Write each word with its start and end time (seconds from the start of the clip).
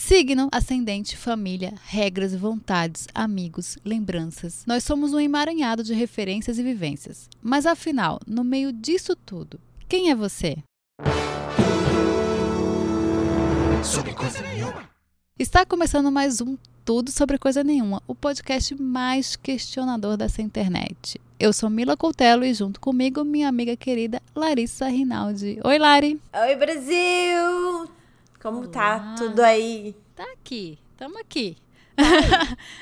Signo, 0.00 0.48
ascendente, 0.52 1.16
família, 1.16 1.74
regras, 1.84 2.32
vontades, 2.32 3.08
amigos, 3.12 3.76
lembranças. 3.84 4.64
Nós 4.64 4.84
somos 4.84 5.12
um 5.12 5.18
emaranhado 5.18 5.82
de 5.82 5.92
referências 5.92 6.56
e 6.56 6.62
vivências. 6.62 7.28
Mas 7.42 7.66
afinal, 7.66 8.20
no 8.24 8.44
meio 8.44 8.72
disso 8.72 9.16
tudo, 9.16 9.60
quem 9.88 10.08
é 10.08 10.14
você? 10.14 10.56
Sobre 13.82 14.14
coisa 14.14 14.40
nenhuma. 14.40 14.88
Está 15.36 15.66
começando 15.66 16.12
mais 16.12 16.40
um 16.40 16.56
Tudo 16.84 17.10
sobre 17.10 17.36
Coisa 17.36 17.64
Nenhuma, 17.64 18.00
o 18.06 18.14
podcast 18.14 18.80
mais 18.80 19.34
questionador 19.34 20.16
dessa 20.16 20.40
internet. 20.40 21.20
Eu 21.40 21.52
sou 21.52 21.68
Mila 21.68 21.96
Coutelo 21.96 22.44
e 22.44 22.54
junto 22.54 22.80
comigo 22.80 23.24
minha 23.24 23.48
amiga 23.48 23.76
querida 23.76 24.22
Larissa 24.34 24.86
Rinaldi. 24.86 25.58
Oi, 25.62 25.78
Lari. 25.78 26.20
Oi, 26.32 26.56
Brasil! 26.56 27.97
Como 28.40 28.58
Olá. 28.58 28.68
tá 28.68 29.14
tudo 29.16 29.40
aí? 29.40 29.96
Tá 30.14 30.24
aqui, 30.32 30.78
tamo 30.96 31.18
aqui. 31.18 31.56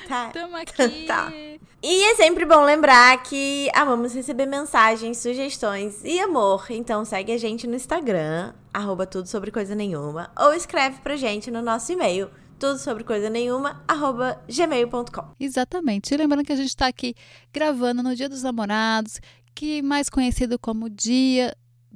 Tá. 0.07 0.29
Tamo 0.31 0.55
aqui. 0.55 1.05
tá. 1.07 1.33
E 1.81 2.03
é 2.03 2.15
sempre 2.15 2.45
bom 2.45 2.63
lembrar 2.63 3.23
que 3.23 3.67
amamos 3.73 4.13
receber 4.13 4.45
mensagens, 4.45 5.17
sugestões 5.17 6.03
e 6.03 6.19
amor. 6.19 6.67
Então 6.69 7.03
segue 7.03 7.31
a 7.31 7.37
gente 7.37 7.65
no 7.65 7.75
Instagram, 7.75 8.53
arroba 8.71 9.07
tudo 9.07 9.27
sobre 9.27 9.49
coisa 9.49 9.73
nenhuma, 9.73 10.29
ou 10.39 10.53
escreve 10.53 11.01
pra 11.01 11.15
gente 11.15 11.49
no 11.49 11.63
nosso 11.63 11.91
e-mail, 11.91 12.29
tudo 12.59 12.77
sobre 12.77 13.03
coisa 13.03 13.27
nenhuma, 13.27 13.83
arroba 13.87 14.39
gmail.com. 14.47 15.33
Exatamente. 15.39 16.13
E 16.13 16.17
lembrando 16.17 16.45
que 16.45 16.53
a 16.53 16.55
gente 16.57 16.77
tá 16.77 16.85
aqui 16.85 17.15
gravando 17.51 18.03
no 18.03 18.15
Dia 18.15 18.29
dos 18.29 18.43
Namorados, 18.43 19.19
que 19.55 19.81
mais 19.81 20.09
conhecido 20.09 20.59
como 20.59 20.91
Dia 20.91 21.55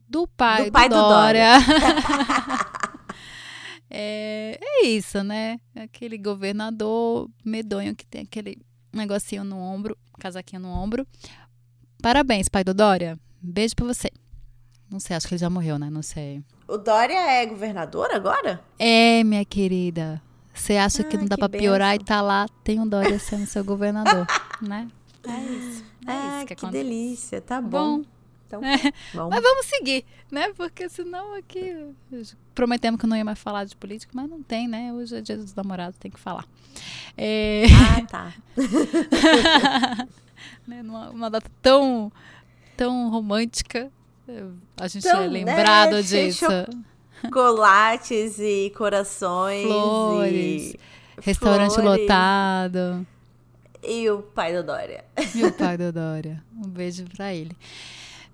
do 0.10 0.28
Pai 0.28 0.66
do, 0.66 0.72
pai 0.72 0.90
do 0.90 0.96
Dória. 0.96 1.60
Dória. 1.60 2.72
É, 3.94 4.58
é 4.62 4.86
isso, 4.86 5.22
né? 5.22 5.60
Aquele 5.76 6.18
governador 6.18 7.30
medonho 7.44 7.94
que 7.94 8.06
tem 8.06 8.22
aquele 8.22 8.58
negocinho 8.94 9.44
no 9.44 9.58
ombro, 9.58 9.98
casaquinho 10.18 10.62
no 10.62 10.70
ombro. 10.70 11.06
Parabéns, 12.02 12.48
pai 12.48 12.64
do 12.64 12.74
Dória. 12.74 13.20
Beijo 13.42 13.76
pra 13.76 13.86
você. 13.86 14.10
Não 14.90 15.00
sei, 15.00 15.16
acho 15.16 15.28
que 15.28 15.34
ele 15.34 15.40
já 15.40 15.50
morreu, 15.50 15.78
né? 15.78 15.90
Não 15.90 16.02
sei. 16.02 16.42
O 16.68 16.78
Dória 16.78 17.14
é 17.14 17.46
governador 17.46 18.10
agora? 18.14 18.64
É, 18.80 19.24
minha 19.26 19.44
querida. 19.44 20.22
Você 20.54 20.78
acha 20.78 21.02
ah, 21.02 21.06
que 21.06 21.18
não 21.18 21.26
dá 21.26 21.36
que 21.36 21.40
pra 21.42 21.48
benção. 21.50 21.66
piorar 21.66 21.96
e 21.96 22.00
tá 22.00 22.22
lá, 22.22 22.46
tem 22.64 22.80
o 22.80 22.86
Dória 22.86 23.20
sendo 23.20 23.46
seu 23.46 23.64
governador, 23.64 24.26
né? 24.62 24.88
É 25.28 25.42
isso. 25.44 25.84
É 26.08 26.12
ah, 26.12 26.38
isso 26.38 26.46
que, 26.48 26.56
que 26.56 26.68
delícia. 26.68 27.42
Tá 27.42 27.62
bom. 27.62 28.00
bom 28.00 28.06
então, 28.52 28.62
é. 28.64 28.78
Mas 29.30 29.42
vamos 29.42 29.66
seguir, 29.66 30.06
né? 30.30 30.52
Porque 30.56 30.90
senão 30.90 31.36
aqui. 31.36 31.74
Prometemos 32.54 33.00
que 33.00 33.08
não 33.08 33.16
ia 33.16 33.24
mais 33.24 33.40
falar 33.40 33.64
de 33.64 33.76
política, 33.76 34.12
mas 34.14 34.30
não 34.30 34.44
tem, 34.44 34.68
né? 34.68 34.92
Hoje 34.94 35.16
é 35.16 35.22
dia 35.22 35.38
dos 35.38 35.56
namorados, 35.56 35.98
tem 35.98 36.12
que 36.12 36.20
falar. 36.20 36.46
É... 37.18 37.64
Ah, 37.66 38.06
tá. 38.06 38.34
né? 40.68 40.84
Numa, 40.84 41.10
uma 41.10 41.30
data 41.30 41.50
tão, 41.62 42.12
tão 42.76 43.10
romântica, 43.10 43.90
a 44.78 44.88
gente 44.88 45.08
então, 45.08 45.22
é 45.22 45.28
lembrado 45.28 45.94
né? 45.94 46.02
disso. 46.02 46.46
Chocolates 47.24 48.40
e 48.40 48.74
corações. 48.76 49.64
Flores. 49.64 50.74
E... 50.74 50.80
Restaurante 51.22 51.76
Flores. 51.76 52.02
lotado. 52.02 53.06
E 53.84 54.10
o 54.10 54.22
pai 54.22 54.54
do 54.56 54.64
Dória. 54.64 55.06
E 55.36 55.44
o 55.44 55.52
pai 55.52 55.78
do 55.78 55.92
Dória. 55.92 56.44
Um 56.56 56.68
beijo 56.68 57.06
pra 57.16 57.34
ele. 57.34 57.56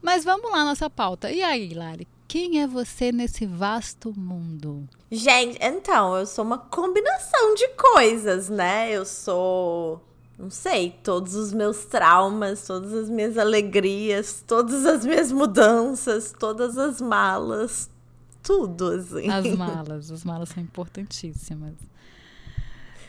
Mas 0.01 0.23
vamos 0.23 0.51
lá, 0.51 0.63
nossa 0.63 0.89
pauta. 0.89 1.31
E 1.31 1.41
aí, 1.41 1.73
Lari? 1.73 2.07
Quem 2.27 2.61
é 2.61 2.67
você 2.67 3.11
nesse 3.11 3.45
vasto 3.45 4.13
mundo? 4.17 4.87
Gente, 5.09 5.57
então, 5.61 6.17
eu 6.17 6.25
sou 6.25 6.43
uma 6.43 6.57
combinação 6.57 7.55
de 7.55 7.69
coisas, 7.69 8.49
né? 8.49 8.91
Eu 8.91 9.05
sou, 9.05 10.03
não 10.37 10.49
sei, 10.49 10.91
todos 11.03 11.35
os 11.35 11.53
meus 11.53 11.85
traumas, 11.85 12.67
todas 12.67 12.93
as 12.93 13.09
minhas 13.09 13.37
alegrias, 13.37 14.43
todas 14.45 14.85
as 14.85 15.05
minhas 15.05 15.31
mudanças, 15.31 16.33
todas 16.37 16.77
as 16.77 16.99
malas, 16.99 17.89
tudo, 18.43 18.87
assim. 18.87 19.29
As 19.29 19.55
malas, 19.55 20.11
as 20.11 20.23
malas 20.25 20.49
são 20.49 20.61
importantíssimas. 20.61 21.75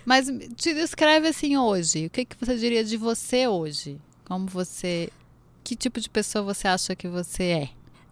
Mas 0.05 0.27
te 0.57 0.73
descreve 0.73 1.29
assim 1.29 1.57
hoje. 1.57 2.07
O 2.07 2.11
que, 2.11 2.25
que 2.25 2.37
você 2.39 2.57
diria 2.57 2.85
de 2.85 2.97
você 2.97 3.49
hoje? 3.49 4.01
Como 4.25 4.47
você 4.47 5.11
que 5.69 5.77
tipo 5.77 6.01
de 6.01 6.09
pessoa 6.09 6.43
você 6.43 6.67
acha 6.67 6.97
que 6.97 7.07
você 7.07 7.43
é? 7.43 7.69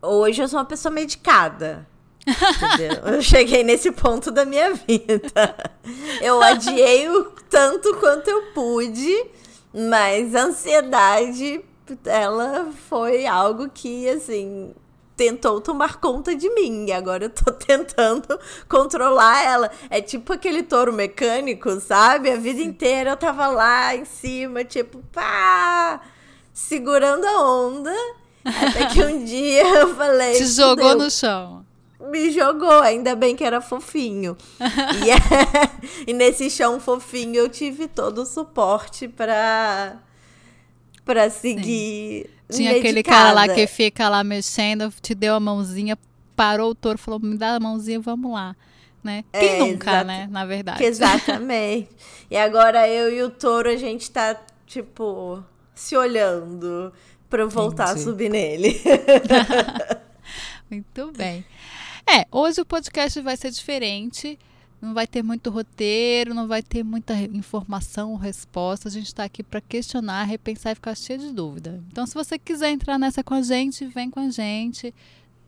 Hoje 0.07 0.43
eu 0.43 0.49
sou 0.49 0.59
uma 0.59 0.65
pessoa 0.67 0.93
medicada. 0.93 1.89
eu 3.15 3.23
cheguei 3.23 3.65
nesse 3.65 3.91
ponto 3.93 4.31
da 4.31 4.45
minha 4.45 4.75
vida. 4.75 5.73
Eu 6.21 6.43
adiei 6.43 7.09
o 7.09 7.25
tanto 7.49 7.95
quanto 7.97 8.29
eu 8.29 8.53
pude, 8.53 9.25
mas 9.73 10.35
a 10.35 10.43
ansiedade, 10.43 11.65
ela 12.05 12.71
foi 12.91 13.25
algo 13.25 13.71
que, 13.71 14.07
assim, 14.07 14.75
tentou 15.17 15.59
tomar 15.59 15.97
conta 15.97 16.37
de 16.37 16.51
mim. 16.51 16.87
E 16.89 16.93
agora 16.93 17.25
eu 17.25 17.31
tô 17.31 17.51
tentando 17.57 18.39
controlar 18.69 19.43
ela. 19.45 19.71
É 19.89 20.03
tipo 20.03 20.35
aquele 20.35 20.63
touro 20.63 20.93
mecânico, 20.93 21.81
sabe? 21.81 22.31
A 22.31 22.37
vida 22.37 22.61
inteira 22.61 23.13
eu 23.13 23.17
tava 23.17 23.47
lá 23.47 23.97
em 23.97 24.05
cima, 24.05 24.63
tipo, 24.63 24.99
pá 25.11 26.03
segurando 26.57 27.27
a 27.27 27.43
onda. 27.43 27.95
Até 28.43 28.87
que 28.87 29.05
um 29.05 29.23
dia 29.25 29.63
eu 29.63 29.95
falei. 29.95 30.39
Te 30.39 30.47
jogou 30.47 30.97
no 30.97 31.11
chão. 31.11 31.65
Me 32.11 32.31
jogou, 32.31 32.81
ainda 32.81 33.15
bem 33.15 33.37
que 33.37 33.45
era 33.45 33.61
fofinho. 33.61 34.37
e, 35.05 35.11
é, 35.11 36.07
e 36.07 36.13
nesse 36.15 36.49
chão 36.49 36.81
fofinho 36.81 37.37
eu 37.37 37.49
tive 37.49 37.87
todo 37.87 38.23
o 38.23 38.27
suporte 38.27 39.07
pra, 39.07 39.97
pra 41.05 41.29
seguir. 41.29 42.31
Sim. 42.49 42.65
Tinha 42.65 42.77
aquele 42.77 43.03
cara 43.03 43.33
lá 43.33 43.49
que 43.49 43.67
fica 43.67 44.09
lá 44.09 44.25
mexendo, 44.25 44.93
te 45.03 45.15
deu 45.15 45.35
a 45.35 45.41
mãozinha, 45.41 45.99
parou 46.35 46.71
o 46.71 46.75
touro, 46.75 46.97
falou: 46.97 47.21
me 47.21 47.37
dá 47.37 47.57
a 47.57 47.61
mãozinha, 47.61 48.01
vamos 48.01 48.33
lá. 48.33 48.57
Né? 49.03 49.25
Quem 49.33 49.49
é, 49.49 49.59
nunca, 49.59 50.05
né? 50.05 50.29
Na 50.31 50.45
verdade. 50.45 50.83
Exatamente. 50.83 51.89
e 52.31 52.37
agora 52.37 52.89
eu 52.89 53.13
e 53.13 53.23
o 53.23 53.31
touro, 53.31 53.69
a 53.69 53.77
gente 53.77 54.11
tá, 54.11 54.37
tipo, 54.67 55.45
se 55.77 55.95
olhando 55.95 56.93
para 57.29 57.43
eu 57.43 57.51
voltar 57.51 57.91
Entendi. 57.91 58.01
a 58.01 58.05
subir 58.05 58.31
nele. 58.31 58.81
muito 60.71 61.13
bem. 61.13 61.45
É, 62.07 62.27
hoje 62.33 62.61
o 62.61 62.67
podcast 62.67 63.21
vai 63.21 63.37
ser 63.37 63.51
diferente. 63.51 64.39
Não 64.81 64.95
vai 64.95 65.07
ter 65.07 65.23
muito 65.23 65.51
roteiro, 65.51 66.35
não 66.35 66.47
vai 66.47 66.63
ter 66.63 66.83
muita 66.83 67.15
informação 67.15 68.13
ou 68.13 68.17
resposta. 68.17 68.89
A 68.89 68.91
gente 68.91 69.07
está 69.07 69.25
aqui 69.25 69.43
para 69.43 69.61
questionar, 69.61 70.25
repensar 70.25 70.73
e 70.73 70.75
ficar 70.75 70.95
cheio 70.95 71.19
de 71.19 71.33
dúvida. 71.33 71.83
Então, 71.91 72.07
se 72.07 72.15
você 72.15 72.39
quiser 72.39 72.71
entrar 72.71 72.99
nessa 72.99 73.23
com 73.23 73.35
a 73.35 73.43
gente, 73.43 73.87
vem 73.87 74.11
com 74.11 74.21
a 74.21 74.31
gente. 74.31 74.95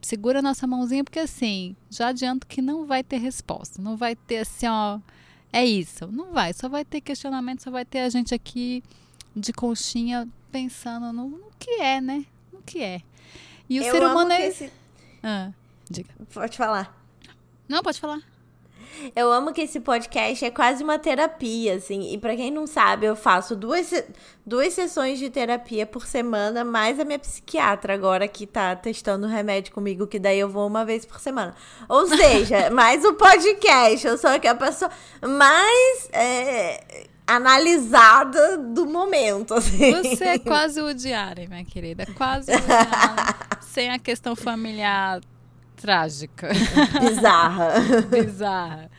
Segura 0.01 0.41
a 0.41 0.43
nossa 0.43 0.67
mãozinha, 0.67 1.05
porque 1.05 1.19
assim, 1.19 1.75
já 1.91 2.09
adianto 2.09 2.47
que 2.47 2.61
não 2.61 2.87
vai 2.87 3.03
ter 3.03 3.19
resposta. 3.19 3.81
Não 3.81 3.97
vai 3.97 4.15
ter 4.15 4.39
assim, 4.39 4.67
ó. 4.67 4.99
É 5.53 5.65
isso. 5.65 6.07
Não 6.07 6.33
vai. 6.33 6.53
Só 6.53 6.69
vai 6.69 6.85
ter 6.85 7.01
questionamento, 7.01 7.63
só 7.63 7.71
vai 7.71 7.85
ter 7.85 8.01
a 8.01 8.09
gente 8.09 8.35
aqui 8.35 8.83
de 9.35 9.53
conchinha 9.53 10.29
pensando 10.51 11.13
no, 11.13 11.29
no 11.29 11.51
que 11.59 11.71
é, 11.81 12.01
né? 12.01 12.25
No 12.53 12.61
que 12.63 12.83
é. 12.83 13.03
E 13.69 13.81
o 13.81 13.83
Eu 13.83 13.93
ser 13.93 14.03
humano 14.03 14.33
é. 14.33 14.47
Esse... 14.47 14.73
Ah, 15.23 15.51
diga. 15.89 16.11
Pode 16.33 16.57
falar. 16.57 16.97
Não, 17.69 17.83
pode 17.83 18.01
falar. 18.01 18.21
Eu 19.15 19.33
amo 19.33 19.53
que 19.53 19.61
esse 19.61 19.79
podcast 19.79 20.45
é 20.45 20.51
quase 20.51 20.83
uma 20.83 20.99
terapia, 20.99 21.75
assim. 21.75 22.13
E 22.13 22.19
para 22.19 22.35
quem 22.35 22.51
não 22.51 22.67
sabe, 22.67 23.07
eu 23.07 23.15
faço 23.15 23.55
duas, 23.55 23.93
duas 24.45 24.73
sessões 24.73 25.19
de 25.19 25.31
terapia 25.31 25.87
por 25.87 26.07
semana, 26.07 26.65
mais 26.65 26.99
a 26.99 27.05
minha 27.05 27.19
psiquiatra 27.19 27.95
agora 27.95 28.27
que 28.27 28.47
tá 28.47 28.75
testando 28.75 29.27
o 29.27 29.31
remédio 29.31 29.73
comigo, 29.73 30.07
que 30.07 30.19
daí 30.19 30.41
eu 30.41 30.49
vou 30.49 30.67
uma 30.67 30.85
vez 30.85 31.05
por 31.05 31.21
semana. 31.21 31.55
Ou 31.89 32.07
seja, 32.09 32.71
mais 32.71 33.05
o 33.05 33.15
podcast. 33.15 34.07
Eu 34.07 34.19
sou 34.19 34.31
aquela 34.31 34.59
pessoa 34.59 34.91
mais. 35.23 36.09
É, 36.13 37.07
analisada 37.29 38.57
do 38.57 38.87
momento, 38.87 39.53
assim. 39.53 39.93
Você 39.93 40.25
é 40.25 40.39
quase 40.39 40.81
o 40.81 40.95
diário, 40.95 41.47
minha 41.47 41.65
querida. 41.65 42.07
Quase 42.15 42.51
o 42.51 42.55
sem 43.61 43.91
a 43.91 43.99
questão 43.99 44.35
familiar 44.35 45.21
trágica. 45.77 46.49
Bizarra. 46.99 47.75
Bizarra. 48.11 48.91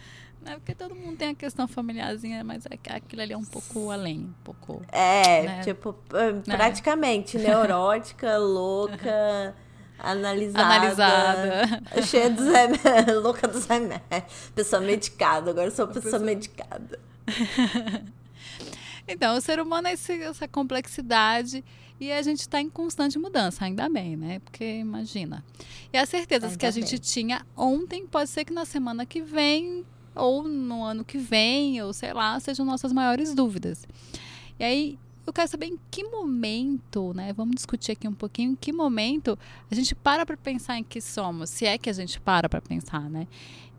Não 0.45 0.53
é 0.53 0.55
porque 0.55 0.75
todo 0.75 0.95
mundo 0.95 1.17
tem 1.17 1.29
a 1.29 1.35
questão 1.35 1.67
familiarzinha, 1.67 2.43
mas 2.43 2.65
é 2.67 2.95
aquilo 2.95 3.21
ali 3.21 3.33
é 3.33 3.37
um 3.37 3.43
pouco 3.43 3.89
além, 3.89 4.19
um 4.19 4.33
pouco. 4.43 4.81
É, 4.91 5.43
né? 5.43 5.61
tipo, 5.63 5.95
né? 6.13 6.55
praticamente 6.55 7.37
neurótica, 7.37 8.37
louca. 8.37 9.55
Analisada. 9.97 10.63
Analisada. 10.63 11.81
Cheia 12.03 12.29
dos 12.29 12.45
remédios. 12.45 13.21
Louca 13.21 13.47
dos 13.47 13.65
remédios. 13.65 14.49
Pessoa 14.55 14.81
medicada. 14.81 15.51
Agora 15.51 15.67
eu 15.67 15.71
sou 15.71 15.87
pessoa, 15.87 16.03
pessoa... 16.03 16.23
medicada. 16.23 16.99
Então, 19.11 19.35
o 19.35 19.41
ser 19.41 19.59
humano 19.59 19.87
é 19.87 19.93
esse, 19.93 20.13
essa 20.21 20.47
complexidade 20.47 21.63
e 21.99 22.11
a 22.11 22.21
gente 22.21 22.41
está 22.41 22.61
em 22.61 22.69
constante 22.69 23.17
mudança, 23.17 23.65
ainda 23.65 23.89
bem, 23.89 24.15
né? 24.15 24.39
Porque 24.39 24.63
imagina. 24.63 25.43
E 25.91 25.97
as 25.97 26.07
certezas 26.07 26.51
ainda 26.51 26.59
que 26.59 26.65
a 26.65 26.71
gente 26.71 26.99
tinha 26.99 27.45
ontem, 27.57 28.05
pode 28.05 28.29
ser 28.29 28.45
que 28.45 28.53
na 28.53 28.65
semana 28.65 29.05
que 29.05 29.21
vem 29.21 29.83
ou 30.15 30.43
no 30.47 30.83
ano 30.83 31.03
que 31.03 31.17
vem, 31.17 31.81
ou 31.81 31.91
sei 31.91 32.13
lá, 32.13 32.39
sejam 32.39 32.65
nossas 32.65 32.93
maiores 32.93 33.33
dúvidas. 33.33 33.87
E 34.59 34.63
aí, 34.63 34.99
eu 35.29 35.33
quero 35.33 35.47
saber 35.47 35.67
em 35.67 35.79
que 35.91 36.03
momento, 36.03 37.13
né? 37.13 37.31
Vamos 37.33 37.55
discutir 37.55 37.91
aqui 37.91 38.07
um 38.07 38.13
pouquinho 38.13 38.51
em 38.51 38.55
que 38.55 38.73
momento 38.73 39.37
a 39.69 39.75
gente 39.75 39.93
para 39.93 40.25
para 40.25 40.35
pensar 40.35 40.77
em 40.77 40.83
que 40.83 40.99
somos, 40.99 41.49
se 41.49 41.65
é 41.65 41.77
que 41.77 41.89
a 41.89 41.93
gente 41.93 42.19
para 42.19 42.49
para 42.49 42.59
pensar, 42.59 43.09
né? 43.09 43.27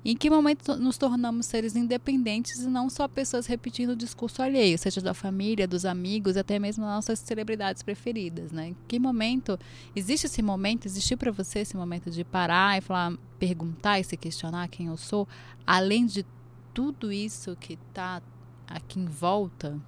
Em 0.03 0.17
que 0.17 0.31
momento 0.31 0.77
nos 0.77 0.97
tornamos 0.97 1.45
seres 1.45 1.77
independentes 1.77 2.61
e 2.61 2.69
não 2.69 2.89
só 2.89 3.07
pessoas 3.07 3.47
repetindo 3.47 3.91
o 3.91 3.97
discurso 3.97 4.41
alheio, 4.41 4.79
seja 4.79 5.01
da 5.01 5.13
família, 5.13 5.69
dos 5.69 5.85
amigos, 5.85 6.39
até 6.39 6.59
mesmo 6.59 6.85
das 6.85 6.95
nossas 6.95 7.19
celebridades 7.19 7.83
preferidas, 7.83 8.51
né? 8.51 8.69
Em 8.69 8.77
que 8.89 8.99
momento 8.99 9.59
existe 9.95 10.27
esse 10.27 10.41
momento, 10.41 10.87
existiu 10.87 11.19
para 11.19 11.31
você 11.31 11.59
esse 11.59 11.77
momento 11.77 12.11
de 12.11 12.25
parar 12.25 12.79
e 12.79 12.81
falar, 12.81 13.13
perguntar 13.39 14.01
e 14.01 14.05
se 14.05 14.17
questionar 14.17 14.69
quem 14.69 14.87
eu 14.87 14.97
sou, 14.97 15.29
além 15.67 16.07
de 16.07 16.25
tudo 16.73 17.13
isso 17.13 17.55
que 17.57 17.75
está 17.75 18.23
aqui 18.69 19.01
em 19.01 19.07
volta? 19.07 19.79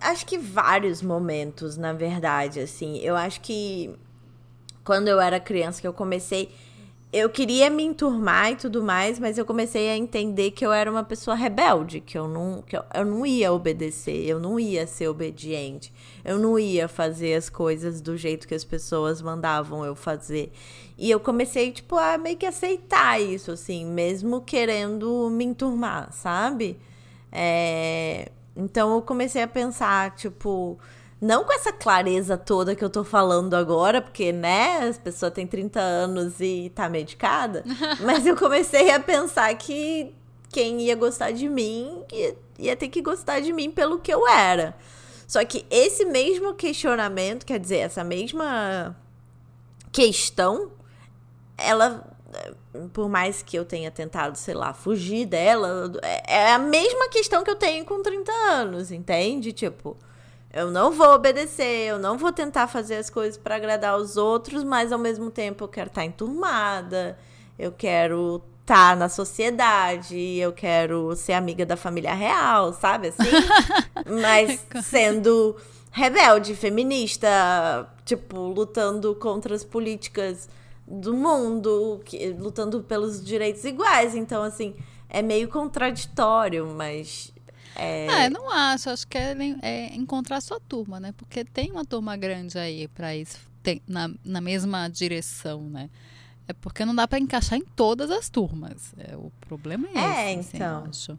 Acho 0.00 0.26
que 0.26 0.38
vários 0.38 1.02
momentos, 1.02 1.76
na 1.76 1.92
verdade, 1.92 2.60
assim. 2.60 2.98
Eu 2.98 3.16
acho 3.16 3.40
que 3.40 3.94
quando 4.84 5.08
eu 5.08 5.20
era 5.20 5.40
criança 5.40 5.80
que 5.80 5.86
eu 5.86 5.92
comecei 5.92 6.50
eu 7.12 7.30
queria 7.30 7.70
me 7.70 7.82
enturmar 7.82 8.52
e 8.52 8.56
tudo 8.56 8.82
mais, 8.82 9.18
mas 9.18 9.38
eu 9.38 9.46
comecei 9.46 9.88
a 9.88 9.96
entender 9.96 10.50
que 10.50 10.66
eu 10.66 10.72
era 10.72 10.90
uma 10.90 11.04
pessoa 11.04 11.34
rebelde, 11.34 12.00
que 12.00 12.18
eu 12.18 12.28
não, 12.28 12.62
que 12.62 12.76
eu, 12.76 12.82
eu 12.92 13.04
não 13.04 13.24
ia 13.24 13.52
obedecer, 13.52 14.26
eu 14.26 14.38
não 14.38 14.58
ia 14.60 14.86
ser 14.86 15.08
obediente, 15.08 15.92
eu 16.24 16.38
não 16.38 16.58
ia 16.58 16.88
fazer 16.88 17.34
as 17.34 17.48
coisas 17.48 18.00
do 18.00 18.16
jeito 18.16 18.46
que 18.46 18.54
as 18.54 18.64
pessoas 18.64 19.22
mandavam 19.22 19.84
eu 19.84 19.94
fazer. 19.94 20.52
E 20.98 21.10
eu 21.10 21.20
comecei, 21.20 21.70
tipo, 21.72 21.96
a 21.96 22.18
meio 22.18 22.36
que 22.36 22.46
aceitar 22.46 23.20
isso, 23.20 23.50
assim, 23.50 23.86
mesmo 23.86 24.40
querendo 24.40 25.30
me 25.30 25.44
enturmar, 25.44 26.12
sabe? 26.12 26.76
É... 27.32 28.30
Então 28.56 28.94
eu 28.94 29.02
comecei 29.02 29.42
a 29.42 29.48
pensar, 29.48 30.14
tipo 30.16 30.78
não 31.20 31.44
com 31.44 31.52
essa 31.52 31.72
clareza 31.72 32.36
toda 32.36 32.74
que 32.74 32.84
eu 32.84 32.90
tô 32.90 33.02
falando 33.02 33.54
agora, 33.54 34.02
porque, 34.02 34.32
né, 34.32 34.86
as 34.86 34.98
pessoas 34.98 35.32
têm 35.32 35.46
30 35.46 35.80
anos 35.80 36.40
e 36.40 36.70
tá 36.74 36.88
medicada. 36.88 37.64
mas 38.04 38.26
eu 38.26 38.36
comecei 38.36 38.90
a 38.90 39.00
pensar 39.00 39.54
que 39.56 40.14
quem 40.50 40.82
ia 40.82 40.94
gostar 40.94 41.30
de 41.32 41.48
mim 41.48 42.02
ia, 42.12 42.36
ia 42.58 42.76
ter 42.76 42.88
que 42.88 43.00
gostar 43.00 43.40
de 43.40 43.52
mim 43.52 43.70
pelo 43.70 43.98
que 43.98 44.12
eu 44.12 44.28
era. 44.28 44.76
Só 45.26 45.44
que 45.44 45.66
esse 45.70 46.04
mesmo 46.04 46.54
questionamento, 46.54 47.44
quer 47.46 47.58
dizer, 47.58 47.78
essa 47.78 48.04
mesma 48.04 48.94
questão, 49.90 50.70
ela 51.56 52.15
por 52.92 53.08
mais 53.08 53.42
que 53.42 53.56
eu 53.56 53.64
tenha 53.64 53.90
tentado, 53.90 54.36
sei 54.36 54.54
lá, 54.54 54.72
fugir 54.72 55.26
dela, 55.26 55.92
é 56.26 56.52
a 56.52 56.58
mesma 56.58 57.08
questão 57.08 57.42
que 57.42 57.50
eu 57.50 57.56
tenho 57.56 57.84
com 57.84 58.02
30 58.02 58.32
anos, 58.32 58.90
entende? 58.90 59.52
Tipo, 59.52 59.96
eu 60.52 60.70
não 60.70 60.90
vou 60.90 61.08
obedecer, 61.14 61.88
eu 61.88 61.98
não 61.98 62.16
vou 62.16 62.32
tentar 62.32 62.66
fazer 62.66 62.96
as 62.96 63.10
coisas 63.10 63.36
para 63.36 63.56
agradar 63.56 63.96
os 63.98 64.16
outros, 64.16 64.64
mas 64.64 64.92
ao 64.92 64.98
mesmo 64.98 65.30
tempo 65.30 65.64
eu 65.64 65.68
quero 65.68 65.88
estar 65.88 66.00
tá 66.00 66.06
enturmada, 66.06 67.18
eu 67.58 67.72
quero 67.72 68.42
estar 68.62 68.90
tá 68.90 68.96
na 68.96 69.08
sociedade, 69.08 70.16
eu 70.16 70.52
quero 70.52 71.14
ser 71.14 71.34
amiga 71.34 71.66
da 71.66 71.76
família 71.76 72.14
real, 72.14 72.72
sabe 72.72 73.08
assim? 73.08 73.30
mas 74.22 74.66
sendo 74.82 75.56
rebelde, 75.90 76.54
feminista, 76.54 77.88
tipo, 78.04 78.38
lutando 78.48 79.14
contra 79.14 79.54
as 79.54 79.64
políticas 79.64 80.48
do 80.86 81.14
mundo, 81.14 82.00
que, 82.04 82.28
lutando 82.30 82.82
pelos 82.82 83.24
direitos 83.24 83.64
iguais. 83.64 84.14
Então, 84.14 84.42
assim, 84.42 84.74
é 85.08 85.22
meio 85.22 85.48
contraditório, 85.48 86.66
mas 86.66 87.32
é... 87.76 88.06
Ah, 88.08 88.30
não 88.30 88.50
acho. 88.50 88.90
Acho 88.90 89.06
que 89.06 89.18
é, 89.18 89.36
é, 89.62 89.94
encontrar 89.94 90.38
a 90.38 90.40
sua 90.40 90.58
turma, 90.58 90.98
né? 90.98 91.12
Porque 91.16 91.44
tem 91.44 91.70
uma 91.70 91.84
turma 91.84 92.16
grande 92.16 92.58
aí 92.58 92.88
para 92.88 93.14
isso, 93.14 93.38
tem, 93.62 93.82
na, 93.86 94.10
na 94.24 94.40
mesma 94.40 94.88
direção, 94.88 95.60
né? 95.62 95.90
É 96.48 96.52
porque 96.52 96.84
não 96.84 96.94
dá 96.94 97.06
para 97.06 97.18
encaixar 97.18 97.58
em 97.58 97.64
todas 97.74 98.10
as 98.10 98.28
turmas. 98.28 98.94
É, 98.96 99.16
o 99.16 99.32
problema 99.46 99.86
é, 99.94 99.98
é 100.30 100.34
esse, 100.34 100.56
então. 100.56 100.84
Assim, 100.88 101.12
eu 101.12 101.14
acho. 101.14 101.18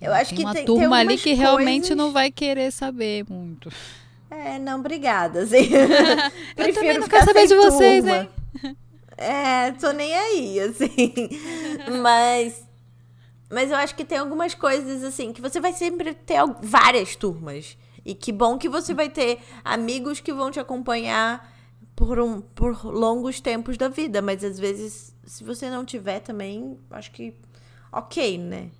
Eu 0.00 0.14
acho 0.14 0.30
tem 0.30 0.38
que 0.38 0.44
uma 0.44 0.54
tem, 0.54 0.64
turma 0.64 0.96
tem 0.96 1.06
ali 1.06 1.16
que 1.16 1.24
coisas... 1.24 1.38
realmente 1.38 1.94
não 1.94 2.10
vai 2.10 2.30
querer 2.30 2.72
saber 2.72 3.24
muito. 3.28 3.70
É, 4.30 4.58
não, 4.58 4.80
obrigada. 4.80 5.42
Assim. 5.42 5.68
eu 6.56 6.72
também 6.74 6.98
não 6.98 7.08
quero 7.08 7.26
saber 7.26 7.46
de 7.46 7.54
turma. 7.54 7.70
vocês, 7.70 8.06
hein? 8.06 8.28
É, 9.16 9.72
tô 9.72 9.92
nem 9.92 10.14
aí, 10.14 10.60
assim. 10.60 11.28
Mas 12.00 12.66
mas 13.50 13.70
eu 13.70 13.76
acho 13.76 13.96
que 13.96 14.04
tem 14.04 14.16
algumas 14.16 14.54
coisas 14.54 15.02
assim 15.02 15.32
que 15.32 15.40
você 15.40 15.60
vai 15.60 15.72
sempre 15.72 16.14
ter 16.14 16.38
várias 16.62 17.16
turmas. 17.16 17.76
E 18.04 18.14
que 18.14 18.32
bom 18.32 18.56
que 18.56 18.68
você 18.68 18.94
vai 18.94 19.10
ter 19.10 19.40
amigos 19.64 20.20
que 20.20 20.32
vão 20.32 20.50
te 20.50 20.60
acompanhar 20.60 21.52
por, 21.96 22.18
um, 22.18 22.40
por 22.40 22.84
longos 22.86 23.40
tempos 23.40 23.76
da 23.76 23.88
vida. 23.88 24.22
Mas 24.22 24.44
às 24.44 24.58
vezes, 24.58 25.14
se 25.26 25.42
você 25.42 25.68
não 25.68 25.84
tiver 25.84 26.20
também, 26.20 26.78
acho 26.92 27.10
que 27.10 27.34
ok, 27.92 28.38
né? 28.38 28.70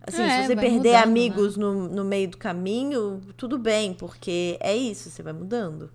Assim, 0.00 0.22
é, 0.22 0.42
se 0.42 0.46
você 0.46 0.54
perder 0.54 0.70
mudando, 0.70 0.92
né? 0.92 1.02
amigos 1.02 1.56
né? 1.56 1.64
no, 1.64 1.88
no 1.88 2.04
meio 2.04 2.28
do 2.28 2.38
caminho, 2.38 3.20
tudo 3.36 3.58
bem, 3.58 3.92
porque 3.92 4.56
é 4.60 4.74
isso, 4.74 5.10
você 5.10 5.20
vai 5.20 5.32
mudando. 5.32 5.90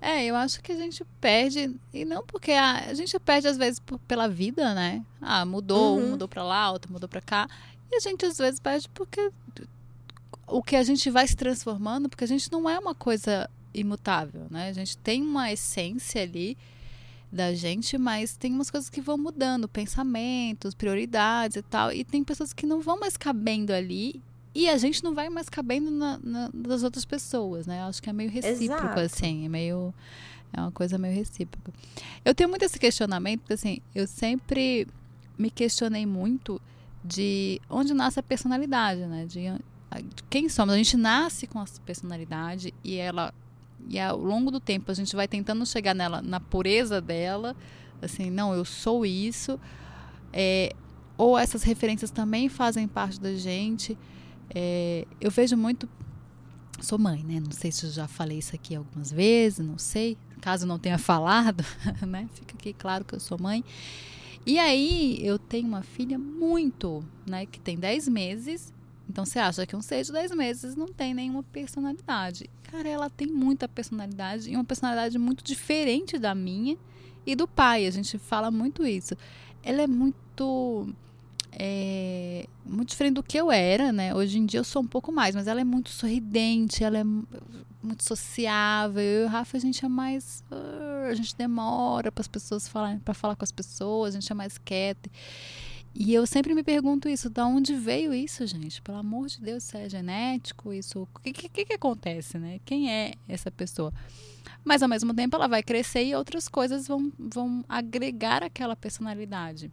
É, 0.00 0.24
eu 0.24 0.36
acho 0.36 0.62
que 0.62 0.70
a 0.70 0.76
gente 0.76 1.04
perde, 1.20 1.74
e 1.92 2.04
não 2.04 2.24
porque 2.24 2.52
a, 2.52 2.90
a 2.90 2.94
gente 2.94 3.18
perde 3.18 3.48
às 3.48 3.56
vezes 3.56 3.80
por, 3.80 3.98
pela 4.00 4.28
vida, 4.28 4.74
né? 4.74 5.04
Ah, 5.20 5.44
mudou, 5.44 5.96
uhum. 5.96 6.04
um 6.04 6.10
mudou 6.10 6.28
pra 6.28 6.44
lá, 6.44 6.70
outro 6.70 6.92
mudou 6.92 7.08
pra 7.08 7.20
cá. 7.20 7.48
E 7.90 7.96
a 7.96 8.00
gente 8.00 8.24
às 8.24 8.38
vezes 8.38 8.60
perde 8.60 8.88
porque 8.90 9.32
o 10.46 10.62
que 10.62 10.76
a 10.76 10.82
gente 10.82 11.10
vai 11.10 11.26
se 11.26 11.34
transformando, 11.34 12.08
porque 12.08 12.24
a 12.24 12.28
gente 12.28 12.50
não 12.50 12.68
é 12.68 12.78
uma 12.78 12.94
coisa 12.94 13.50
imutável, 13.74 14.46
né? 14.50 14.68
A 14.68 14.72
gente 14.72 14.96
tem 14.98 15.22
uma 15.22 15.52
essência 15.52 16.22
ali 16.22 16.56
da 17.30 17.52
gente, 17.52 17.98
mas 17.98 18.36
tem 18.36 18.52
umas 18.52 18.70
coisas 18.70 18.88
que 18.88 19.00
vão 19.00 19.18
mudando, 19.18 19.68
pensamentos, 19.68 20.74
prioridades 20.74 21.56
e 21.56 21.62
tal, 21.62 21.92
e 21.92 22.04
tem 22.04 22.24
pessoas 22.24 22.52
que 22.52 22.66
não 22.66 22.80
vão 22.80 22.98
mais 22.98 23.16
cabendo 23.16 23.72
ali 23.72 24.22
e 24.54 24.68
a 24.68 24.76
gente 24.76 25.04
não 25.04 25.14
vai 25.14 25.28
mais 25.28 25.48
cabendo 25.48 25.90
na, 25.90 26.18
na, 26.22 26.50
das 26.52 26.82
outras 26.82 27.04
pessoas, 27.04 27.66
né? 27.66 27.82
Acho 27.82 28.02
que 28.02 28.10
é 28.10 28.12
meio 28.12 28.30
recíproco, 28.30 28.82
Exato. 28.82 29.00
assim. 29.00 29.44
É 29.44 29.48
meio. 29.48 29.94
É 30.52 30.60
uma 30.60 30.72
coisa 30.72 30.96
meio 30.96 31.14
recíproca. 31.14 31.72
Eu 32.24 32.34
tenho 32.34 32.48
muito 32.48 32.64
esse 32.64 32.78
questionamento, 32.78 33.40
porque 33.40 33.52
assim, 33.52 33.80
eu 33.94 34.06
sempre 34.06 34.86
me 35.36 35.50
questionei 35.50 36.06
muito 36.06 36.60
de 37.04 37.60
onde 37.68 37.94
nasce 37.94 38.18
a 38.18 38.22
personalidade, 38.22 39.06
né? 39.06 39.26
De, 39.26 39.40
de 39.40 40.22
quem 40.28 40.48
somos. 40.48 40.74
A 40.74 40.78
gente 40.78 40.96
nasce 40.96 41.46
com 41.46 41.60
essa 41.62 41.80
personalidade 41.82 42.72
e 42.82 42.96
ela. 42.96 43.32
E 43.88 43.98
ao 43.98 44.18
longo 44.18 44.50
do 44.50 44.58
tempo 44.58 44.90
a 44.90 44.94
gente 44.94 45.14
vai 45.14 45.28
tentando 45.28 45.64
chegar 45.64 45.94
nela, 45.94 46.20
na 46.20 46.40
pureza 46.40 47.00
dela. 47.00 47.54
Assim, 48.02 48.30
não, 48.30 48.54
eu 48.54 48.64
sou 48.64 49.04
isso. 49.06 49.58
É, 50.32 50.74
ou 51.16 51.38
essas 51.38 51.62
referências 51.62 52.10
também 52.10 52.48
fazem 52.48 52.86
parte 52.88 53.20
da 53.20 53.34
gente. 53.34 53.96
É, 54.54 55.06
eu 55.20 55.30
vejo 55.30 55.56
muito. 55.56 55.88
Sou 56.80 56.98
mãe, 56.98 57.22
né? 57.24 57.40
Não 57.40 57.50
sei 57.50 57.72
se 57.72 57.86
eu 57.86 57.90
já 57.90 58.06
falei 58.06 58.38
isso 58.38 58.54
aqui 58.54 58.74
algumas 58.74 59.10
vezes, 59.10 59.66
não 59.66 59.78
sei. 59.78 60.16
Caso 60.40 60.66
não 60.66 60.78
tenha 60.78 60.98
falado, 60.98 61.64
né? 62.06 62.28
Fica 62.34 62.54
aqui 62.54 62.72
claro 62.72 63.04
que 63.04 63.14
eu 63.14 63.20
sou 63.20 63.38
mãe. 63.38 63.64
E 64.46 64.58
aí, 64.58 65.18
eu 65.22 65.38
tenho 65.38 65.68
uma 65.68 65.82
filha 65.82 66.18
muito, 66.18 67.04
né? 67.26 67.44
Que 67.44 67.60
tem 67.60 67.76
10 67.76 68.08
meses. 68.08 68.72
Então, 69.08 69.24
você 69.24 69.38
acha 69.38 69.66
que 69.66 69.74
um 69.74 69.82
ser 69.82 70.04
de 70.04 70.12
10 70.12 70.32
meses 70.32 70.76
não 70.76 70.86
tem 70.86 71.12
nenhuma 71.12 71.42
personalidade. 71.42 72.48
Cara, 72.62 72.88
ela 72.88 73.10
tem 73.10 73.26
muita 73.26 73.66
personalidade 73.66 74.50
e 74.50 74.54
uma 74.54 74.64
personalidade 74.64 75.18
muito 75.18 75.42
diferente 75.42 76.18
da 76.18 76.34
minha 76.34 76.76
e 77.26 77.34
do 77.34 77.48
pai. 77.48 77.86
A 77.86 77.90
gente 77.90 78.18
fala 78.18 78.50
muito 78.50 78.86
isso. 78.86 79.14
Ela 79.62 79.82
é 79.82 79.86
muito 79.86 80.94
é 81.52 82.46
muito 82.68 82.90
diferente 82.90 83.14
do 83.14 83.22
que 83.22 83.36
eu 83.36 83.50
era, 83.50 83.92
né? 83.92 84.14
Hoje 84.14 84.38
em 84.38 84.46
dia 84.46 84.60
eu 84.60 84.64
sou 84.64 84.82
um 84.82 84.86
pouco 84.86 85.10
mais, 85.10 85.34
mas 85.34 85.46
ela 85.46 85.60
é 85.60 85.64
muito 85.64 85.90
sorridente, 85.90 86.84
ela 86.84 86.98
é 86.98 87.04
muito 87.82 88.04
sociável. 88.04 89.02
Eu 89.02 89.22
e 89.22 89.24
o 89.26 89.28
Rafa, 89.28 89.56
a 89.56 89.60
gente 89.60 89.84
é 89.84 89.88
mais. 89.88 90.44
Uh, 90.50 91.10
a 91.10 91.14
gente 91.14 91.34
demora 91.36 92.12
para 92.12 92.20
as 92.20 92.28
pessoas 92.28 92.68
falarem, 92.68 92.98
para 92.98 93.14
falar 93.14 93.36
com 93.36 93.44
as 93.44 93.52
pessoas, 93.52 94.14
a 94.14 94.20
gente 94.20 94.30
é 94.30 94.34
mais 94.34 94.58
quieta. 94.58 95.10
E 95.94 96.14
eu 96.14 96.26
sempre 96.26 96.54
me 96.54 96.62
pergunto 96.62 97.08
isso, 97.08 97.28
da 97.28 97.46
onde 97.46 97.74
veio 97.74 98.14
isso, 98.14 98.46
gente? 98.46 98.80
Pelo 98.82 98.98
amor 98.98 99.26
de 99.26 99.40
Deus, 99.40 99.64
isso 99.64 99.76
é 99.76 99.88
genético? 99.88 100.72
Isso, 100.72 101.02
o 101.02 101.20
que, 101.20 101.32
que, 101.32 101.64
que 101.64 101.72
acontece, 101.72 102.38
né? 102.38 102.60
Quem 102.64 102.92
é 102.92 103.14
essa 103.26 103.50
pessoa? 103.50 103.92
Mas 104.64 104.82
ao 104.82 104.88
mesmo 104.88 105.12
tempo 105.14 105.34
ela 105.34 105.48
vai 105.48 105.62
crescer 105.62 106.04
e 106.04 106.14
outras 106.14 106.48
coisas 106.48 106.86
vão, 106.86 107.12
vão 107.18 107.64
agregar 107.68 108.44
aquela 108.44 108.76
personalidade. 108.76 109.72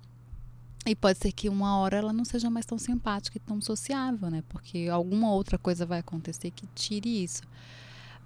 E 0.86 0.96
pode 0.96 1.18
ser 1.18 1.32
que 1.32 1.50
uma 1.50 1.78
hora 1.78 1.98
ela 1.98 2.14
não 2.14 2.24
seja 2.24 2.50
mais 2.50 2.66
tão 2.66 2.78
simpática 2.78 3.38
e 3.38 3.40
tão 3.40 3.60
sociável, 3.60 4.30
né? 4.30 4.44
Porque 4.50 4.88
alguma 4.92 5.32
outra 5.32 5.58
coisa 5.58 5.86
vai 5.86 6.00
acontecer 6.00 6.52
que 6.52 6.68
tire 6.76 7.24
isso. 7.24 7.42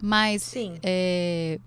Mas 0.02 0.44
Sim. 0.44 0.78
É, 0.84 1.60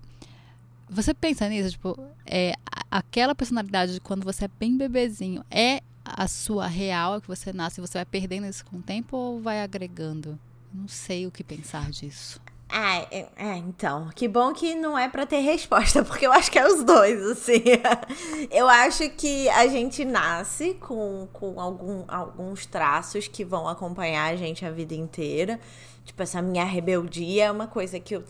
você 0.89 1.13
pensa 1.13 1.49
nisso, 1.49 1.71
tipo, 1.71 1.97
é, 2.25 2.53
aquela 2.91 3.33
personalidade 3.33 3.93
de 3.93 3.99
quando 3.99 4.23
você 4.23 4.45
é 4.45 4.49
bem 4.59 4.77
bebezinho 4.77 5.43
é 5.49 5.81
a 6.05 6.27
sua 6.27 6.67
real, 6.67 7.21
que 7.21 7.27
você 7.27 7.53
nasce, 7.53 7.81
você 7.81 7.97
vai 7.97 8.05
perdendo 8.05 8.45
isso 8.45 8.65
com 8.65 8.77
o 8.77 8.81
tempo 8.81 9.17
ou 9.17 9.41
vai 9.41 9.61
agregando? 9.61 10.37
Não 10.73 10.87
sei 10.87 11.25
o 11.25 11.31
que 11.31 11.43
pensar 11.43 11.89
disso. 11.89 12.39
Ah, 12.69 13.05
é, 13.11 13.27
é, 13.35 13.57
então, 13.57 14.09
que 14.15 14.27
bom 14.27 14.51
que 14.51 14.73
não 14.73 14.97
é 14.97 15.07
para 15.07 15.25
ter 15.25 15.39
resposta, 15.41 16.03
porque 16.05 16.25
eu 16.25 16.31
acho 16.31 16.49
que 16.51 16.57
é 16.57 16.67
os 16.67 16.83
dois, 16.83 17.21
assim. 17.23 17.61
eu 18.49 18.67
acho 18.67 19.09
que 19.11 19.47
a 19.49 19.67
gente 19.67 20.03
nasce 20.03 20.73
com, 20.75 21.27
com 21.31 21.59
algum, 21.59 22.03
alguns 22.07 22.65
traços 22.65 23.27
que 23.27 23.45
vão 23.45 23.67
acompanhar 23.67 24.33
a 24.33 24.35
gente 24.35 24.65
a 24.65 24.71
vida 24.71 24.95
inteira. 24.95 25.59
Tipo, 26.03 26.23
essa 26.23 26.41
minha 26.41 26.65
rebeldia 26.65 27.45
é 27.45 27.51
uma 27.51 27.67
coisa 27.67 27.99
que 27.99 28.15
eu, 28.15 28.23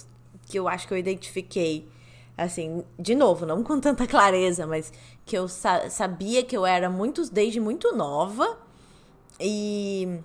que 0.46 0.60
eu 0.60 0.68
acho 0.68 0.88
que 0.88 0.94
eu 0.94 0.98
identifiquei, 0.98 1.88
assim, 2.38 2.84
de 3.00 3.16
novo, 3.16 3.46
não 3.46 3.63
com 3.63 3.80
tanta 3.80 4.06
clareza, 4.06 4.68
mas 4.68 4.92
que 5.25 5.38
eu 5.38 5.48
sa 5.48 5.90
sabia 5.90 6.44
que 6.44 6.56
eu 6.56 6.66
era 6.66 6.90
muito, 6.90 7.30
desde 7.32 7.60
muito 7.60 7.96
nova. 7.96 8.58
E, 9.40 10.20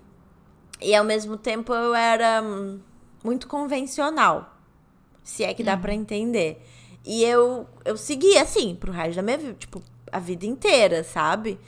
e 0.81 0.93
ao 0.95 1.05
mesmo 1.05 1.37
tempo 1.37 1.73
eu 1.73 1.95
era 1.95 2.41
muito 3.23 3.47
convencional. 3.47 4.55
Se 5.23 5.43
é 5.43 5.53
que 5.53 5.63
dá 5.63 5.75
uhum. 5.75 5.81
para 5.81 5.93
entender. 5.93 6.65
E 7.05 7.23
eu, 7.23 7.67
eu 7.85 7.97
segui 7.97 8.37
assim, 8.37 8.75
pro 8.75 8.91
resto 8.91 9.15
da 9.15 9.21
minha 9.21 9.37
vida, 9.37 9.53
tipo, 9.53 9.81
a 10.11 10.19
vida 10.19 10.45
inteira, 10.45 11.03
sabe? 11.03 11.59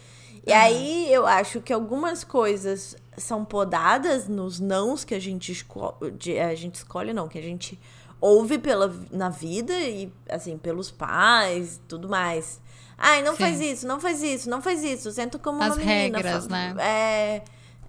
E 0.46 0.51
uhum. 0.51 0.58
aí 0.58 1.13
eu 1.13 1.25
acho 1.25 1.62
que 1.62 1.72
algumas 1.72 2.24
coisas 2.24 2.96
são 3.17 3.46
podadas 3.46 4.27
nos 4.27 4.60
nãos 4.60 5.03
que 5.03 5.13
a 5.13 5.20
gente 5.20 5.51
escolhe. 5.51 6.39
A 6.39 6.55
gente 6.55 6.75
escolhe, 6.75 7.13
não, 7.13 7.27
que 7.27 7.38
a 7.38 7.41
gente 7.41 7.79
ouve 8.20 8.58
pela, 8.58 8.93
na 9.12 9.29
vida 9.29 9.74
e, 9.74 10.12
assim, 10.29 10.58
pelos 10.58 10.91
pais 10.91 11.77
e 11.77 11.79
tudo 11.81 12.08
mais. 12.10 12.62
Ai, 12.98 13.24
não 13.24 13.34
Sim. 13.34 13.39
faz 13.39 13.60
isso, 13.60 13.88
não 13.88 14.00
faz 14.00 14.22
isso, 14.22 14.50
não 14.50 14.62
faz 14.62 14.84
isso. 14.84 15.12
Sento 15.12 15.39
como 15.39 15.62
As 15.62 15.70
uma 15.70 15.77
menina. 15.77 16.20
regras, 16.20 16.48
né? 16.48 16.75
É. 16.79 17.41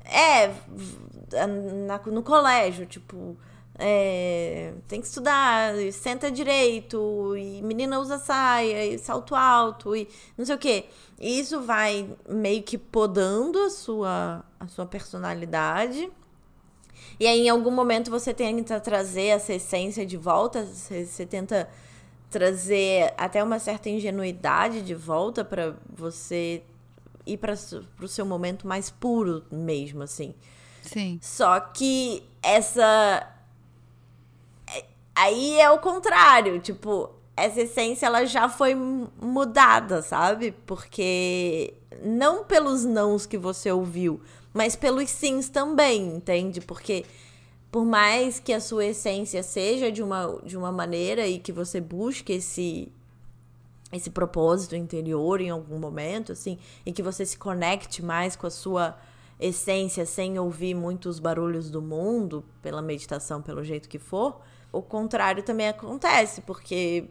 É. 0.05 0.55
Na, 1.87 1.99
no 1.99 2.23
colégio, 2.23 2.87
tipo 2.87 3.37
é, 3.85 4.75
tem 4.87 5.01
que 5.01 5.09
estudar, 5.09 5.75
senta 5.93 6.31
direito, 6.31 7.37
e 7.37 7.61
menina 7.63 7.99
usa 7.99 8.17
saia, 8.17 8.87
e 8.87 8.97
salto 8.97 9.35
alto, 9.35 9.97
e 9.97 10.09
não 10.39 10.47
sei 10.47 10.55
o 10.55 10.59
quê. 10.59 10.85
E 11.19 11.41
isso 11.41 11.61
vai 11.63 12.09
meio 12.29 12.63
que 12.63 12.79
podando 12.79 13.59
a 13.59 13.71
sua, 13.71 14.45
a 14.61 14.69
sua 14.69 14.87
personalidade. 14.87 16.09
E 17.19 17.27
aí, 17.27 17.41
em 17.41 17.49
algum 17.49 17.73
momento, 17.73 18.09
você 18.09 18.33
tenta 18.33 18.79
trazer 18.79 19.27
essa 19.27 19.53
essência 19.53 20.07
de 20.07 20.17
volta, 20.17 20.65
você, 20.65 21.05
você 21.05 21.27
tenta 21.27 21.69
trazer 22.31 23.13
até 23.17 23.43
uma 23.43 23.59
certa 23.59 23.91
ingenuidade 23.91 24.83
de 24.83 24.95
volta 24.95 25.45
para 25.45 25.75
você 25.93 26.63
ir 27.27 27.37
para 27.37 27.55
o 28.01 28.09
seu 28.09 28.25
momento 28.25 28.65
mais 28.65 28.91
puro 28.91 29.45
mesmo, 29.51 30.05
assim. 30.05 30.35
Sim. 30.83 31.19
Só 31.21 31.59
que 31.59 32.23
essa 32.43 33.32
Aí 35.15 35.61
é 35.61 35.71
o 35.71 35.79
contrário, 35.79 36.59
tipo, 36.61 37.11
essa 37.37 37.61
essência 37.61 38.07
ela 38.07 38.25
já 38.25 38.49
foi 38.49 38.75
mudada, 38.75 40.03
sabe? 40.03 40.53
Porque 40.67 41.75
não 42.03 42.45
pelos 42.45 42.85
nãos 42.85 43.27
que 43.27 43.37
você 43.39 43.71
ouviu, 43.71 44.21
mas 44.53 44.77
pelos 44.77 45.11
sims 45.11 45.49
também, 45.49 46.17
entende? 46.17 46.61
Porque 46.61 47.05
por 47.71 47.85
mais 47.85 48.39
que 48.39 48.53
a 48.53 48.61
sua 48.61 48.85
essência 48.85 49.43
seja 49.43 49.91
de 49.91 50.03
uma, 50.03 50.39
de 50.45 50.57
uma 50.57 50.71
maneira 50.71 51.27
e 51.27 51.39
que 51.39 51.53
você 51.53 51.81
busque 51.81 52.35
esse 52.35 52.93
esse 53.91 54.09
propósito 54.09 54.75
interior 54.75 55.39
em 55.43 55.51
algum 55.51 55.79
momento, 55.79 56.33
assim, 56.33 56.59
e 56.87 56.93
que 56.93 57.03
você 57.03 57.27
se 57.27 57.37
conecte 57.37 58.03
mais 58.03 58.35
com 58.35 58.47
a 58.47 58.51
sua 58.51 58.97
essência 59.39 60.07
sem 60.07 60.39
ouvir 60.39 60.75
muitos 60.75 61.19
barulhos 61.19 61.71
do 61.71 61.83
mundo, 61.83 62.43
pela 62.63 62.81
meditação, 62.81 63.43
pelo 63.43 63.63
jeito 63.63 63.91
que 63.91 63.99
for, 63.99 64.41
o 64.73 64.81
contrário 64.81 65.43
também 65.43 65.69
acontece, 65.69 66.41
porque 66.41 67.05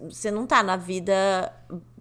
você 0.00 0.30
não 0.30 0.46
tá 0.46 0.62
na 0.62 0.76
vida 0.76 1.52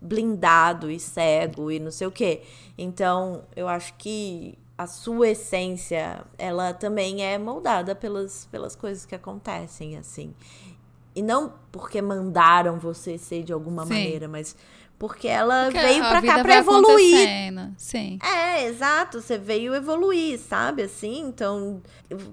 blindado 0.01 0.89
e 0.89 0.99
cego 0.99 1.69
e 1.69 1.79
não 1.79 1.91
sei 1.91 2.07
o 2.07 2.11
quê. 2.11 2.41
Então, 2.77 3.43
eu 3.55 3.67
acho 3.67 3.93
que 3.95 4.57
a 4.77 4.87
sua 4.87 5.29
essência, 5.29 6.23
ela 6.37 6.73
também 6.73 7.25
é 7.25 7.37
moldada 7.37 7.95
pelas, 7.95 8.47
pelas 8.49 8.75
coisas 8.75 9.05
que 9.05 9.15
acontecem, 9.15 9.97
assim. 9.97 10.33
E 11.13 11.21
não 11.21 11.53
porque 11.71 12.01
mandaram 12.01 12.79
você 12.79 13.17
ser 13.17 13.43
de 13.43 13.51
alguma 13.51 13.83
Sim. 13.83 13.89
maneira, 13.89 14.27
mas 14.27 14.55
porque 14.99 15.27
ela 15.27 15.65
porque 15.65 15.79
veio 15.79 15.99
pra 15.99 16.21
cá 16.21 16.39
pra 16.41 16.55
evoluir. 16.57 17.27
Sim. 17.77 18.19
É, 18.23 18.65
exato. 18.65 19.21
Você 19.21 19.37
veio 19.37 19.75
evoluir, 19.75 20.39
sabe? 20.39 20.83
Assim, 20.83 21.21
então 21.27 21.81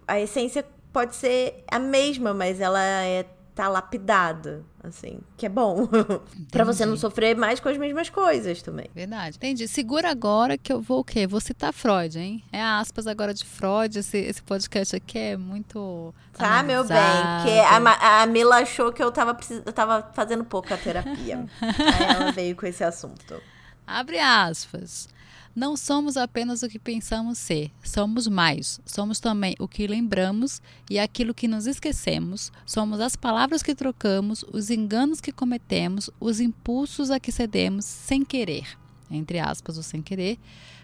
a 0.07 0.21
essência 0.21 0.65
pode 0.95 1.17
ser 1.17 1.65
a 1.69 1.79
mesma, 1.79 2.33
mas 2.33 2.61
ela 2.61 2.81
é 2.83 3.27
tá 3.55 3.69
lapidada, 3.69 4.65
assim, 4.83 5.21
que 5.37 5.47
é 5.47 5.49
bom. 5.49 5.87
para 6.51 6.65
você 6.65 6.85
não 6.85 6.97
sofrer 6.97 7.37
mais 7.37 7.61
com 7.61 7.69
as 7.69 7.77
mesmas 7.79 8.11
coisas 8.11 8.61
também. 8.61 8.91
Verdade. 8.93 9.37
Entendi. 9.37 9.69
Segura 9.69 10.11
agora 10.11 10.59
que 10.59 10.73
eu 10.73 10.81
vou 10.81 11.01
o 11.01 11.05
quê? 11.05 11.25
Vou 11.25 11.41
citar 11.41 11.73
Freud, 11.73 12.19
hein? 12.19 12.43
É 12.53 12.61
aspas 12.61 13.07
agora 13.07 13.33
de 13.33 13.45
Freud, 13.45 13.97
esse, 13.97 14.19
esse 14.19 14.43
podcast 14.43 14.97
aqui 14.97 15.19
é 15.19 15.37
muito 15.37 16.13
Tá, 16.33 16.59
analisado. 16.59 16.67
meu 16.67 16.85
bem, 16.85 17.45
que 17.45 17.61
a, 17.61 18.23
a 18.23 18.27
Mila 18.27 18.57
achou 18.57 18.93
que 18.93 19.03
eu 19.03 19.13
tava, 19.13 19.33
precis... 19.35 19.63
eu 19.65 19.73
tava 19.73 20.11
fazendo 20.15 20.45
pouca 20.45 20.77
terapia. 20.77 21.47
Aí 21.63 22.07
ela 22.09 22.33
veio 22.33 22.57
com 22.57 22.67
esse 22.67 22.83
assunto. 22.83 23.41
Abre 23.87 24.19
aspas. 24.19 25.09
Não 25.55 25.77
somos 25.77 26.17
apenas 26.17 26.65
o 26.65 26.69
que 26.69 26.81
pensamos 26.81 27.39
ser, 27.39 27.71
somos 27.83 28.27
mais. 28.27 28.81
Somos 28.85 29.21
também 29.21 29.55
o 29.61 29.69
que 29.69 29.87
lembramos 29.87 30.61
e 30.91 30.99
aquilo 30.99 31.33
que 31.33 31.47
nos 31.47 31.67
esquecemos. 31.67 32.51
Somos 32.67 32.99
as 33.01 33.15
palavras 33.15 33.63
que 33.63 33.75
trocamos, 33.75 34.45
os 34.53 34.69
enganos 34.69 35.21
que 35.21 35.31
cometemos, 35.31 36.11
os 36.19 36.41
impulsos 36.41 37.11
a 37.11 37.21
que 37.21 37.31
cedemos 37.31 37.85
sem 37.85 38.25
querer. 38.25 38.67
Entre 39.09 39.39
aspas, 39.39 39.79
o 39.79 39.83
sem 39.83 40.03
querer. 40.03 40.39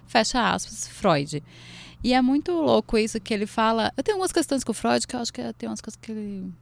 Fecha 0.06 0.52
aspas, 0.52 0.86
Freud. 0.86 1.42
E 2.02 2.14
é 2.14 2.22
muito 2.22 2.52
louco 2.52 2.96
isso 2.96 3.20
que 3.20 3.34
ele 3.34 3.46
fala. 3.46 3.92
Eu 3.96 4.04
tenho 4.04 4.16
algumas 4.16 4.32
questões 4.32 4.62
com 4.62 4.70
o 4.70 4.74
Freud 4.74 5.04
que 5.06 5.16
eu 5.16 5.20
acho 5.20 5.32
que 5.32 5.52
tem 5.54 5.68
umas 5.68 5.80
coisas 5.80 5.98
que 6.00 6.12
ele 6.12 6.52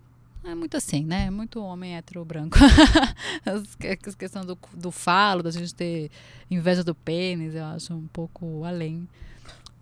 é 0.45 0.55
muito 0.55 0.77
assim, 0.77 1.05
né? 1.05 1.27
É 1.27 1.31
muito 1.31 1.61
homem 1.61 1.97
hétero 1.97 2.25
branco. 2.25 2.57
As 3.45 3.75
questão 4.15 4.45
do, 4.45 4.59
do 4.75 4.91
falo, 4.91 5.43
da 5.43 5.51
gente 5.51 5.75
ter 5.75 6.11
inveja 6.51 6.83
do 6.85 6.95
pênis, 6.95 7.55
eu 7.55 7.65
acho 7.65 7.95
um 7.95 8.07
pouco 8.07 8.65
além 8.65 9.09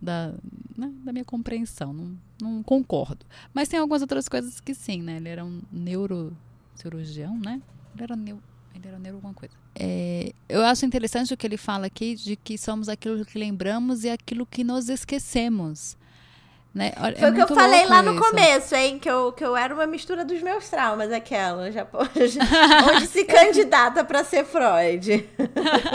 da, 0.01 0.35
né, 0.77 0.93
da 1.05 1.13
minha 1.13 1.25
compreensão. 1.25 1.93
Não, 1.93 2.19
não 2.41 2.63
concordo. 2.63 3.25
Mas 3.53 3.69
tem 3.69 3.79
algumas 3.79 4.03
outras 4.03 4.29
coisas 4.29 4.61
que 4.61 4.75
sim, 4.75 5.03
né? 5.03 5.17
Ele 5.17 5.29
era 5.29 5.45
um 5.45 5.61
neurocirurgião, 5.71 7.39
né? 7.39 7.61
Ele 7.95 8.03
era 8.03 8.17
neuro. 8.17 8.43
Ele 8.75 8.89
era 8.89 8.99
neuro 8.99 9.17
alguma 9.19 9.35
coisa. 9.35 9.55
É, 9.75 10.33
eu 10.49 10.65
acho 10.65 10.85
interessante 10.85 11.33
o 11.33 11.37
que 11.37 11.47
ele 11.47 11.57
fala 11.57 11.87
aqui 11.87 12.15
de 12.15 12.37
que 12.37 12.57
somos 12.57 12.89
aquilo 12.89 13.25
que 13.25 13.39
lembramos 13.39 14.05
e 14.05 14.11
aquilo 14.11 14.47
que 14.47 14.65
nos 14.65 14.89
esquecemos. 14.89 15.97
Né? 16.77 16.93
É 16.95 17.13
Foi 17.19 17.31
o 17.31 17.35
que 17.35 17.41
eu 17.41 17.49
falei 17.49 17.87
lá 17.87 18.03
no 18.03 18.13
isso. 18.13 18.23
começo, 18.23 18.75
hein? 18.75 18.99
Que 18.99 19.09
eu, 19.09 19.33
que 19.33 19.43
eu 19.43 19.57
era 19.57 19.73
uma 19.73 19.87
mistura 19.87 20.27
dos 20.27 20.43
meus 20.43 20.69
traumas, 20.69 21.11
aquela. 21.11 21.73
Já, 21.73 21.87
onde 22.95 23.07
se 23.09 23.25
candidata 23.25 24.05
para 24.05 24.23
ser 24.23 24.45
Freud. 24.45 25.27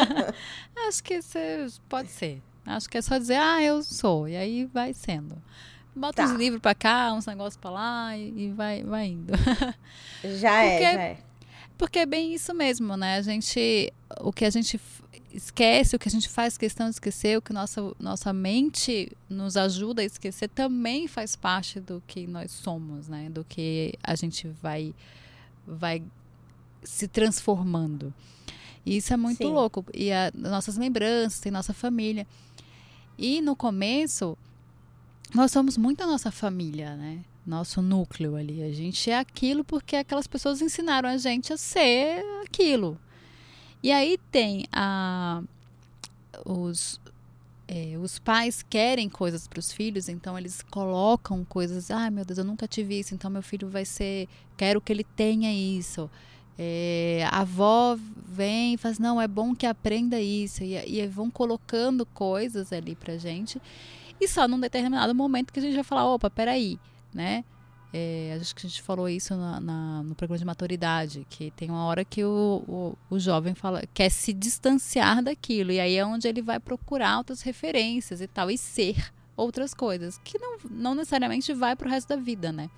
Acho 0.87 1.03
que 1.03 1.21
você 1.21 1.67
pode 1.87 2.09
ser. 2.09 2.41
Acho 2.65 2.89
que 2.89 2.97
é 2.97 3.01
só 3.03 3.19
dizer, 3.19 3.35
ah, 3.35 3.61
eu 3.61 3.83
sou. 3.83 4.27
E 4.27 4.35
aí 4.35 4.65
vai 4.65 4.91
sendo. 4.91 5.39
Bota 5.95 6.23
tá. 6.23 6.23
uns 6.23 6.31
livros 6.31 6.59
pra 6.59 6.73
cá, 6.73 7.13
uns 7.13 7.27
negócios 7.27 7.57
pra 7.57 7.69
lá 7.69 8.17
e, 8.17 8.45
e 8.45 8.51
vai, 8.51 8.81
vai 8.83 9.05
indo. 9.05 9.33
Já 10.23 10.63
é, 10.63 10.69
porque, 10.71 10.83
é, 10.83 10.93
já 10.93 11.01
é. 11.03 11.17
Porque 11.81 11.97
é 11.97 12.05
bem 12.05 12.31
isso 12.31 12.53
mesmo, 12.53 12.95
né? 12.95 13.15
A 13.15 13.23
gente. 13.23 13.91
O 14.19 14.31
que 14.31 14.45
a 14.45 14.51
gente 14.51 14.79
esquece, 15.33 15.95
o 15.95 15.99
que 15.99 16.07
a 16.07 16.11
gente 16.11 16.29
faz 16.29 16.55
questão 16.55 16.85
de 16.85 16.91
esquecer, 16.91 17.39
o 17.39 17.41
que 17.41 17.51
nossa, 17.51 17.81
nossa 17.99 18.31
mente 18.31 19.11
nos 19.27 19.57
ajuda 19.57 20.03
a 20.03 20.05
esquecer, 20.05 20.47
também 20.49 21.07
faz 21.07 21.35
parte 21.35 21.79
do 21.79 21.99
que 22.05 22.27
nós 22.27 22.51
somos, 22.51 23.07
né? 23.07 23.31
Do 23.31 23.43
que 23.43 23.95
a 24.03 24.15
gente 24.15 24.47
vai, 24.61 24.93
vai 25.65 26.03
se 26.83 27.07
transformando. 27.07 28.13
E 28.85 28.97
isso 28.97 29.11
é 29.11 29.17
muito 29.17 29.39
Sim. 29.39 29.51
louco. 29.51 29.83
E 29.91 30.11
a, 30.11 30.31
nossas 30.35 30.77
lembranças, 30.77 31.39
tem 31.39 31.51
nossa 31.51 31.73
família. 31.73 32.27
E 33.17 33.41
no 33.41 33.55
começo, 33.55 34.37
nós 35.33 35.51
somos 35.51 35.77
muito 35.77 36.03
a 36.03 36.05
nossa 36.05 36.29
família, 36.29 36.95
né? 36.95 37.23
Nosso 37.45 37.81
núcleo 37.81 38.35
ali. 38.35 38.61
A 38.63 38.71
gente 38.71 39.09
é 39.09 39.17
aquilo 39.17 39.63
porque 39.63 39.95
aquelas 39.95 40.27
pessoas 40.27 40.61
ensinaram 40.61 41.09
a 41.09 41.17
gente 41.17 41.51
a 41.51 41.57
ser 41.57 42.23
aquilo. 42.45 42.97
E 43.83 43.91
aí 43.91 44.19
tem 44.31 44.65
a, 44.71 45.41
os, 46.45 47.01
é, 47.67 47.97
os 47.97 48.19
pais 48.19 48.63
querem 48.69 49.09
coisas 49.09 49.47
para 49.47 49.59
os 49.59 49.71
filhos, 49.71 50.07
então 50.07 50.37
eles 50.37 50.61
colocam 50.61 51.43
coisas. 51.43 51.89
Ai, 51.89 52.07
ah, 52.07 52.11
meu 52.11 52.23
Deus, 52.23 52.37
eu 52.37 52.45
nunca 52.45 52.67
tive 52.67 52.99
isso, 52.99 53.15
então 53.15 53.31
meu 53.31 53.41
filho 53.41 53.67
vai 53.67 53.85
ser. 53.85 54.27
Quero 54.55 54.79
que 54.79 54.93
ele 54.93 55.03
tenha 55.03 55.51
isso. 55.51 56.09
É, 56.59 57.25
a 57.31 57.39
avó 57.39 57.97
vem 58.27 58.75
e 58.75 58.77
faz, 58.77 58.99
não, 58.99 59.19
é 59.19 59.27
bom 59.27 59.55
que 59.55 59.65
aprenda 59.65 60.21
isso. 60.21 60.63
E, 60.63 60.75
e 60.75 61.07
vão 61.07 61.31
colocando 61.31 62.05
coisas 62.05 62.71
ali 62.71 62.95
pra 62.95 63.17
gente. 63.17 63.59
E 64.19 64.27
só 64.27 64.47
num 64.47 64.59
determinado 64.59 65.15
momento 65.15 65.51
que 65.51 65.59
a 65.59 65.63
gente 65.63 65.73
vai 65.73 65.83
falar, 65.83 66.05
opa, 66.05 66.29
peraí, 66.29 66.77
né? 67.13 67.43
É, 67.93 68.37
acho 68.39 68.55
que 68.55 68.65
a 68.65 68.69
gente 68.69 68.81
falou 68.81 69.09
isso 69.09 69.35
na, 69.35 69.59
na, 69.59 70.03
no 70.03 70.15
programa 70.15 70.39
de 70.39 70.45
maturidade, 70.45 71.27
que 71.29 71.51
tem 71.51 71.69
uma 71.69 71.85
hora 71.85 72.05
que 72.05 72.23
o, 72.23 72.63
o, 72.65 72.97
o, 73.15 73.19
jovem 73.19 73.53
fala, 73.53 73.83
quer 73.93 74.09
se 74.09 74.31
distanciar 74.31 75.21
daquilo, 75.21 75.73
e 75.73 75.79
aí 75.79 75.97
é 75.97 76.05
onde 76.05 76.25
ele 76.25 76.41
vai 76.41 76.57
procurar 76.57 77.17
outras 77.17 77.41
referências 77.41 78.21
e 78.21 78.27
tal, 78.27 78.49
e 78.49 78.57
ser 78.57 79.11
outras 79.35 79.73
coisas, 79.73 80.17
que 80.23 80.39
não, 80.39 80.57
não 80.69 80.95
necessariamente 80.95 81.53
vai 81.53 81.75
para 81.75 81.87
o 81.87 81.91
resto 81.91 82.07
da 82.09 82.15
vida, 82.15 82.51
né? 82.51 82.69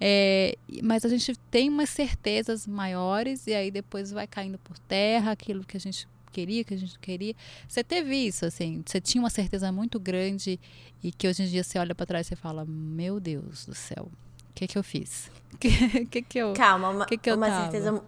É, 0.00 0.58
mas 0.82 1.04
a 1.04 1.08
gente 1.08 1.36
tem 1.50 1.68
umas 1.68 1.88
certezas 1.88 2.66
maiores 2.66 3.46
e 3.46 3.54
aí 3.54 3.70
depois 3.70 4.10
vai 4.10 4.26
caindo 4.26 4.58
por 4.58 4.78
terra 4.78 5.32
aquilo 5.32 5.64
que 5.64 5.76
a 5.76 5.80
gente 5.80 6.06
queria, 6.32 6.64
que 6.64 6.74
a 6.74 6.76
gente 6.76 6.94
não 6.94 7.00
queria. 7.00 7.34
Você 7.68 7.82
teve 7.84 8.14
isso, 8.16 8.44
assim, 8.44 8.82
você 8.84 9.00
tinha 9.00 9.22
uma 9.22 9.30
certeza 9.30 9.70
muito 9.72 9.98
grande 10.00 10.58
e 11.02 11.12
que 11.12 11.26
hoje 11.28 11.42
em 11.42 11.46
dia 11.46 11.62
você 11.64 11.78
olha 11.78 11.94
para 11.94 12.06
trás 12.06 12.30
e 12.30 12.36
fala, 12.36 12.64
meu 12.66 13.18
Deus 13.20 13.66
do 13.66 13.74
céu, 13.74 14.10
o 14.50 14.52
que 14.54 14.66
que 14.66 14.76
eu 14.78 14.82
fiz? 14.82 15.30
O 15.52 15.58
que, 15.58 16.06
que, 16.06 16.22
que 16.22 16.38
eu 16.38 16.52
Calma, 16.52 16.90
uma, 16.90 17.06
que 17.06 17.16
que 17.16 17.30
eu 17.30 17.36
uma 17.36 17.48
tava? 17.48 17.62
certeza 17.70 18.02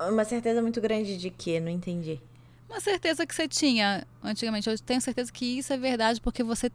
uma 0.00 0.24
certeza 0.24 0.60
muito 0.60 0.80
grande 0.80 1.16
de 1.16 1.30
quê? 1.30 1.60
Não 1.60 1.70
entendi. 1.70 2.20
Uma 2.68 2.80
certeza 2.80 3.26
que 3.26 3.34
você 3.34 3.46
tinha 3.46 4.06
antigamente. 4.22 4.68
Eu 4.68 4.78
tenho 4.78 5.00
certeza 5.00 5.30
que 5.30 5.58
isso 5.58 5.72
é 5.72 5.76
verdade 5.76 6.20
porque 6.20 6.42
você 6.42 6.70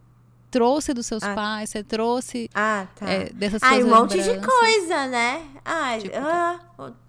trouxe 0.50 0.94
dos 0.94 1.06
seus 1.06 1.22
Ah. 1.22 1.34
pais, 1.34 1.70
você 1.70 1.82
trouxe 1.84 2.48
Ah, 2.54 2.86
tá. 2.94 3.08
é, 3.08 3.30
dessas 3.30 3.62
Ai, 3.62 3.80
suas 3.80 3.92
um 3.92 3.96
monte 4.00 4.22
de 4.22 4.40
coisa, 4.46 5.06
né? 5.06 5.42
Ai, 5.64 6.00
Tipo 6.00 6.16
ah, 6.16 6.60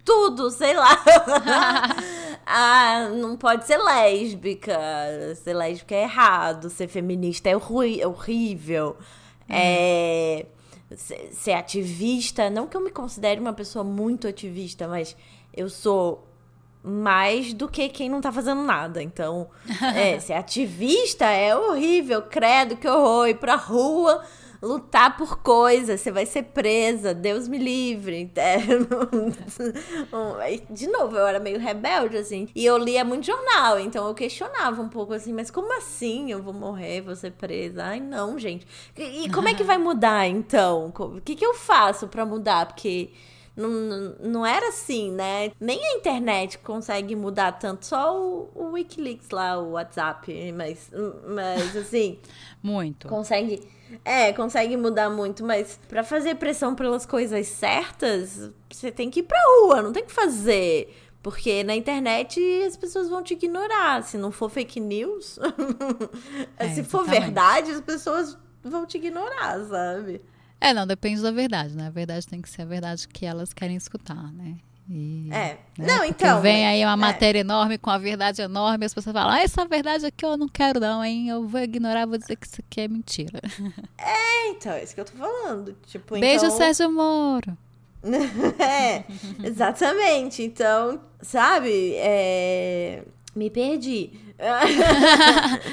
tudo, 0.04 0.50
sei 0.50 0.74
lá. 0.74 1.02
ah, 2.46 3.08
não 3.14 3.36
pode 3.36 3.66
ser 3.66 3.78
lésbica. 3.78 4.78
Ser 5.42 5.54
lésbica 5.54 5.94
é 5.94 6.02
errado. 6.02 6.68
Ser 6.70 6.88
feminista 6.88 7.48
é, 7.48 7.52
é 7.52 8.06
horrível. 8.06 8.96
É, 9.48 10.46
ser, 10.96 11.30
ser 11.32 11.52
ativista. 11.52 12.50
Não 12.50 12.66
que 12.66 12.76
eu 12.76 12.80
me 12.80 12.90
considere 12.90 13.40
uma 13.40 13.52
pessoa 13.52 13.84
muito 13.84 14.26
ativista, 14.28 14.86
mas 14.86 15.16
eu 15.54 15.68
sou 15.68 16.29
mais 16.82 17.52
do 17.52 17.68
que 17.68 17.88
quem 17.88 18.08
não 18.08 18.20
tá 18.20 18.32
fazendo 18.32 18.62
nada. 18.62 19.02
Então, 19.02 19.48
é, 19.94 20.18
ser 20.18 20.34
ativista 20.34 21.26
é 21.26 21.54
horrível, 21.54 22.22
credo, 22.22 22.76
que 22.76 22.88
horror. 22.88 23.28
Ir 23.28 23.34
pra 23.34 23.56
rua 23.56 24.22
lutar 24.62 25.16
por 25.16 25.38
coisas, 25.38 26.00
você 26.00 26.12
vai 26.12 26.26
ser 26.26 26.44
presa, 26.44 27.14
Deus 27.14 27.48
me 27.48 27.58
livre. 27.58 28.30
É, 28.40 30.42
aí, 30.42 30.62
de 30.70 30.86
novo, 30.88 31.16
eu 31.16 31.26
era 31.26 31.38
meio 31.38 31.58
rebelde, 31.58 32.16
assim. 32.16 32.48
E 32.54 32.64
eu 32.64 32.76
lia 32.76 33.04
muito 33.04 33.26
jornal, 33.26 33.78
então 33.78 34.06
eu 34.06 34.14
questionava 34.14 34.80
um 34.80 34.88
pouco 34.88 35.12
assim, 35.12 35.32
mas 35.32 35.50
como 35.50 35.76
assim 35.76 36.30
eu 36.30 36.42
vou 36.42 36.52
morrer, 36.52 37.00
vou 37.00 37.14
ser 37.14 37.32
presa? 37.32 37.84
Ai, 37.84 38.00
não, 38.00 38.38
gente. 38.38 38.66
E, 38.96 39.24
e 39.24 39.30
como 39.30 39.48
é 39.48 39.54
que 39.54 39.62
vai 39.62 39.78
mudar, 39.78 40.26
então? 40.26 40.92
O 40.96 41.20
que, 41.20 41.34
que 41.34 41.44
eu 41.44 41.54
faço 41.54 42.08
pra 42.08 42.24
mudar? 42.24 42.66
Porque. 42.66 43.10
Não, 43.56 43.68
não, 44.20 44.46
era 44.46 44.68
assim, 44.68 45.10
né? 45.10 45.52
Nem 45.60 45.78
a 45.84 45.96
internet 45.96 46.58
consegue 46.58 47.14
mudar 47.16 47.52
tanto, 47.52 47.84
só 47.84 48.16
o, 48.16 48.50
o 48.54 48.72
Wikileaks 48.72 49.30
lá, 49.30 49.58
o 49.58 49.72
WhatsApp, 49.72 50.52
mas, 50.52 50.90
mas 51.26 51.76
assim, 51.76 52.18
Muito. 52.62 53.08
consegue. 53.08 53.68
É, 54.04 54.32
consegue 54.32 54.76
mudar 54.76 55.10
muito, 55.10 55.44
mas 55.44 55.78
pra 55.88 56.04
fazer 56.04 56.36
pressão 56.36 56.76
pelas 56.76 57.04
coisas 57.04 57.48
certas, 57.48 58.50
você 58.70 58.92
tem 58.92 59.10
que 59.10 59.18
ir 59.18 59.24
pra 59.24 59.38
rua, 59.58 59.82
não 59.82 59.92
tem 59.92 60.04
que 60.04 60.12
fazer. 60.12 60.96
Porque 61.22 61.62
na 61.64 61.74
internet 61.74 62.40
as 62.62 62.76
pessoas 62.76 63.08
vão 63.08 63.22
te 63.22 63.34
ignorar. 63.34 64.02
Se 64.04 64.16
não 64.16 64.30
for 64.30 64.48
fake 64.48 64.80
news, 64.80 65.38
É, 66.56 66.68
se 66.68 66.82
for 66.82 67.04
verdade, 67.04 67.72
as 67.72 67.80
pessoas 67.80 68.38
vão 68.62 68.86
te 68.86 68.96
ignorar, 68.96 69.62
sabe? 69.66 70.22
É, 70.60 70.74
não, 70.74 70.86
depende 70.86 71.22
da 71.22 71.30
verdade, 71.30 71.74
né? 71.74 71.86
A 71.86 71.90
verdade 71.90 72.26
tem 72.26 72.40
que 72.42 72.48
ser 72.50 72.62
a 72.62 72.66
verdade 72.66 73.08
que 73.08 73.24
elas 73.24 73.52
querem 73.52 73.76
escutar, 73.76 74.30
né? 74.32 74.56
E, 74.92 75.28
É. 75.30 75.56
né? 75.78 75.86
Não, 75.86 75.98
Porque 75.98 76.24
então. 76.24 76.40
Vem 76.42 76.64
mas- 76.64 76.72
aí 76.74 76.84
uma 76.84 76.92
é. 76.92 76.96
matéria 76.96 77.38
enorme 77.38 77.78
com 77.78 77.90
a 77.90 77.96
verdade 77.98 78.42
enorme, 78.42 78.84
e 78.84 78.86
as 78.86 78.92
pessoas 78.92 79.14
falam, 79.14 79.32
ah, 79.32 79.40
essa 79.40 79.64
verdade 79.64 80.04
aqui 80.04 80.24
eu 80.24 80.36
não 80.36 80.48
quero, 80.48 80.80
não, 80.80 81.04
hein? 81.04 81.28
Eu 81.28 81.46
vou 81.46 81.60
ignorar, 81.60 82.06
vou 82.06 82.18
dizer 82.18 82.34
que 82.36 82.46
isso 82.46 82.56
aqui 82.60 82.80
é 82.82 82.88
mentira. 82.88 83.40
É, 83.98 84.48
então, 84.50 84.72
é 84.72 84.82
isso 84.82 84.94
que 84.94 85.00
eu 85.00 85.04
tô 85.04 85.12
falando. 85.16 85.76
Tipo, 85.86 86.18
Beijo, 86.18 86.44
então... 86.46 86.56
Sérgio 86.56 86.90
Moro. 86.90 87.56
é, 88.58 89.04
exatamente. 89.46 90.42
Então, 90.42 91.00
sabe? 91.22 91.94
É... 91.96 93.04
Me 93.34 93.48
perdi. 93.48 94.10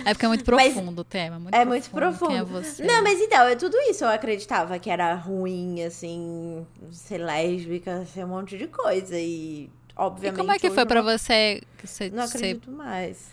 É 0.05 0.13
porque 0.13 0.25
é 0.25 0.27
muito 0.29 0.43
Mas 0.51 0.73
profundo 0.73 0.99
o 1.01 1.03
tema. 1.03 1.39
Muito 1.39 1.55
é 1.55 1.65
muito 1.65 1.89
profundo. 1.89 2.31
É 2.33 2.37
profundo. 2.37 2.63
você? 2.63 2.83
Não, 2.85 3.01
mas 3.03 3.19
então, 3.19 3.41
é 3.47 3.55
tudo 3.55 3.75
isso. 3.89 4.03
Eu 4.03 4.09
acreditava 4.09 4.77
que 4.79 4.89
era 4.89 5.13
ruim, 5.15 5.83
assim, 5.83 6.65
ser 6.91 7.17
lésbica, 7.17 8.05
ser 8.05 8.25
um 8.25 8.29
monte 8.29 8.57
de 8.57 8.67
coisa. 8.67 9.17
E, 9.17 9.63
E 9.63 9.69
obviamente. 9.95 10.37
como 10.39 10.51
é 10.51 10.59
que 10.59 10.69
foi 10.69 10.85
não- 10.85 10.87
você, 11.03 12.09
Não 12.13 12.27
você- 12.27 12.37
acredito 12.37 12.71
mais. 12.71 13.29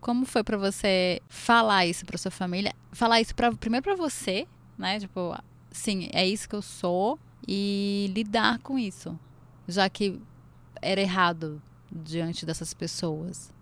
como 0.00 0.26
foi 0.26 0.44
pra 0.44 0.56
você 0.58 1.20
falar 1.28 1.86
isso 1.86 2.04
pra 2.04 2.18
sua 2.18 2.30
família? 2.30 2.72
Falar 2.92 3.20
isso 3.20 3.34
pra, 3.34 3.50
primeiro 3.52 3.82
pra 3.82 3.96
você, 3.96 4.46
né? 4.76 5.00
Tipo, 5.00 5.34
sim, 5.70 6.10
é 6.12 6.26
isso 6.26 6.46
que 6.48 6.54
eu 6.54 6.62
sou 6.62 7.18
e 7.48 8.10
lidar 8.14 8.58
com 8.58 8.78
isso, 8.78 9.18
já 9.66 9.88
que 9.88 10.20
era 10.82 11.00
errado 11.00 11.62
diante 11.94 12.44
dessas 12.44 12.74
pessoas. 12.74 13.52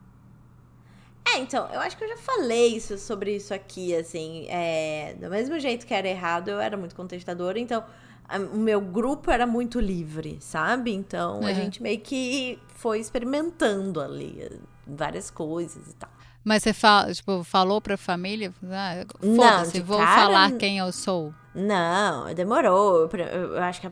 É, 1.24 1.38
então, 1.38 1.66
eu 1.72 1.80
acho 1.80 1.96
que 1.96 2.04
eu 2.04 2.08
já 2.08 2.16
falei 2.16 2.74
isso, 2.76 2.98
sobre 2.98 3.36
isso 3.36 3.54
aqui, 3.54 3.94
assim. 3.94 4.46
É, 4.48 5.14
do 5.20 5.30
mesmo 5.30 5.58
jeito 5.60 5.86
que 5.86 5.94
era 5.94 6.08
errado, 6.08 6.48
eu 6.48 6.60
era 6.60 6.76
muito 6.76 6.94
contestadora, 6.96 7.58
então 7.58 7.84
a- 8.28 8.38
o 8.38 8.56
meu 8.58 8.80
grupo 8.80 9.30
era 9.30 9.46
muito 9.46 9.78
livre, 9.78 10.38
sabe? 10.40 10.92
Então 10.92 11.46
a 11.46 11.50
Uhum. 11.50 11.54
gente 11.54 11.82
meio 11.82 12.00
que 12.00 12.58
foi 12.74 12.98
experimentando 12.98 14.00
ali 14.00 14.50
várias 14.86 15.30
coisas 15.30 15.88
e 15.90 15.94
tal. 15.94 16.10
Mas 16.44 16.62
você 16.62 16.72
fala, 16.72 17.12
tipo, 17.12 17.44
falou 17.44 17.80
pra 17.80 17.96
família? 17.96 18.52
Ah, 18.70 19.04
Foda-se, 19.20 19.80
vou 19.80 19.98
cara, 19.98 20.22
falar 20.22 20.52
quem 20.52 20.78
eu 20.78 20.90
sou. 20.92 21.32
Não, 21.54 22.32
demorou. 22.34 23.08
Eu, 23.12 23.62
acho 23.62 23.80
que, 23.80 23.86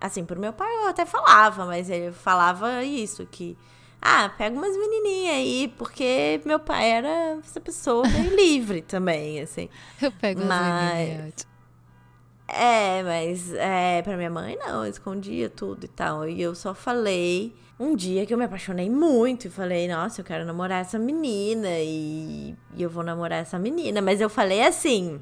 assim, 0.00 0.24
pro 0.24 0.40
meu 0.40 0.52
pai 0.52 0.68
eu 0.82 0.88
até 0.88 1.04
falava, 1.06 1.64
mas 1.66 1.88
ele 1.90 2.12
falava 2.12 2.82
isso, 2.82 3.26
que... 3.26 3.56
Ah, 4.00 4.28
pega 4.36 4.54
umas 4.56 4.76
menininhas 4.76 5.34
aí, 5.36 5.74
porque 5.78 6.40
meu 6.44 6.60
pai 6.60 6.90
era 6.90 7.38
essa 7.42 7.60
pessoa 7.60 8.06
meio 8.08 8.34
livre 8.36 8.82
também, 8.82 9.40
assim. 9.40 9.68
Eu 10.00 10.12
pego 10.12 10.40
as 10.42 10.46
Mas- 10.46 11.08
menininhas. 11.08 11.46
É, 12.48 13.02
mas 13.02 13.52
é, 13.54 14.02
pra 14.02 14.16
minha 14.16 14.30
mãe 14.30 14.56
não, 14.56 14.84
eu 14.84 14.90
escondia 14.90 15.50
tudo 15.50 15.84
e 15.84 15.88
tal. 15.88 16.28
E 16.28 16.40
eu 16.40 16.54
só 16.54 16.72
falei 16.74 17.52
um 17.78 17.94
dia 17.94 18.24
que 18.24 18.32
eu 18.32 18.38
me 18.38 18.44
apaixonei 18.44 18.88
muito 18.88 19.46
e 19.46 19.50
falei, 19.50 19.86
nossa, 19.86 20.20
eu 20.20 20.24
quero 20.24 20.44
namorar 20.46 20.80
essa 20.80 20.98
menina 20.98 21.68
e, 21.70 22.54
e 22.74 22.82
eu 22.82 22.88
vou 22.88 23.04
namorar 23.04 23.40
essa 23.40 23.58
menina. 23.58 24.00
Mas 24.00 24.20
eu 24.20 24.30
falei 24.30 24.62
assim, 24.62 25.20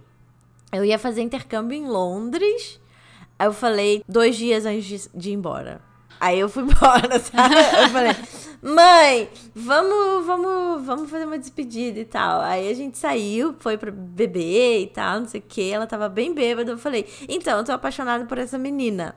eu 0.73 0.85
ia 0.85 0.99
fazer 0.99 1.23
intercâmbio 1.23 1.77
em 1.77 1.87
Londres. 1.87 2.81
Aí 3.37 3.49
eu 3.49 3.53
falei 3.53 4.05
dois 4.09 4.37
dias 4.37 4.65
antes 4.65 5.11
de, 5.13 5.31
ir 5.31 5.33
embora. 5.33 5.81
Aí 6.21 6.39
eu 6.39 6.49
fui 6.49 6.63
embora, 6.71 7.19
sabe? 7.19 7.55
Eu 7.57 7.89
falei, 7.89 8.13
mãe, 8.63 9.29
vamos, 9.53 10.25
vamos, 10.25 10.87
vamos 10.87 11.11
fazer 11.11 11.25
uma 11.25 11.39
despedida 11.39 11.99
e 11.99 12.05
tal. 12.05 12.41
Aí 12.41 12.71
a 12.71 12.75
gente 12.75 12.97
saiu, 12.97 13.57
foi 13.59 13.77
pra 13.77 13.91
beber 13.91 14.83
e 14.83 14.87
tal, 14.87 15.21
não 15.21 15.27
sei 15.27 15.41
o 15.41 15.45
que. 15.47 15.73
Ela 15.73 15.89
tava 15.89 16.09
bem 16.09 16.33
bêbada. 16.33 16.71
Eu 16.71 16.79
falei, 16.79 17.05
então, 17.29 17.59
eu 17.59 17.65
tô 17.65 17.73
apaixonada 17.73 18.25
por 18.27 18.39
essa 18.39 18.57
menina. 18.57 19.17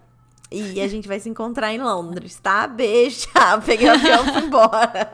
E 0.51 0.79
a 0.81 0.87
gente 0.87 1.07
vai 1.07 1.19
se 1.19 1.27
encontrar 1.29 1.73
em 1.73 1.79
Londres, 1.81 2.39
tá? 2.41 2.67
Beijo, 2.67 3.27
tchau. 3.33 3.61
Peguei 3.61 3.87
o 3.87 3.91
avião 3.91 4.25
e 4.27 4.31
fui 4.33 4.41
embora. 4.43 5.11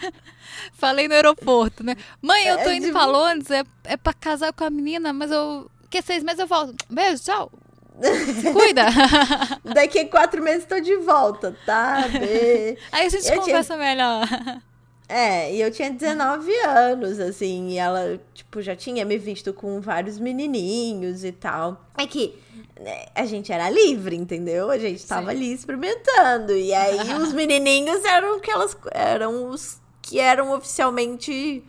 Falei 0.74 1.08
no 1.08 1.14
aeroporto, 1.14 1.82
né? 1.82 1.96
Mãe, 2.20 2.46
eu 2.46 2.58
tô 2.58 2.68
É 2.70 2.76
indo 2.76 2.86
de- 2.86 2.92
pra 2.92 3.06
Londres, 3.06 3.50
é, 3.50 3.64
é 3.84 3.96
pra 3.96 4.12
casar 4.12 4.52
com 4.52 4.64
a 4.64 4.70
menina, 4.70 5.12
mas 5.12 5.30
eu. 5.30 5.70
Que 5.90 6.02
seis 6.02 6.22
meses 6.22 6.40
eu 6.40 6.46
volto. 6.46 6.74
Beijo, 6.90 7.22
tchau. 7.24 7.50
Se 8.42 8.52
cuida. 8.52 8.82
Daqui 9.64 10.00
a 10.00 10.08
quatro 10.08 10.42
meses 10.42 10.66
tô 10.66 10.78
de 10.80 10.96
volta, 10.96 11.56
tá? 11.64 12.06
Beijo. 12.08 12.76
Aí 12.92 13.06
a 13.06 13.08
gente 13.08 13.24
Eu 13.26 13.32
tinha- 13.32 13.36
conversa 13.40 13.76
melhor. 13.76 14.26
É, 15.08 15.54
e 15.54 15.60
eu 15.60 15.70
tinha 15.70 15.88
19 15.90 16.52
anos, 16.66 17.20
assim, 17.20 17.68
e 17.70 17.78
ela, 17.78 18.20
tipo, 18.34 18.60
já 18.60 18.74
tinha 18.74 19.04
me 19.04 19.16
visto 19.16 19.52
com 19.52 19.80
vários 19.80 20.18
menininhos 20.18 21.22
e 21.24 21.30
tal. 21.30 21.86
É 21.96 22.06
que 22.06 22.34
a 23.14 23.24
gente 23.24 23.52
era 23.52 23.70
livre, 23.70 24.16
entendeu? 24.16 24.70
A 24.70 24.78
gente 24.78 25.04
tava 25.06 25.30
Sim. 25.30 25.36
ali 25.36 25.52
experimentando. 25.52 26.52
E 26.52 26.72
aí 26.74 27.14
os 27.20 27.32
menininhos 27.32 28.04
eram 28.04 28.36
aquelas. 28.36 28.76
eram 28.92 29.48
os 29.50 29.80
que 30.02 30.20
eram 30.20 30.52
oficialmente 30.52 31.64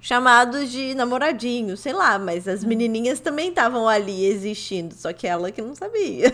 chamados 0.00 0.70
de 0.70 0.94
namoradinhos, 0.94 1.80
sei 1.80 1.92
lá, 1.92 2.18
mas 2.18 2.46
as 2.46 2.62
menininhas 2.64 3.20
também 3.20 3.48
estavam 3.50 3.88
ali 3.88 4.24
existindo, 4.26 4.94
só 4.94 5.12
que 5.12 5.26
ela 5.26 5.50
que 5.50 5.62
não 5.62 5.74
sabia. 5.74 6.32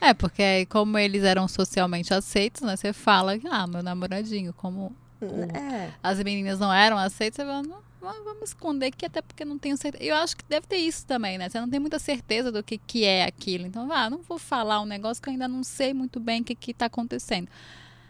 É, 0.00 0.12
porque 0.12 0.42
aí, 0.42 0.66
como 0.66 0.98
eles 0.98 1.22
eram 1.22 1.46
socialmente 1.48 2.12
aceitos, 2.12 2.62
né? 2.62 2.76
Você 2.76 2.92
fala, 2.92 3.38
ah, 3.50 3.66
meu 3.66 3.82
namoradinho, 3.82 4.52
como 4.52 4.94
o, 5.20 5.26
É. 5.56 5.90
as 6.02 6.18
meninas 6.22 6.58
não 6.58 6.72
eram 6.72 6.98
aceitas, 6.98 7.36
você 7.36 7.50
fala, 7.50 7.62
não, 7.62 7.78
vamos 8.04 8.24
vamos 8.24 8.50
esconder 8.50 8.86
aqui, 8.86 9.06
até 9.06 9.22
porque 9.22 9.44
não 9.44 9.58
tenho 9.58 9.76
certeza. 9.76 10.04
Eu 10.04 10.14
acho 10.16 10.36
que 10.36 10.44
deve 10.48 10.66
ter 10.66 10.76
isso 10.76 11.06
também, 11.06 11.38
né? 11.38 11.48
Você 11.48 11.60
não 11.60 11.68
tem 11.68 11.80
muita 11.80 11.98
certeza 11.98 12.52
do 12.52 12.62
que, 12.62 12.78
que 12.78 13.04
é 13.04 13.24
aquilo. 13.24 13.66
Então, 13.66 13.90
ah, 13.90 14.08
não 14.08 14.22
vou 14.22 14.38
falar 14.38 14.80
um 14.80 14.86
negócio 14.86 15.22
que 15.22 15.28
eu 15.28 15.32
ainda 15.32 15.48
não 15.48 15.64
sei 15.64 15.92
muito 15.94 16.20
bem 16.20 16.42
o 16.42 16.44
que, 16.44 16.54
que 16.54 16.74
tá 16.74 16.86
acontecendo. 16.86 17.48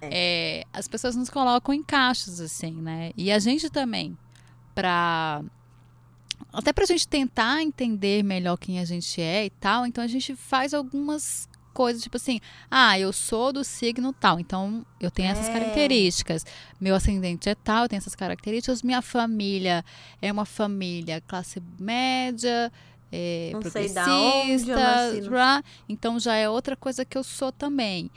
É, 0.02 0.64
as 0.72 0.86
pessoas 0.86 1.16
nos 1.16 1.30
colocam 1.30 1.72
em 1.72 1.82
caixas, 1.82 2.40
assim, 2.40 2.72
né? 2.72 3.12
E 3.16 3.30
a 3.32 3.38
gente 3.38 3.70
também, 3.70 4.16
pra. 4.74 5.42
Até 6.52 6.72
pra 6.72 6.84
gente 6.84 7.08
tentar 7.08 7.62
entender 7.62 8.22
melhor 8.22 8.56
quem 8.56 8.78
a 8.78 8.84
gente 8.84 9.20
é 9.20 9.46
e 9.46 9.50
tal, 9.50 9.86
então 9.86 10.04
a 10.04 10.06
gente 10.06 10.36
faz 10.36 10.74
algumas 10.74 11.48
coisas, 11.74 12.02
tipo 12.02 12.16
assim, 12.16 12.40
ah, 12.70 12.98
eu 12.98 13.12
sou 13.12 13.52
do 13.52 13.62
signo 13.64 14.12
tal, 14.14 14.40
então 14.40 14.86
eu 14.98 15.10
tenho 15.10 15.28
essas 15.28 15.48
É. 15.48 15.52
características. 15.52 16.46
Meu 16.80 16.94
ascendente 16.94 17.48
é 17.50 17.54
tal, 17.54 17.82
eu 17.82 17.88
tenho 17.88 17.98
essas 17.98 18.14
características. 18.14 18.82
Minha 18.82 19.02
família 19.02 19.84
é 20.22 20.32
uma 20.32 20.46
família 20.46 21.20
classe 21.26 21.60
média, 21.78 22.72
é, 23.12 23.50
Não 23.52 23.60
sei 23.62 23.88
onde 23.90 24.70
eu 24.70 24.76
progressista, 24.76 25.30
não- 25.30 25.36
rá, 25.38 25.64
então 25.88 26.18
já 26.18 26.34
é 26.36 26.48
outra 26.48 26.74
coisa 26.76 27.04
que 27.04 27.18
eu 27.18 27.22
sou 27.24 27.52
também. 27.52 28.10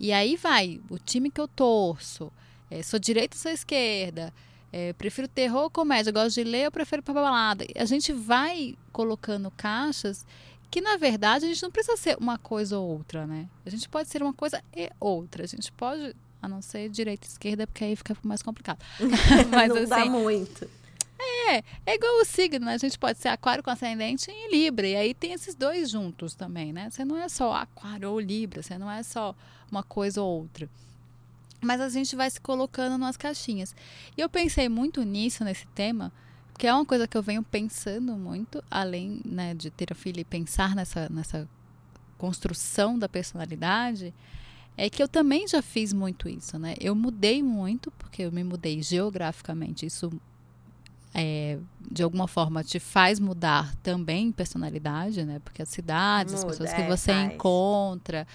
E 0.00 0.12
aí 0.12 0.36
vai, 0.36 0.80
o 0.88 0.98
time 0.98 1.30
que 1.30 1.40
eu 1.40 1.48
torço, 1.48 2.30
é, 2.70 2.82
sou 2.82 2.98
direita 3.00 3.36
ou 3.36 3.40
sou 3.42 3.50
esquerda, 3.50 4.32
é, 4.72 4.92
prefiro 4.92 5.26
terror 5.26 5.62
ou 5.64 5.70
comédia, 5.70 6.12
gosto 6.12 6.34
de 6.34 6.44
ler 6.44 6.66
ou 6.66 6.70
prefiro 6.70 7.00
ir 7.00 7.02
pra 7.02 7.14
balada. 7.14 7.66
A 7.76 7.84
gente 7.84 8.12
vai 8.12 8.74
colocando 8.92 9.50
caixas 9.50 10.24
que, 10.70 10.80
na 10.80 10.96
verdade, 10.96 11.46
a 11.46 11.48
gente 11.48 11.62
não 11.62 11.70
precisa 11.70 11.96
ser 11.96 12.16
uma 12.18 12.38
coisa 12.38 12.78
ou 12.78 12.88
outra, 12.88 13.26
né? 13.26 13.48
A 13.64 13.70
gente 13.70 13.88
pode 13.88 14.08
ser 14.08 14.22
uma 14.22 14.32
coisa 14.32 14.62
e 14.76 14.90
outra. 15.00 15.44
A 15.44 15.46
gente 15.46 15.72
pode, 15.72 16.14
a 16.42 16.48
não 16.48 16.60
ser 16.60 16.88
direita 16.88 17.26
e 17.26 17.30
esquerda, 17.30 17.66
porque 17.66 17.84
aí 17.84 17.96
fica 17.96 18.16
mais 18.22 18.42
complicado. 18.42 18.78
Mas 19.50 19.68
não 19.68 19.84
dá 19.84 20.00
assim, 20.00 20.10
muito. 20.10 20.68
é, 21.18 21.62
é 21.86 21.94
igual 21.94 22.20
o 22.20 22.24
signo, 22.24 22.66
né? 22.66 22.74
A 22.74 22.78
gente 22.78 22.98
pode 22.98 23.18
ser 23.18 23.28
aquário 23.28 23.64
com 23.64 23.70
ascendente 23.70 24.30
em 24.30 24.50
Libra. 24.50 24.86
E 24.86 24.94
aí 24.94 25.14
tem 25.14 25.32
esses 25.32 25.54
dois 25.54 25.90
juntos 25.90 26.34
também, 26.34 26.72
né? 26.72 26.90
Você 26.90 27.04
não 27.04 27.16
é 27.16 27.28
só 27.28 27.54
aquário 27.54 28.10
ou 28.10 28.20
Libra, 28.20 28.62
você 28.62 28.76
não 28.76 28.90
é 28.90 29.02
só 29.02 29.34
uma 29.70 29.82
coisa 29.82 30.20
ou 30.22 30.40
outra. 30.40 30.68
Mas 31.60 31.80
a 31.80 31.88
gente 31.88 32.14
vai 32.14 32.30
se 32.30 32.40
colocando 32.40 32.98
nas 32.98 33.16
caixinhas. 33.16 33.74
E 34.16 34.20
eu 34.20 34.28
pensei 34.28 34.68
muito 34.68 35.02
nisso, 35.02 35.42
nesse 35.42 35.66
tema, 35.68 36.12
porque 36.58 36.66
é 36.66 36.74
uma 36.74 36.84
coisa 36.84 37.06
que 37.06 37.16
eu 37.16 37.22
venho 37.22 37.40
pensando 37.40 38.16
muito, 38.16 38.60
além 38.68 39.20
né, 39.24 39.54
de 39.54 39.70
ter 39.70 39.92
a 39.92 39.94
filha 39.94 40.22
e 40.22 40.24
pensar 40.24 40.74
nessa, 40.74 41.08
nessa 41.08 41.48
construção 42.18 42.98
da 42.98 43.08
personalidade, 43.08 44.12
é 44.76 44.90
que 44.90 45.00
eu 45.00 45.06
também 45.06 45.46
já 45.46 45.62
fiz 45.62 45.92
muito 45.92 46.28
isso, 46.28 46.58
né? 46.58 46.74
Eu 46.80 46.96
mudei 46.96 47.44
muito, 47.44 47.92
porque 47.92 48.22
eu 48.22 48.32
me 48.32 48.42
mudei 48.42 48.82
geograficamente. 48.82 49.86
Isso 49.86 50.10
é, 51.14 51.60
de 51.88 52.02
alguma 52.02 52.26
forma 52.26 52.64
te 52.64 52.80
faz 52.80 53.20
mudar 53.20 53.72
também 53.76 54.32
personalidade, 54.32 55.24
né? 55.24 55.40
Porque 55.44 55.62
as 55.62 55.68
cidades, 55.68 56.34
as 56.34 56.40
Muda, 56.40 56.50
pessoas 56.50 56.72
que 56.72 56.80
é, 56.80 56.88
você 56.88 57.12
faz. 57.12 57.34
encontra, 57.34 58.26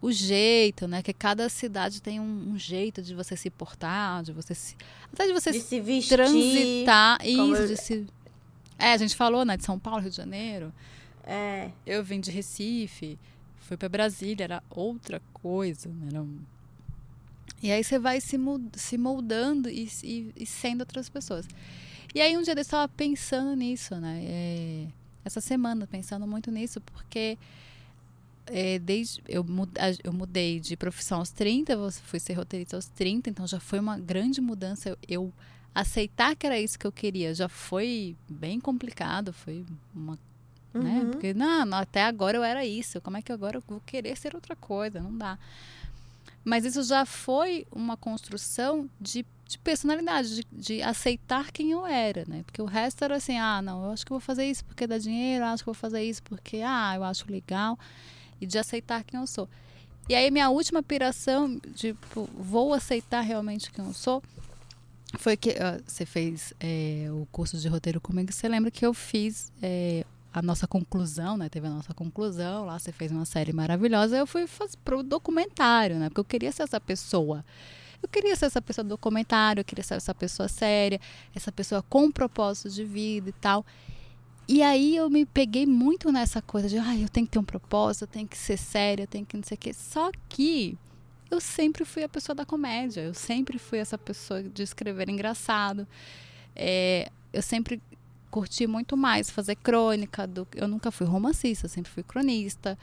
o 0.00 0.12
jeito, 0.12 0.86
né? 0.86 1.02
Que 1.02 1.12
cada 1.12 1.48
cidade 1.48 2.00
tem 2.00 2.20
um, 2.20 2.50
um 2.52 2.58
jeito 2.58 3.02
de 3.02 3.14
você 3.14 3.36
se 3.36 3.50
portar, 3.50 4.22
de 4.22 4.32
você 4.32 4.54
se. 4.54 4.76
Até 5.12 5.26
de 5.26 5.32
você 5.32 5.50
De 5.50 5.60
se 5.60 5.80
vestir. 5.80 6.16
transitar. 6.16 7.18
Isso, 7.26 7.40
eu- 7.40 7.66
de 7.66 7.76
se. 7.76 8.06
É, 8.78 8.92
a 8.92 8.96
gente 8.96 9.16
falou, 9.16 9.44
né? 9.44 9.56
De 9.56 9.64
São 9.64 9.78
Paulo, 9.78 10.00
Rio 10.00 10.10
de 10.10 10.16
Janeiro. 10.16 10.72
É. 11.24 11.70
Eu 11.84 12.02
vim 12.04 12.20
de 12.20 12.30
Recife, 12.30 13.18
fui 13.58 13.76
para 13.76 13.88
Brasília, 13.88 14.44
era 14.44 14.62
outra 14.70 15.20
coisa, 15.32 15.88
né? 15.88 16.08
Era 16.10 16.22
um... 16.22 16.38
E 17.62 17.72
aí 17.72 17.82
você 17.82 17.98
vai 17.98 18.20
se, 18.20 18.36
se 18.74 18.96
moldando 18.96 19.68
e, 19.68 19.88
e- 20.04 20.32
e 20.36 20.46
sendo 20.46 20.80
outras 20.82 21.08
pessoas. 21.08 21.46
E 22.14 22.20
aí 22.20 22.36
um 22.36 22.42
dia 22.42 22.54
eu 22.54 22.58
estava 22.60 22.86
pensando 22.88 23.54
nisso, 23.56 23.96
né? 23.96 24.20
É, 24.24 24.86
essa 25.24 25.40
semana, 25.40 25.86
pensando 25.86 26.24
muito 26.26 26.50
nisso, 26.52 26.80
porque 26.80 27.36
é, 28.50 28.78
desde 28.78 29.22
eu, 29.28 29.44
eu 30.02 30.12
mudei 30.12 30.60
de 30.60 30.76
profissão 30.76 31.18
aos 31.18 31.30
30, 31.30 31.72
eu 31.72 31.90
fui 31.92 32.20
ser 32.20 32.34
roteirista 32.34 32.76
aos 32.76 32.86
30, 32.86 33.30
então 33.30 33.46
já 33.46 33.60
foi 33.60 33.78
uma 33.78 33.98
grande 33.98 34.40
mudança. 34.40 34.88
Eu, 34.88 34.98
eu 35.08 35.32
aceitar 35.74 36.34
que 36.34 36.46
era 36.46 36.58
isso 36.58 36.78
que 36.78 36.86
eu 36.86 36.92
queria 36.92 37.34
já 37.34 37.48
foi 37.48 38.16
bem 38.28 38.58
complicado, 38.58 39.32
foi 39.32 39.64
uma 39.94 40.18
né? 40.72 41.00
Uhum. 41.00 41.10
Porque 41.10 41.34
não, 41.34 41.64
não, 41.64 41.78
até 41.78 42.04
agora 42.04 42.36
eu 42.36 42.44
era 42.44 42.64
isso. 42.64 43.00
Como 43.00 43.16
é 43.16 43.22
que 43.22 43.32
agora 43.32 43.56
eu 43.56 43.62
vou 43.66 43.80
querer 43.80 44.16
ser 44.16 44.34
outra 44.34 44.54
coisa? 44.54 45.00
Não 45.00 45.16
dá. 45.16 45.38
Mas 46.44 46.64
isso 46.64 46.82
já 46.82 47.04
foi 47.04 47.66
uma 47.70 47.96
construção 47.96 48.88
de, 49.00 49.24
de 49.46 49.58
personalidade, 49.58 50.36
de, 50.36 50.46
de 50.52 50.82
aceitar 50.82 51.50
quem 51.52 51.72
eu 51.72 51.86
era, 51.86 52.24
né? 52.26 52.42
Porque 52.44 52.62
o 52.62 52.64
resto 52.64 53.04
era 53.04 53.16
assim, 53.16 53.36
ah, 53.36 53.60
não, 53.60 53.84
eu 53.84 53.90
acho 53.90 54.04
que 54.04 54.10
vou 54.10 54.20
fazer 54.20 54.44
isso 54.44 54.64
porque 54.64 54.86
dá 54.86 54.98
dinheiro, 54.98 55.44
eu 55.44 55.48
acho 55.48 55.62
que 55.62 55.66
vou 55.66 55.74
fazer 55.74 56.02
isso 56.02 56.22
porque, 56.22 56.62
ah, 56.64 56.94
eu 56.96 57.04
acho 57.04 57.30
legal. 57.30 57.78
E 58.40 58.46
de 58.46 58.58
aceitar 58.58 59.04
quem 59.04 59.20
eu 59.20 59.26
sou. 59.26 59.48
E 60.08 60.14
aí 60.14 60.30
minha 60.30 60.48
última 60.48 60.82
piração, 60.82 61.58
tipo, 61.74 62.28
vou 62.34 62.72
aceitar 62.72 63.20
realmente 63.20 63.70
quem 63.70 63.84
eu 63.84 63.92
sou, 63.92 64.22
foi 65.18 65.36
que 65.36 65.50
ah, 65.50 65.80
você 65.86 66.04
fez 66.04 66.52
é, 66.60 67.08
o 67.10 67.26
curso 67.32 67.56
de 67.56 67.68
roteiro 67.68 68.00
comigo, 68.00 68.32
você 68.32 68.48
lembra 68.48 68.70
que 68.70 68.84
eu 68.84 68.92
fiz 68.92 69.52
é, 69.62 70.04
a 70.32 70.42
nossa 70.42 70.66
conclusão, 70.66 71.36
né? 71.36 71.48
Teve 71.48 71.66
a 71.66 71.70
nossa 71.70 71.94
conclusão 71.94 72.66
lá, 72.66 72.78
você 72.78 72.92
fez 72.92 73.10
uma 73.10 73.24
série 73.24 73.52
maravilhosa. 73.52 74.16
Eu 74.16 74.26
fui 74.26 74.46
fazer 74.46 74.76
pro 74.84 75.02
documentário, 75.02 75.96
né? 75.96 76.08
Porque 76.08 76.20
eu 76.20 76.24
queria 76.24 76.52
ser 76.52 76.62
essa 76.62 76.80
pessoa. 76.80 77.44
Eu 78.02 78.08
queria 78.08 78.36
ser 78.36 78.46
essa 78.46 78.62
pessoa 78.62 78.84
do 78.84 78.90
documentário, 78.90 79.60
eu 79.60 79.64
queria 79.64 79.82
ser 79.82 79.94
essa 79.94 80.14
pessoa 80.14 80.48
séria, 80.48 81.00
essa 81.34 81.50
pessoa 81.50 81.82
com 81.82 82.10
propósito 82.10 82.70
de 82.70 82.84
vida 82.84 83.30
e 83.30 83.32
tal. 83.32 83.66
E 84.48 84.62
aí 84.62 84.96
eu 84.96 85.10
me 85.10 85.26
peguei 85.26 85.66
muito 85.66 86.10
nessa 86.10 86.40
coisa 86.40 86.68
de, 86.68 86.78
ai, 86.78 87.04
eu 87.04 87.08
tenho 87.08 87.26
que 87.26 87.32
ter 87.32 87.38
um 87.38 87.44
propósito, 87.44 88.04
eu 88.04 88.08
tenho 88.08 88.26
que 88.26 88.36
ser 88.36 88.56
séria, 88.56 89.02
eu 89.02 89.06
tenho 89.06 89.26
que 89.26 89.36
não 89.36 89.44
sei 89.44 89.56
o 89.56 89.58
quê. 89.58 89.74
Só 89.74 90.10
que 90.26 90.78
eu 91.30 91.38
sempre 91.38 91.84
fui 91.84 92.02
a 92.02 92.08
pessoa 92.08 92.34
da 92.34 92.46
comédia, 92.46 93.02
eu 93.02 93.12
sempre 93.12 93.58
fui 93.58 93.78
essa 93.78 93.98
pessoa 93.98 94.42
de 94.42 94.62
escrever 94.62 95.10
engraçado. 95.10 95.86
É, 96.56 97.10
eu 97.30 97.42
sempre 97.42 97.80
curti 98.30 98.66
muito 98.66 98.96
mais 98.96 99.30
fazer 99.30 99.56
crônica 99.56 100.26
do 100.26 100.46
eu 100.54 100.68
nunca 100.68 100.90
fui 100.90 101.06
romancista 101.06 101.66
eu 101.66 101.70
sempre 101.70 101.90
fui 101.90 102.02
cronista 102.02 102.78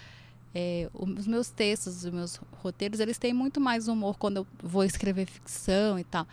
é, 0.54 0.89
os 0.93 1.28
meus 1.28 1.51
textos 1.51 2.04
os 2.04 2.12
meus 2.12 2.39
roteiros 2.63 2.99
eles 2.99 3.17
têm 3.17 3.34
muito 3.34 3.62
mais 3.62 3.88
humor 3.88 4.17
quando 4.17 4.38
eu 4.38 4.47
vou 4.63 4.84
escrever 4.84 5.28
ficção 5.28 5.99
e 5.99 6.04
tal 6.04 6.25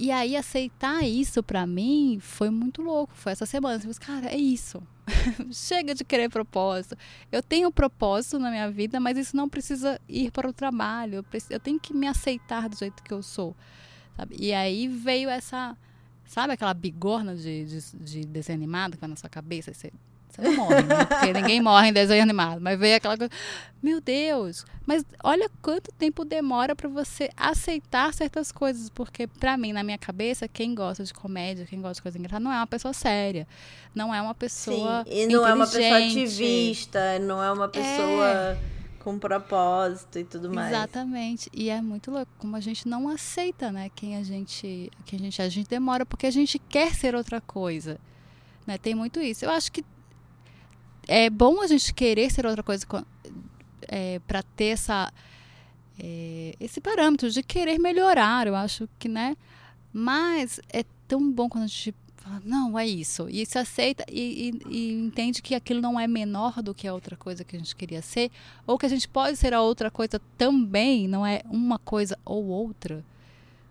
e 0.00 0.10
aí 0.10 0.34
aceitar 0.34 1.02
isso 1.02 1.42
pra 1.42 1.66
mim 1.66 2.18
foi 2.20 2.48
muito 2.48 2.80
louco. 2.80 3.12
Foi 3.14 3.32
essa 3.32 3.44
semana. 3.44 3.74
Eu 3.74 3.80
falei, 3.80 3.94
cara 4.00 4.32
é 4.32 4.36
isso. 4.36 4.82
Chega 5.52 5.94
de 5.94 6.04
querer 6.04 6.30
propósito. 6.30 6.96
Eu 7.30 7.42
tenho 7.42 7.70
propósito 7.70 8.38
na 8.38 8.50
minha 8.50 8.70
vida 8.70 8.98
mas 8.98 9.18
isso 9.18 9.36
não 9.36 9.48
precisa 9.48 10.00
ir 10.08 10.30
para 10.30 10.48
o 10.48 10.52
trabalho. 10.52 11.16
Eu, 11.16 11.22
preciso, 11.22 11.52
eu 11.52 11.60
tenho 11.60 11.78
que 11.78 11.92
me 11.92 12.06
aceitar 12.06 12.68
do 12.68 12.76
jeito 12.76 13.02
que 13.02 13.12
eu 13.12 13.22
sou 13.22 13.54
sabe? 14.16 14.36
e 14.38 14.52
aí 14.54 14.88
veio 14.88 15.28
essa 15.28 15.76
Sabe 16.30 16.52
aquela 16.52 16.72
bigorna 16.72 17.34
de, 17.34 17.64
de, 17.64 17.96
de 17.96 18.24
que 18.92 19.00
vai 19.00 19.08
na 19.08 19.16
sua 19.16 19.28
cabeça? 19.28 19.74
você 19.74 19.92
não 20.40 20.56
morre, 20.56 20.82
né? 20.82 21.04
Porque 21.04 21.32
ninguém 21.32 21.60
morre 21.60 21.88
em 21.88 21.92
desenho 21.92 22.22
animado. 22.22 22.60
Mas 22.60 22.78
veio 22.78 22.96
aquela 22.96 23.16
coisa. 23.16 23.32
Meu 23.82 24.00
Deus! 24.00 24.64
Mas 24.86 25.04
olha 25.22 25.48
quanto 25.62 25.92
tempo 25.92 26.24
demora 26.24 26.74
para 26.74 26.88
você 26.88 27.30
aceitar 27.36 28.12
certas 28.12 28.50
coisas. 28.50 28.90
Porque, 28.90 29.26
para 29.26 29.56
mim, 29.56 29.72
na 29.72 29.82
minha 29.82 29.98
cabeça, 29.98 30.48
quem 30.48 30.74
gosta 30.74 31.04
de 31.04 31.14
comédia, 31.14 31.64
quem 31.64 31.80
gosta 31.80 31.94
de 31.94 32.02
coisa 32.02 32.18
engraçada, 32.18 32.42
não 32.42 32.52
é 32.52 32.56
uma 32.56 32.66
pessoa 32.66 32.92
séria. 32.92 33.46
Não 33.94 34.14
é 34.14 34.20
uma 34.20 34.34
pessoa. 34.34 35.04
Sim, 35.06 35.12
e 35.12 35.26
não 35.26 35.46
é 35.46 35.54
uma 35.54 35.66
pessoa 35.66 35.96
ativista, 35.98 37.18
não 37.20 37.42
é 37.42 37.52
uma 37.52 37.68
pessoa 37.68 38.58
com 39.00 39.18
propósito 39.18 40.18
e 40.18 40.24
tudo 40.24 40.52
mais. 40.52 40.72
Exatamente. 40.72 41.50
E 41.52 41.68
é 41.68 41.80
muito 41.80 42.10
louco 42.10 42.30
como 42.38 42.54
a 42.54 42.60
gente 42.60 42.86
não 42.86 43.08
aceita, 43.08 43.72
né, 43.72 43.90
quem 43.94 44.16
a 44.16 44.22
gente, 44.22 44.90
quem 45.04 45.18
a 45.18 45.22
gente, 45.22 45.42
é. 45.42 45.44
a 45.44 45.48
gente 45.48 45.68
demora 45.68 46.06
porque 46.06 46.26
a 46.26 46.30
gente 46.30 46.58
quer 46.58 46.94
ser 46.94 47.14
outra 47.14 47.40
coisa, 47.40 47.98
né? 48.66 48.78
Tem 48.78 48.94
muito 48.94 49.20
isso. 49.20 49.44
Eu 49.44 49.50
acho 49.50 49.72
que 49.72 49.84
é 51.06 51.30
bom 51.30 51.60
a 51.60 51.66
gente 51.66 51.92
querer 51.92 52.30
ser 52.30 52.46
outra 52.46 52.62
coisa 52.62 52.86
é, 53.88 54.20
para 54.26 54.42
ter 54.42 54.66
essa 54.66 55.12
é, 55.98 56.54
esse 56.58 56.80
parâmetro 56.80 57.30
de 57.30 57.42
querer 57.42 57.78
melhorar. 57.78 58.46
Eu 58.46 58.56
acho 58.56 58.88
que, 58.98 59.08
né? 59.08 59.36
Mas 59.92 60.60
é 60.72 60.84
tão 61.06 61.30
bom 61.30 61.48
quando 61.48 61.64
a 61.64 61.66
gente 61.66 61.94
fala, 62.16 62.40
não, 62.44 62.78
é 62.78 62.86
isso. 62.86 63.28
E 63.28 63.44
se 63.44 63.58
aceita 63.58 64.04
e, 64.10 64.52
e, 64.68 64.72
e, 64.72 64.92
entende 64.92 65.42
que 65.42 65.54
aquilo 65.54 65.80
não 65.80 65.98
é 65.98 66.06
menor 66.06 66.62
do 66.62 66.74
que 66.74 66.86
a 66.86 66.94
outra 66.94 67.16
coisa 67.16 67.44
que 67.44 67.56
a 67.56 67.58
gente 67.58 67.74
queria 67.74 68.00
ser, 68.00 68.30
ou 68.66 68.78
que 68.78 68.86
a 68.86 68.88
gente 68.88 69.08
pode 69.08 69.36
ser 69.36 69.52
a 69.52 69.60
outra 69.60 69.90
coisa 69.90 70.20
também, 70.38 71.08
não 71.08 71.26
é 71.26 71.42
uma 71.46 71.78
coisa 71.78 72.18
ou 72.24 72.46
outra. 72.46 73.04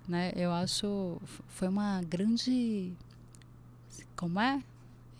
Né? 0.08 0.34
Eu 0.36 0.52
acho 0.52 1.22
foi 1.48 1.68
uma 1.68 2.02
grande. 2.02 2.92
Como 4.15 4.39
é? 4.39 4.62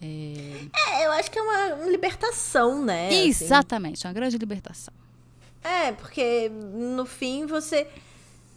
É, 0.02 1.02
é 1.02 1.06
eu 1.06 1.12
acho 1.12 1.30
que 1.30 1.38
é 1.38 1.42
uma 1.42 1.86
libertação, 1.88 2.84
né? 2.84 3.14
Exatamente, 3.14 4.00
assim. 4.00 4.08
uma 4.08 4.14
grande 4.14 4.38
libertação. 4.38 4.94
É, 5.64 5.92
porque 5.92 6.50
no 6.50 7.06
fim 7.06 7.46
você. 7.46 7.88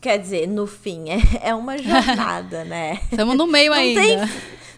Quer 0.01 0.19
dizer, 0.19 0.49
no 0.49 0.67
fim, 0.67 1.11
é, 1.11 1.19
é 1.43 1.55
uma 1.55 1.79
jornada, 1.83 2.65
né? 2.65 3.01
Estamos 3.11 3.37
no 3.37 3.47
meio 3.47 3.71
Não 3.71 3.79
ainda. 3.79 4.01
tem, 4.01 4.19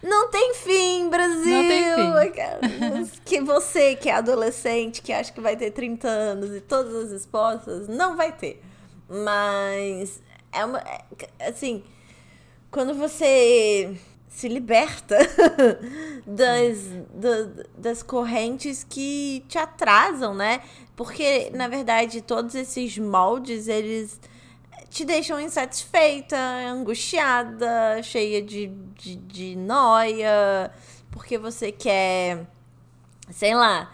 não 0.03 0.31
tem 0.31 0.55
fim, 0.55 1.09
Brasil! 1.09 1.47
Não 1.47 1.63
tem 1.67 3.11
Que 3.25 3.41
você 3.41 3.97
que 3.97 4.11
é 4.11 4.15
adolescente, 4.15 5.01
que 5.01 5.13
acha 5.13 5.33
que 5.33 5.41
vai 5.41 5.57
ter 5.57 5.71
30 5.71 6.07
anos 6.07 6.55
e 6.55 6.61
todas 6.61 6.95
as 6.95 7.13
respostas, 7.13 7.89
não 7.89 8.17
vai 8.17 8.33
ter. 8.33 8.63
Mas 9.09 10.21
é 10.53 10.65
uma. 10.65 10.79
é- 10.81 11.05
assim, 11.49 11.83
quando 12.71 12.95
você 12.95 13.97
se 14.35 14.49
liberta 14.49 15.17
das, 16.27 16.79
da- 17.15 17.63
das 17.79 18.03
correntes 18.03 18.85
que 18.89 19.45
te 19.49 19.59
atrasam, 19.59 20.35
né? 20.35 20.61
Porque, 20.97 21.51
na 21.55 21.69
verdade, 21.69 22.21
todos 22.21 22.55
esses 22.55 22.99
moldes, 22.99 23.69
eles 23.69 24.21
te 24.91 25.05
deixam 25.05 25.41
insatisfeita, 25.41 26.37
angustiada, 26.69 28.03
cheia 28.03 28.43
de, 28.43 28.67
de, 28.97 29.17
de 29.17 29.57
noia, 29.57 30.71
porque 31.13 31.39
você 31.39 31.71
quer, 31.73 32.47
sei 33.31 33.55
lá, 33.55 33.93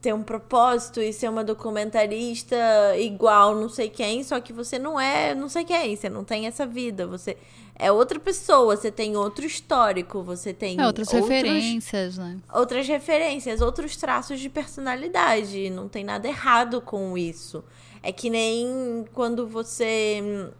ter 0.00 0.12
um 0.14 0.22
propósito 0.22 1.00
e 1.00 1.12
ser 1.12 1.28
uma 1.28 1.42
documentarista 1.42 2.56
igual 2.96 3.54
não 3.56 3.68
sei 3.68 3.88
quem, 3.90 4.22
só 4.22 4.40
que 4.40 4.52
você 4.52 4.78
não 4.78 5.00
é 5.00 5.34
não 5.34 5.48
sei 5.48 5.64
quem, 5.64 5.96
você 5.96 6.08
não 6.08 6.22
tem 6.24 6.46
essa 6.46 6.64
vida, 6.66 7.06
você 7.06 7.36
é 7.76 7.90
outra 7.90 8.18
pessoa, 8.20 8.76
você 8.76 8.90
tem 8.90 9.16
outro 9.16 9.44
histórico, 9.44 10.22
você 10.22 10.52
tem 10.54 10.80
É, 10.80 10.86
outras 10.86 11.08
outros- 11.12 11.28
referências, 11.28 12.18
né? 12.18 12.38
outras 12.52 12.86
referências, 12.86 13.60
outros 13.60 13.96
traços 13.96 14.38
de 14.40 14.48
personalidade. 14.48 15.70
Não 15.70 15.88
tem 15.88 16.04
nada 16.04 16.28
errado 16.28 16.80
com 16.80 17.16
isso. 17.18 17.64
É 18.02 18.12
que 18.12 18.28
nem 18.30 19.04
quando 19.12 19.46
você 19.46 20.20
hum, 20.22 20.50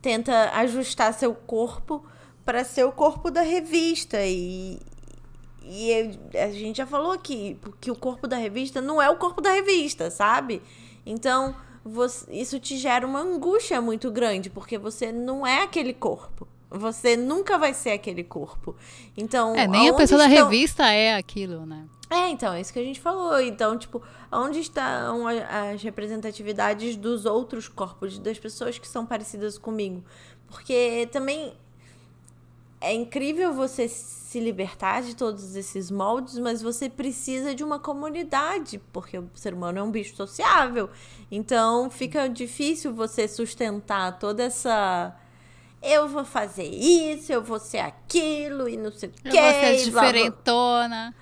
tenta 0.00 0.50
ajustar 0.54 1.12
seu 1.12 1.34
corpo 1.34 2.04
para 2.44 2.64
ser 2.64 2.84
o 2.84 2.92
corpo 2.92 3.30
da 3.30 3.42
revista 3.42 4.24
e 4.24 4.78
e 5.62 5.90
eu- 5.92 6.42
a 6.42 6.50
gente 6.50 6.78
já 6.78 6.86
falou 6.86 7.12
aqui 7.12 7.56
que 7.80 7.90
o 7.90 7.94
corpo 7.94 8.26
da 8.26 8.36
revista 8.36 8.80
não 8.80 9.00
é 9.00 9.08
o 9.10 9.16
corpo 9.16 9.40
da 9.42 9.52
revista, 9.52 10.10
sabe? 10.10 10.60
Então, 11.04 11.54
você- 11.84 12.30
isso 12.32 12.58
te 12.60 12.76
gera 12.76 13.06
uma 13.06 13.20
angústia 13.20 13.80
muito 13.80 14.10
grande, 14.10 14.50
porque 14.50 14.76
você 14.78 15.10
não 15.12 15.46
é 15.46 15.62
aquele 15.62 15.92
corpo. 15.94 16.46
Você 16.70 17.16
nunca 17.16 17.58
vai 17.58 17.74
ser 17.74 17.90
aquele 17.90 18.22
corpo. 18.22 18.76
Então, 19.16 19.56
É, 19.56 19.66
nem 19.66 19.88
a 19.88 19.94
pessoa 19.94 20.18
da 20.18 20.28
estão- 20.28 20.44
revista 20.48 20.86
é 20.92 21.16
aquilo, 21.16 21.66
né? 21.66 21.84
é, 22.08 22.28
então, 22.28 22.52
é 22.52 22.60
isso 22.60 22.72
que 22.72 22.78
a 22.78 22.84
gente 22.84 23.00
falou. 23.00 23.40
Então, 23.40 23.76
tipo, 23.76 24.00
onde 24.30 24.60
estão 24.60 25.26
as 25.26 25.82
representatividades 25.82 26.94
dos 26.96 27.24
outros 27.26 27.66
corpos, 27.66 28.18
das 28.20 28.38
pessoas 28.38 28.78
que 28.78 28.86
são 28.86 29.04
parecidas 29.04 29.58
comigo? 29.58 30.04
Porque 30.46 31.08
também 31.10 31.52
é 32.80 32.94
incrível 32.94 33.52
você 33.52 33.88
se 33.88 34.40
libertar 34.40 35.02
de 35.02 35.14
todos 35.14 35.54
esses 35.56 35.90
moldes, 35.90 36.38
mas 36.38 36.62
você 36.62 36.88
precisa 36.88 37.54
de 37.54 37.62
uma 37.64 37.78
comunidade, 37.78 38.80
porque 38.92 39.18
o 39.18 39.28
ser 39.34 39.52
humano 39.52 39.78
é 39.78 39.82
um 39.82 39.90
bicho 39.90 40.14
sociável. 40.16 40.88
Então, 41.30 41.90
fica 41.90 42.28
difícil 42.28 42.92
você 42.94 43.26
sustentar 43.28 44.18
toda 44.18 44.44
essa. 44.44 45.14
Eu 45.82 46.08
vou 46.08 46.24
fazer 46.24 46.64
isso, 46.68 47.32
eu 47.32 47.42
vou 47.42 47.58
ser 47.58 47.78
aquilo 47.78 48.68
e 48.68 48.76
não 48.76 48.92
sei 48.92 49.08
o 49.08 49.12
Eu 49.24 49.30
quê. 49.32 49.40
vou 49.40 49.50
ser 49.50 49.90
blá, 49.90 50.02
blá, 50.02 50.12
diferentona. 50.12 51.14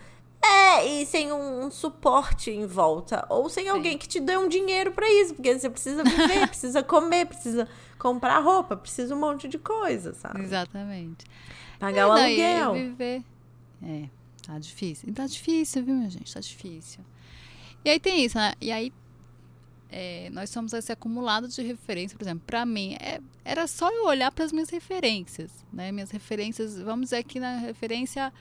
é, 0.44 0.84
e 0.86 1.06
sem 1.06 1.32
um, 1.32 1.66
um 1.66 1.70
suporte 1.70 2.50
em 2.50 2.66
volta. 2.66 3.24
Ou 3.28 3.48
sem 3.48 3.68
alguém 3.68 3.96
que 3.96 4.06
te 4.08 4.20
dê 4.20 4.36
um 4.36 4.48
dinheiro 4.48 4.92
pra 4.92 5.08
isso. 5.10 5.34
Porque 5.34 5.58
você 5.58 5.70
precisa 5.70 6.02
viver, 6.04 6.46
precisa 6.48 6.82
comer, 6.82 7.26
precisa 7.26 7.68
comprar 7.98 8.38
roupa, 8.40 8.76
precisa 8.76 9.14
um 9.14 9.20
monte 9.20 9.48
de 9.48 9.58
coisa, 9.58 10.14
sabe? 10.14 10.42
Exatamente. 10.42 11.24
Pagar 11.78 12.02
É, 12.02 12.06
o 12.06 12.14
daí 12.14 12.42
aluguel. 12.42 12.74
Viver. 12.74 13.24
É, 13.82 14.08
tá 14.46 14.58
difícil. 14.58 15.08
E 15.08 15.12
tá 15.12 15.26
difícil, 15.26 15.84
viu, 15.84 15.94
minha 15.94 16.10
gente? 16.10 16.32
Tá 16.32 16.40
difícil. 16.40 17.04
E 17.84 17.90
aí 17.90 18.00
tem 18.00 18.24
isso, 18.24 18.36
né? 18.36 18.54
E 18.60 18.72
aí 18.72 18.92
é, 19.90 20.28
nós 20.30 20.50
somos 20.50 20.72
esse 20.72 20.92
acumulado 20.92 21.48
de 21.48 21.62
referência, 21.62 22.16
por 22.16 22.24
exemplo, 22.24 22.44
pra 22.46 22.66
mim, 22.66 22.94
é, 23.00 23.20
era 23.44 23.66
só 23.66 23.90
eu 23.90 24.06
olhar 24.06 24.30
para 24.30 24.44
as 24.44 24.52
minhas 24.52 24.68
referências, 24.68 25.64
né? 25.72 25.90
Minhas 25.90 26.10
referências, 26.10 26.78
vamos 26.78 27.06
dizer 27.06 27.18
aqui 27.18 27.40
na 27.40 27.56
referência 27.58 28.32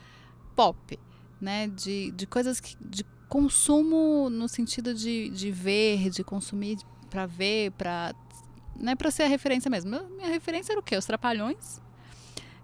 pop, 0.55 0.99
né? 1.39 1.67
De, 1.67 2.11
de 2.11 2.27
coisas 2.27 2.59
que, 2.59 2.75
de 2.81 3.05
consumo 3.29 4.29
no 4.29 4.47
sentido 4.47 4.93
de, 4.93 5.29
de 5.29 5.51
ver, 5.51 6.09
de 6.09 6.23
consumir 6.23 6.77
pra 7.09 7.25
ver, 7.25 7.71
pra. 7.71 8.13
Não 8.79 8.91
é 8.91 8.95
pra 8.95 9.11
ser 9.11 9.23
a 9.23 9.27
referência 9.27 9.69
mesmo. 9.69 9.91
Meu- 9.91 10.07
Minha 10.09 10.27
referência 10.29 10.73
era 10.73 10.79
o 10.79 10.83
quê? 10.83 10.95
Os 10.97 11.05
Trapalhões. 11.05 11.81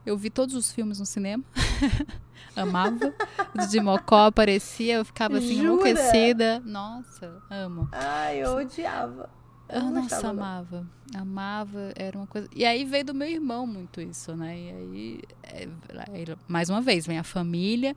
Eu 0.05 0.17
vi 0.17 0.29
todos 0.29 0.53
os 0.55 0.71
filmes 0.71 0.99
no 0.99 1.05
cinema. 1.05 1.43
Amava. 2.55 3.13
O 3.55 3.57
Didi 3.59 3.79
Mocó 3.79 4.25
aparecia, 4.27 4.95
eu 4.95 5.05
ficava 5.05 5.37
assim, 5.37 5.55
Jura? 5.55 5.63
enlouquecida. 5.63 6.59
Nossa, 6.65 7.41
amo. 7.49 7.87
Ai, 7.91 8.43
eu 8.43 8.55
odiava. 8.57 9.29
Eu 9.69 9.77
Ah, 9.77 9.83
não 9.85 9.91
nossa, 9.93 10.01
gostava, 10.15 10.33
não. 10.33 10.43
amava. 10.43 10.87
Amava, 11.15 11.93
era 11.95 12.17
uma 12.17 12.27
coisa. 12.27 12.47
E 12.55 12.65
aí 12.65 12.83
veio 12.85 13.05
do 13.05 13.13
meu 13.13 13.27
irmão 13.27 13.65
muito 13.65 14.01
isso, 14.01 14.35
né? 14.35 14.57
E 14.59 14.69
aí, 14.71 15.21
é, 15.43 15.67
aí, 16.11 16.25
mais 16.47 16.69
uma 16.69 16.81
vez, 16.81 17.07
vem 17.07 17.17
a 17.17 17.23
família. 17.23 17.95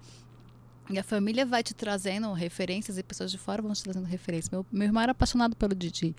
E 0.88 0.98
a 0.98 1.02
família 1.02 1.44
vai 1.44 1.62
te 1.64 1.74
trazendo 1.74 2.32
referências 2.32 2.96
e 2.96 3.02
pessoas 3.02 3.30
de 3.32 3.36
fora 3.38 3.60
vão 3.60 3.72
te 3.72 3.82
trazendo 3.82 4.06
referências. 4.06 4.48
Meu, 4.48 4.64
meu 4.70 4.84
irmão 4.86 5.02
era 5.02 5.12
apaixonado 5.12 5.56
pelo 5.56 5.74
Didi. 5.74 6.14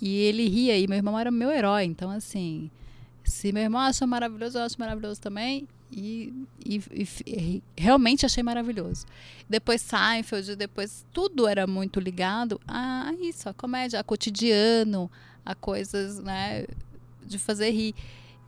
E 0.00 0.16
ele 0.16 0.48
ria, 0.48 0.78
e 0.78 0.86
meu 0.86 0.96
irmão 0.96 1.18
era 1.18 1.30
meu 1.30 1.50
herói. 1.50 1.84
Então, 1.84 2.10
assim, 2.10 2.70
se 3.24 3.52
meu 3.52 3.62
irmão 3.62 3.80
acha 3.80 4.06
maravilhoso, 4.06 4.58
eu 4.58 4.62
acho 4.62 4.78
maravilhoso 4.78 5.20
também. 5.20 5.66
E, 5.90 6.32
e- 6.64 6.82
e 7.26 7.62
realmente 7.76 8.26
achei 8.26 8.42
maravilhoso. 8.42 9.06
Depois 9.48 9.80
Seinfeld, 9.80 10.54
depois 10.54 11.04
tudo 11.12 11.46
era 11.48 11.66
muito 11.66 11.98
ligado 11.98 12.60
a 12.68 13.12
isso, 13.20 13.48
a 13.48 13.54
comédia, 13.54 13.98
a 13.98 14.04
cotidiano, 14.04 15.10
a 15.44 15.54
coisas, 15.54 16.18
né, 16.18 16.66
de 17.26 17.38
fazer 17.38 17.70
rir. 17.70 17.94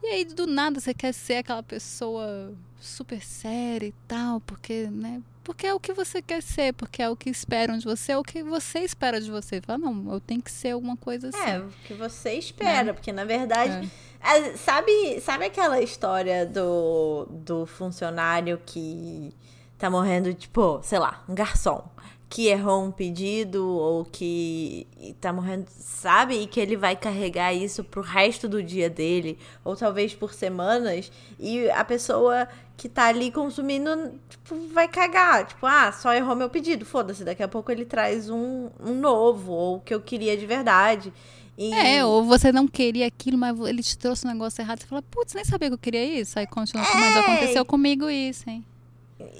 E 0.02 0.06
aí, 0.06 0.24
do 0.24 0.46
nada, 0.46 0.78
você 0.80 0.92
quer 0.94 1.12
ser 1.12 1.36
aquela 1.36 1.62
pessoa 1.62 2.52
super 2.78 3.22
séria 3.22 3.86
e 3.86 3.94
tal, 4.06 4.40
porque, 4.40 4.88
né? 4.90 5.22
Porque 5.42 5.66
é 5.66 5.74
o 5.74 5.80
que 5.80 5.92
você 5.92 6.20
quer 6.20 6.42
ser, 6.42 6.74
porque 6.74 7.02
é 7.02 7.08
o 7.08 7.16
que 7.16 7.30
esperam 7.30 7.78
de 7.78 7.84
você, 7.84 8.12
é 8.12 8.18
o 8.18 8.22
que 8.22 8.42
você 8.42 8.80
espera 8.80 9.20
de 9.20 9.30
você. 9.30 9.60
Fala, 9.60 9.78
não, 9.78 10.12
eu 10.12 10.20
tenho 10.20 10.42
que 10.42 10.50
ser 10.50 10.72
alguma 10.72 10.96
coisa 10.96 11.28
assim. 11.28 11.50
É, 11.50 11.58
o 11.58 11.70
que 11.84 11.94
você 11.94 12.34
espera, 12.34 12.92
porque 12.92 13.12
na 13.12 13.24
verdade. 13.24 13.90
É. 14.22 14.38
é, 14.38 14.56
sabe, 14.56 15.20
sabe 15.20 15.46
aquela 15.46 15.80
história 15.80 16.44
do, 16.44 17.26
do 17.30 17.66
funcionário 17.66 18.60
que 18.66 19.34
tá 19.78 19.88
morrendo, 19.88 20.32
tipo, 20.34 20.80
sei 20.82 20.98
lá, 20.98 21.24
um 21.26 21.34
garçom 21.34 21.88
que 22.30 22.46
errou 22.46 22.84
um 22.84 22.92
pedido 22.92 23.66
ou 23.66 24.04
que 24.04 24.86
tá 25.20 25.32
morrendo, 25.32 25.66
sabe? 25.68 26.36
E 26.36 26.46
que 26.46 26.60
ele 26.60 26.76
vai 26.76 26.94
carregar 26.94 27.52
isso 27.52 27.82
pro 27.82 28.00
resto 28.00 28.48
do 28.48 28.62
dia 28.62 28.88
dele, 28.88 29.36
ou 29.64 29.74
talvez 29.74 30.14
por 30.14 30.32
semanas, 30.32 31.10
e 31.40 31.68
a 31.70 31.84
pessoa 31.84 32.46
que 32.80 32.88
tá 32.88 33.08
ali 33.08 33.30
consumindo, 33.30 34.18
tipo, 34.26 34.56
vai 34.72 34.88
cagar. 34.88 35.46
Tipo, 35.46 35.66
ah, 35.66 35.92
só 35.92 36.14
errou 36.14 36.34
meu 36.34 36.48
pedido, 36.48 36.86
foda-se, 36.86 37.22
daqui 37.22 37.42
a 37.42 37.48
pouco 37.48 37.70
ele 37.70 37.84
traz 37.84 38.30
um, 38.30 38.70
um 38.82 38.94
novo, 38.94 39.52
ou 39.52 39.76
o 39.76 39.80
que 39.80 39.92
eu 39.92 40.00
queria 40.00 40.34
de 40.34 40.46
verdade. 40.46 41.12
E... 41.58 41.74
É, 41.74 42.02
ou 42.02 42.24
você 42.24 42.50
não 42.50 42.66
queria 42.66 43.06
aquilo, 43.06 43.36
mas 43.36 43.60
ele 43.60 43.82
te 43.82 43.98
trouxe 43.98 44.26
um 44.26 44.30
negócio 44.30 44.62
errado. 44.62 44.80
Você 44.80 44.86
fala, 44.86 45.02
putz, 45.02 45.34
nem 45.34 45.44
sabia 45.44 45.68
que 45.68 45.74
eu 45.74 45.78
queria 45.78 46.02
isso. 46.02 46.38
Aí 46.38 46.46
continua, 46.46 46.82
mas 46.94 47.16
É. 47.16 47.18
aconteceu 47.18 47.66
comigo 47.66 48.08
isso, 48.08 48.48
hein? 48.48 48.64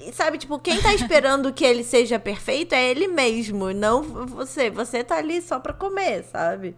E 0.05 0.13
sabe, 0.13 0.37
tipo, 0.37 0.59
quem 0.59 0.79
tá 0.79 0.93
esperando 0.93 1.51
que 1.51 1.65
ele 1.65 1.83
seja 1.83 2.19
perfeito 2.19 2.73
é 2.75 2.91
ele 2.91 3.07
mesmo, 3.07 3.73
não 3.73 4.03
você. 4.03 4.69
Você 4.69 5.03
tá 5.03 5.17
ali 5.17 5.41
só 5.41 5.59
pra 5.59 5.73
comer, 5.73 6.25
sabe? 6.25 6.75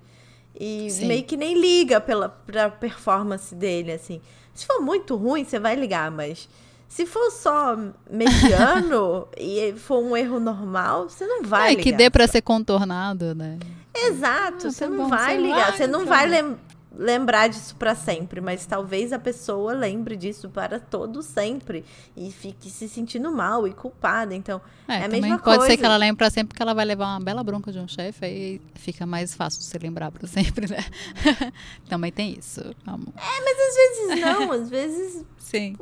E 0.58 0.90
Sim. 0.90 1.08
meio 1.08 1.24
que 1.26 1.36
nem 1.36 1.60
liga 1.60 2.00
pela 2.00 2.30
pra 2.30 2.70
performance 2.70 3.54
dele, 3.54 3.92
assim. 3.92 4.22
Se 4.54 4.66
for 4.66 4.80
muito 4.82 5.16
ruim, 5.16 5.44
você 5.44 5.60
vai 5.60 5.76
ligar, 5.76 6.12
mas 6.12 6.48
se 6.88 7.06
for 7.06 7.32
só 7.32 7.76
mediano 8.10 9.28
e 9.38 9.74
for 9.74 9.98
um 10.04 10.16
erro 10.16 10.40
normal, 10.40 11.10
você 11.10 11.26
não 11.26 11.44
vai 11.44 11.68
é, 11.68 11.70
ligar. 11.72 11.84
que 11.84 11.92
dê 11.92 12.10
pra 12.10 12.28
ser 12.28 12.42
contornado, 12.42 13.34
né? 13.36 13.58
Exato, 13.96 14.68
Ah, 14.68 14.72
você 14.72 14.86
tá 14.86 14.90
não 14.90 15.04
bom, 15.04 15.10
vai 15.10 15.38
ligar, 15.38 15.70
vai, 15.70 15.78
você 15.78 15.88
não 15.88 16.02
então. 16.02 16.14
vai 16.14 16.26
lem- 16.28 16.58
lembrar 16.96 17.48
disso 17.50 17.76
pra 17.76 17.96
sempre, 17.96 18.40
mas 18.40 18.66
talvez 18.66 19.12
a 19.12 19.18
pessoa 19.20 19.74
lembre 19.74 20.16
disso 20.16 20.48
para 20.50 20.80
todo 20.80 21.24
sempre 21.24 21.84
e 22.16 22.32
fique 22.32 22.70
se 22.70 22.88
sentindo 22.88 23.32
mal 23.32 23.68
e 23.68 23.74
culpada. 23.74 24.36
Então, 24.36 24.62
É, 24.88 24.98
É 25.00 25.06
a 25.06 25.08
mesma 25.08 25.40
pode 25.40 25.62
ser 25.62 25.68
coisa. 25.68 25.78
que 25.78 25.86
ela 25.86 25.98
lembre 25.98 26.18
pra 26.18 26.30
sempre 26.30 26.56
que 26.56 26.62
ela 26.62 26.74
vai 26.74 26.86
levar 26.86 27.08
uma 27.08 27.20
bela 27.20 27.44
bronca 27.44 27.72
de 27.72 27.80
um 27.80 27.88
chefe, 27.88 28.26
aí 28.26 28.62
fica 28.76 29.06
mais 29.06 29.34
fácil 29.34 29.62
você 29.62 29.78
lembrar 29.80 30.12
pra 30.12 30.28
sempre, 30.28 30.68
né? 30.70 30.84
também 31.90 32.12
tem 32.12 32.38
isso, 32.38 32.62
amor. 32.86 33.14
às 33.18 33.76
vezes 33.76 34.22
não, 34.22 34.52
às 34.52 34.70
vezes 34.70 35.26
Sim. 35.40 35.76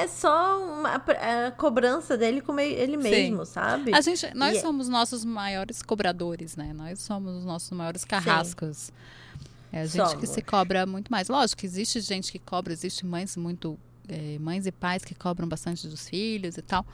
é 0.00 0.06
só 0.06 0.60
uma 0.62 0.94
a 0.96 1.50
cobrança 1.50 2.16
dele 2.16 2.40
com 2.40 2.58
ele 2.58 2.96
mesmo, 2.96 3.44
Sim. 3.44 3.52
sabe? 3.52 3.94
A 3.94 4.00
gente, 4.00 4.32
nós 4.34 4.54
e 4.54 4.58
é 4.58 4.60
somos 4.60 4.88
nossos 4.88 5.24
maiores 5.24 5.82
cobradores, 5.82 6.56
né? 6.56 6.72
Nós 6.74 7.00
somos 7.00 7.36
os 7.36 7.44
nossos 7.44 7.70
maiores 7.70 8.04
carrascos. 8.04 8.90
É 9.72 9.80
a 9.80 9.86
gente 9.86 9.96
somos. 9.96 10.14
que 10.14 10.26
se 10.26 10.42
cobra 10.42 10.84
muito 10.84 11.10
mais. 11.10 11.28
Lógico, 11.28 11.64
existe 11.64 12.00
gente 12.00 12.30
que 12.30 12.38
cobra, 12.38 12.72
existe 12.72 13.06
mães 13.06 13.36
muito 13.36 13.78
é, 14.08 14.38
mães 14.38 14.66
e 14.66 14.72
pais 14.72 15.04
que 15.04 15.14
cobram 15.14 15.48
bastante 15.48 15.88
dos 15.88 16.08
filhos 16.08 16.56
e 16.58 16.62
tal. 16.62 16.84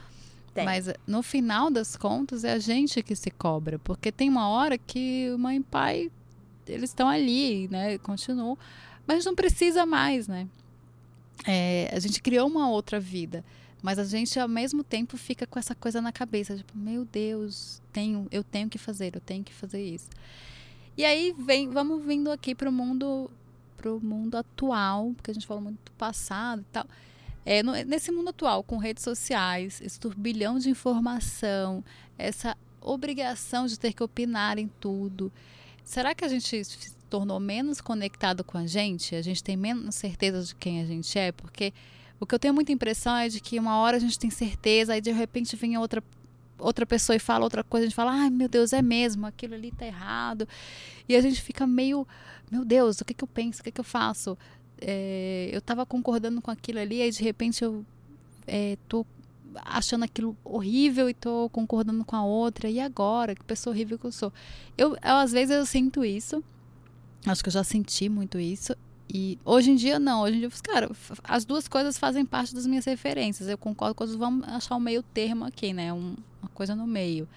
Tem. 0.54 0.64
Mas 0.64 0.88
no 1.06 1.22
final 1.22 1.70
das 1.70 1.96
contas 1.96 2.44
é 2.44 2.52
a 2.52 2.58
gente 2.58 3.02
que 3.02 3.14
se 3.14 3.30
cobra, 3.30 3.78
porque 3.78 4.12
tem 4.12 4.28
uma 4.28 4.48
hora 4.48 4.78
que 4.78 5.34
mãe 5.38 5.56
e 5.56 5.62
pai 5.62 6.10
eles 6.66 6.90
estão 6.90 7.08
ali, 7.08 7.68
né? 7.68 7.98
Continuam, 7.98 8.56
mas 9.06 9.24
não 9.24 9.34
precisa 9.34 9.86
mais, 9.86 10.28
né? 10.28 10.46
É, 11.46 11.90
a 11.92 11.98
gente 11.98 12.20
criou 12.20 12.46
uma 12.46 12.68
outra 12.68 13.00
vida, 13.00 13.44
mas 13.82 13.98
a 13.98 14.04
gente 14.04 14.38
ao 14.38 14.48
mesmo 14.48 14.84
tempo 14.84 15.16
fica 15.16 15.46
com 15.46 15.58
essa 15.58 15.74
coisa 15.74 16.00
na 16.00 16.12
cabeça, 16.12 16.56
tipo, 16.56 16.76
meu 16.76 17.04
Deus, 17.04 17.80
tenho, 17.92 18.26
eu 18.30 18.44
tenho 18.44 18.68
que 18.68 18.76
fazer, 18.76 19.14
eu 19.14 19.20
tenho 19.20 19.42
que 19.42 19.54
fazer 19.54 19.82
isso. 19.82 20.10
E 20.98 21.04
aí 21.04 21.32
vem, 21.38 21.70
vamos 21.70 22.04
vindo 22.04 22.28
aqui 22.28 22.56
para 22.56 22.68
o 22.68 22.72
mundo, 22.72 23.30
pro 23.76 24.00
mundo 24.00 24.34
atual, 24.34 25.12
porque 25.14 25.30
a 25.30 25.34
gente 25.34 25.46
falou 25.46 25.62
muito 25.62 25.78
do 25.84 25.92
passado 25.92 26.62
e 26.62 26.72
tal. 26.72 26.84
É, 27.46 27.62
no, 27.62 27.70
nesse 27.84 28.10
mundo 28.10 28.30
atual, 28.30 28.64
com 28.64 28.78
redes 28.78 29.04
sociais, 29.04 29.80
esse 29.80 30.00
turbilhão 30.00 30.58
de 30.58 30.68
informação, 30.70 31.84
essa 32.18 32.56
obrigação 32.80 33.68
de 33.68 33.78
ter 33.78 33.92
que 33.92 34.02
opinar 34.02 34.58
em 34.58 34.66
tudo, 34.80 35.32
será 35.84 36.16
que 36.16 36.24
a 36.24 36.28
gente 36.28 36.64
se 36.64 36.96
tornou 37.08 37.38
menos 37.38 37.80
conectado 37.80 38.42
com 38.42 38.58
a 38.58 38.66
gente? 38.66 39.14
A 39.14 39.22
gente 39.22 39.40
tem 39.40 39.56
menos 39.56 39.94
certeza 39.94 40.42
de 40.42 40.56
quem 40.56 40.80
a 40.80 40.84
gente 40.84 41.16
é? 41.16 41.30
Porque 41.30 41.72
o 42.18 42.26
que 42.26 42.34
eu 42.34 42.40
tenho 42.40 42.52
muita 42.52 42.72
impressão 42.72 43.14
é 43.14 43.28
de 43.28 43.38
que 43.38 43.56
uma 43.60 43.78
hora 43.78 43.98
a 43.98 44.00
gente 44.00 44.18
tem 44.18 44.30
certeza, 44.30 44.94
aí 44.94 45.00
de 45.00 45.12
repente 45.12 45.54
vem 45.54 45.78
outra 45.78 46.02
outra 46.58 46.84
pessoa 46.84 47.16
e 47.16 47.18
fala 47.18 47.44
outra 47.44 47.62
coisa, 47.62 47.86
a 47.86 47.88
gente 47.88 47.96
fala, 47.96 48.12
ai 48.12 48.30
meu 48.30 48.48
Deus, 48.48 48.72
é 48.72 48.82
mesmo, 48.82 49.26
aquilo 49.26 49.54
ali 49.54 49.70
tá 49.70 49.86
errado. 49.86 50.46
E 51.08 51.16
a 51.16 51.20
gente 51.20 51.40
fica 51.40 51.66
meio, 51.66 52.06
meu 52.50 52.64
Deus, 52.64 53.00
o 53.00 53.04
que, 53.04 53.14
que 53.14 53.24
eu 53.24 53.28
penso, 53.28 53.60
o 53.60 53.64
que, 53.64 53.70
que 53.70 53.80
eu 53.80 53.84
faço? 53.84 54.36
é, 54.80 55.48
eu 55.52 55.58
estava 55.58 55.84
concordando 55.84 56.40
com 56.40 56.50
aquilo 56.50 56.78
ali, 56.78 57.02
aí 57.02 57.10
de 57.10 57.22
repente 57.22 57.64
eu 57.64 57.84
é, 58.46 58.76
achando 59.64 60.04
aquilo 60.04 60.36
horrível 60.44 61.08
e 61.08 61.12
estou 61.12 61.48
concordando 61.50 62.04
com 62.04 62.16
a 62.16 62.24
outra. 62.24 62.70
E 62.70 62.80
agora? 62.80 63.34
Que 63.34 63.44
pessoa 63.44 63.74
horrível 63.74 63.98
que 63.98 64.06
eu 64.06 64.12
sou. 64.12 64.32
Eu, 64.76 64.90
eu, 64.90 65.16
às 65.16 65.32
vezes 65.32 65.54
eu 65.54 65.66
sinto 65.66 66.04
isso. 66.04 66.42
Acho 67.26 67.42
que 67.42 67.48
eu 67.48 67.52
já 67.52 67.64
senti 67.64 68.08
muito 68.08 68.38
isso. 68.38 68.74
E 69.12 69.38
hoje 69.44 69.70
em 69.70 69.76
dia 69.76 69.98
não, 69.98 70.22
hoje 70.22 70.36
em 70.36 70.38
dia 70.40 70.48
eu 70.48 70.62
cara, 70.62 70.90
as 71.24 71.44
duas 71.44 71.66
coisas 71.66 71.96
fazem 71.96 72.26
parte 72.26 72.54
das 72.54 72.66
minhas 72.66 72.84
referências. 72.84 73.48
Eu 73.48 73.56
concordo 73.56 73.94
com 73.94 74.04
elas, 74.04 74.14
vamos 74.14 74.46
achar 74.48 74.76
um 74.76 74.80
meio 74.80 75.02
termo 75.02 75.44
aqui, 75.44 75.72
né? 75.72 75.92
Um, 75.92 76.14
uma 76.42 76.50
coisa 76.54 76.74
no 76.74 76.86
meio. 76.86 77.28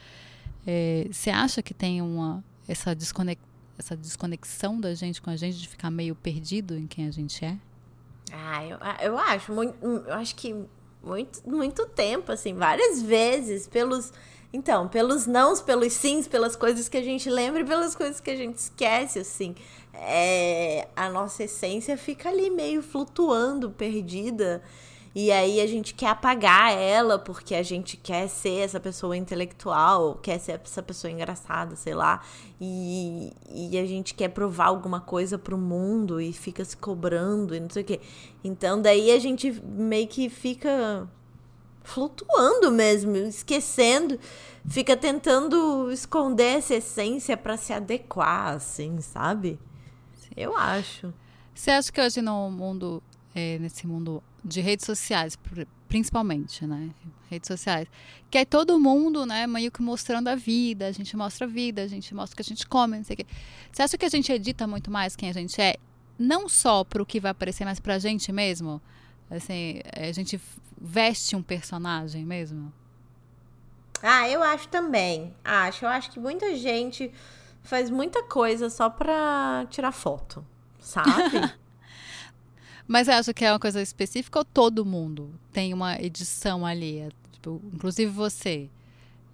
É, 0.68 1.08
você 1.12 1.30
acha 1.30 1.62
que 1.62 1.74
tem 1.74 2.02
uma 2.02 2.44
essa 2.68 2.94
desconexão? 2.94 3.52
essa 3.82 3.98
desconexão 3.98 4.80
da 4.80 4.94
gente 4.94 5.22
com 5.22 5.30
a 5.30 5.36
gente, 5.36 5.58
de 5.58 5.68
ficar 5.68 5.92
meio 5.92 6.16
perdido 6.16 6.78
em 6.78 6.88
quem 6.88 7.08
a 7.08 7.12
gente 7.12 7.44
é? 7.44 7.58
Ah, 8.32 8.66
eu, 8.66 8.78
ah, 8.80 8.98
eu 9.02 9.18
acho, 9.18 9.52
muito, 9.52 9.76
eu 9.84 10.14
acho 10.14 10.36
que 10.36 10.56
muito, 11.04 11.42
muito 11.46 11.86
tempo, 11.88 12.32
assim, 12.32 12.54
várias 12.54 13.02
vezes, 13.02 13.68
pelos. 13.68 14.14
Então, 14.54 14.88
pelos 14.88 15.26
nãos, 15.26 15.62
pelos 15.62 15.94
sims, 15.94 16.28
pelas 16.28 16.56
coisas 16.56 16.88
que 16.88 16.98
a 16.98 17.02
gente 17.02 17.30
lembra 17.30 17.62
e 17.62 17.66
pelas 17.66 17.96
coisas 17.96 18.20
que 18.20 18.30
a 18.30 18.36
gente 18.36 18.58
esquece, 18.58 19.20
assim. 19.20 19.56
É, 19.94 20.88
a 20.96 21.10
nossa 21.10 21.44
essência 21.44 21.98
fica 21.98 22.30
ali 22.30 22.50
meio 22.50 22.82
flutuando, 22.82 23.70
perdida. 23.70 24.62
E 25.14 25.30
aí 25.30 25.60
a 25.60 25.68
gente 25.68 25.94
quer 25.94 26.08
apagar 26.08 26.72
ela 26.72 27.20
porque 27.20 27.54
a 27.54 27.64
gente 27.64 27.98
quer 27.98 28.30
ser 28.30 28.60
essa 28.60 28.80
pessoa 28.80 29.18
intelectual, 29.18 30.16
quer 30.16 30.40
ser 30.40 30.54
essa 30.64 30.82
pessoa 30.82 31.12
engraçada, 31.12 31.76
sei 31.76 31.94
lá. 31.94 32.24
E, 32.62 33.34
e 33.50 33.78
a 33.78 33.86
gente 33.86 34.14
quer 34.14 34.30
provar 34.30 34.68
alguma 34.68 35.02
coisa 35.02 35.38
pro 35.38 35.58
mundo 35.58 36.22
e 36.22 36.32
fica 36.32 36.64
se 36.64 36.78
cobrando 36.78 37.54
e 37.54 37.60
não 37.60 37.70
sei 37.70 37.84
o 37.84 37.86
quê. 37.86 38.00
Então 38.42 38.82
daí 38.82 39.12
a 39.12 39.20
gente 39.20 39.52
meio 39.66 40.08
que 40.08 40.30
fica 40.30 41.10
flutuando 41.84 42.72
mesmo, 42.72 43.18
esquecendo, 43.18 44.18
fica 44.66 44.96
tentando 44.96 45.92
esconder 45.92 46.58
essa 46.60 46.76
essência 46.76 47.36
para 47.36 47.58
se 47.58 47.74
adequar, 47.74 48.54
assim, 48.56 49.02
sabe? 49.02 49.60
Eu 50.36 50.56
acho. 50.56 51.14
Você 51.54 51.72
acha 51.72 51.92
que 51.92 52.02
hoje 52.02 52.22
no 52.22 52.50
mundo, 52.50 53.04
é, 53.36 53.60
nesse 53.60 53.86
mundo 53.86 54.24
de 54.44 54.62
redes 54.62 54.86
sociais, 54.86 55.38
principalmente, 55.88 56.66
né? 56.66 56.90
Redes 57.30 57.48
sociais. 57.48 57.88
Que 58.30 58.40
é 58.40 58.46
todo 58.46 58.80
mundo, 58.80 59.26
né, 59.26 59.46
meio 59.46 59.72
que 59.72 59.82
mostrando 59.82 60.28
a 60.28 60.36
vida, 60.36 60.88
a 60.88 60.92
gente 60.92 61.16
mostra 61.16 61.46
a 61.46 61.50
vida, 61.50 61.84
a 61.84 61.88
gente 61.88 62.14
mostra 62.16 62.34
o 62.34 62.38
que 62.38 62.42
a 62.42 62.46
gente 62.46 62.68
come, 62.68 62.98
não 62.98 63.04
sei 63.04 63.14
o 63.14 63.18
quê. 63.18 63.26
Você 63.72 63.82
acha 63.82 63.98
que 63.98 64.06
a 64.06 64.10
gente 64.10 64.32
edita 64.32 64.66
muito 64.66 64.90
mais 64.90 65.16
quem 65.16 65.30
a 65.30 65.34
gente 65.34 65.62
é? 65.62 65.76
Não 66.18 66.48
só 66.48 66.84
para 66.84 67.02
o 67.02 67.06
que 67.06 67.20
vai 67.20 67.32
aparecer, 67.32 67.66
mas 67.66 67.80
para 67.80 67.96
a 67.96 68.00
gente 68.00 68.32
mesmo? 68.32 68.82
Assim, 69.30 69.82
a 69.96 70.12
gente 70.12 70.40
veste 70.80 71.36
um 71.36 71.44
personagem 71.44 72.26
mesmo? 72.26 72.74
Ah, 74.02 74.28
eu 74.28 74.42
acho 74.42 74.68
também. 74.68 75.34
Acho. 75.44 75.86
Eu 75.86 75.90
acho 75.90 76.10
que 76.12 76.20
muita 76.20 76.56
gente 76.56 77.12
faz 77.64 77.90
muita 77.90 78.24
coisa 78.24 78.70
só 78.70 78.90
pra 78.90 79.66
tirar 79.70 79.92
foto, 79.92 80.46
sabe? 80.80 81.54
Mas 82.88 83.06
você 83.06 83.12
acha 83.12 83.34
que 83.34 83.46
é 83.46 83.52
uma 83.52 83.60
coisa 83.60 83.82
específica 83.82 84.40
ou 84.40 84.46
todo 84.46 84.86
mundo 84.86 85.34
tem 85.54 85.74
uma 85.74 85.96
edição 86.02 86.66
ali? 86.66 87.00
É, 87.00 87.10
tipo, 87.32 87.62
inclusive 87.74 88.12
você. 88.12 88.70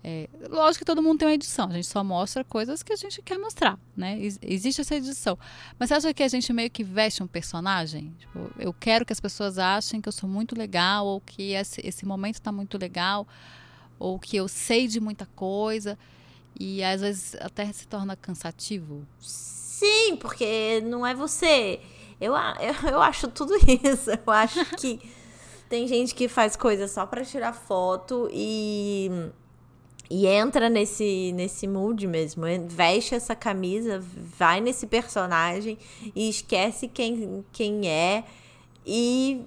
É, 0.04 0.30
lógico 0.50 0.80
que 0.80 0.86
todo 0.86 1.02
mundo 1.02 1.18
tem 1.20 1.28
uma 1.28 1.34
edição, 1.34 1.68
a 1.68 1.74
gente 1.74 1.88
só 1.88 2.04
mostra 2.04 2.44
coisas 2.44 2.84
que 2.84 2.94
a 2.94 2.96
gente 2.96 3.22
quer 3.22 3.38
mostrar, 3.38 3.78
né? 3.96 4.18
Existe 4.42 4.82
essa 4.82 4.96
edição. 4.96 5.38
Mas 5.78 5.90
você 5.90 5.96
acha 5.96 6.14
que 6.14 6.24
a 6.24 6.28
gente 6.28 6.54
meio 6.54 6.70
que 6.70 6.84
veste 6.84 7.24
um 7.24 7.28
personagem? 7.28 8.14
Tipo, 8.20 8.50
eu 8.60 8.72
quero 8.72 9.04
que 9.04 9.12
as 9.12 9.20
pessoas 9.20 9.58
achem 9.58 10.00
que 10.00 10.08
eu 10.08 10.14
sou 10.14 10.30
muito 10.30 10.56
legal, 10.58 11.06
ou 11.08 11.20
que 11.20 11.52
esse, 11.54 11.82
esse 11.84 12.06
momento 12.06 12.36
está 12.36 12.52
muito 12.52 12.78
legal, 12.78 13.28
ou 13.98 14.20
que 14.20 14.38
eu 14.38 14.48
sei 14.48 14.88
de 14.88 15.00
muita 15.00 15.26
coisa, 15.26 15.98
e 16.60 16.84
às 16.84 17.02
vezes 17.02 17.36
até 17.40 17.72
se 17.72 17.88
torna 17.88 18.16
cansativo? 18.16 19.06
Sim, 19.20 20.16
porque 20.18 20.82
não 20.82 21.06
é 21.06 21.14
você. 21.14 21.80
Eu, 22.20 22.34
eu, 22.60 22.90
eu 22.92 23.02
acho 23.02 23.28
tudo 23.28 23.54
isso. 23.84 24.10
Eu 24.10 24.32
acho 24.32 24.66
que 24.78 25.00
tem 25.70 25.88
gente 25.88 26.16
que 26.16 26.28
faz 26.28 26.56
coisa 26.56 26.88
só 26.88 27.06
para 27.06 27.24
tirar 27.24 27.54
foto 27.54 28.30
e 28.32 29.10
e 30.10 30.26
entra 30.26 30.70
nesse 30.70 31.34
nesse 31.34 31.68
mood 31.68 32.08
mesmo, 32.08 32.44
veste 32.70 33.14
essa 33.14 33.36
camisa, 33.36 34.02
vai 34.38 34.62
nesse 34.62 34.88
personagem 34.88 35.78
e 36.16 36.30
esquece 36.30 36.88
quem 36.88 37.44
quem 37.52 37.90
é 37.90 38.24
e 38.86 39.42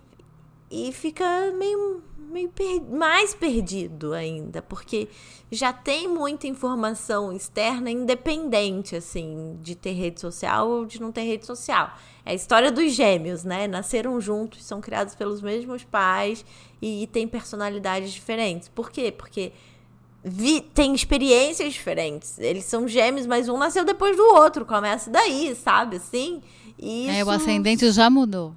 e 0.70 0.92
fica 0.92 1.50
meio 1.52 2.02
meio 2.30 2.48
per 2.48 2.80
mais 2.82 3.34
perdido 3.34 4.12
ainda, 4.14 4.62
porque 4.62 5.08
já 5.50 5.72
tem 5.72 6.08
muita 6.08 6.46
informação 6.46 7.32
externa 7.32 7.90
independente, 7.90 8.96
assim, 8.96 9.58
de 9.60 9.74
ter 9.74 9.92
rede 9.92 10.20
social 10.20 10.68
ou 10.68 10.86
de 10.86 11.00
não 11.00 11.10
ter 11.10 11.22
rede 11.22 11.44
social. 11.44 11.92
É 12.24 12.30
a 12.30 12.34
história 12.34 12.70
dos 12.70 12.92
gêmeos, 12.92 13.44
né? 13.44 13.66
Nasceram 13.66 14.20
juntos, 14.20 14.64
são 14.64 14.80
criados 14.80 15.14
pelos 15.14 15.42
mesmos 15.42 15.84
pais 15.84 16.44
e, 16.80 17.02
e 17.02 17.06
têm 17.06 17.26
personalidades 17.26 18.12
diferentes. 18.12 18.68
Por 18.68 18.90
quê? 18.90 19.10
Porque 19.10 19.52
vi, 20.22 20.60
tem 20.60 20.94
experiências 20.94 21.72
diferentes. 21.72 22.38
Eles 22.38 22.64
são 22.64 22.86
gêmeos, 22.86 23.26
mas 23.26 23.48
um 23.48 23.58
nasceu 23.58 23.84
depois 23.84 24.16
do 24.16 24.22
outro. 24.22 24.64
Começa 24.64 25.10
daí, 25.10 25.54
sabe? 25.54 25.96
Assim. 25.96 26.40
Isso... 26.78 27.10
É, 27.10 27.24
o 27.24 27.30
ascendente 27.30 27.90
já 27.90 28.08
mudou. 28.08 28.54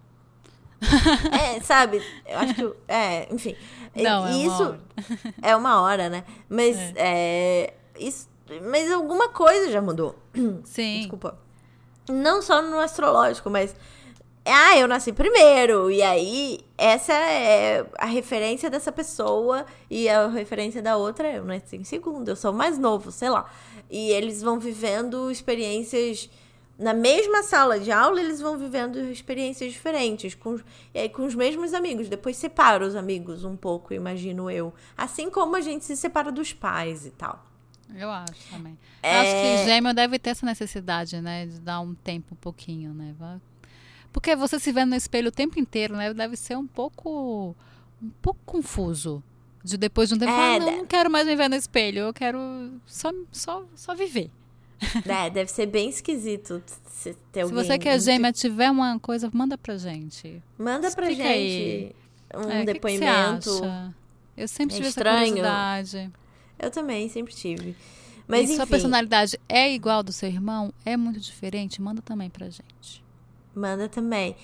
É, 1.32 1.60
sabe? 1.62 2.02
Eu 2.26 2.38
acho 2.40 2.54
que. 2.54 2.74
É, 2.88 3.28
enfim. 3.34 3.56
Não, 3.96 4.28
é 4.28 4.38
isso 4.38 4.64
uma 4.64 4.80
é 5.42 5.56
uma 5.56 5.82
hora, 5.82 6.10
né? 6.10 6.24
Mas 6.50 6.78
é. 6.78 6.94
é. 6.98 7.74
isso, 8.00 8.28
mas 8.64 8.92
alguma 8.92 9.30
coisa 9.30 9.72
já 9.72 9.82
mudou. 9.82 10.16
Sim. 10.64 11.00
Desculpa. 11.00 11.38
Não 12.10 12.42
só 12.42 12.62
no 12.62 12.80
astrológico, 12.80 13.50
mas. 13.50 13.76
Ah, 14.46 14.78
eu 14.78 14.90
nasci 14.90 15.14
primeiro. 15.14 15.90
E 15.90 16.02
aí, 16.02 16.60
essa 16.78 17.14
é 17.14 17.86
a 17.98 18.06
referência 18.06 18.70
dessa 18.70 18.92
pessoa. 18.92 19.66
E 19.90 20.10
a 20.10 20.28
referência 20.28 20.82
da 20.82 20.98
outra, 20.98 21.32
eu 21.32 21.46
nasci 21.46 21.78
em 21.78 21.84
segundo. 21.86 22.28
Eu 22.28 22.36
sou 22.36 22.52
mais 22.52 22.78
novo, 22.78 23.10
sei 23.10 23.30
lá. 23.30 23.50
E 23.90 24.12
eles 24.12 24.42
vão 24.42 24.60
vivendo 24.60 25.32
experiências 25.32 26.30
na 26.78 26.94
mesma 26.94 27.44
sala 27.44 27.80
de 27.80 27.92
aula, 27.92 28.20
eles 28.20 28.42
vão 28.42 28.58
vivendo 28.58 29.00
experiências 29.10 29.72
diferentes, 29.72 30.34
com, 30.34 30.60
e 30.94 31.00
aí 31.00 31.10
com 31.10 31.26
os 31.26 31.36
mesmos 31.36 31.74
amigos. 31.74 32.10
Depois 32.10 32.36
separa 32.36 32.86
os 32.86 32.96
amigos 32.96 33.44
um 33.44 33.56
pouco, 33.56 33.94
imagino 33.94 34.50
eu. 34.50 34.74
Assim 34.98 35.30
como 35.30 35.56
a 35.56 35.62
gente 35.62 35.86
se 35.86 35.96
separa 35.96 36.32
dos 36.32 36.52
pais 36.52 37.06
e 37.06 37.12
tal. 37.12 37.46
Eu 37.96 38.10
acho 38.10 38.50
também. 38.50 38.78
É... 39.04 39.16
Eu 39.16 39.22
acho 39.22 39.32
que 39.32 39.66
gêmeo 39.66 39.94
deve 39.94 40.18
ter 40.18 40.32
essa 40.32 40.46
necessidade, 40.46 41.22
né? 41.22 41.46
De 41.46 41.60
dar 41.60 41.80
um 41.80 41.94
tempo 41.94 42.34
um 42.34 42.38
pouquinho, 42.38 42.94
né? 42.94 43.14
Porque 44.12 44.36
você 44.36 44.60
se 44.60 44.72
vê 44.72 44.84
no 44.84 44.96
espelho 44.96 45.30
o 45.30 45.32
tempo 45.32 45.60
inteiro, 45.60 45.96
né? 45.96 46.14
Deve 46.14 46.36
ser 46.36 46.58
um 46.58 46.66
pouco 46.66 47.56
um 48.02 48.10
pouco 48.22 48.40
confuso. 48.46 49.24
De 49.64 49.78
depois 49.78 50.10
de 50.10 50.16
um 50.16 50.18
tempo, 50.18 50.32
É, 50.32 50.36
falar, 50.36 50.60
não, 50.60 50.78
não 50.80 50.86
quero 50.86 51.10
mais 51.10 51.26
me 51.26 51.36
ver 51.36 51.50
no 51.50 51.56
espelho, 51.56 52.00
eu 52.00 52.14
quero 52.14 52.38
só, 52.86 53.12
só, 53.32 53.64
só 53.76 53.96
viver. 53.96 54.30
É, 55.08 55.30
deve 55.30 55.50
ser 55.52 55.66
bem 55.66 55.90
esquisito 55.90 56.62
se 56.90 57.14
ter 57.32 57.40
Se 57.40 57.42
alguém... 57.42 57.58
você 57.66 57.78
que 57.78 57.88
é 57.90 57.98
gêmea 58.00 58.32
tiver 58.32 58.70
uma 58.70 59.00
coisa, 59.00 59.30
manda 59.34 59.58
pra 59.58 59.78
gente. 59.78 60.42
Manda 60.58 60.92
pra 60.92 61.10
Explica 61.10 61.30
gente 61.34 61.96
um 62.36 62.40
É, 62.40 62.44
o 62.44 62.48
que 62.48 62.58
que 62.58 62.74
depoimento. 62.74 63.50
Eu 64.36 64.48
sempre 64.48 64.76
É 64.76 64.78
tive 64.78 64.90
estranho. 64.90 65.18
essa 65.18 65.26
curiosidade. 65.28 66.12
Eu 66.60 66.72
também, 66.72 67.08
sempre 67.10 67.34
tive. 67.34 67.76
Mas 68.28 68.42
e 68.42 68.44
enfim, 68.46 68.56
sua 68.56 68.68
personalidade 68.68 69.38
é 69.50 69.72
igual 69.74 70.02
do 70.02 70.12
seu 70.14 70.30
irmão? 70.30 70.74
É 70.86 70.96
muito 70.96 71.20
diferente? 71.20 71.82
Manda 71.82 72.02
também 72.02 72.30
pra 72.30 72.46
gente. 72.50 73.04
manda 73.56 73.88
também. 73.90 74.36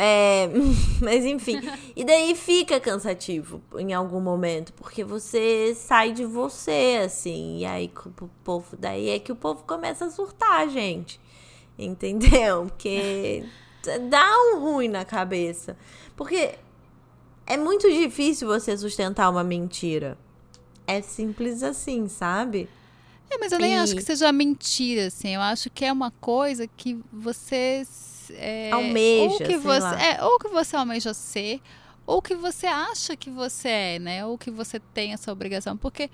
É, 0.00 0.48
mas 1.02 1.24
enfim, 1.24 1.60
e 1.96 2.04
daí 2.04 2.34
fica 2.34 2.78
cansativo 2.78 3.60
em 3.76 3.92
algum 3.92 4.20
momento, 4.20 4.72
porque 4.74 5.02
você 5.02 5.74
sai 5.74 6.12
de 6.12 6.24
você, 6.24 7.00
assim, 7.04 7.58
e 7.58 7.64
aí 7.66 7.90
o 8.20 8.28
povo, 8.44 8.76
daí 8.78 9.10
é 9.10 9.18
que 9.18 9.32
o 9.32 9.36
povo 9.36 9.64
começa 9.64 10.04
a 10.06 10.10
surtar, 10.10 10.68
gente. 10.68 11.20
Entendeu? 11.78 12.66
Porque 12.74 13.44
dá 14.10 14.28
um 14.52 14.58
ruim 14.58 14.88
na 14.88 15.04
cabeça. 15.04 15.76
Porque 16.16 16.56
é 17.46 17.56
muito 17.56 17.88
difícil 17.88 18.48
você 18.48 18.76
sustentar 18.76 19.30
uma 19.30 19.44
mentira. 19.44 20.18
É 20.86 21.00
simples 21.00 21.62
assim, 21.62 22.08
sabe? 22.08 22.68
É, 23.30 23.38
mas 23.38 23.52
eu 23.52 23.58
nem 23.60 23.76
acho 23.78 23.92
E- 23.92 23.96
que 23.96 24.02
seja 24.02 24.32
mentira, 24.32 25.06
assim. 25.06 25.34
Eu 25.34 25.40
acho 25.40 25.70
que 25.70 25.84
é 25.84 25.92
uma 25.92 26.10
coisa 26.10 26.66
que 26.66 26.98
você 27.12 27.86
é, 28.30 28.70
Almeja, 28.72 29.32
ou 29.32 29.38
que 29.38 29.56
você 29.56 29.80
lá. 29.80 30.02
é, 30.02 30.24
ou 30.24 30.38
que 30.38 30.48
você 30.48 30.76
almeja 30.76 31.14
ser, 31.14 31.60
ou 32.06 32.22
que 32.22 32.34
você 32.34 32.66
acha 32.66 33.16
que 33.16 33.30
você 33.30 33.68
é, 33.68 33.98
né? 33.98 34.26
Ou 34.26 34.38
que 34.38 34.50
você 34.50 34.80
tem 34.80 35.12
essa 35.12 35.32
obrigação, 35.32 35.76
porque 35.76 36.10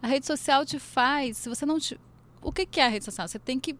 a 0.00 0.06
rede 0.06 0.26
social 0.26 0.64
te 0.64 0.78
faz, 0.78 1.36
se 1.36 1.48
você 1.48 1.64
não 1.66 1.78
te, 1.78 1.98
o 2.40 2.52
que 2.52 2.66
que 2.66 2.80
é 2.80 2.86
a 2.86 2.88
rede 2.88 3.04
social? 3.04 3.26
Você 3.28 3.38
tem 3.38 3.58
que 3.58 3.76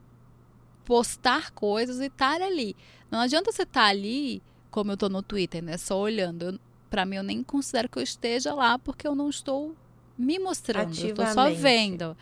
postar 0.85 1.51
coisas 1.53 2.01
e 2.01 2.07
estar 2.07 2.41
ali. 2.41 2.77
Não 3.11 3.21
adianta 3.21 3.53
você 3.53 3.63
estar 3.63 3.87
ali, 3.87 4.43
como 4.71 4.93
eu 4.93 4.97
tô 4.97 5.09
no 5.09 5.23
Twitter, 5.23 5.63
né? 5.63 5.77
Só 5.77 5.99
olhando. 5.99 6.61
Pra 6.89 7.05
mim, 7.07 7.17
eu 7.17 7.23
nem 7.23 7.43
considero 7.43 7.89
que 7.89 7.99
eu 7.99 8.03
esteja 8.03 8.55
lá, 8.55 8.79
porque 8.79 9.07
eu 9.07 9.15
não 9.15 9.31
estou 9.31 9.75
me 10.17 10.39
mostrando. 10.39 10.95
Eu 10.99 11.15
tô 11.15 11.27
só 11.27 11.51
vendo. 11.51 12.17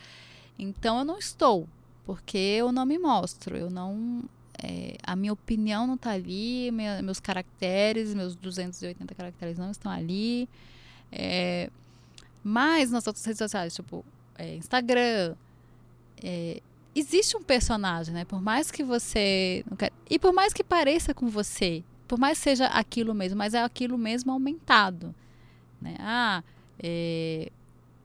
Então, 0.59 0.99
eu 0.99 1.05
não 1.05 1.19
estou. 1.19 1.69
Porque 2.05 2.39
eu 2.39 2.71
não 2.73 2.87
me 2.87 2.99
mostro. 2.99 3.57
Eu 3.57 3.71
não... 3.71 4.23
é, 4.63 4.97
a 5.03 5.15
minha 5.17 5.33
opinião 5.33 5.87
não 5.87 5.97
tá 5.97 6.11
ali. 6.11 6.71
minha- 6.73 7.01
meus 7.03 7.19
caracteres, 7.21 8.15
meus 8.15 8.35
280 8.37 9.15
caracteres 9.15 9.59
não 9.59 9.71
estão 9.71 9.91
ali. 9.91 10.49
É, 11.13 11.71
mas 12.45 12.91
nas 12.91 13.07
outras 13.07 13.25
redes 13.25 13.39
sociais, 13.39 13.75
tipo 13.75 14.05
é, 14.39 14.57
Instagram, 14.57 15.35
é, 16.23 16.61
existe 16.95 17.37
um 17.37 17.43
personagem, 17.43 18.15
né? 18.15 18.25
Por 18.25 18.41
mais 18.41 18.71
que 18.71 18.83
você. 18.83 19.65
quer- 19.79 19.93
E 20.09 20.19
por 20.19 20.33
mais 20.33 20.53
que 20.53 20.63
pareça 20.65 21.13
com 21.15 21.29
você, 21.29 21.83
por 22.09 22.19
mais 22.19 22.39
que 22.39 22.45
seja 22.45 22.67
aquilo 22.67 23.15
mesmo, 23.15 23.37
mas 23.39 23.55
é 23.55 23.63
aquilo 23.63 23.97
mesmo 23.99 24.33
aumentado. 24.33 25.15
Né? 25.81 25.97
Ah, 25.99 26.43
é, 26.83 27.51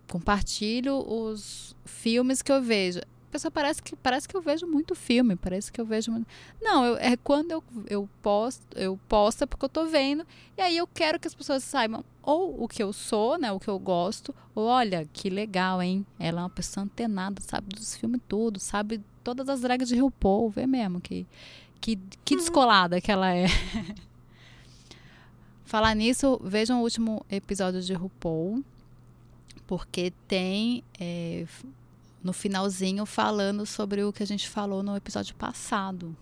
compartilho 0.10 0.98
os 1.08 1.76
filmes 1.86 2.42
que 2.42 2.52
eu 2.52 2.62
vejo. 2.62 3.00
Pessoa 3.36 3.52
parece 3.52 3.84
que, 3.84 3.96
parece 3.98 4.30
que 4.30 4.38
eu 4.38 4.42
vejo 4.42 4.66
muito 4.66 4.96
filme, 4.96 5.36
parece 5.36 5.70
que 5.70 5.82
eu 5.82 5.86
vejo 5.86 6.10
muito... 6.10 6.26
Não, 6.62 6.86
eu- 6.86 6.96
é 6.96 7.18
quando 7.18 7.52
eu, 7.52 7.62
eu 7.86 8.10
posto, 8.22 8.62
eu 8.78 8.98
posto 9.10 9.44
é 9.44 9.46
porque 9.46 9.66
eu 9.66 9.70
tô 9.70 9.86
vendo, 9.88 10.26
e 10.58 10.62
aí 10.62 10.78
eu 10.78 10.88
quero 10.88 11.20
que 11.20 11.28
as 11.28 11.36
pessoas 11.36 11.62
saibam 11.62 12.02
ou 12.24 12.64
o 12.64 12.66
que 12.66 12.82
eu 12.82 12.94
sou, 12.94 13.38
né, 13.38 13.52
o 13.52 13.60
que 13.60 13.68
eu 13.68 13.78
gosto, 13.78 14.34
ou 14.56 14.68
olha, 14.68 15.06
que 15.12 15.30
legal, 15.30 15.82
hein? 15.82 16.06
Ela 16.18 16.40
é 16.40 16.44
uma 16.44 16.50
pessoa 16.50 16.86
antenada, 16.86 17.42
sabe 17.42 17.76
dos 17.76 17.98
filmes 17.98 18.22
tudo, 18.26 18.58
sabe 18.58 19.02
todas 19.22 19.50
as 19.50 19.60
dragas 19.60 19.90
de 19.90 20.00
RuPaul, 20.00 20.50
vê 20.50 20.66
mesmo 20.66 21.02
que 21.02 21.28
que, 21.82 22.00
que 22.24 22.38
descolada 22.38 23.02
que 23.02 23.12
ela 23.12 23.36
é. 23.36 23.48
Falar 25.66 25.94
nisso, 25.94 26.40
vejam 26.42 26.80
o 26.80 26.84
último 26.84 27.26
episódio 27.30 27.82
de 27.82 27.94
RuPaul, 27.94 28.64
porque 29.68 30.14
tem 30.28 30.84
é, 31.00 31.46
no 32.26 32.34
finalzinho 32.34 33.06
falando 33.06 33.66
sobre 33.68 34.04
o 34.04 34.12
que 34.12 34.24
a 34.24 34.26
gente 34.26 34.50
falou 34.50 34.82
no 34.82 34.96
episódio 34.96 35.36
passado. 35.36 36.18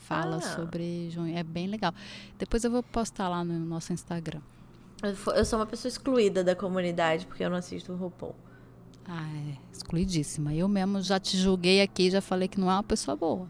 Fala 0.00 0.36
Ah. 0.36 0.40
sobre 0.40 1.10
junho, 1.10 1.36
é 1.36 1.42
bem 1.42 1.66
legal. 1.66 1.92
Depois 2.38 2.62
eu 2.62 2.70
vou 2.70 2.82
postar 2.84 3.28
lá 3.28 3.42
no 3.44 3.58
nosso 3.58 3.92
Instagram. 3.92 4.40
Eu 5.02 5.44
sou 5.44 5.58
uma 5.58 5.66
pessoa 5.66 5.88
excluída 5.90 6.44
da 6.44 6.54
comunidade 6.54 7.26
porque 7.26 7.42
eu 7.44 7.50
não 7.50 7.56
assisto 7.56 7.92
o 7.92 7.96
RuPaul. 7.96 8.34
Ah, 9.06 9.26
é 9.50 9.56
excluidíssima. 9.72 10.54
Eu 10.54 10.68
mesmo 10.68 11.02
já 11.02 11.18
te 11.18 11.36
julguei 11.36 11.82
aqui, 11.82 12.10
já 12.10 12.20
falei 12.20 12.46
que 12.46 12.60
não 12.60 12.70
é 12.70 12.74
uma 12.74 12.82
pessoa 12.84 13.16
boa. 13.16 13.48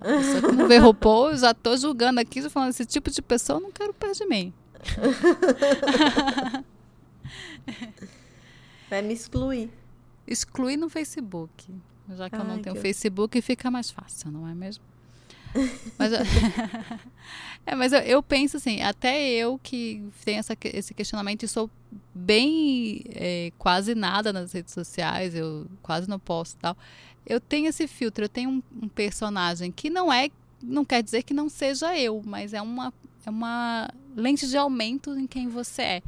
A 0.00 0.04
pessoa 0.04 0.42
que 0.42 0.52
não 0.52 0.68
vê 0.68 0.76
RuPaul, 0.78 1.30
eu 1.30 1.36
já 1.38 1.54
tô 1.54 1.74
julgando 1.76 2.20
aqui, 2.20 2.42
já 2.42 2.50
falando 2.50 2.68
esse 2.70 2.84
tipo 2.84 3.10
de 3.10 3.22
pessoa 3.22 3.56
eu 3.58 3.62
não 3.62 3.72
quero 3.72 3.94
perto 3.94 4.18
de 4.18 4.26
mim. 4.26 4.52
Vai 8.90 9.02
me 9.02 9.14
excluir. 9.14 9.70
Excluir 10.26 10.76
no 10.76 10.88
Facebook. 10.88 11.72
Já 12.16 12.28
que 12.28 12.36
eu 12.36 12.44
não 12.44 12.60
tenho 12.60 12.74
que- 12.76 12.82
Facebook, 12.82 13.40
fica 13.42 13.70
mais 13.70 13.90
fácil, 13.90 14.30
não 14.30 14.46
é 14.48 14.54
mesmo? 14.54 14.84
Mas, 15.96 16.12
eu, 16.12 16.18
é, 17.64 17.74
mas 17.76 17.92
eu, 17.92 18.00
eu 18.00 18.20
penso 18.22 18.56
assim, 18.56 18.82
até 18.82 19.30
eu 19.30 19.56
que 19.62 20.04
tenho 20.24 20.40
essa, 20.40 20.56
esse 20.64 20.92
questionamento 20.92 21.44
e 21.44 21.48
sou 21.48 21.70
bem 22.12 23.04
é, 23.10 23.52
quase 23.56 23.94
nada 23.94 24.32
nas 24.32 24.52
redes 24.52 24.74
sociais, 24.74 25.32
eu 25.32 25.68
quase 25.80 26.08
não 26.08 26.18
posto 26.18 26.56
e 26.56 26.58
tal. 26.58 26.76
Eu 27.24 27.38
tenho 27.40 27.68
esse 27.68 27.86
filtro, 27.86 28.24
eu 28.24 28.28
tenho 28.28 28.50
um, 28.50 28.62
um 28.82 28.88
personagem 28.88 29.70
que 29.70 29.88
não 29.88 30.12
é, 30.12 30.28
não 30.60 30.84
quer 30.84 31.04
dizer 31.04 31.22
que 31.22 31.32
não 31.32 31.48
seja 31.48 31.96
eu, 31.96 32.20
mas 32.26 32.52
é 32.52 32.60
uma, 32.60 32.92
é 33.24 33.30
uma 33.30 33.88
lente 34.16 34.48
de 34.48 34.56
aumento 34.56 35.16
em 35.16 35.26
quem 35.28 35.46
você 35.48 35.82
é. 35.82 36.02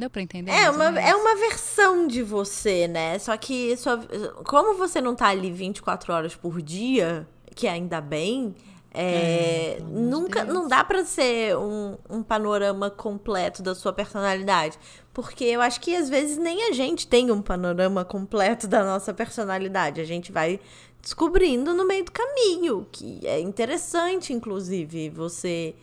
Deu 0.00 0.10
pra 0.10 0.22
entender? 0.22 0.50
É 0.50 0.70
uma, 0.70 0.98
é 1.00 1.14
uma 1.14 1.36
versão 1.36 2.06
de 2.06 2.22
você, 2.22 2.88
né? 2.88 3.18
Só 3.18 3.36
que 3.36 3.76
sua, 3.76 3.98
como 4.46 4.74
você 4.76 5.00
não 5.00 5.14
tá 5.14 5.28
ali 5.28 5.52
24 5.52 6.12
horas 6.12 6.34
por 6.34 6.60
dia, 6.62 7.28
que 7.54 7.68
ainda 7.68 8.00
bem, 8.00 8.54
é, 8.92 9.76
É, 9.78 9.82
nunca 9.88 10.42
Deus. 10.44 10.54
não 10.54 10.66
dá 10.66 10.82
pra 10.82 11.04
ser 11.04 11.56
um, 11.56 11.96
um 12.08 12.22
panorama 12.22 12.90
completo 12.90 13.62
da 13.62 13.74
sua 13.74 13.92
personalidade. 13.92 14.76
Porque 15.12 15.44
eu 15.44 15.60
acho 15.60 15.80
que 15.80 15.94
às 15.94 16.08
vezes 16.08 16.38
nem 16.38 16.68
a 16.68 16.72
gente 16.72 17.06
tem 17.06 17.30
um 17.30 17.42
panorama 17.42 18.04
completo 18.04 18.66
da 18.66 18.82
nossa 18.84 19.12
personalidade. 19.14 20.00
A 20.00 20.04
gente 20.04 20.32
vai 20.32 20.58
descobrindo 21.00 21.72
no 21.74 21.86
meio 21.86 22.04
do 22.04 22.10
caminho, 22.12 22.86
que 22.90 23.20
é 23.24 23.38
interessante, 23.40 24.32
inclusive, 24.32 25.08
você 25.10 25.74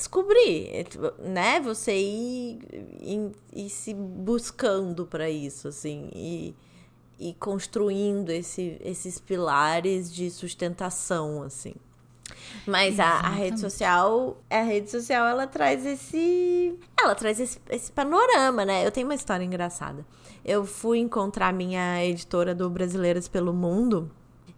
descobrir, 0.00 0.68
é, 0.72 0.84
tipo, 0.84 1.12
né? 1.22 1.60
Você 1.60 1.96
ir, 1.96 2.58
ir, 3.00 3.32
ir 3.52 3.70
se 3.70 3.94
buscando 3.94 5.06
para 5.06 5.28
isso, 5.30 5.68
assim, 5.68 6.08
e, 6.14 6.54
e 7.18 7.34
construindo 7.34 8.30
esse, 8.30 8.80
esses 8.82 9.18
pilares 9.18 10.12
de 10.12 10.30
sustentação, 10.30 11.42
assim. 11.42 11.74
Mas 12.66 12.98
a, 12.98 13.20
a 13.20 13.28
rede 13.28 13.60
social, 13.60 14.38
a 14.48 14.62
rede 14.62 14.90
social, 14.90 15.26
ela 15.26 15.46
traz 15.46 15.84
esse, 15.84 16.78
ela 16.98 17.14
traz 17.14 17.38
esse, 17.38 17.60
esse 17.68 17.92
panorama, 17.92 18.64
né? 18.64 18.86
Eu 18.86 18.90
tenho 18.90 19.06
uma 19.06 19.14
história 19.14 19.44
engraçada. 19.44 20.04
Eu 20.44 20.64
fui 20.64 20.98
encontrar 20.98 21.52
minha 21.52 22.04
editora 22.04 22.54
do 22.54 22.70
Brasileiras 22.70 23.28
pelo 23.28 23.52
Mundo 23.52 24.10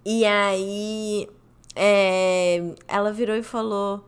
e 0.05 0.25
aí 0.25 1.29
é, 1.75 2.75
ela 2.87 3.13
virou 3.13 3.37
e 3.37 3.43
falou: 3.43 4.05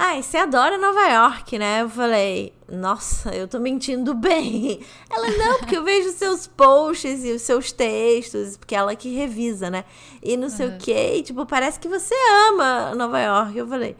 Ai, 0.00 0.22
você 0.22 0.36
adora 0.36 0.78
Nova 0.78 1.08
York, 1.08 1.58
né? 1.58 1.82
Eu 1.82 1.88
falei, 1.88 2.54
nossa, 2.68 3.34
eu 3.34 3.48
tô 3.48 3.58
mentindo 3.58 4.14
bem. 4.14 4.78
Ela, 5.10 5.28
não, 5.32 5.58
porque 5.58 5.76
eu 5.76 5.82
vejo 5.82 6.10
seus 6.12 6.46
posts 6.46 7.24
e 7.24 7.32
os 7.32 7.42
seus 7.42 7.72
textos, 7.72 8.56
porque 8.56 8.76
ela 8.76 8.94
que 8.94 9.12
revisa, 9.12 9.68
né? 9.68 9.84
E 10.22 10.36
não 10.36 10.48
sei 10.48 10.68
o 10.68 10.78
quê, 10.78 11.14
e, 11.16 11.22
tipo, 11.24 11.44
parece 11.44 11.80
que 11.80 11.88
você 11.88 12.14
ama 12.48 12.94
Nova 12.94 13.18
York. 13.20 13.58
Eu 13.58 13.66
falei, 13.66 13.96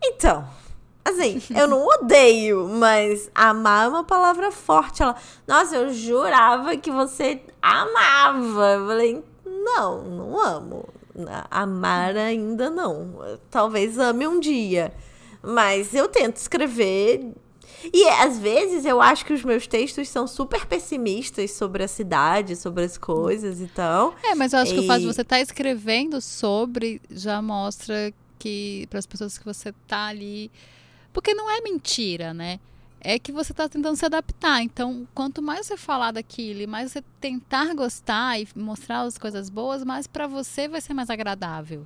então, 0.00 0.48
assim, 1.04 1.42
eu 1.50 1.66
não 1.66 1.84
odeio, 1.90 2.68
mas 2.68 3.28
amar 3.34 3.86
é 3.86 3.88
uma 3.88 4.04
palavra 4.04 4.52
forte. 4.52 5.02
Ela, 5.02 5.16
nossa, 5.44 5.74
eu 5.74 5.92
jurava 5.92 6.76
que 6.76 6.90
você 6.92 7.42
amava. 7.60 8.74
Eu 8.74 8.86
falei, 8.86 9.24
não, 9.44 10.04
não 10.04 10.40
amo. 10.40 10.88
Amar 11.50 12.16
ainda 12.16 12.70
não. 12.70 13.38
Talvez 13.50 13.98
ame 13.98 14.24
um 14.28 14.38
dia. 14.38 14.94
Mas 15.42 15.94
eu 15.94 16.08
tento 16.08 16.36
escrever. 16.36 17.32
E 17.92 18.08
às 18.08 18.38
vezes 18.38 18.84
eu 18.84 19.00
acho 19.00 19.24
que 19.26 19.32
os 19.32 19.44
meus 19.44 19.66
textos 19.66 20.08
são 20.08 20.26
super 20.28 20.66
pessimistas 20.66 21.50
sobre 21.52 21.82
a 21.82 21.88
cidade, 21.88 22.54
sobre 22.54 22.84
as 22.84 22.96
coisas 22.96 23.60
e 23.60 23.66
tal. 23.66 24.14
É, 24.22 24.34
mas 24.36 24.52
eu 24.52 24.60
acho 24.60 24.72
que 24.72 24.80
o 24.80 24.86
fato 24.86 25.00
de 25.00 25.06
E- 25.08 25.12
você 25.12 25.22
estar 25.22 25.40
escrevendo 25.40 26.20
sobre 26.20 27.00
já 27.10 27.42
mostra 27.42 28.12
que 28.38 28.86
para 28.88 28.98
as 29.00 29.06
pessoas 29.06 29.36
que 29.36 29.44
você 29.44 29.72
tá 29.88 30.06
ali, 30.06 30.50
porque 31.12 31.34
não 31.34 31.50
é 31.50 31.60
mentira, 31.60 32.32
né? 32.32 32.60
é 33.04 33.18
que 33.18 33.32
você 33.32 33.50
está 33.50 33.68
tentando 33.68 33.96
se 33.96 34.06
adaptar. 34.06 34.62
Então, 34.62 35.08
quanto 35.12 35.42
mais 35.42 35.66
você 35.66 35.76
falar 35.76 36.12
daquilo 36.12 36.60
e 36.60 36.68
mais 36.68 36.92
você 36.92 37.02
tentar 37.20 37.74
gostar 37.74 38.38
e 38.40 38.46
mostrar 38.54 39.00
as 39.00 39.18
coisas 39.18 39.50
boas, 39.50 39.82
mais 39.82 40.06
para 40.06 40.28
você 40.28 40.68
vai 40.68 40.80
ser 40.80 40.94
mais 40.94 41.10
agradável. 41.10 41.84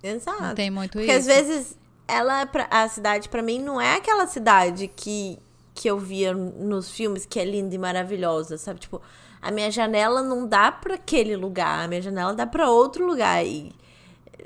Exato. 0.00 0.40
Não 0.40 0.54
tem 0.54 0.70
muito 0.70 0.92
Porque 0.92 1.10
isso. 1.10 1.18
às 1.18 1.26
vezes 1.26 1.78
ela 2.06 2.48
a 2.70 2.88
cidade 2.88 3.28
para 3.28 3.42
mim 3.42 3.60
não 3.60 3.80
é 3.80 3.96
aquela 3.96 4.26
cidade 4.26 4.88
que 4.88 5.38
que 5.74 5.90
eu 5.90 5.98
via 5.98 6.32
nos 6.32 6.90
filmes 6.90 7.26
que 7.26 7.40
é 7.40 7.44
linda 7.44 7.74
e 7.74 7.78
maravilhosa, 7.78 8.56
sabe? 8.56 8.78
Tipo, 8.78 9.02
a 9.42 9.50
minha 9.50 9.72
janela 9.72 10.22
não 10.22 10.46
dá 10.46 10.70
para 10.70 10.94
aquele 10.94 11.34
lugar, 11.36 11.84
a 11.84 11.88
minha 11.88 12.00
janela 12.00 12.32
dá 12.32 12.46
para 12.46 12.70
outro 12.70 13.04
lugar 13.04 13.44
e 13.44 13.74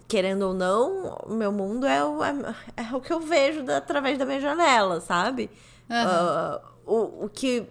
querendo 0.09 0.42
ou 0.42 0.54
não, 0.54 1.18
o 1.26 1.34
meu 1.34 1.52
mundo 1.52 1.86
é 1.86 2.02
o, 2.02 2.24
é, 2.24 2.34
é 2.76 2.96
o 2.96 3.00
que 3.00 3.12
eu 3.12 3.20
vejo 3.20 3.62
da, 3.62 3.76
através 3.76 4.16
da 4.16 4.24
minha 4.24 4.40
janela, 4.40 5.00
sabe? 5.02 5.50
Uhum. 5.90 6.96
Uh, 6.96 7.20
o, 7.20 7.24
o 7.26 7.28
que 7.28 7.66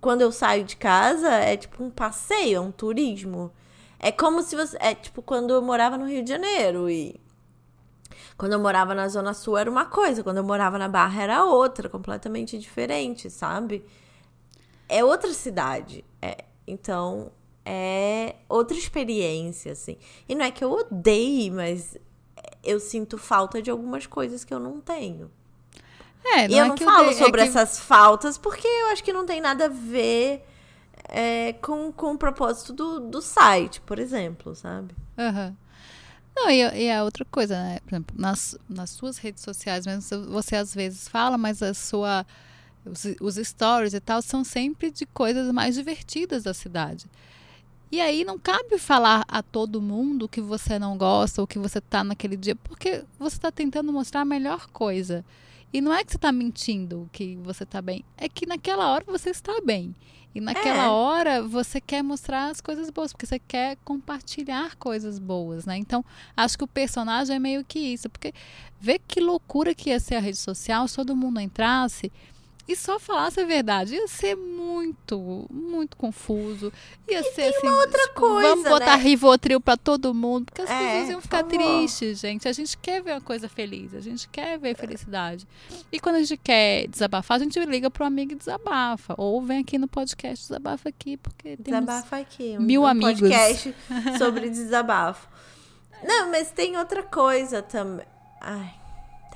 quando 0.00 0.22
eu 0.22 0.32
saio 0.32 0.64
de 0.64 0.76
casa 0.76 1.28
é 1.28 1.56
tipo 1.56 1.82
um 1.82 1.90
passeio, 1.90 2.56
é 2.56 2.60
um 2.60 2.70
turismo. 2.70 3.52
É 3.98 4.12
como 4.12 4.42
se 4.42 4.54
você. 4.54 4.76
É 4.80 4.94
tipo 4.94 5.22
quando 5.22 5.52
eu 5.52 5.62
morava 5.62 5.98
no 5.98 6.06
Rio 6.06 6.22
de 6.22 6.30
Janeiro 6.30 6.88
e. 6.88 7.20
Quando 8.36 8.52
eu 8.52 8.58
morava 8.60 8.94
na 8.94 9.08
Zona 9.08 9.32
Sul 9.32 9.56
era 9.56 9.70
uma 9.70 9.86
coisa, 9.86 10.22
quando 10.22 10.36
eu 10.38 10.44
morava 10.44 10.78
na 10.78 10.88
Barra 10.88 11.22
era 11.22 11.44
outra, 11.44 11.88
completamente 11.88 12.58
diferente, 12.58 13.30
sabe? 13.30 13.84
É 14.88 15.04
outra 15.04 15.32
cidade. 15.32 16.04
É, 16.20 16.44
então, 16.66 17.30
é 17.64 18.36
outra 18.48 18.76
experiência, 18.76 19.72
assim. 19.72 19.96
E 20.28 20.34
não 20.34 20.44
é 20.44 20.50
que 20.50 20.62
eu 20.62 20.70
odeie, 20.70 21.50
mas 21.50 21.96
eu 22.62 22.78
sinto 22.78 23.16
falta 23.16 23.62
de 23.62 23.70
algumas 23.70 24.06
coisas 24.06 24.44
que 24.44 24.52
eu 24.52 24.58
não 24.60 24.80
tenho. 24.80 25.30
É, 26.24 26.46
e 26.48 26.58
eu 26.58 26.64
é 26.64 26.68
não 26.68 26.76
falo 26.76 27.04
dei- 27.06 27.14
é 27.14 27.18
sobre 27.24 27.40
que- 27.42 27.48
essas 27.48 27.78
faltas 27.78 28.36
porque 28.36 28.66
eu 28.66 28.88
acho 28.88 29.02
que 29.02 29.12
não 29.12 29.24
tem 29.24 29.40
nada 29.40 29.66
a 29.66 29.68
ver 29.68 30.44
é, 31.08 31.52
com, 31.54 31.92
com 31.92 32.12
o 32.14 32.18
propósito 32.18 32.72
do, 32.72 32.98
do 33.00 33.22
site, 33.22 33.80
por 33.80 33.98
exemplo, 33.98 34.54
sabe? 34.54 34.94
Aham. 35.16 35.56
Não, 36.36 36.50
e, 36.50 36.60
e 36.84 36.90
a 36.92 37.02
outra 37.02 37.24
coisa, 37.24 37.56
né? 37.56 37.78
Por 37.80 37.94
exemplo, 37.94 38.14
nas, 38.18 38.58
nas 38.68 38.90
suas 38.90 39.16
redes 39.16 39.42
sociais 39.42 39.86
mesmo, 39.86 40.26
você- 40.26 40.56
às 40.56 40.74
vezes 40.74 41.08
fala, 41.08 41.38
mas 41.38 41.62
a 41.62 41.72
sua. 41.74 42.26
Os, 42.84 43.04
os 43.20 43.34
stories 43.48 43.94
e 43.94 44.00
tal 44.00 44.22
são 44.22 44.44
sempre 44.44 44.92
de 44.92 45.06
coisas 45.06 45.50
mais 45.52 45.74
divertidas 45.74 46.44
da 46.44 46.54
cidade. 46.54 47.06
E 47.90 48.00
aí 48.00 48.24
não 48.24 48.38
cabe 48.38 48.78
falar 48.78 49.24
a 49.28 49.42
todo 49.42 49.80
mundo 49.82 50.28
que 50.28 50.40
você 50.40 50.78
não 50.78 50.96
gosta 50.96 51.40
ou 51.40 51.46
que 51.46 51.58
você 51.58 51.80
tá 51.80 52.04
naquele 52.04 52.36
dia, 52.36 52.54
porque 52.56 53.02
você 53.18 53.38
tá 53.38 53.50
tentando 53.50 53.92
mostrar 53.92 54.20
a 54.22 54.24
melhor 54.24 54.68
coisa. 54.68 55.24
E 55.72 55.80
não 55.80 55.92
é 55.92 56.04
que 56.04 56.12
você 56.12 56.18
tá 56.18 56.32
mentindo 56.32 57.08
que 57.12 57.36
você 57.36 57.66
tá 57.66 57.82
bem, 57.82 58.04
é 58.16 58.28
que 58.28 58.46
naquela 58.46 58.88
hora 58.88 59.04
você 59.06 59.30
está 59.30 59.60
bem. 59.64 59.94
E 60.34 60.40
naquela 60.40 60.84
É. 60.84 60.88
hora 60.88 61.42
você 61.42 61.80
quer 61.80 62.02
mostrar 62.02 62.50
as 62.50 62.60
coisas 62.60 62.90
boas, 62.90 63.10
porque 63.12 63.24
você 63.24 63.38
quer 63.38 63.78
compartilhar 63.82 64.76
coisas 64.76 65.18
boas, 65.18 65.64
né? 65.64 65.78
Então, 65.78 66.04
acho 66.36 66.58
que 66.58 66.64
o 66.64 66.68
personagem 66.68 67.36
é 67.36 67.38
meio 67.38 67.64
que 67.64 67.78
isso, 67.78 68.10
porque 68.10 68.34
vê 68.78 68.98
que 68.98 69.18
loucura 69.18 69.74
que 69.74 69.88
ia 69.88 69.98
ser 69.98 70.16
a 70.16 70.20
rede 70.20 70.36
social 70.36 70.86
se 70.88 70.96
todo 70.96 71.16
mundo 71.16 71.40
entrasse 71.40 72.12
e 72.68 72.74
só 72.74 72.98
falasse 72.98 73.40
a 73.40 73.44
verdade. 73.44 73.94
Ia 73.94 74.08
ser 74.08 74.34
muito, 74.36 75.46
muito 75.50 75.96
confuso. 75.96 76.72
Ia 77.08 77.22
ser 77.32 77.54
assim. 77.54 77.68
outra 77.68 78.02
tipo, 78.08 78.20
coisa, 78.20 78.48
Vamos 78.48 78.68
botar 78.68 78.96
né? 78.96 79.02
Rivotril 79.04 79.60
pra 79.60 79.76
todo 79.76 80.12
mundo, 80.12 80.46
porque 80.46 80.62
as 80.62 80.70
É, 80.70 80.78
pessoas 80.78 81.08
iam 81.10 81.20
ficar 81.20 81.44
tristes, 81.44 82.18
gente. 82.20 82.48
A 82.48 82.52
gente 82.52 82.76
quer 82.78 83.02
ver 83.02 83.12
uma 83.12 83.20
coisa 83.20 83.48
feliz, 83.48 83.94
a 83.94 84.00
gente 84.00 84.28
quer 84.28 84.58
ver 84.58 84.74
felicidade. 84.76 85.46
E 85.92 86.00
quando 86.00 86.16
a 86.16 86.20
gente 86.20 86.36
quer 86.38 86.88
desabafar, 86.88 87.36
a 87.36 87.38
gente 87.44 87.58
liga 87.64 87.90
pro 87.90 88.04
amigo 88.04 88.32
e 88.32 88.36
desabafa. 88.36 89.14
Ou 89.16 89.40
vem 89.42 89.60
aqui 89.60 89.78
no 89.78 89.86
podcast, 89.88 90.44
desabafa 90.48 90.88
aqui, 90.88 91.16
porque 91.16 91.56
temos 91.56 91.80
Desabafa 91.86 92.16
aqui. 92.16 92.56
Um, 92.58 92.62
mil 92.62 92.82
um 92.82 92.86
amigos. 92.86 93.20
podcast 93.20 93.74
sobre 94.18 94.48
desabafo. 94.50 95.28
Não, 96.02 96.30
mas 96.30 96.50
tem 96.50 96.76
outra 96.76 97.02
coisa 97.02 97.62
também. 97.62 98.06
Ai, 98.40 98.74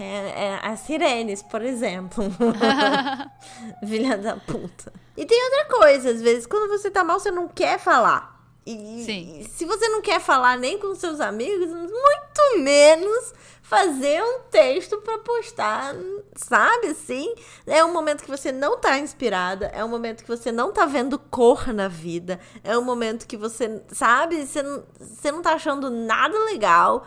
tem 0.01 0.09
é, 0.09 0.59
as 0.63 0.81
sirenes, 0.81 1.43
por 1.43 1.61
exemplo. 1.61 2.25
Filha 3.87 4.17
da 4.17 4.37
puta. 4.37 4.91
E 5.15 5.27
tem 5.27 5.45
outra 5.45 5.77
coisa, 5.77 6.11
às 6.11 6.23
vezes, 6.23 6.47
quando 6.47 6.71
você 6.71 6.91
tá 6.91 7.05
mal, 7.05 7.21
você 7.21 7.31
não 7.31 7.47
quer 7.47 7.79
falar. 7.79 8.41
E 8.65 9.05
Sim. 9.05 9.47
se 9.51 9.65
você 9.65 9.89
não 9.89 10.01
quer 10.01 10.21
falar 10.21 10.57
nem 10.57 10.79
com 10.79 10.95
seus 10.95 11.21
amigos, 11.21 11.69
muito 11.69 12.59
menos 12.59 13.35
fazer 13.63 14.23
um 14.23 14.41
texto 14.51 14.99
pra 14.99 15.19
postar, 15.19 15.95
sabe 16.35 16.89
assim? 16.89 17.35
É 17.67 17.85
um 17.85 17.93
momento 17.93 18.23
que 18.23 18.31
você 18.31 18.53
não 18.53 18.79
tá 18.79 18.99
inspirada, 18.99 19.67
é 19.67 19.85
um 19.85 19.89
momento 19.89 20.23
que 20.23 20.29
você 20.29 20.53
não 20.53 20.73
tá 20.73 20.87
vendo 20.87 21.19
cor 21.19 21.73
na 21.73 21.89
vida, 21.89 22.39
é 22.63 22.77
um 22.77 22.83
momento 22.83 23.27
que 23.27 23.37
você, 23.37 23.83
sabe, 23.93 24.47
você 24.47 24.63
não, 24.63 24.83
você 24.99 25.33
não 25.33 25.43
tá 25.43 25.55
achando 25.55 25.89
nada 25.91 26.37
legal. 26.45 27.07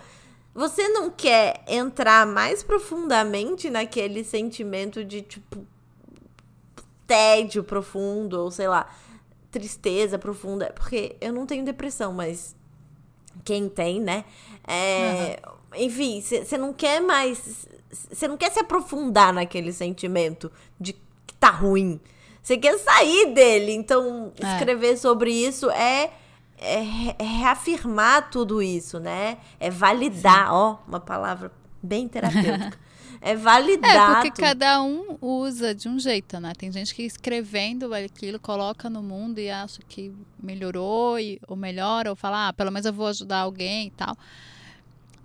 Você 0.54 0.88
não 0.90 1.10
quer 1.10 1.64
entrar 1.68 2.28
mais 2.28 2.62
profundamente 2.62 3.70
naquele 3.70 4.24
sentimento 4.24 5.04
de 5.04 5.22
tipo 5.22 5.66
tédio 7.08 7.64
profundo, 7.64 8.40
ou 8.40 8.52
sei 8.52 8.68
lá, 8.68 8.88
tristeza 9.52 10.20
profunda. 10.20 10.72
Porque 10.76 11.16
eu 11.20 11.34
não 11.34 11.46
tenho 11.46 11.66
depressão, 11.66 12.14
mas 12.14 12.56
quem 13.44 13.68
tem, 13.68 14.00
né? 14.00 14.26
É, 14.68 15.40
Enfim, 15.76 16.22
você 16.22 16.58
não 16.58 16.72
quer 16.72 17.02
mais. 17.02 17.68
Você 17.92 18.28
não 18.28 18.38
quer 18.38 18.52
se 18.52 18.60
aprofundar 18.60 19.34
naquele 19.34 19.74
sentimento 19.74 20.52
de 20.80 20.94
que 20.94 21.34
tá 21.40 21.50
ruim. 21.50 22.00
Você 22.44 22.58
quer 22.58 22.78
sair 22.78 23.34
dele. 23.34 23.72
Então, 23.72 24.32
É. 24.40 24.54
escrever 24.54 24.98
sobre 24.98 25.32
isso 25.32 25.70
é. 25.72 26.12
É, 26.64 27.16
é 27.20 27.26
reafirmar 27.26 28.30
tudo 28.30 28.62
isso, 28.62 29.00
né? 29.00 29.38
É 29.60 29.70
validar, 29.70 30.54
ó, 30.54 30.80
uma 30.88 31.00
palavra 31.00 31.52
bem 31.82 32.08
terapêutica. 32.08 32.78
É 32.78 32.84
É, 33.26 33.38
validar. 33.38 34.16
porque 34.16 34.32
tudo. 34.32 34.44
cada 34.44 34.84
um 34.84 35.18
usa 35.22 35.74
de 35.74 35.88
um 35.88 35.98
jeito, 35.98 36.42
né? 36.42 36.52
Tem 36.58 36.70
gente 36.74 36.94
que 36.94 37.04
escrevendo 37.04 37.94
aquilo 37.94 38.38
coloca 38.38 38.90
no 38.90 39.02
mundo 39.02 39.40
e 39.40 39.50
acha 39.50 39.82
que 39.88 40.14
melhorou 40.42 41.18
e, 41.18 41.40
ou 41.48 41.56
melhora, 41.56 42.10
ou 42.10 42.18
fala, 42.18 42.50
ah, 42.50 42.54
pelo 42.54 42.70
menos 42.70 42.86
eu 42.86 42.92
vou 42.92 43.08
ajudar 43.08 43.40
alguém 43.40 43.88
e 43.88 43.92
tal. 43.92 44.18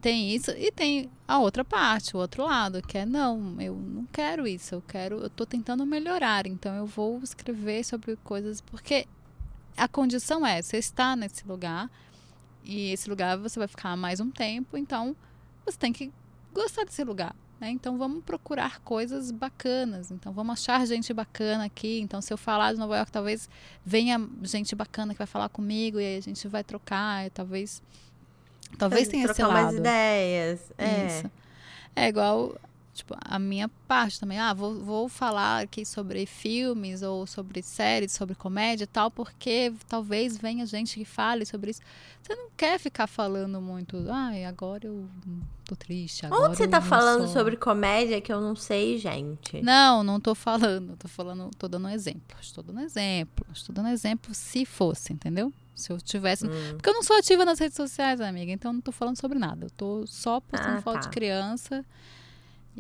Tem 0.01 0.33
isso 0.33 0.53
e 0.53 0.71
tem 0.71 1.11
a 1.27 1.41
outra 1.41 1.65
parte, 1.65 2.17
o 2.17 2.21
outro 2.21 2.45
lado, 2.45 2.81
que 2.81 2.99
é 2.99 3.05
não, 3.05 3.61
eu 3.61 3.75
não 3.75 4.07
quero 4.13 4.47
isso, 4.47 4.77
eu 4.77 4.83
quero, 4.87 5.19
eu 5.19 5.29
tô 5.29 5.45
tentando 5.45 5.85
melhorar, 5.85 6.47
então 6.47 6.73
eu 6.77 6.87
vou 6.87 7.19
escrever 7.21 7.85
sobre 7.85 8.15
coisas, 8.23 8.61
porque 8.61 9.09
a 9.79 9.89
condição 9.89 10.45
é, 10.45 10.61
você 10.61 10.77
está 10.77 11.15
nesse 11.15 11.47
lugar 11.47 11.91
e 12.65 12.91
esse 12.91 13.09
lugar 13.09 13.39
você 13.39 13.59
vai 13.59 13.69
ficar 13.69 13.97
mais 13.97 14.21
um 14.21 14.31
tempo, 14.31 14.77
então 14.77 15.17
você 15.65 15.79
tem 15.79 15.93
que 15.93 16.13
gostar 16.53 16.85
desse 16.85 17.05
lugar. 17.05 17.35
Né? 17.61 17.71
Então 17.71 17.99
vamos 17.99 18.23
procurar 18.23 18.81
coisas 18.81 19.31
bacanas. 19.31 20.11
Então 20.11 20.33
vamos 20.33 20.61
achar 20.61 20.85
gente 20.87 21.13
bacana 21.13 21.65
aqui. 21.65 22.01
Então 22.01 22.21
se 22.21 22.33
eu 22.33 22.37
falar 22.37 22.73
de 22.73 22.79
Nova 22.79 22.97
York, 22.97 23.11
talvez 23.11 23.49
venha 23.85 24.21
gente 24.43 24.75
bacana 24.77 25.13
que 25.13 25.19
vai 25.19 25.27
falar 25.27 25.49
comigo 25.49 25.99
e 25.99 26.05
aí 26.05 26.17
a 26.17 26.23
gente 26.23 26.47
vai 26.47 26.63
trocar. 26.63 27.27
E 27.27 27.31
talvez 27.31 27.83
talvez 28.77 29.09
tenha 29.09 29.25
esse 29.25 29.35
trocar 29.35 29.49
lado. 29.49 29.65
mais 29.65 29.77
ideias. 29.77 30.73
É. 30.77 31.07
Isso. 31.07 31.31
É 31.97 32.09
igual, 32.09 32.57
tipo, 32.99 33.17
a 33.21 33.39
minha 33.39 33.69
parte 33.89 34.21
também. 34.21 34.39
Ah, 34.39 34.53
vou, 34.53 34.75
vou 34.81 35.09
falar 35.09 35.63
aqui 35.63 35.85
sobre 35.85 36.27
filmes 36.27 37.03
ou 37.03 37.27
sobre 37.27 37.63
séries, 37.63 38.13
sobre 38.13 38.35
comédia 38.35 38.85
e 38.85 38.87
tal, 38.87 39.11
porque 39.11 39.73
talvez 39.89 40.37
venha 40.37 40.65
gente 40.67 40.95
que 40.99 41.05
fale 41.05 41.45
sobre 41.47 41.71
isso. 41.71 41.81
Você 42.23 42.35
não 42.35 42.49
quer 42.57 42.79
ficar 42.79 43.07
falando 43.07 43.61
muito, 43.61 44.05
ai, 44.11 44.45
agora 44.45 44.87
eu 44.87 45.09
tô 45.65 45.75
triste. 45.77 46.27
Agora 46.27 46.49
Onde 46.49 46.57
você 46.59 46.69
tá 46.69 46.81
falando 46.81 47.25
sou." 47.25 47.33
sobre 47.35 47.57
comédia 47.57 48.21
que 48.21 48.33
eu 48.33 48.41
não 48.41 48.55
sei, 48.57 48.99
gente? 48.99 49.63
Não, 49.63 50.03
não 50.03 50.21
tô 50.21 50.35
falando. 50.35 50.97
Tô 50.97 51.09
falando, 51.09 51.51
tô 51.57 51.67
dando 51.69 51.87
um 51.87 51.91
exemplo. 51.91 52.37
Estou 52.41 52.63
dando 52.63 52.79
um 52.81 52.85
exemplo. 52.85 53.47
Estou 53.53 53.75
dando 53.75 53.87
um 53.87 53.93
exemplo 53.93 54.35
se 54.35 54.65
fosse, 54.67 55.13
entendeu? 55.13 55.53
Se 55.75 55.93
eu 55.93 56.01
tivesse. 56.01 56.45
Hum. 56.45 56.51
Porque 56.73 56.89
eu 56.91 56.95
não 56.95 57.03
sou 57.05 57.17
ativa 57.17 57.45
nas 57.45 57.59
redes 57.61 57.77
sociais, 57.77 58.21
amiga. 58.21 58.51
Então 58.51 58.71
eu 58.71 58.75
não 58.75 58.81
tô 58.81 58.91
falando 58.91 59.17
sobre 59.17 59.39
nada. 59.39 59.67
Eu 59.67 59.71
tô 59.71 60.05
só 60.09 60.41
postando 60.41 60.79
Ah, 60.79 60.83
foto 60.83 60.95
tá. 60.95 61.01
de 61.03 61.09
criança. 61.11 61.85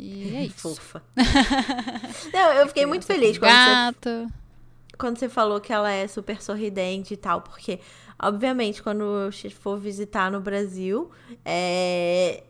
E 0.00 0.36
é 0.36 0.44
isso. 0.44 0.76
Fofa. 0.76 1.02
não, 2.32 2.52
eu 2.52 2.68
fiquei 2.68 2.86
muito 2.86 3.04
feliz 3.04 3.36
com 3.36 3.46
quando 3.46 3.50
você, 3.56 4.26
quando 4.96 5.18
você 5.18 5.28
falou 5.28 5.60
que 5.60 5.72
ela 5.72 5.90
é 5.90 6.06
super 6.06 6.40
sorridente 6.40 7.14
e 7.14 7.16
tal, 7.16 7.40
porque, 7.40 7.80
obviamente, 8.20 8.80
quando 8.80 9.02
eu 9.02 9.32
for 9.50 9.76
visitar 9.76 10.30
no 10.30 10.40
Brasil, 10.40 11.10
é, 11.44 12.44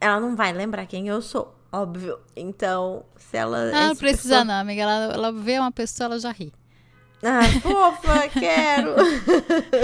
ela 0.00 0.18
não 0.18 0.34
vai 0.34 0.52
lembrar 0.52 0.86
quem 0.86 1.08
eu 1.08 1.20
sou, 1.20 1.54
óbvio. 1.70 2.18
Então, 2.34 3.04
se 3.16 3.36
ela. 3.36 3.70
é 3.70 3.72
Não, 3.72 3.96
precisa 3.96 4.36
sor- 4.36 4.44
não, 4.46 4.54
amiga. 4.54 4.82
Ela, 4.82 5.12
ela 5.12 5.32
vê 5.32 5.58
uma 5.58 5.70
pessoa, 5.70 6.06
ela 6.06 6.18
já 6.18 6.30
ri. 6.30 6.52
Ah, 7.22 7.42
fofa, 7.60 8.28
quero. 8.38 8.94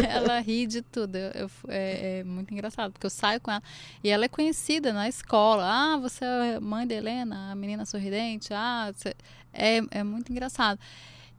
Ela 0.08 0.40
ri 0.40 0.66
de 0.66 0.82
tudo. 0.82 1.16
Eu, 1.16 1.30
eu, 1.32 1.50
é, 1.68 2.18
é, 2.20 2.24
muito 2.24 2.52
engraçado, 2.52 2.92
porque 2.92 3.06
eu 3.06 3.10
saio 3.10 3.40
com 3.40 3.50
ela 3.50 3.62
e 4.02 4.08
ela 4.08 4.24
é 4.24 4.28
conhecida 4.28 4.92
na 4.92 5.08
escola. 5.08 5.64
Ah, 5.66 5.96
você 5.98 6.24
é 6.24 6.60
mãe 6.60 6.86
da 6.86 6.94
Helena, 6.94 7.50
a 7.50 7.54
menina 7.54 7.84
sorridente. 7.84 8.52
Ah, 8.52 8.92
você... 8.94 9.14
é, 9.52 9.80
é 9.90 10.04
muito 10.04 10.30
engraçado. 10.30 10.78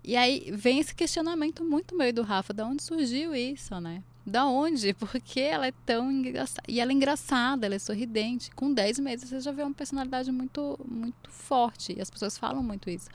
E 0.03 0.15
aí 0.15 0.51
vem 0.53 0.79
esse 0.79 0.93
questionamento 0.93 1.63
muito 1.63 1.95
meio 1.95 2.13
do 2.13 2.21
Rafa, 2.21 2.53
da 2.53 2.65
onde 2.65 2.83
surgiu 2.83 3.33
isso, 3.33 3.79
né? 3.79 4.03
Da 4.25 4.45
onde? 4.45 4.93
Porque 4.99 5.39
ela 5.39 5.67
é 5.67 5.73
tão 5.85 6.11
engraçada. 6.11 6.63
E 6.67 6.79
ela 6.79 6.91
é 6.91 6.93
engraçada, 6.93 7.65
ela 7.65 7.75
é 7.75 7.79
sorridente. 7.79 8.51
Com 8.51 8.73
10 8.73 8.99
meses 8.99 9.29
você 9.29 9.39
já 9.39 9.51
vê 9.51 9.63
uma 9.63 9.73
personalidade 9.73 10.31
muito, 10.31 10.79
muito 10.85 11.29
forte. 11.29 11.95
E 11.97 12.01
as 12.01 12.09
pessoas 12.09 12.37
falam 12.37 12.61
muito 12.61 12.89
isso. 12.89 13.09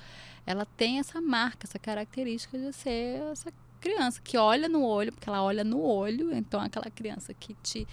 Ela 0.47 0.65
tem 0.65 0.99
essa 0.99 1.21
marca, 1.21 1.67
essa 1.67 1.79
característica 1.79 2.59
de 2.59 2.73
ser 2.73 3.23
essa 3.31 3.53
criança 3.81 4.21
que 4.23 4.37
olha 4.37 4.69
no 4.69 4.85
olho, 4.85 5.13
porque 5.13 5.29
ela 5.29 5.43
olha 5.43 5.65
no 5.65 5.81
olho, 5.83 6.35
então 6.35 6.63
é 6.63 6.67
aquela 6.67 6.91
criança 6.91 7.33
que 7.33 7.55
te 7.63 7.87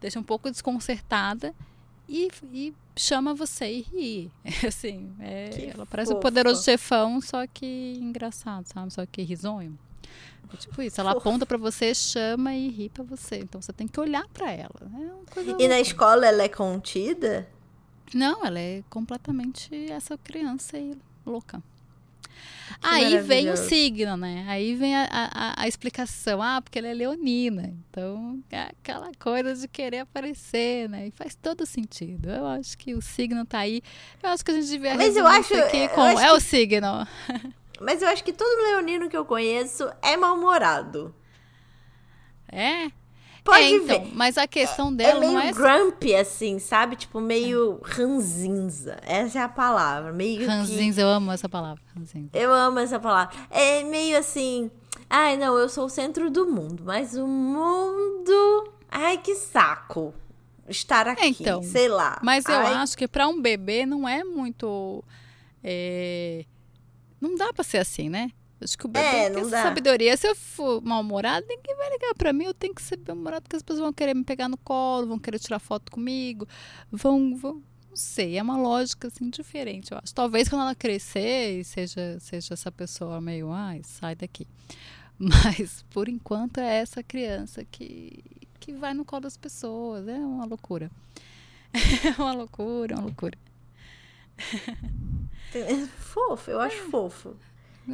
deixa 0.00 0.18
um 0.18 0.22
pouco 0.22 0.50
desconcertada 0.50 1.54
e, 2.08 2.28
e 2.52 2.74
chama 2.96 3.34
você 3.34 3.70
e 3.72 3.80
ri. 3.80 4.32
Assim, 4.66 5.14
é, 5.20 5.70
ela 5.72 5.86
parece 5.86 6.12
um 6.12 6.20
poderoso 6.20 6.62
chefão, 6.64 7.20
só 7.20 7.46
que 7.46 7.96
engraçado, 8.00 8.66
sabe? 8.66 8.92
Só 8.92 9.06
que 9.06 9.22
risonho. 9.22 9.78
É 10.52 10.56
tipo 10.56 10.82
isso, 10.82 11.00
ela 11.00 11.12
aponta 11.12 11.46
para 11.46 11.56
você, 11.56 11.94
chama 11.94 12.52
e 12.54 12.68
ri 12.68 12.88
para 12.88 13.04
você. 13.04 13.38
Então 13.38 13.62
você 13.62 13.72
tem 13.72 13.86
que 13.86 14.00
olhar 14.00 14.26
para 14.28 14.50
ela. 14.50 14.90
É 14.94 15.40
e 15.40 15.44
louca. 15.44 15.68
na 15.68 15.80
escola 15.80 16.26
ela 16.26 16.42
é 16.42 16.48
contida? 16.48 17.48
Não, 18.12 18.44
ela 18.44 18.58
é 18.58 18.82
completamente 18.90 19.90
essa 19.90 20.18
criança 20.18 20.76
aí 20.76 20.96
louca. 21.24 21.62
Que 22.80 22.86
Aí 22.86 23.18
vem 23.18 23.50
o 23.50 23.56
signo, 23.56 24.16
né? 24.16 24.46
Aí 24.48 24.74
vem 24.74 24.96
a, 24.96 25.06
a, 25.10 25.62
a, 25.62 25.68
explicação. 25.68 26.40
Ah, 26.40 26.62
porque 26.62 26.78
ele 26.78 26.88
é 26.88 26.94
leonina. 26.94 27.74
Então, 27.90 28.42
é 28.50 28.62
aquela 28.62 29.10
coisa 29.18 29.54
de 29.54 29.68
querer 29.68 29.98
aparecer, 29.98 30.88
né? 30.88 31.08
E 31.08 31.10
faz 31.10 31.34
todo 31.34 31.66
sentido. 31.66 32.30
Eu 32.30 32.46
acho 32.46 32.78
que 32.78 32.94
o 32.94 33.02
signo 33.02 33.44
tá 33.44 33.58
aí. 33.58 33.82
Eu 34.22 34.30
acho 34.30 34.44
que 34.44 34.50
a 34.50 34.54
gente 34.54 34.68
devia 34.68 34.94
Mas 34.94 35.16
eu 35.16 35.26
acho, 35.26 35.54
aqui 35.54 35.88
com... 35.88 36.06
é 36.06 36.14
que... 36.14 36.30
o 36.30 36.40
signo. 36.40 37.06
Mas 37.80 38.02
eu 38.02 38.08
acho 38.08 38.22
que 38.22 38.32
todo 38.32 38.62
leonino 38.62 39.08
que 39.08 39.16
eu 39.16 39.24
conheço 39.24 39.90
é 40.02 40.16
mal-humorado. 40.16 41.14
É? 42.50 42.90
Pode 43.44 43.62
é, 43.62 43.70
então, 43.70 44.04
ver. 44.04 44.14
Mas 44.14 44.36
a 44.36 44.46
questão 44.46 44.90
é, 44.90 44.92
dela 44.92 45.18
é 45.18 45.20
meio 45.20 45.32
não 45.32 45.40
é. 45.40 45.52
grumpy, 45.52 46.14
assim, 46.14 46.58
sabe? 46.58 46.96
Tipo, 46.96 47.20
meio 47.20 47.80
ranzinza. 47.82 48.98
Essa 49.02 49.38
é 49.38 49.42
a 49.42 49.48
palavra. 49.48 50.12
Meio 50.12 50.46
ranzinza, 50.46 51.00
que... 51.00 51.02
eu 51.02 51.08
amo 51.08 51.32
essa 51.32 51.48
palavra. 51.48 51.82
Ranzinza. 51.96 52.30
Eu 52.34 52.52
amo 52.52 52.78
essa 52.78 52.98
palavra. 53.00 53.34
É 53.50 53.82
meio 53.84 54.18
assim. 54.18 54.70
Ai, 55.08 55.36
não, 55.36 55.56
eu 55.56 55.68
sou 55.68 55.86
o 55.86 55.90
centro 55.90 56.30
do 56.30 56.46
mundo, 56.46 56.82
mas 56.84 57.14
o 57.16 57.26
mundo. 57.26 58.72
Ai, 58.90 59.18
que 59.18 59.34
saco. 59.34 60.14
Estar 60.68 61.08
aqui, 61.08 61.26
então, 61.26 61.62
sei 61.64 61.88
lá. 61.88 62.20
Mas 62.22 62.44
eu 62.44 62.54
Ai... 62.54 62.74
acho 62.74 62.96
que 62.96 63.08
para 63.08 63.26
um 63.26 63.40
bebê 63.40 63.84
não 63.84 64.08
é 64.08 64.22
muito. 64.22 65.02
É... 65.64 66.44
Não 67.20 67.34
dá 67.34 67.52
para 67.52 67.64
ser 67.64 67.78
assim, 67.78 68.08
né? 68.08 68.30
Acho 68.62 68.76
que 68.76 68.86
o 68.86 68.88
bebê 68.88 69.06
é, 69.06 69.30
tem 69.30 69.40
essa 69.40 69.50
dá. 69.50 69.62
sabedoria. 69.62 70.16
Se 70.16 70.28
eu 70.28 70.34
for 70.34 70.82
mal-humorado, 70.82 71.46
ninguém 71.48 71.76
vai 71.76 71.90
ligar 71.90 72.14
pra 72.14 72.32
mim. 72.32 72.44
Eu 72.44 72.54
tenho 72.54 72.74
que 72.74 72.82
ser 72.82 72.98
mal-humorado 73.06 73.42
porque 73.42 73.56
as 73.56 73.62
pessoas 73.62 73.80
vão 73.80 73.92
querer 73.92 74.14
me 74.14 74.24
pegar 74.24 74.48
no 74.48 74.58
colo, 74.58 75.06
vão 75.06 75.18
querer 75.18 75.38
tirar 75.38 75.58
foto 75.58 75.90
comigo, 75.90 76.46
vão, 76.90 77.36
vão 77.36 77.62
não 77.90 77.96
sei, 77.96 78.38
é 78.38 78.42
uma 78.42 78.56
lógica 78.56 79.08
assim 79.08 79.28
diferente, 79.28 79.90
eu 79.90 79.98
acho. 79.98 80.14
Talvez 80.14 80.48
quando 80.48 80.62
ela 80.62 80.76
crescer 80.76 81.58
e 81.58 81.64
seja, 81.64 82.18
seja 82.20 82.54
essa 82.54 82.70
pessoa 82.70 83.20
meio, 83.20 83.50
ai, 83.50 83.82
sai 83.82 84.14
daqui. 84.14 84.46
Mas 85.18 85.84
por 85.90 86.08
enquanto 86.08 86.58
é 86.58 86.76
essa 86.76 87.02
criança 87.02 87.64
que, 87.64 88.22
que 88.60 88.72
vai 88.72 88.94
no 88.94 89.04
colo 89.04 89.22
das 89.22 89.36
pessoas. 89.36 90.06
É 90.06 90.16
uma 90.16 90.46
loucura. 90.46 90.90
É 92.04 92.20
uma 92.20 92.32
loucura, 92.32 92.96
uma 92.96 93.04
loucura. 93.04 93.38
É 95.54 95.86
fofo, 95.98 96.50
eu 96.50 96.60
acho 96.60 96.90
fofo. 96.90 97.36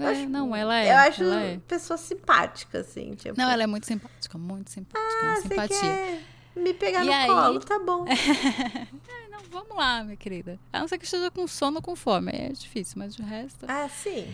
É, 0.02 0.06
acho, 0.06 0.28
não, 0.28 0.54
ela 0.54 0.78
é. 0.78 0.92
Eu 0.92 0.96
acho 0.96 1.22
ela 1.22 1.40
é. 1.40 1.58
pessoa 1.66 1.96
simpática, 1.96 2.80
assim. 2.80 3.14
Tipo... 3.14 3.38
Não, 3.38 3.50
ela 3.50 3.62
é 3.62 3.66
muito 3.66 3.86
simpática, 3.86 4.38
muito 4.38 4.70
simpática. 4.70 5.00
Ah, 5.22 5.26
uma 5.26 5.36
simpatia. 5.36 6.20
Me 6.56 6.72
pegar 6.72 7.04
e 7.04 7.06
no 7.06 7.12
aí... 7.12 7.26
colo, 7.26 7.60
tá 7.60 7.78
bom. 7.78 8.06
é, 8.08 9.30
não, 9.30 9.40
vamos 9.50 9.76
lá, 9.76 10.02
minha 10.02 10.16
querida. 10.16 10.58
A 10.72 10.80
não 10.80 10.88
ser 10.88 10.98
que 10.98 11.04
esteja 11.04 11.30
com 11.30 11.46
sono 11.46 11.76
ou 11.76 11.82
com 11.82 11.94
fome. 11.94 12.32
É 12.32 12.48
difícil, 12.48 12.98
mas 12.98 13.18
o 13.18 13.22
resto. 13.22 13.66
Ah, 13.68 13.88
sim. 13.88 14.26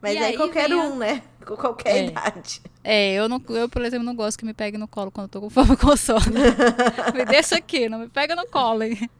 Mas 0.00 0.14
e 0.14 0.18
aí, 0.18 0.36
qualquer 0.36 0.72
um, 0.72 0.94
a... 0.94 0.96
né? 0.96 1.22
Com 1.44 1.56
qualquer 1.56 1.96
é. 1.96 2.06
idade. 2.06 2.62
É, 2.84 3.14
eu, 3.14 3.28
não, 3.28 3.42
eu, 3.48 3.68
por 3.68 3.82
exemplo, 3.82 4.06
não 4.06 4.14
gosto 4.14 4.38
que 4.38 4.44
me 4.44 4.54
pegue 4.54 4.78
no 4.78 4.86
colo 4.86 5.10
quando 5.10 5.24
eu 5.24 5.28
tô 5.28 5.40
com 5.40 5.50
fome 5.50 5.72
ou 5.72 5.76
com 5.76 5.96
sono. 5.96 6.20
me 7.14 7.24
deixa 7.24 7.56
aqui, 7.56 7.88
não 7.88 7.98
me 7.98 8.08
pega 8.08 8.36
no 8.36 8.46
colo, 8.46 8.84
hein? 8.84 9.10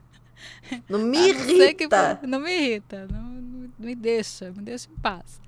Não 0.87 0.99
me 0.99 1.17
irrita. 1.29 2.17
Que, 2.17 2.27
não 2.27 2.39
me 2.39 2.51
irrita. 2.51 3.07
Não, 3.11 3.21
não, 3.21 3.38
me 3.79 3.95
deixa, 3.95 4.51
me 4.51 4.61
deixa 4.61 4.89
em 4.91 4.99
paz. 5.01 5.39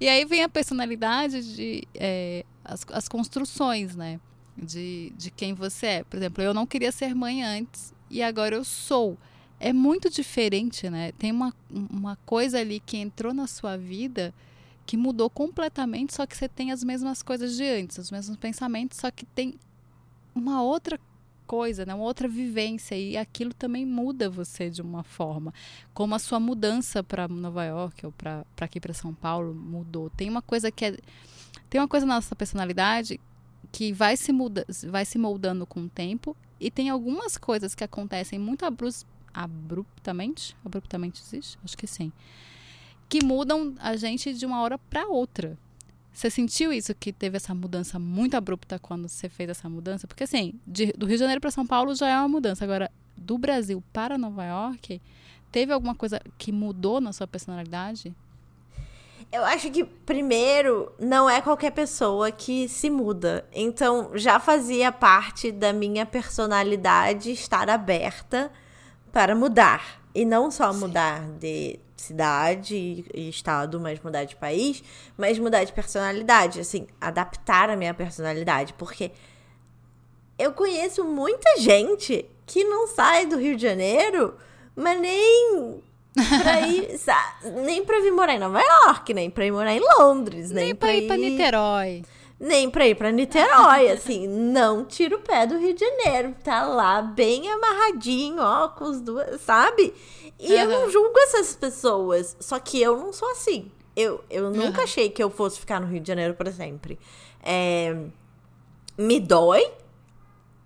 E 0.00 0.08
aí 0.08 0.24
vem 0.24 0.44
a 0.44 0.48
personalidade 0.48 1.56
de 1.56 1.82
é, 1.94 2.44
as, 2.64 2.86
as 2.92 3.08
construções, 3.08 3.96
né? 3.96 4.20
De, 4.56 5.12
de 5.16 5.30
quem 5.30 5.54
você 5.54 5.86
é. 5.86 6.04
Por 6.04 6.16
exemplo, 6.16 6.42
eu 6.42 6.52
não 6.52 6.66
queria 6.66 6.92
ser 6.92 7.14
mãe 7.14 7.42
antes 7.42 7.94
e 8.10 8.22
agora 8.22 8.54
eu 8.54 8.64
sou. 8.64 9.16
É 9.58 9.72
muito 9.72 10.08
diferente, 10.08 10.88
né? 10.88 11.12
Tem 11.12 11.32
uma, 11.32 11.52
uma 11.70 12.16
coisa 12.24 12.58
ali 12.58 12.78
que 12.78 12.96
entrou 12.96 13.32
na 13.34 13.46
sua 13.46 13.76
vida 13.76 14.32
que 14.86 14.96
mudou 14.96 15.28
completamente, 15.28 16.14
só 16.14 16.26
que 16.26 16.34
você 16.34 16.48
tem 16.48 16.72
as 16.72 16.82
mesmas 16.82 17.22
coisas 17.22 17.56
de 17.56 17.62
antes, 17.62 17.98
os 17.98 18.10
mesmos 18.10 18.38
pensamentos, 18.38 18.98
só 18.98 19.10
que 19.10 19.26
tem 19.26 19.54
uma 20.34 20.62
outra 20.62 20.98
coisa, 21.48 21.86
né? 21.86 21.94
uma 21.94 22.04
outra 22.04 22.28
vivência 22.28 22.94
e 22.94 23.16
aquilo 23.16 23.54
também 23.54 23.86
muda 23.86 24.28
você 24.28 24.68
de 24.68 24.82
uma 24.82 25.02
forma. 25.02 25.52
Como 25.94 26.14
a 26.14 26.18
sua 26.18 26.38
mudança 26.38 27.02
para 27.02 27.26
Nova 27.26 27.64
York 27.64 28.04
ou 28.04 28.12
para 28.12 28.44
aqui 28.60 28.78
para 28.78 28.92
São 28.92 29.14
Paulo 29.14 29.54
mudou. 29.54 30.10
Tem 30.10 30.28
uma 30.28 30.42
coisa 30.42 30.70
que 30.70 30.84
é 30.84 30.96
tem 31.70 31.80
uma 31.80 31.88
coisa 31.88 32.06
na 32.06 32.16
nossa 32.16 32.36
personalidade 32.36 33.18
que 33.72 33.92
vai 33.92 34.16
se 34.16 34.32
muda, 34.32 34.66
vai 34.86 35.04
se 35.04 35.18
moldando 35.18 35.66
com 35.66 35.80
o 35.80 35.88
tempo 35.88 36.36
e 36.60 36.70
tem 36.70 36.90
algumas 36.90 37.36
coisas 37.36 37.74
que 37.74 37.84
acontecem 37.84 38.38
muito 38.38 38.64
abruptamente, 39.34 40.56
abruptamente 40.64 41.22
existe, 41.22 41.58
acho 41.64 41.76
que 41.76 41.86
sim, 41.86 42.12
que 43.08 43.24
mudam 43.24 43.74
a 43.78 43.96
gente 43.96 44.32
de 44.34 44.46
uma 44.46 44.60
hora 44.62 44.78
para 44.78 45.08
outra. 45.08 45.58
Você 46.12 46.30
sentiu 46.30 46.72
isso, 46.72 46.94
que 46.94 47.12
teve 47.12 47.36
essa 47.36 47.54
mudança 47.54 47.98
muito 47.98 48.36
abrupta 48.36 48.78
quando 48.78 49.08
você 49.08 49.28
fez 49.28 49.50
essa 49.50 49.68
mudança? 49.68 50.06
Porque, 50.06 50.24
assim, 50.24 50.54
de, 50.66 50.92
do 50.92 51.06
Rio 51.06 51.16
de 51.16 51.20
Janeiro 51.20 51.40
para 51.40 51.50
São 51.50 51.66
Paulo 51.66 51.94
já 51.94 52.08
é 52.08 52.18
uma 52.18 52.28
mudança. 52.28 52.64
Agora, 52.64 52.90
do 53.16 53.38
Brasil 53.38 53.82
para 53.92 54.18
Nova 54.18 54.44
York, 54.44 55.00
teve 55.52 55.72
alguma 55.72 55.94
coisa 55.94 56.20
que 56.36 56.50
mudou 56.50 57.00
na 57.00 57.12
sua 57.12 57.26
personalidade? 57.26 58.14
Eu 59.30 59.44
acho 59.44 59.70
que, 59.70 59.84
primeiro, 59.84 60.90
não 60.98 61.28
é 61.28 61.42
qualquer 61.42 61.70
pessoa 61.70 62.30
que 62.30 62.66
se 62.66 62.88
muda. 62.88 63.44
Então, 63.52 64.10
já 64.14 64.40
fazia 64.40 64.90
parte 64.90 65.52
da 65.52 65.72
minha 65.72 66.06
personalidade 66.06 67.30
estar 67.30 67.68
aberta 67.68 68.50
para 69.12 69.34
mudar. 69.34 70.00
E 70.14 70.24
não 70.24 70.50
só 70.50 70.72
Sim. 70.72 70.80
mudar 70.80 71.28
de 71.38 71.78
cidade 72.02 73.04
e 73.12 73.28
estado, 73.28 73.80
mas 73.80 74.00
mudar 74.00 74.24
de 74.24 74.36
país, 74.36 74.82
mas 75.16 75.38
mudar 75.38 75.64
de 75.64 75.72
personalidade, 75.72 76.60
assim, 76.60 76.86
adaptar 77.00 77.70
a 77.70 77.76
minha 77.76 77.92
personalidade, 77.92 78.72
porque 78.74 79.10
eu 80.38 80.52
conheço 80.52 81.04
muita 81.04 81.58
gente 81.58 82.24
que 82.46 82.64
não 82.64 82.86
sai 82.86 83.26
do 83.26 83.36
Rio 83.36 83.56
de 83.56 83.62
Janeiro, 83.62 84.34
mas 84.74 85.00
nem 85.00 85.82
pra 86.14 86.60
ir, 86.68 87.00
nem 87.64 87.84
pra 87.84 88.00
vir 88.00 88.12
morar 88.12 88.34
em 88.34 88.38
Nova 88.38 88.60
York, 88.60 89.12
nem 89.12 89.28
pra 89.28 89.44
ir 89.44 89.50
morar 89.50 89.74
em 89.74 89.80
Londres, 89.80 90.50
nem, 90.50 90.66
nem 90.66 90.74
pra, 90.74 90.88
pra 90.88 90.96
ir 90.96 91.06
pra 91.06 91.16
Niterói. 91.16 92.04
Nem 92.40 92.70
pra 92.70 92.86
ir 92.86 92.94
pra 92.94 93.10
Niterói, 93.10 93.90
assim, 93.90 94.28
não 94.28 94.84
tira 94.84 95.16
o 95.16 95.20
pé 95.20 95.44
do 95.44 95.58
Rio 95.58 95.74
de 95.74 95.80
Janeiro, 95.80 96.36
tá 96.44 96.62
lá 96.62 97.02
bem 97.02 97.50
amarradinho, 97.50 98.40
ó, 98.40 98.68
com 98.68 98.84
os 98.84 99.00
duas, 99.00 99.40
sabe? 99.40 99.92
E 100.38 100.52
uhum. 100.52 100.58
eu 100.60 100.68
não 100.68 100.90
julgo 100.90 101.18
essas 101.20 101.56
pessoas. 101.56 102.36
Só 102.40 102.58
que 102.58 102.80
eu 102.80 102.96
não 102.96 103.12
sou 103.12 103.30
assim. 103.30 103.70
Eu, 103.96 104.22
eu 104.30 104.50
nunca 104.50 104.78
uhum. 104.78 104.84
achei 104.84 105.10
que 105.10 105.22
eu 105.22 105.28
fosse 105.28 105.58
ficar 105.58 105.80
no 105.80 105.86
Rio 105.86 106.00
de 106.00 106.06
Janeiro 106.06 106.34
para 106.34 106.52
sempre. 106.52 106.98
É, 107.42 107.96
me 108.96 109.18
dói, 109.18 109.72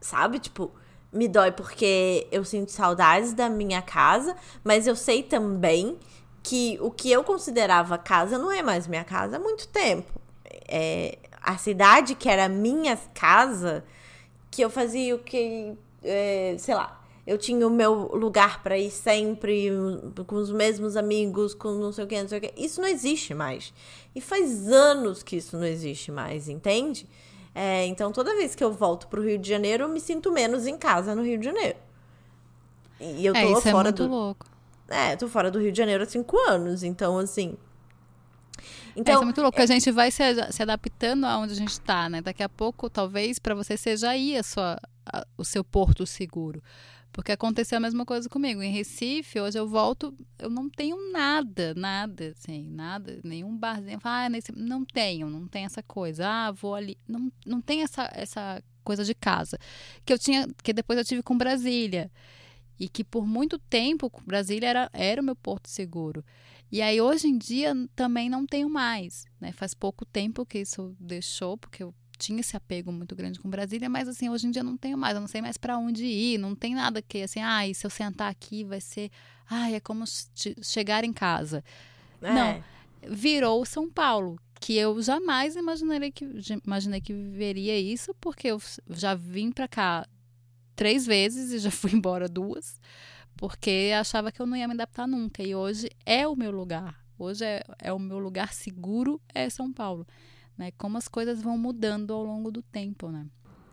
sabe? 0.01 0.39
Tipo, 0.39 0.71
me 1.13 1.29
dói 1.29 1.53
porque 1.53 2.27
eu 2.31 2.45
sinto 2.45 2.71
saudades 2.71 3.33
da 3.33 3.49
minha 3.49 3.81
casa, 3.81 4.37
mas 4.63 4.87
eu 4.87 4.97
sei 4.97 5.23
também 5.23 5.99
que 6.43 6.79
o 6.81 6.91
que 6.91 7.11
eu 7.11 7.23
considerava 7.23 7.97
casa 7.97 8.37
não 8.37 8.51
é 8.51 8.63
mais 8.63 8.87
minha 8.87 9.05
casa 9.05 9.37
há 9.37 9.39
muito 9.39 9.69
tempo. 9.69 10.21
É, 10.69 11.19
a 11.43 11.57
cidade 11.57 12.15
que 12.15 12.29
era 12.29 12.49
minha 12.49 12.97
casa, 13.15 13.85
que 14.51 14.63
eu 14.63 14.71
fazia 14.71 15.15
o 15.15 15.19
que, 15.19 15.75
é, 16.03 16.57
sei 16.59 16.75
lá, 16.75 17.02
eu 17.27 17.39
tinha 17.39 17.67
o 17.67 17.71
meu 17.71 18.15
lugar 18.17 18.63
para 18.63 18.77
ir 18.79 18.91
sempre, 18.91 19.71
com 20.27 20.37
os 20.37 20.51
mesmos 20.51 20.97
amigos, 20.97 21.55
com 21.55 21.73
não 21.75 21.93
sei 21.93 22.05
o 22.05 22.07
que, 22.07 22.21
não 22.21 22.29
sei 22.29 22.39
o 22.39 22.41
que. 22.41 22.53
Isso 22.57 22.81
não 22.81 22.89
existe 22.89 23.33
mais. 23.35 23.73
E 24.15 24.21
faz 24.21 24.69
anos 24.69 25.23
que 25.23 25.37
isso 25.37 25.57
não 25.57 25.65
existe 25.67 26.11
mais, 26.11 26.49
entende? 26.49 27.07
É, 27.55 27.87
então, 27.87 28.11
toda 28.13 28.35
vez 28.35 28.55
que 28.55 28.65
eu 28.65 28.73
volto 28.73 29.09
pro 29.09 29.23
Rio 29.23 29.39
de 29.39 29.49
Janeiro, 29.49 29.85
eu 29.85 29.89
me 29.89 30.01
sinto 30.01 30.33
menos 30.33 30.67
em 30.67 30.77
casa 30.77 31.15
no 31.15 31.23
Rio 31.23 31.39
de 31.39 31.45
Janeiro. 31.45 31.79
E 33.01 33.27
eu 33.27 33.35
tô 33.35 33.39
é, 33.39 33.61
fora 33.61 33.89
é 33.89 33.93
do. 33.93 34.07
louco. 34.07 34.47
É, 34.89 35.13
eu 35.15 35.17
tô 35.19 35.29
fora 35.29 35.51
do 35.51 35.59
Rio 35.59 35.73
de 35.73 35.79
Janeiro 35.79 36.03
há 36.03 36.07
cinco 36.07 36.37
anos. 36.49 36.83
Então, 36.83 37.19
assim. 37.19 37.57
é, 38.97 39.01
Então, 39.01 39.15
isso 39.15 39.23
é 39.23 39.25
muito 39.25 39.41
louco, 39.41 39.53
porque 39.53 39.63
a 39.63 39.67
gente 39.75 39.91
vai 39.91 40.11
se, 40.11 40.23
se 40.53 40.63
adaptando 40.63 41.25
aonde 41.25 41.53
a 41.53 41.57
gente 41.57 41.81
tá, 41.81 42.09
né? 42.09 42.21
Daqui 42.21 42.43
a 42.43 42.49
pouco, 42.49 42.89
talvez, 42.91 43.39
para 43.39 43.55
você 43.55 43.77
seja 43.77 44.11
aí 44.11 44.37
a 44.37 44.43
sua, 44.43 44.79
a- 45.07 45.27
o 45.37 45.45
seu 45.45 45.65
porto 45.65 46.07
seguro. 46.07 46.63
Porque 47.13 47.33
aconteceu 47.33 47.77
a 47.77 47.81
mesma 47.81 48.07
coisa 48.07 48.29
comigo. 48.29 48.63
Em 48.63 48.73
Recife, 48.73 49.39
hoje 49.39 49.59
eu 49.59 49.69
volto, 49.69 50.17
eu 50.39 50.49
não 50.49 50.71
tenho 50.71 51.13
nada, 51.13 51.75
nada, 51.75 52.35
assim, 52.37 52.71
nada, 52.71 53.21
nenhum 53.23 53.57
barzinho. 53.57 53.99
Ah, 54.03 54.29
nesse, 54.31 54.51
não 54.53 54.83
tenho, 54.83 55.29
não 55.29 55.47
tem 55.47 55.65
essa 55.65 55.83
coisa. 55.83 56.27
Ah, 56.27 56.51
vou 56.51 56.75
ali. 56.75 56.97
Não, 57.07 57.31
não 57.45 57.61
tem 57.61 57.83
essa, 57.83 58.11
essa 58.15 58.63
coisa 58.83 59.05
de 59.05 59.15
casa. 59.15 59.59
Que 60.07 60.13
eu 60.13 60.19
tinha, 60.19 60.49
que 60.63 60.73
depois 60.73 60.99
eu 60.99 61.05
tive 61.05 61.23
com 61.23 61.37
Brasília. 61.37 62.11
E 62.81 62.89
que 62.89 63.05
por 63.05 63.27
muito 63.27 63.59
tempo 63.59 64.11
Brasília 64.27 64.69
era, 64.69 64.91
era 64.95 65.21
o 65.21 65.25
meu 65.25 65.37
porto 65.37 65.69
seguro. 65.69 66.25
E 66.71 66.81
aí 66.81 66.99
hoje 66.99 67.29
em 67.29 67.37
dia 67.37 67.75
também 67.95 68.31
não 68.31 68.47
tenho 68.47 68.71
mais, 68.71 69.27
né? 69.39 69.53
Faz 69.53 69.75
pouco 69.75 70.07
tempo 70.07 70.47
que 70.47 70.61
isso 70.61 70.97
deixou, 70.99 71.59
porque 71.59 71.83
eu 71.83 71.95
tinha 72.19 72.41
esse 72.41 72.57
apego 72.57 72.93
muito 72.93 73.15
grande 73.17 73.39
com 73.41 73.49
Brasília, 73.51 73.89
mas 73.89 74.09
assim, 74.09 74.29
hoje 74.29 74.47
em 74.47 74.51
dia 74.51 74.63
não 74.63 74.77
tenho 74.77 74.97
mais, 74.99 75.15
eu 75.15 75.21
não 75.21 75.29
sei 75.29 75.41
mais 75.43 75.57
para 75.57 75.77
onde 75.79 76.05
ir, 76.05 76.39
não 76.39 76.55
tem 76.55 76.75
nada 76.75 77.01
que 77.03 77.23
assim, 77.23 77.41
ai, 77.41 77.75
se 77.75 77.85
eu 77.87 77.91
sentar 77.91 78.31
aqui 78.31 78.65
vai 78.65 78.81
ser, 78.81 79.11
ai, 79.49 79.75
é 79.75 79.81
como 79.81 80.05
che- 80.07 80.57
chegar 80.63 81.05
em 81.05 81.13
casa. 81.13 81.65
é, 82.23 82.35
não. 82.35 82.65
Virou 83.09 83.65
São 83.67 83.91
Paulo, 83.91 84.39
que 84.61 84.77
eu 84.77 85.03
jamais 85.03 85.57
imaginaria 85.57 86.13
que 86.13 86.25
imaginei 86.65 87.01
que 87.01 87.13
viveria 87.13 87.79
isso, 87.79 88.15
porque 88.21 88.49
eu 88.49 88.63
já 88.91 89.15
vim 89.15 89.51
para 89.51 89.67
cá 89.67 90.07
três 90.77 91.05
vezes 91.05 91.51
e 91.51 91.59
já 91.59 91.71
fui 91.71 91.91
embora 91.97 92.29
duas, 92.29 92.81
porque 93.37 93.91
achava 93.99 94.31
que 94.31 94.41
eu 94.41 94.47
não 94.47 94.57
ia 94.57 94.69
me 94.69 94.75
adaptar 94.75 95.09
nunca. 95.09 95.43
E 95.43 95.55
hoje 95.55 95.91
é 96.07 96.27
o 96.29 96.37
meu 96.37 96.51
lugar. 96.53 97.03
Hoje 97.19 97.45
é, 97.45 97.65
é 97.79 97.93
o 97.93 97.99
meu 97.99 98.19
lugar 98.19 98.53
seguro, 98.53 99.21
é 99.35 99.49
São 99.51 99.73
Paulo. 99.73 100.07
Né? 100.57 100.73
Como 100.79 100.99
as 100.99 101.09
coisas 101.09 101.43
vão 101.43 101.57
mudando 101.57 102.13
ao 102.13 102.25
longo 102.25 102.51
do 102.51 102.63
tempo, 102.63 103.09
né? 103.09 103.27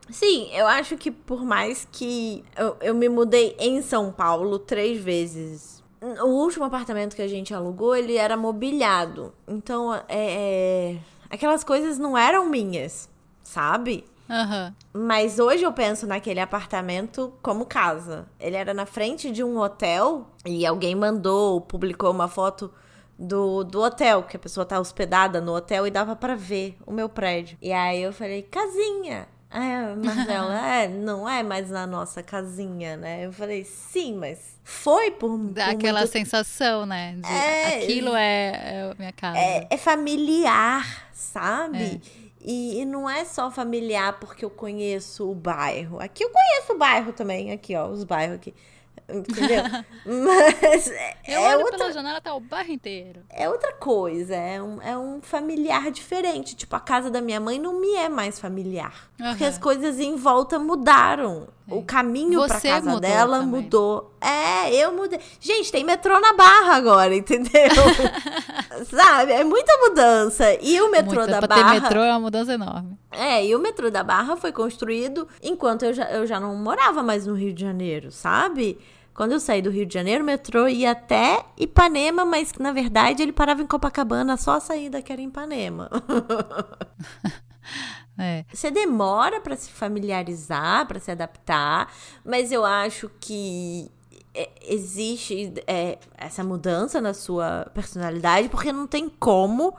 Sim, 0.10 0.50
eu 0.54 0.68
acho 0.68 0.98
que 0.98 1.12
por 1.12 1.44
mais 1.46 1.88
que 1.92 2.44
eu, 2.58 2.78
eu 2.82 2.96
me 2.96 3.08
mudei 3.08 3.56
em 3.60 3.82
São 3.82 4.12
Paulo 4.12 4.58
três 4.58 5.02
vezes. 5.02 5.84
O 6.02 6.28
último 6.28 6.66
apartamento 6.66 7.16
que 7.16 7.22
a 7.22 7.28
gente 7.28 7.54
alugou, 7.54 7.96
ele 7.96 8.16
era 8.16 8.38
mobiliado. 8.38 9.34
Então, 9.48 9.94
é, 9.94 10.04
é, 10.08 11.00
aquelas 11.30 11.64
coisas 11.64 11.98
não 11.98 12.18
eram 12.18 12.48
minhas, 12.48 13.10
sabe? 13.44 14.06
Aham. 14.30 14.74
Mas 14.94 15.40
hoje 15.40 15.64
eu 15.64 15.74
penso 15.74 16.08
naquele 16.08 16.40
apartamento 16.40 17.34
como 17.42 17.66
casa. 17.66 18.28
Ele 18.40 18.56
era 18.56 18.74
na 18.74 18.86
frente 18.86 19.32
de 19.32 19.44
um 19.44 19.58
hotel 19.58 20.28
e 20.46 20.66
alguém 20.66 20.96
mandou, 20.96 21.60
publicou 21.62 22.12
uma 22.12 22.28
foto 22.28 22.72
do, 23.20 23.66
do 23.66 23.82
hotel, 23.82 24.24
que 24.24 24.38
a 24.38 24.40
pessoa 24.40 24.66
tá 24.66 24.80
hospedada 24.80 25.42
no 25.42 25.54
hotel 25.54 25.86
e 25.86 25.92
dava 25.92 26.16
pra 26.16 26.36
ver 26.36 26.78
o 26.86 26.92
meu 26.92 27.10
prédio. 27.10 27.58
E 27.62 27.74
aí 27.74 28.02
eu 28.02 28.14
falei, 28.14 28.44
casinha. 28.44 29.28
Aí 29.52 29.74
a 29.74 29.96
Marcela, 29.96 30.56
é, 30.74 30.88
não 30.88 31.28
é 31.28 31.44
mais 31.44 31.70
na 31.70 31.86
nossa 31.86 32.24
casinha, 32.24 32.96
né? 32.96 33.26
Eu 33.26 33.34
falei, 33.34 33.66
sim, 33.66 34.16
mas 34.16 34.58
foi 34.64 35.12
por, 35.12 35.38
Dá 35.38 35.66
por 35.66 35.72
aquela 35.76 36.00
muito 36.00 36.12
sensação, 36.12 36.86
né? 36.86 37.18
De 37.18 37.30
É, 37.30 37.84
aquilo 37.84 38.16
é, 38.16 38.52
é 38.52 38.94
minha 38.98 39.12
casa. 39.12 39.38
é, 39.38 39.68
é 39.70 39.78
familiar, 39.78 41.10
sabe? 41.12 42.02
É. 42.26 42.30
E, 42.42 42.80
e 42.80 42.86
não 42.86 43.10
é 43.10 43.26
só 43.26 43.52
familiar 43.52 44.18
porque 44.20 44.46
eu 44.46 44.50
conheço 44.50 45.30
o 45.30 45.36
bairro. 45.36 46.00
Aqui 46.00 46.24
eu 46.24 46.30
conheço 46.30 46.74
o 46.74 46.78
bairro 46.78 47.12
também, 47.12 47.52
aqui, 47.52 47.76
ó, 47.76 47.88
os 47.88 48.06
bairros 48.06 48.38
aqui. 48.38 48.54
Entendeu? 49.12 49.64
Mas 50.06 50.90
é, 50.92 51.16
Eu 51.28 51.40
é 51.42 51.50
olho 51.56 51.62
outra, 51.66 51.78
pela 51.78 51.92
janela, 51.92 52.22
tá 52.22 52.34
o 52.34 52.40
bairro 52.40 52.72
inteiro. 52.72 53.22
é 53.30 53.50
outra 53.50 53.74
coisa, 53.74 54.36
é 54.36 54.62
um, 54.62 54.82
é 54.82 54.98
um 54.98 55.20
familiar 55.22 55.90
diferente. 55.92 56.56
Tipo, 56.56 56.76
a 56.76 56.80
casa 56.80 57.10
da 57.10 57.22
minha 57.22 57.40
mãe 57.40 57.60
não 57.60 57.80
me 57.80 57.94
é 57.96 58.08
mais 58.10 58.40
familiar. 58.40 59.10
Porque 59.18 59.44
Aham. 59.44 59.50
as 59.50 59.58
coisas 59.58 60.00
em 60.00 60.16
volta 60.16 60.58
mudaram. 60.60 61.48
O 61.68 61.84
caminho 61.84 62.44
pra 62.48 62.60
Você 62.60 62.68
casa 62.70 62.86
mudou 62.88 63.00
dela 63.02 63.40
também. 63.42 63.62
mudou. 63.62 64.16
É, 64.20 64.74
eu 64.74 64.92
mudei. 64.92 65.20
Gente, 65.40 65.72
tem 65.72 65.84
metrô 65.84 66.20
na 66.20 66.34
barra 66.34 66.74
agora, 66.76 67.14
entendeu? 67.16 67.52
Sabe? 68.90 69.34
É 69.34 69.44
muita 69.44 69.72
mudança. 69.78 70.46
E 70.62 70.82
o 70.82 70.90
metrô 70.90 71.20
Muita- 71.22 71.40
da 71.40 71.48
pra 71.48 71.56
Barra. 71.56 71.74
ter 71.76 71.82
metrô 71.82 72.02
é 72.02 72.10
uma 72.12 72.20
mudança 72.20 72.54
enorme. 72.54 72.98
É, 73.12 73.46
e 73.46 73.56
o 73.56 73.60
metrô 73.60 73.90
da 73.92 74.04
Barra 74.04 74.36
foi 74.36 74.52
construído 74.52 75.28
enquanto 75.44 75.84
eu 75.84 75.94
já, 75.94 76.06
eu 76.12 76.26
já 76.26 76.40
não 76.40 76.56
morava 76.56 77.04
mais 77.04 77.28
no 77.28 77.34
Rio 77.36 77.54
de 77.54 77.62
Janeiro, 77.62 78.12
sabe? 78.12 78.78
Quando 79.20 79.34
eu 79.34 79.40
saí 79.42 79.62
do 79.62 79.70
Rio 79.70 79.86
de 79.86 79.94
Janeiro, 79.94 80.24
o 80.24 80.26
metrô 80.26 80.66
ia 80.66 80.92
até 80.92 81.44
Ipanema, 81.58 82.24
mas 82.24 82.54
na 82.58 82.72
verdade 82.72 83.22
ele 83.22 83.34
parava 83.34 83.62
em 83.62 83.68
Copacabana, 83.68 84.38
só 84.38 84.54
a 84.54 84.60
saída 84.62 85.02
que 85.02 85.12
era 85.12 85.22
em 85.22 85.28
Ipanema. 85.28 85.90
É. 88.18 88.44
Você 88.52 88.70
demora 88.72 89.40
pra 89.40 89.56
se 89.56 89.72
familiarizar, 89.72 90.86
pra 90.88 91.00
se 91.00 91.10
adaptar, 91.10 91.94
mas 92.26 92.52
eu 92.52 92.66
acho 92.66 93.10
que 93.18 93.90
é, 94.34 94.50
existe 94.62 95.54
é, 95.66 95.98
essa 96.18 96.44
mudança 96.44 97.00
na 97.00 97.14
sua 97.14 97.72
personalidade, 97.74 98.50
porque 98.50 98.74
não 98.74 98.86
tem 98.88 99.08
como. 99.08 99.74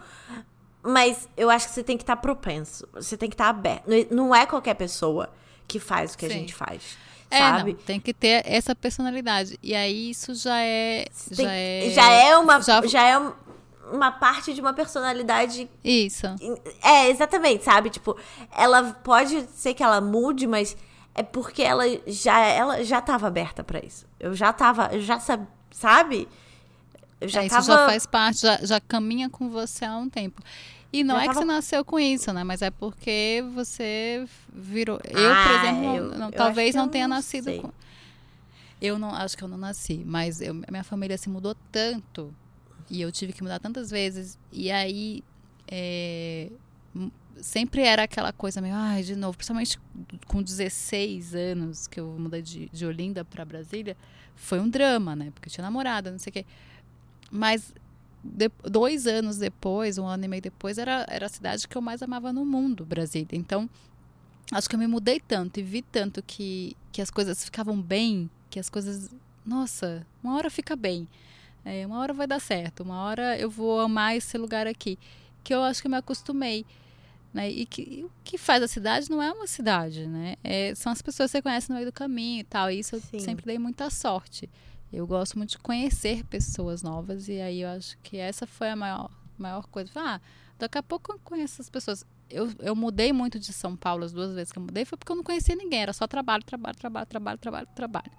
Mas 0.83 1.29
eu 1.37 1.51
acho 1.51 1.69
que 1.69 1.75
você 1.75 1.83
tem 1.83 1.99
que 1.99 2.03
estar 2.03 2.17
propenso, 2.17 2.89
você 2.95 3.15
tem 3.15 3.29
que 3.29 3.35
estar 3.35 3.49
aberto. 3.49 3.85
Não- 4.11 4.35
é 4.35 4.47
qualquer 4.47 4.75
pessoa 4.75 5.29
que 5.69 5.79
faz 5.79 6.15
o 6.15 6.19
que 6.19 6.25
a 6.25 6.29
Sim. 6.31 6.35
gente 6.37 6.55
faz, 6.55 6.97
É, 7.31 7.39
sabe? 7.39 7.73
não, 7.73 7.79
tem 7.81 8.01
que 8.01 8.13
ter 8.13 8.43
essa 8.47 8.75
personalidade. 8.75 9.59
E 9.63 9.75
aí 9.75 10.11
isso 10.11 10.35
já 10.35 10.59
é. 10.61 11.07
Tem- 11.37 11.47
já, 11.47 11.53
é 11.53 11.91
já 11.91 12.11
é 12.11 12.37
uma 12.37 12.61
já- 12.61 12.87
já 12.87 13.03
é 13.07 13.19
um- 13.19 13.33
uma 13.93 14.11
parte 14.13 14.53
de 14.55 14.61
uma 14.61 14.73
personalidade 14.73 15.69
Isso. 15.85 16.27
É, 16.83 17.09
exatamente, 17.09 17.65
sabe? 17.65 17.91
Tipo, 17.91 18.17
ela 18.57 18.83
pode 19.03 19.47
ser 19.55 19.75
que 19.75 19.83
ela 19.83 20.01
mude, 20.01 20.47
mas 20.47 20.77
é 21.15 21.23
porque 21.23 21.63
ela 21.63 21.85
já 22.07 22.39
ela 22.39 22.85
já 22.85 23.01
tava 23.01 23.27
aberta 23.27 23.65
pra 23.65 23.81
isso. 23.85 24.07
Eu 24.19 24.35
já 24.35 24.53
tava, 24.53 24.91
eu 24.93 25.01
já 25.01 25.19
sab, 25.19 25.45
sabe? 25.73 26.29
Eu 27.21 27.29
já 27.29 27.43
É, 27.43 27.47
isso 27.47 27.55
tava 27.57 27.67
já 27.67 27.87
faz 27.87 28.07
parte, 28.07 28.41
já, 28.43 28.57
já 28.63 28.81
caminha 28.81 29.29
com 29.29 29.51
você 29.51 29.85
há 29.85 29.97
um 29.97 30.09
tempo. 30.09 30.41
E 30.93 31.05
não 31.05 31.15
Já 31.17 31.21
é 31.21 31.29
que 31.29 31.35
tava- 31.35 31.41
você 31.41 31.45
nasceu 31.53 31.85
com 31.85 31.99
isso, 32.01 32.33
né? 32.33 32.43
Mas 32.43 32.63
é 32.63 32.71
porque 32.71 33.45
você 33.55 34.27
virou. 34.53 34.99
Eu, 35.09 35.33
Ah, 35.33 35.45
por 35.47 35.55
exemplo, 35.57 35.97
eu- 35.97 36.19
não- 36.19 36.27
eu 36.27 36.33
talvez 36.33 36.71
que 36.73 36.77
não 36.77 36.85
eu 36.87 36.91
tenha 36.91 37.07
não 37.09 37.17
nascido 37.17 37.45
sei. 37.45 37.61
com. 37.61 37.73
Eu 38.81 38.99
não 38.99 39.15
acho 39.15 39.37
que 39.37 39.45
eu 39.45 39.49
não 39.49 39.59
nasci, 39.59 40.03
mas 40.07 40.41
eu, 40.41 40.55
minha 40.55 40.83
família 40.83 41.17
se 41.19 41.29
mudou 41.29 41.55
tanto 41.71 42.35
e 42.91 43.01
eu 43.01 43.13
tive 43.13 43.33
que 43.33 43.43
mudar 43.43 43.59
tantas 43.61 43.91
vezes. 43.91 44.39
E 44.51 44.71
aí 44.71 45.23
é, 45.69 46.51
sempre 47.41 47.83
era 47.83 48.03
aquela 48.03 48.33
coisa 48.33 48.61
meio, 48.61 48.75
ai, 48.75 49.03
de 49.03 49.15
novo, 49.15 49.37
principalmente 49.37 49.79
com 50.27 50.43
16 50.43 51.35
anos 51.35 51.87
que 51.87 52.01
eu 52.01 52.07
mudei 52.19 52.43
de, 52.43 52.69
de 52.73 52.85
Olinda 52.87 53.25
para 53.25 53.45
Brasília, 53.45 53.97
foi 54.35 54.59
um 54.59 54.69
drama, 54.69 55.15
né? 55.15 55.31
Porque 55.35 55.49
eu 55.49 55.53
tinha 55.53 55.63
namorada, 55.65 56.11
não 56.11 56.19
sei 56.19 56.31
o 56.31 56.33
quê. 56.33 56.47
Mas 57.31 57.73
de- 58.23 58.51
dois 58.65 59.07
anos 59.07 59.39
depois, 59.39 59.99
um 59.99 60.07
ano 60.07 60.25
e 60.25 60.29
meio 60.29 60.43
depois, 60.43 60.79
era, 60.79 61.07
era 61.09 61.27
a 61.27 61.29
cidade 61.29 61.67
que 61.67 61.77
eu 61.77 61.83
mais 61.83 62.03
amava 62.03 62.33
no 62.33 62.45
mundo, 62.45 62.85
Brasília. 62.85 63.29
Então, 63.33 63.69
acho 64.53 64.69
que 64.69 64.75
eu 64.75 64.79
me 64.79 64.87
mudei 64.87 65.21
tanto 65.21 65.61
e 65.61 65.63
vi 65.63 65.83
tanto 65.83 66.23
que, 66.23 66.77
que 66.93 67.01
as 67.01 67.11
coisas 67.11 67.45
ficavam 67.45 67.81
bem, 67.81 68.31
que 68.49 68.59
as 68.61 68.69
coisas. 68.69 69.11
Nossa, 69.45 70.07
uma 70.23 70.37
hora 70.37 70.51
fica 70.51 70.77
bem. 70.77 71.09
É, 71.65 71.87
uma 71.87 71.99
hora 71.99 72.13
vai 72.15 72.27
dar 72.27 72.41
certo, 72.41 72.83
uma 72.83 73.03
hora 73.03 73.39
eu 73.39 73.51
vou 73.51 73.81
amar 73.81 74.17
esse 74.17 74.37
lugar 74.39 74.67
aqui. 74.67 74.99
Que 75.43 75.55
eu 75.55 75.63
acho 75.63 75.81
que 75.81 75.87
eu 75.87 75.91
me 75.91 75.97
acostumei. 75.97 76.65
Né? 77.33 77.49
E 77.49 77.65
que 77.65 77.83
e 77.83 78.05
o 78.05 78.11
que 78.25 78.37
faz 78.37 78.63
a 78.63 78.67
cidade 78.69 79.09
não 79.09 79.23
é 79.23 79.31
uma 79.31 79.47
cidade, 79.47 80.07
né? 80.07 80.35
É, 80.43 80.75
são 80.75 80.91
as 80.91 81.01
pessoas 81.01 81.31
que 81.31 81.39
você 81.39 81.43
conhece 81.43 81.69
no 81.71 81.77
meio 81.77 81.87
do 81.87 81.93
caminho 81.93 82.41
e 82.41 82.45
tal. 82.45 82.71
E 82.71 82.81
isso 82.81 82.97
eu 82.97 83.01
Sim. 83.01 83.21
sempre 83.21 83.47
dei 83.47 83.57
muita 83.59 83.89
sorte. 83.89 84.51
Eu 84.93 85.07
gosto 85.07 85.39
muito 85.39 85.51
de 85.51 85.59
conhecer 85.59 86.25
pessoas 86.25 86.83
novas 86.83 87.29
e 87.29 87.41
aí 87.41 87.61
eu 87.61 87.69
acho 87.71 87.97
que 88.03 88.17
essa 88.17 88.47
foi 88.47 88.71
a 88.71 88.77
maior, 88.77 89.09
maior 89.39 89.67
coisa. 89.69 89.91
Ah, 89.95 90.21
daqui 90.59 90.79
a 90.79 90.83
pouco 90.83 91.13
eu 91.13 91.19
conheço 91.23 91.63
as 91.63 91.71
pessoas. 91.71 92.05
Eu, 92.29 92.51
eu 92.61 92.75
mudei 92.77 93.13
muito 93.13 93.39
de 93.39 93.53
São 93.53 93.77
Paulo 93.77 94.05
as 94.05 94.13
duas 94.13 94.35
vezes 94.35 94.53
que 94.53 94.59
eu 94.59 94.63
mudei, 94.63 94.85
foi 94.85 94.97
porque 94.99 95.13
eu 95.13 95.17
não 95.17 95.23
conhecia 95.25 95.55
ninguém, 95.57 95.83
era 95.83 95.93
só 95.93 96.07
trabalho, 96.07 96.45
trabalho, 96.45 96.77
trabalho, 96.77 97.07
trabalho, 97.07 97.39
trabalho, 97.39 97.69
trabalho. 97.75 98.11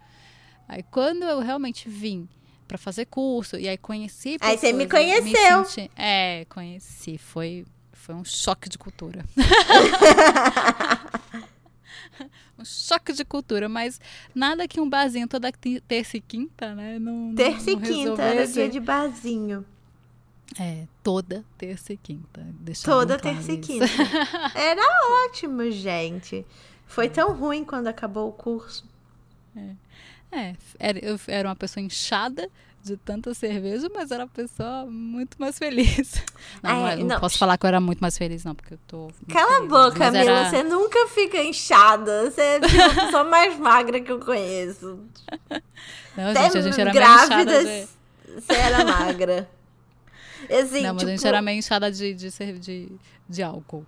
Aí 0.68 0.84
quando 0.84 1.24
eu 1.24 1.40
realmente 1.40 1.90
vim 1.90 2.28
para 2.68 2.78
fazer 2.78 3.06
curso 3.06 3.58
e 3.58 3.68
aí 3.68 3.78
conheci 3.78 4.38
Aí 4.40 4.58
você 4.58 4.72
me 4.72 4.86
pessoas, 4.86 5.10
eu 5.10 5.22
conheceu. 5.24 5.66
senti- 5.66 5.92
é, 5.96 6.46
conheci, 6.46 7.18
foi 7.18 7.66
foi 7.94 8.16
um 8.16 8.26
choque 8.26 8.68
de 8.68 8.80
cultura. 8.80 9.24
um 12.58 12.66
choque 12.66 13.14
de 13.14 13.26
cultura, 13.26 13.68
mas 13.68 14.00
nada 14.34 14.68
que 14.68 14.80
um 14.80 14.90
barzinho 14.90 15.28
toda 15.28 15.52
terça 15.88 16.18
e 16.18 16.22
quinta, 16.22 16.74
né? 16.76 17.00
Não, 17.00 17.34
terça 17.36 17.72
e 17.72 17.76
não 17.76 17.82
quinta 17.82 18.22
era 18.22 18.48
dia 18.48 18.70
de 18.70 18.80
barzinho. 18.80 19.66
É, 20.60 20.86
toda 21.02 21.46
terça 21.58 21.94
e 21.94 21.98
quinta. 21.98 22.46
Toda 22.84 23.18
terça 23.18 23.54
e 23.54 23.58
quinta. 23.58 23.86
Era 24.54 24.82
ótimo, 25.26 25.72
gente. 25.72 26.46
Foi 26.86 27.10
tão 27.10 27.34
ruim 27.34 27.64
quando 27.64 27.88
acabou 27.88 28.28
o 28.28 28.34
curso. 28.34 28.86
É, 29.56 29.76
é 30.30 30.56
era, 30.78 31.00
eu 31.00 31.18
era 31.28 31.48
uma 31.48 31.56
pessoa 31.56 31.82
inchada 31.82 32.50
de 32.84 32.98
tanta 32.98 33.34
cerveja, 33.34 33.88
mas 33.94 34.12
era 34.12 34.24
uma 34.24 34.30
pessoa 34.30 34.86
muito 34.86 35.38
mais 35.40 35.58
feliz. 35.58 36.14
Não, 36.62 36.88
é, 36.88 36.96
não, 36.96 37.06
não, 37.08 37.20
posso 37.20 37.38
falar 37.38 37.58
que 37.58 37.66
eu 37.66 37.68
era 37.68 37.80
muito 37.80 38.00
mais 38.00 38.18
feliz, 38.18 38.44
não, 38.44 38.54
porque 38.54 38.74
eu 38.74 38.80
tô. 38.88 39.12
Cala 39.32 39.56
feliz, 39.56 39.64
a 39.64 39.68
boca, 39.68 40.12
Mila. 40.12 40.32
Era... 40.32 40.50
Você 40.50 40.64
nunca 40.64 41.08
fica 41.08 41.42
inchada. 41.44 42.30
Você 42.30 42.42
é 42.42 42.60
tipo 42.60 42.82
a 42.82 43.06
pessoa 43.06 43.24
mais 43.24 43.58
magra 43.58 44.00
que 44.00 44.12
eu 44.12 44.20
conheço. 44.20 45.00
Não, 46.18 46.32
Até 46.32 46.44
gente, 46.44 46.58
a 46.58 46.62
gente 46.62 46.82
era 46.82 46.92
grávida, 46.92 47.64
de... 47.64 47.88
você 48.28 48.54
era 48.54 48.84
magra. 48.84 49.50
Assim, 50.50 50.82
não, 50.82 50.94
mas 50.94 50.98
tipo... 50.98 51.06
a 51.06 51.10
gente 51.12 51.20
tipo 51.20 51.28
era 51.28 51.42
meio 51.42 51.60
inchada 51.60 51.92
de, 51.92 52.14
de, 52.14 52.30
de, 52.60 52.92
de 53.30 53.44
álcool. 53.44 53.86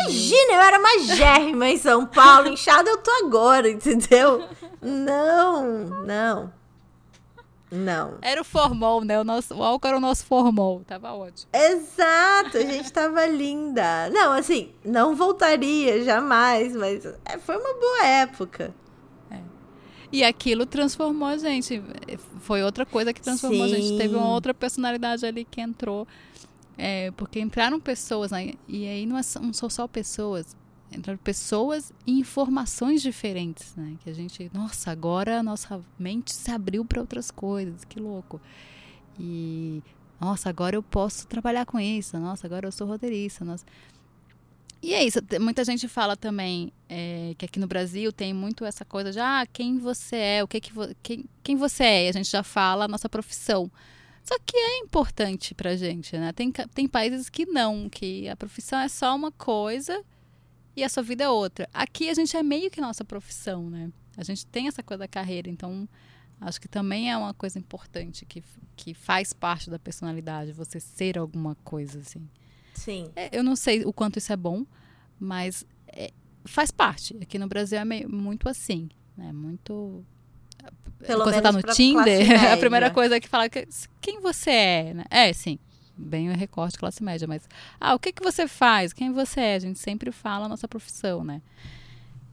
Imagina, 0.00 0.54
eu 0.54 0.60
era 0.60 0.78
mais 0.80 1.06
gérrima 1.06 1.68
em 1.68 1.76
São 1.76 2.06
Paulo, 2.06 2.48
inchada 2.48 2.90
eu 2.90 2.96
tô 2.96 3.10
agora, 3.24 3.70
entendeu? 3.70 4.48
Não, 4.80 5.84
não. 6.04 6.52
Não. 7.72 8.18
Era 8.20 8.42
o 8.42 8.44
formol, 8.44 9.02
né? 9.02 9.18
O, 9.18 9.24
nosso, 9.24 9.54
o 9.54 9.62
álcool 9.62 9.88
era 9.88 9.96
o 9.96 10.00
nosso 10.00 10.26
formol. 10.26 10.84
Tava 10.86 11.14
ótimo. 11.14 11.48
Exato, 11.54 12.58
a 12.58 12.60
gente 12.60 12.92
tava 12.92 13.24
linda. 13.26 14.10
Não, 14.10 14.32
assim, 14.32 14.72
não 14.84 15.16
voltaria 15.16 16.04
jamais, 16.04 16.76
mas 16.76 17.06
é, 17.24 17.38
foi 17.38 17.56
uma 17.56 17.72
boa 17.72 18.06
época. 18.06 18.74
É. 19.30 19.40
E 20.12 20.22
aquilo 20.22 20.66
transformou 20.66 21.28
a 21.28 21.38
gente. 21.38 21.82
Foi 22.40 22.62
outra 22.62 22.84
coisa 22.84 23.10
que 23.10 23.22
transformou 23.22 23.66
Sim. 23.66 23.72
a 23.72 23.76
gente. 23.78 23.96
Teve 23.96 24.14
uma 24.16 24.28
outra 24.28 24.52
personalidade 24.52 25.24
ali 25.24 25.42
que 25.42 25.62
entrou. 25.62 26.06
É, 26.76 27.10
porque 27.12 27.40
entraram 27.40 27.80
pessoas, 27.80 28.32
né? 28.32 28.52
E 28.68 28.86
aí 28.86 29.06
não, 29.06 29.16
é, 29.16 29.22
não 29.40 29.52
são 29.54 29.70
só 29.70 29.88
pessoas 29.88 30.54
entraram 30.94 31.18
pessoas 31.18 31.92
e 32.06 32.18
informações 32.18 33.02
diferentes, 33.02 33.74
né? 33.76 33.96
Que 34.02 34.10
a 34.10 34.12
gente, 34.12 34.50
nossa, 34.52 34.90
agora 34.90 35.40
a 35.40 35.42
nossa 35.42 35.80
mente 35.98 36.32
se 36.32 36.50
abriu 36.50 36.84
para 36.84 37.00
outras 37.00 37.30
coisas, 37.30 37.84
que 37.84 37.98
louco. 37.98 38.40
E 39.18 39.82
nossa, 40.20 40.48
agora 40.48 40.76
eu 40.76 40.82
posso 40.82 41.26
trabalhar 41.26 41.66
com 41.66 41.80
isso, 41.80 42.18
nossa, 42.18 42.46
agora 42.46 42.66
eu 42.66 42.72
sou 42.72 42.86
roteirista, 42.86 43.44
nossa. 43.44 43.64
E 44.82 44.94
é 44.94 45.04
isso, 45.04 45.20
muita 45.40 45.64
gente 45.64 45.86
fala 45.86 46.16
também 46.16 46.72
é, 46.88 47.34
que 47.38 47.44
aqui 47.44 47.60
no 47.60 47.68
Brasil 47.68 48.12
tem 48.12 48.34
muito 48.34 48.64
essa 48.64 48.84
coisa 48.84 49.12
de 49.12 49.20
ah, 49.20 49.46
quem 49.52 49.78
você 49.78 50.16
é, 50.16 50.44
o 50.44 50.48
que 50.48 50.60
que 50.60 50.72
quem, 51.02 51.24
quem 51.42 51.56
você 51.56 51.84
é, 51.84 52.06
e 52.06 52.08
a 52.08 52.12
gente 52.12 52.30
já 52.30 52.42
fala 52.42 52.84
a 52.84 52.88
nossa 52.88 53.08
profissão. 53.08 53.70
Só 54.24 54.36
que 54.44 54.56
é 54.56 54.78
importante 54.78 55.54
pra 55.54 55.76
gente, 55.76 56.16
né? 56.16 56.32
Tem, 56.32 56.50
tem 56.52 56.86
países 56.86 57.28
que 57.28 57.44
não, 57.46 57.88
que 57.88 58.28
a 58.28 58.36
profissão 58.36 58.78
é 58.78 58.88
só 58.88 59.14
uma 59.14 59.32
coisa 59.32 60.04
e 60.76 60.82
a 60.82 60.88
sua 60.88 61.02
vida 61.02 61.24
é 61.24 61.28
outra. 61.28 61.68
Aqui 61.72 62.08
a 62.08 62.14
gente 62.14 62.36
é 62.36 62.42
meio 62.42 62.70
que 62.70 62.80
nossa 62.80 63.04
profissão, 63.04 63.68
né? 63.68 63.90
A 64.16 64.22
gente 64.22 64.46
tem 64.46 64.68
essa 64.68 64.82
coisa 64.82 65.00
da 65.00 65.08
carreira, 65.08 65.48
então 65.48 65.88
acho 66.40 66.60
que 66.60 66.68
também 66.68 67.10
é 67.10 67.16
uma 67.16 67.34
coisa 67.34 67.58
importante 67.58 68.24
que, 68.24 68.42
que 68.76 68.94
faz 68.94 69.32
parte 69.32 69.70
da 69.70 69.78
personalidade, 69.78 70.52
você 70.52 70.80
ser 70.80 71.18
alguma 71.18 71.54
coisa, 71.56 72.00
assim. 72.00 72.28
Sim. 72.74 73.10
É, 73.14 73.36
eu 73.36 73.42
não 73.42 73.54
sei 73.54 73.84
o 73.84 73.92
quanto 73.92 74.18
isso 74.18 74.32
é 74.32 74.36
bom, 74.36 74.64
mas 75.18 75.64
é, 75.86 76.10
faz 76.44 76.70
parte. 76.70 77.16
Aqui 77.20 77.38
no 77.38 77.46
Brasil 77.46 77.78
é 77.78 77.84
meio, 77.84 78.08
muito 78.10 78.48
assim, 78.48 78.88
né? 79.16 79.32
Muito 79.32 80.04
pelo 80.98 81.24
Quando 81.24 81.34
você 81.34 81.42
tá 81.42 81.52
no 81.52 81.62
Tinder, 81.62 82.22
a 82.52 82.56
primeira 82.56 82.90
coisa 82.90 83.18
que 83.18 83.28
fala 83.28 83.48
que 83.48 83.66
quem 84.00 84.20
você 84.20 84.50
é, 84.50 84.94
né? 84.94 85.04
É, 85.10 85.32
sim 85.32 85.58
bem 85.96 86.30
o 86.30 86.34
recorte 86.34 86.78
classe 86.78 87.02
média, 87.02 87.26
mas 87.28 87.48
ah, 87.80 87.94
o 87.94 87.98
que 87.98 88.12
que 88.12 88.22
você 88.22 88.48
faz? 88.48 88.92
Quem 88.92 89.12
você 89.12 89.40
é? 89.40 89.54
A 89.56 89.58
gente 89.58 89.78
sempre 89.78 90.10
fala 90.10 90.46
a 90.46 90.48
nossa 90.48 90.66
profissão, 90.66 91.22
né? 91.24 91.42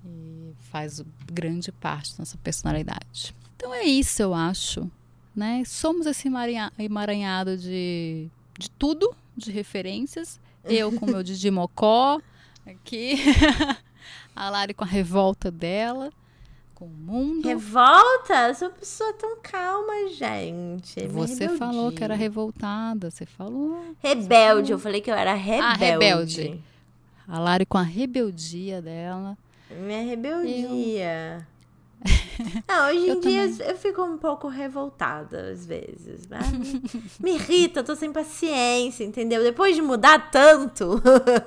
E 0.05 0.53
faz 0.71 1.03
grande 1.31 1.71
parte 1.71 2.13
da 2.13 2.19
nossa 2.19 2.37
personalidade. 2.37 3.35
Então 3.55 3.73
é 3.73 3.83
isso, 3.83 4.21
eu 4.21 4.33
acho, 4.33 4.89
né? 5.35 5.63
Somos 5.65 6.05
esse 6.05 6.29
emaranhado 6.77 7.57
de, 7.57 8.29
de 8.57 8.69
tudo, 8.71 9.13
de 9.35 9.51
referências. 9.51 10.39
Eu 10.63 10.91
com 10.91 11.05
o 11.05 11.09
meu 11.09 11.21
Didi 11.23 11.51
Mocó 11.51 12.21
aqui, 12.65 13.15
a 14.35 14.49
Lari 14.49 14.73
com 14.73 14.83
a 14.83 14.87
revolta 14.87 15.51
dela 15.51 16.11
com 16.79 16.85
o 16.85 16.89
mundo. 16.89 17.45
Revolta? 17.45 18.47
Eu 18.47 18.55
sou 18.55 18.69
uma 18.69 18.73
pessoa 18.73 19.13
tão 19.13 19.37
calma, 19.43 20.09
gente. 20.13 21.05
Você 21.07 21.49
falou 21.49 21.91
que 21.91 22.01
era 22.01 22.15
revoltada, 22.15 23.11
você 23.11 23.25
falou. 23.25 23.93
Rebelde, 24.01 24.27
você 24.29 24.37
falou. 24.37 24.69
eu 24.69 24.79
falei 24.79 25.01
que 25.01 25.11
eu 25.11 25.15
era 25.15 25.33
rebelde. 25.33 25.65
Ah, 25.65 25.73
rebelde. 25.73 26.63
A 27.27 27.37
Lari 27.37 27.65
com 27.65 27.77
a 27.77 27.83
rebeldia 27.83 28.81
dela. 28.81 29.37
Minha 29.69 30.03
rebeldia. 30.03 31.45
Eu... 31.45 31.58
Não, 32.67 32.87
hoje 32.87 32.97
em 32.97 33.07
eu 33.09 33.19
dia 33.19 33.49
também. 33.49 33.67
eu 33.67 33.77
fico 33.77 34.01
um 34.03 34.17
pouco 34.17 34.47
revoltada 34.47 35.51
às 35.51 35.65
vezes. 35.65 36.27
Me 37.19 37.33
irrita, 37.33 37.81
eu 37.81 37.83
tô 37.83 37.95
sem 37.95 38.11
paciência, 38.11 39.03
entendeu? 39.03 39.43
Depois 39.43 39.75
de 39.75 39.81
mudar 39.81 40.31
tanto, 40.31 41.01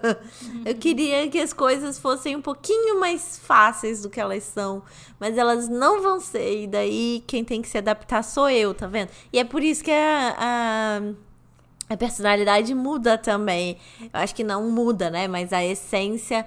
eu 0.64 0.74
queria 0.74 1.28
que 1.28 1.38
as 1.38 1.52
coisas 1.52 1.98
fossem 1.98 2.36
um 2.36 2.42
pouquinho 2.42 3.00
mais 3.00 3.38
fáceis 3.38 4.02
do 4.02 4.10
que 4.10 4.20
elas 4.20 4.42
são. 4.44 4.82
Mas 5.18 5.38
elas 5.38 5.68
não 5.68 6.02
vão 6.02 6.20
ser, 6.20 6.64
e 6.64 6.66
daí 6.66 7.22
quem 7.26 7.44
tem 7.44 7.62
que 7.62 7.68
se 7.68 7.78
adaptar 7.78 8.22
sou 8.22 8.50
eu, 8.50 8.74
tá 8.74 8.86
vendo? 8.86 9.08
E 9.32 9.38
é 9.38 9.44
por 9.44 9.62
isso 9.62 9.82
que 9.82 9.90
a, 9.90 10.34
a, 10.36 11.00
a 11.94 11.96
personalidade 11.96 12.74
muda 12.74 13.16
também. 13.16 13.78
Eu 14.00 14.20
acho 14.20 14.34
que 14.34 14.44
não 14.44 14.68
muda, 14.70 15.10
né? 15.10 15.28
Mas 15.28 15.52
a 15.52 15.64
essência 15.64 16.44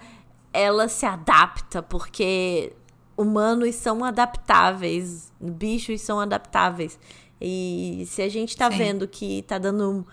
ela 0.54 0.88
se 0.88 1.06
adapta, 1.06 1.82
porque 1.82 2.74
humanos 3.18 3.76
são 3.76 4.04
adaptáveis, 4.04 5.32
bichos 5.40 6.02
são 6.02 6.20
adaptáveis. 6.20 7.00
E 7.40 8.06
se 8.08 8.22
a 8.22 8.30
gente 8.30 8.56
tá 8.56 8.72
Sim. 8.72 8.78
vendo 8.78 9.08
que 9.08 9.44
tá 9.44 9.58
dando 9.58 10.06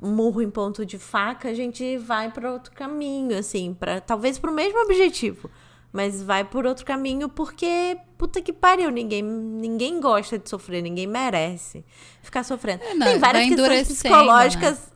um 0.00 0.10
murro 0.10 0.42
em 0.42 0.50
ponto 0.50 0.84
de 0.84 0.98
faca, 0.98 1.48
a 1.48 1.54
gente 1.54 1.96
vai 1.98 2.30
para 2.30 2.52
outro 2.52 2.72
caminho, 2.72 3.36
assim, 3.38 3.74
para 3.74 4.00
talvez 4.00 4.38
para 4.38 4.50
o 4.50 4.54
mesmo 4.54 4.78
objetivo, 4.80 5.50
mas 5.92 6.22
vai 6.22 6.44
por 6.44 6.66
outro 6.66 6.84
caminho 6.84 7.28
porque 7.28 7.96
puta 8.18 8.40
que 8.42 8.52
pariu, 8.52 8.90
ninguém 8.90 9.22
ninguém 9.22 10.00
gosta 10.00 10.38
de 10.38 10.48
sofrer, 10.48 10.82
ninguém 10.82 11.06
merece 11.06 11.84
ficar 12.22 12.44
sofrendo. 12.44 12.82
É, 12.84 12.94
não, 12.94 13.06
Tem 13.06 13.18
várias 13.18 13.48
questões 13.48 13.88
psicológicas 13.88 14.78
né? 14.78 14.95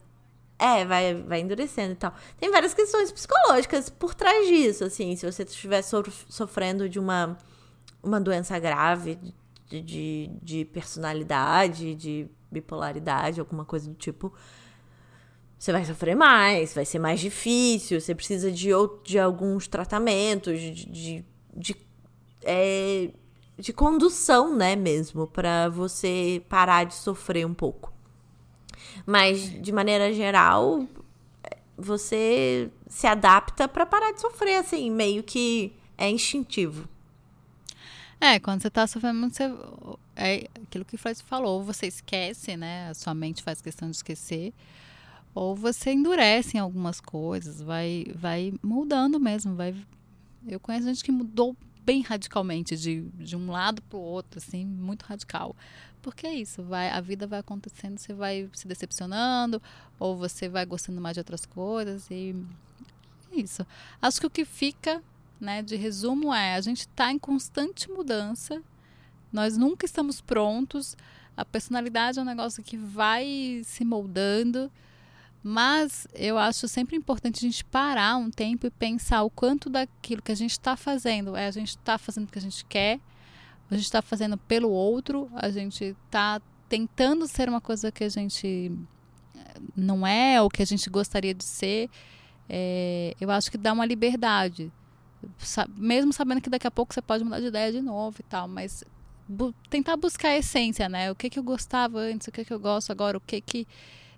É, 0.61 0.85
vai, 0.85 1.15
vai 1.15 1.41
endurecendo 1.41 1.93
e 1.93 1.97
tal. 1.97 2.13
Tem 2.39 2.51
várias 2.51 2.75
questões 2.75 3.11
psicológicas 3.11 3.89
por 3.89 4.15
trás 4.15 4.47
disso, 4.47 4.85
assim. 4.85 5.17
Se 5.17 5.25
você 5.25 5.43
estiver 5.43 5.83
sofrendo 5.83 6.87
de 6.87 6.99
uma, 6.99 7.39
uma 8.03 8.21
doença 8.21 8.59
grave, 8.59 9.19
de, 9.67 9.81
de, 9.81 10.31
de 10.43 10.65
personalidade, 10.67 11.95
de 11.95 12.29
bipolaridade, 12.51 13.41
alguma 13.41 13.65
coisa 13.65 13.89
do 13.89 13.95
tipo, 13.95 14.35
você 15.59 15.73
vai 15.73 15.85
sofrer 15.85 16.15
mais, 16.15 16.75
vai 16.75 16.85
ser 16.85 16.99
mais 16.99 17.21
difícil, 17.21 17.99
você 17.99 18.15
precisa 18.15 18.53
de, 18.53 18.69
de 19.03 19.19
alguns 19.19 19.67
tratamentos, 19.67 20.61
de, 20.61 20.73
de, 20.75 21.25
de, 21.57 21.77
é, 22.43 23.11
de 23.57 23.73
condução, 23.73 24.55
né, 24.55 24.77
mesmo, 24.77 25.27
para 25.27 25.71
você 25.71 26.43
parar 26.51 26.85
de 26.85 26.95
sofrer 26.95 27.47
um 27.47 27.55
pouco. 27.55 27.90
Mas, 29.07 29.51
de 29.63 29.73
maneira 29.73 30.13
geral, 30.13 30.87
você 31.77 32.71
se 32.89 33.07
adapta 33.07 33.67
para 33.67 33.87
parar 33.87 34.13
de 34.13 34.21
sofrer, 34.21 34.57
assim, 34.57 34.91
meio 34.91 35.23
que 35.23 35.73
é 35.97 36.09
instintivo. 36.11 36.89
É, 38.21 38.39
quando 38.39 38.61
você 38.61 38.69
tá 38.69 38.87
sofrendo, 38.87 39.31
você, 39.31 39.45
é 40.15 40.47
aquilo 40.63 40.85
que 40.85 40.99
Freud 40.99 41.23
falou, 41.23 41.59
ou 41.59 41.65
você 41.65 41.87
esquece, 41.87 42.57
né? 42.57 42.91
A 42.91 42.95
sua 42.95 43.15
mente 43.15 43.43
faz 43.43 43.63
questão 43.63 43.89
de 43.89 43.97
esquecer, 43.97 44.53
ou 45.35 45.57
você 45.57 45.93
endurece 45.93 46.59
em 46.59 46.61
algumas 46.61 47.01
coisas, 47.01 47.63
vai, 47.63 48.05
vai 48.15 48.53
mudando 48.63 49.19
mesmo, 49.19 49.55
vai... 49.55 49.75
Eu 50.47 50.61
conheço 50.61 50.87
gente 50.87 51.05
que 51.05 51.13
mudou 51.13 51.57
bem 51.83 52.03
radicalmente 52.03 52.77
de, 52.77 53.03
de 53.15 53.37
um 53.37 53.51
lado 53.51 53.81
para 53.83 53.99
o 53.99 54.03
outro, 54.03 54.39
assim, 54.39 54.65
muito 54.65 55.03
radical. 55.03 55.57
Porque 56.03 56.27
é 56.27 56.35
isso, 56.35 56.63
vai, 56.63 56.89
a 56.91 57.01
vida 57.01 57.27
vai 57.27 57.41
acontecendo, 57.41 57.99
você 57.99 58.13
vai 58.13 58.49
se 58.55 58.67
decepcionando, 58.67 59.61
ou 59.99 60.17
você 60.17 60.49
vai 60.49 60.65
gostando 60.65 61.01
mais 61.01 61.15
de 61.15 61.21
outras 61.21 61.45
coisas, 61.45 62.11
e 62.11 62.35
é 63.33 63.41
isso. 63.41 63.67
Acho 64.01 64.21
que 64.21 64.27
o 64.27 64.31
que 64.31 64.45
fica, 64.45 65.03
né, 65.39 65.63
de 65.63 65.77
resumo 65.77 66.33
é, 66.33 66.55
a 66.55 66.61
gente 66.61 66.81
está 66.81 67.13
em 67.13 67.19
constante 67.19 67.91
mudança, 67.91 68.63
nós 69.33 69.57
nunca 69.57 69.85
estamos 69.85 70.21
prontos, 70.21 70.97
a 71.37 71.45
personalidade 71.45 72.19
é 72.19 72.23
um 72.23 72.25
negócio 72.25 72.63
que 72.63 72.77
vai 72.77 73.63
se 73.65 73.85
moldando, 73.85 74.71
mas 75.43 76.07
eu 76.15 76.37
acho 76.37 76.69
sempre 76.69 76.97
importante 76.97 77.39
a 77.39 77.49
gente 77.49 77.65
parar 77.65 78.17
um 78.17 78.31
tempo 78.31 78.67
e 78.67 78.71
pensar 78.71 79.23
o 79.23 79.31
quanto 79.31 79.71
daquilo 79.71 80.21
que 80.21 80.33
a 80.33 80.37
gente 80.37 80.53
está 80.53 80.77
fazendo 80.77 81.35
é 81.35 81.47
a 81.47 81.51
gente 81.51 81.71
está 81.71 81.97
fazendo 81.97 82.25
o 82.25 82.31
que 82.31 82.39
a 82.39 82.43
gente 82.43 82.65
quer, 82.67 83.01
a 83.71 83.75
gente 83.75 83.85
está 83.85 84.03
fazendo 84.03 84.37
pelo 84.37 84.71
outro, 84.71 85.31
a 85.35 85.51
gente 85.51 85.97
está 86.07 86.41
tentando 86.69 87.27
ser 87.27 87.49
uma 87.49 87.61
coisa 87.61 87.91
que 87.91 88.05
a 88.05 88.09
gente 88.09 88.73
não 89.77 90.07
é 90.07 90.41
o 90.41 90.49
que 90.49 90.63
a 90.63 90.67
gente 90.67 90.89
gostaria 90.89 91.35
de 91.35 91.45
ser, 91.45 91.91
é, 92.49 93.15
eu 93.21 93.31
acho 93.31 93.51
que 93.51 93.59
dá 93.59 93.73
uma 93.73 93.87
liberdade. 93.87 94.73
Mesmo 95.77 96.13
sabendo 96.13 96.41
que 96.41 96.51
daqui 96.51 96.67
a 96.67 96.71
pouco 96.71 96.95
você 96.95 97.03
pode 97.03 97.23
mudar 97.23 97.41
de 97.41 97.47
ideia 97.47 97.71
de 97.71 97.81
novo 97.81 98.17
e 98.21 98.23
tal, 98.23 98.49
mas 98.49 98.83
bu 99.29 99.55
tentar 99.69 99.97
buscar 99.97 100.31
a 100.31 100.39
essência, 100.39 100.89
né? 100.89 101.11
O 101.11 101.15
que, 101.15 101.29
que 101.29 101.39
eu 101.39 101.43
gostava 101.43 101.99
antes, 101.99 102.27
o 102.29 102.33
que, 102.33 102.45
que 102.45 102.53
eu 102.53 102.59
gosto 102.59 102.91
agora, 102.91 103.19
o 103.19 103.21
que 103.21 103.41
que 103.41 103.69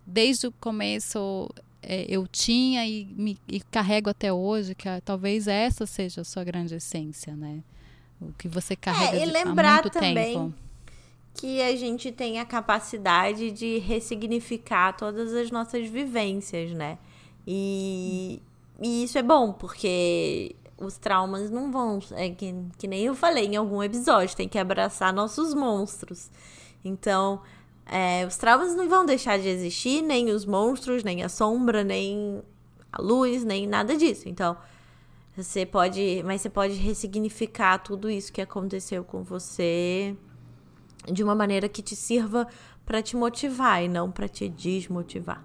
desde 0.07 0.46
o 0.46 0.53
começo 0.53 1.50
é, 1.82 2.07
eu 2.09 2.26
tinha 2.26 2.86
e, 2.86 3.05
me, 3.05 3.38
e 3.48 3.61
carrego 3.61 4.09
até 4.09 4.32
hoje, 4.32 4.74
que 4.74 4.88
talvez 5.05 5.48
essa 5.48 5.86
seja 5.86 6.20
a 6.20 6.24
sua 6.24 6.44
grande 6.44 6.76
essência, 6.76 7.34
né? 7.36 7.62
O 8.29 8.33
que 8.35 8.49
você 8.49 8.77
carrega 8.77 9.16
é, 9.16 9.27
e 9.27 9.31
lembrar 9.31 9.79
há 9.79 9.83
muito 9.83 9.91
também 9.91 10.35
tempo. 10.35 10.55
Que 11.35 11.62
a 11.62 11.75
gente 11.77 12.12
tem 12.12 12.39
a 12.39 12.45
capacidade 12.45 13.51
de 13.51 13.79
ressignificar 13.79 14.93
todas 14.93 15.33
as 15.33 15.51
nossas 15.51 15.89
vivências, 15.89 16.73
né? 16.73 16.99
E, 17.47 18.41
e 18.81 19.05
isso 19.05 19.18
é 19.18 19.23
bom, 19.23 19.53
porque 19.53 20.55
os 20.79 20.99
traumas 20.99 21.51
não 21.51 21.70
vão. 21.70 21.99
É 22.12 22.29
que, 22.31 22.55
que 22.77 22.87
nem 22.87 23.05
eu 23.05 23.14
falei 23.14 23.47
em 23.47 23.57
algum 23.57 23.83
episódio, 23.83 24.37
tem 24.37 24.49
que 24.49 24.59
abraçar 24.59 25.12
nossos 25.12 25.55
monstros. 25.55 26.31
Então, 26.85 27.41
é, 27.87 28.27
os 28.27 28.37
traumas 28.37 28.75
não 28.75 28.89
vão 28.89 29.05
deixar 29.05 29.39
de 29.39 29.49
existir, 29.49 30.03
nem 30.03 30.31
os 30.31 30.45
monstros, 30.45 31.03
nem 31.03 31.23
a 31.23 31.29
sombra, 31.29 31.83
nem 31.83 32.43
a 32.93 33.01
luz, 33.01 33.45
nem 33.45 33.66
nada 33.66 33.97
disso. 33.97 34.29
Então, 34.29 34.57
você 35.37 35.64
pode. 35.64 36.22
Mas 36.24 36.43
você 36.43 36.51
pode 36.51 36.74
ressignificar 36.74 37.78
tudo 37.78 38.11
isso 38.11 38.33
que 38.33 38.41
aconteceu 38.41 39.05
com 39.05 39.22
você 39.22 40.16
de 41.11 41.22
uma 41.24 41.35
maneira 41.35 41.68
que 41.68 41.83
te 41.83 41.97
sirva 41.97 42.47
para 42.85 43.03
te 43.03 43.16
motivar 43.16 43.83
e 43.83 43.89
não 43.89 44.11
para 44.11 44.28
te 44.28 44.49
desmotivar. 44.49 45.43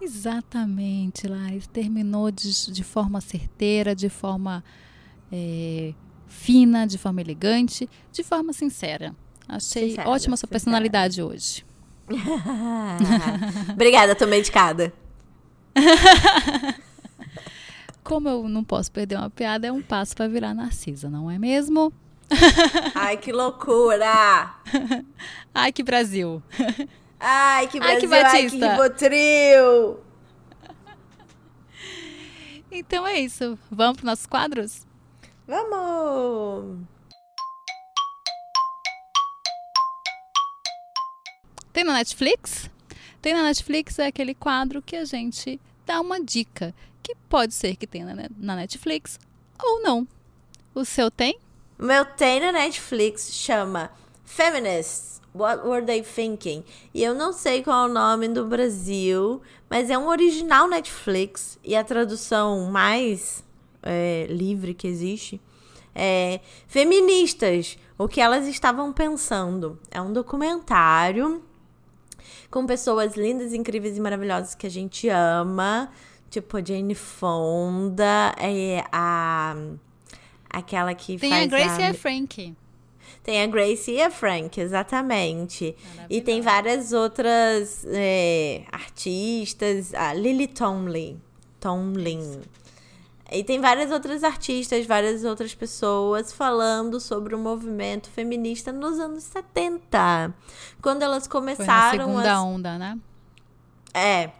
Exatamente, 0.00 1.26
Laris. 1.26 1.66
Terminou 1.66 2.30
de, 2.30 2.72
de 2.72 2.84
forma 2.84 3.20
certeira, 3.20 3.94
de 3.94 4.08
forma 4.08 4.62
é, 5.30 5.94
fina, 6.26 6.86
de 6.86 6.98
forma 6.98 7.20
elegante, 7.20 7.88
de 8.12 8.22
forma 8.22 8.52
sincera. 8.52 9.14
Achei 9.48 9.90
sincera, 9.90 10.08
ótima 10.08 10.36
sua 10.36 10.48
personalidade 10.48 11.22
hoje. 11.22 11.64
Obrigada, 13.72 14.14
tô 14.14 14.26
medicada. 14.26 14.92
Como 18.02 18.28
eu 18.28 18.48
não 18.48 18.64
posso 18.64 18.90
perder 18.90 19.16
uma 19.16 19.30
piada, 19.30 19.66
é 19.66 19.72
um 19.72 19.82
passo 19.82 20.14
para 20.14 20.28
virar 20.28 20.54
Narcisa, 20.54 21.08
não 21.08 21.30
é 21.30 21.38
mesmo? 21.38 21.92
Ai, 22.94 23.16
que 23.16 23.30
loucura! 23.30 24.54
Ai, 25.54 25.72
que 25.72 25.82
Brasil! 25.82 26.42
Ai, 27.20 27.68
que 27.68 27.78
Brasil! 27.78 27.94
Ai, 27.94 28.00
que 28.00 28.06
Batista! 28.06 28.66
Ai, 28.66 28.76
que 28.76 28.82
Ribotril! 28.82 30.00
Então 32.70 33.06
é 33.06 33.20
isso. 33.20 33.58
Vamos 33.70 33.98
para 33.98 34.06
nossos 34.10 34.26
quadros? 34.26 34.86
Vamos! 35.46 36.78
Tem 41.72 41.84
na 41.84 41.92
Netflix? 41.94 42.70
Tem 43.20 43.34
na 43.34 43.42
Netflix 43.42 43.98
é 43.98 44.06
aquele 44.06 44.34
quadro 44.34 44.82
que 44.82 44.96
a 44.96 45.04
gente 45.04 45.60
dá 45.86 46.00
uma 46.00 46.22
dica, 46.22 46.74
que 47.02 47.14
pode 47.28 47.54
ser 47.54 47.76
que 47.76 47.86
tenha 47.86 48.30
na 48.36 48.56
Netflix 48.56 49.18
ou 49.62 49.82
não. 49.82 50.06
O 50.74 50.84
seu 50.84 51.10
tem? 51.10 51.38
Meu 51.78 52.04
tem 52.04 52.40
na 52.40 52.52
Netflix, 52.52 53.32
chama 53.32 53.90
Feminists. 54.24 55.20
What 55.34 55.66
Were 55.66 55.84
They 55.84 56.02
Thinking? 56.02 56.62
E 56.92 57.02
eu 57.02 57.14
não 57.14 57.32
sei 57.32 57.62
qual 57.62 57.86
é 57.86 57.90
o 57.90 57.92
nome 57.92 58.28
do 58.28 58.44
Brasil, 58.44 59.40
mas 59.68 59.88
é 59.88 59.96
um 59.96 60.08
original 60.08 60.68
Netflix 60.68 61.58
e 61.64 61.74
a 61.74 61.82
tradução 61.82 62.70
mais 62.70 63.42
é, 63.82 64.26
livre 64.28 64.74
que 64.74 64.86
existe 64.86 65.40
é 65.94 66.40
Feministas, 66.66 67.78
o 67.98 68.08
que 68.08 68.20
elas 68.20 68.46
estavam 68.46 68.92
pensando. 68.92 69.78
É 69.90 70.00
um 70.00 70.12
documentário 70.12 71.42
com 72.52 72.66
pessoas 72.66 73.16
lindas, 73.16 73.54
incríveis 73.54 73.96
e 73.96 74.00
maravilhosas 74.00 74.54
que 74.54 74.66
a 74.66 74.70
gente 74.70 75.08
ama. 75.08 75.90
Tipo 76.30 76.58
a 76.58 76.64
Jane 76.64 76.94
Fonda, 76.94 78.34
é 78.38 78.84
a. 78.92 79.56
Aquela 80.48 80.94
que 80.94 81.18
tem 81.18 81.30
faz. 81.30 81.50
Tem 81.50 81.62
a 81.62 81.64
Grace 81.64 81.82
a... 81.82 81.86
e 81.86 81.90
a 81.90 81.94
Frank. 81.94 82.56
Tem 83.24 83.42
a 83.42 83.46
Grace 83.46 83.90
e 83.90 84.02
a 84.02 84.10
Frank, 84.10 84.60
exatamente. 84.60 85.74
E 86.10 86.20
tem 86.20 86.40
várias 86.40 86.92
outras 86.92 87.86
é, 87.88 88.64
artistas. 88.70 89.94
A 89.94 90.12
Lily 90.12 90.48
Tomlin. 90.48 91.20
Tomlin. 91.58 92.40
E 93.32 93.42
tem 93.42 93.60
várias 93.60 93.90
outras 93.90 94.22
artistas, 94.22 94.84
várias 94.84 95.24
outras 95.24 95.54
pessoas 95.54 96.32
falando 96.32 97.00
sobre 97.00 97.34
o 97.34 97.38
movimento 97.38 98.10
feminista 98.10 98.70
nos 98.70 98.98
anos 98.98 99.24
70. 99.24 100.34
Quando 100.82 101.02
elas 101.02 101.26
começaram. 101.26 102.04
Foi 102.04 102.14
na 102.14 102.22
segunda 102.22 102.42
onda, 102.42 102.78
né? 102.78 102.98
É. 103.94 104.30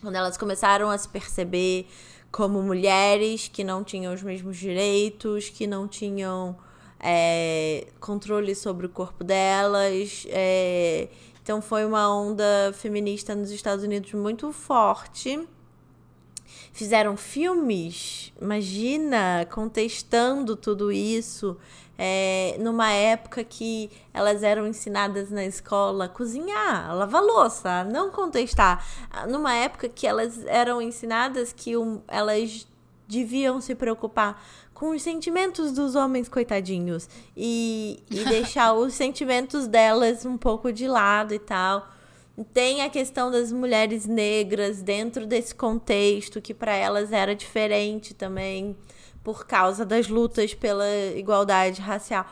Quando 0.00 0.16
elas 0.16 0.36
começaram 0.36 0.90
a 0.90 0.98
se 0.98 1.08
perceber 1.08 1.86
como 2.32 2.60
mulheres 2.62 3.48
que 3.48 3.62
não 3.62 3.84
tinham 3.84 4.12
os 4.12 4.22
mesmos 4.22 4.56
direitos, 4.56 5.48
que 5.48 5.66
não 5.66 5.86
tinham 5.86 6.56
é, 6.98 7.86
controle 8.00 8.54
sobre 8.54 8.86
o 8.86 8.88
corpo 8.88 9.22
delas. 9.22 10.26
É, 10.30 11.08
então 11.42 11.62
foi 11.62 11.84
uma 11.84 12.12
onda 12.12 12.72
feminista 12.74 13.34
nos 13.36 13.50
Estados 13.50 13.84
Unidos 13.84 14.12
muito 14.14 14.52
forte 14.52 15.46
fizeram 16.72 17.16
filmes, 17.16 18.32
imagina, 18.40 19.46
contestando 19.50 20.56
tudo 20.56 20.92
isso, 20.92 21.56
é, 21.98 22.56
numa 22.60 22.90
época 22.92 23.42
que 23.42 23.90
elas 24.12 24.42
eram 24.42 24.66
ensinadas 24.66 25.30
na 25.30 25.44
escola 25.44 26.04
a 26.04 26.08
cozinhar, 26.08 26.90
a 26.90 26.92
lavar 26.92 27.22
louça, 27.22 27.84
não 27.84 28.10
contestar. 28.10 28.84
Numa 29.28 29.54
época 29.54 29.88
que 29.88 30.06
elas 30.06 30.44
eram 30.46 30.82
ensinadas 30.82 31.52
que 31.52 31.76
um, 31.76 32.02
elas 32.06 32.66
deviam 33.08 33.60
se 33.60 33.74
preocupar 33.74 34.42
com 34.74 34.90
os 34.90 35.00
sentimentos 35.00 35.72
dos 35.72 35.94
homens 35.94 36.28
coitadinhos 36.28 37.08
e, 37.34 38.02
e 38.10 38.24
deixar 38.28 38.74
os 38.74 38.92
sentimentos 38.92 39.66
delas 39.66 40.26
um 40.26 40.36
pouco 40.36 40.70
de 40.72 40.86
lado 40.86 41.32
e 41.32 41.38
tal. 41.38 41.95
Tem 42.52 42.82
a 42.82 42.90
questão 42.90 43.30
das 43.30 43.50
mulheres 43.50 44.04
negras 44.06 44.82
dentro 44.82 45.26
desse 45.26 45.54
contexto, 45.54 46.40
que 46.40 46.52
para 46.52 46.74
elas 46.74 47.10
era 47.10 47.34
diferente 47.34 48.12
também, 48.12 48.76
por 49.24 49.46
causa 49.46 49.86
das 49.86 50.08
lutas 50.08 50.52
pela 50.52 50.86
igualdade 51.16 51.80
racial. 51.80 52.26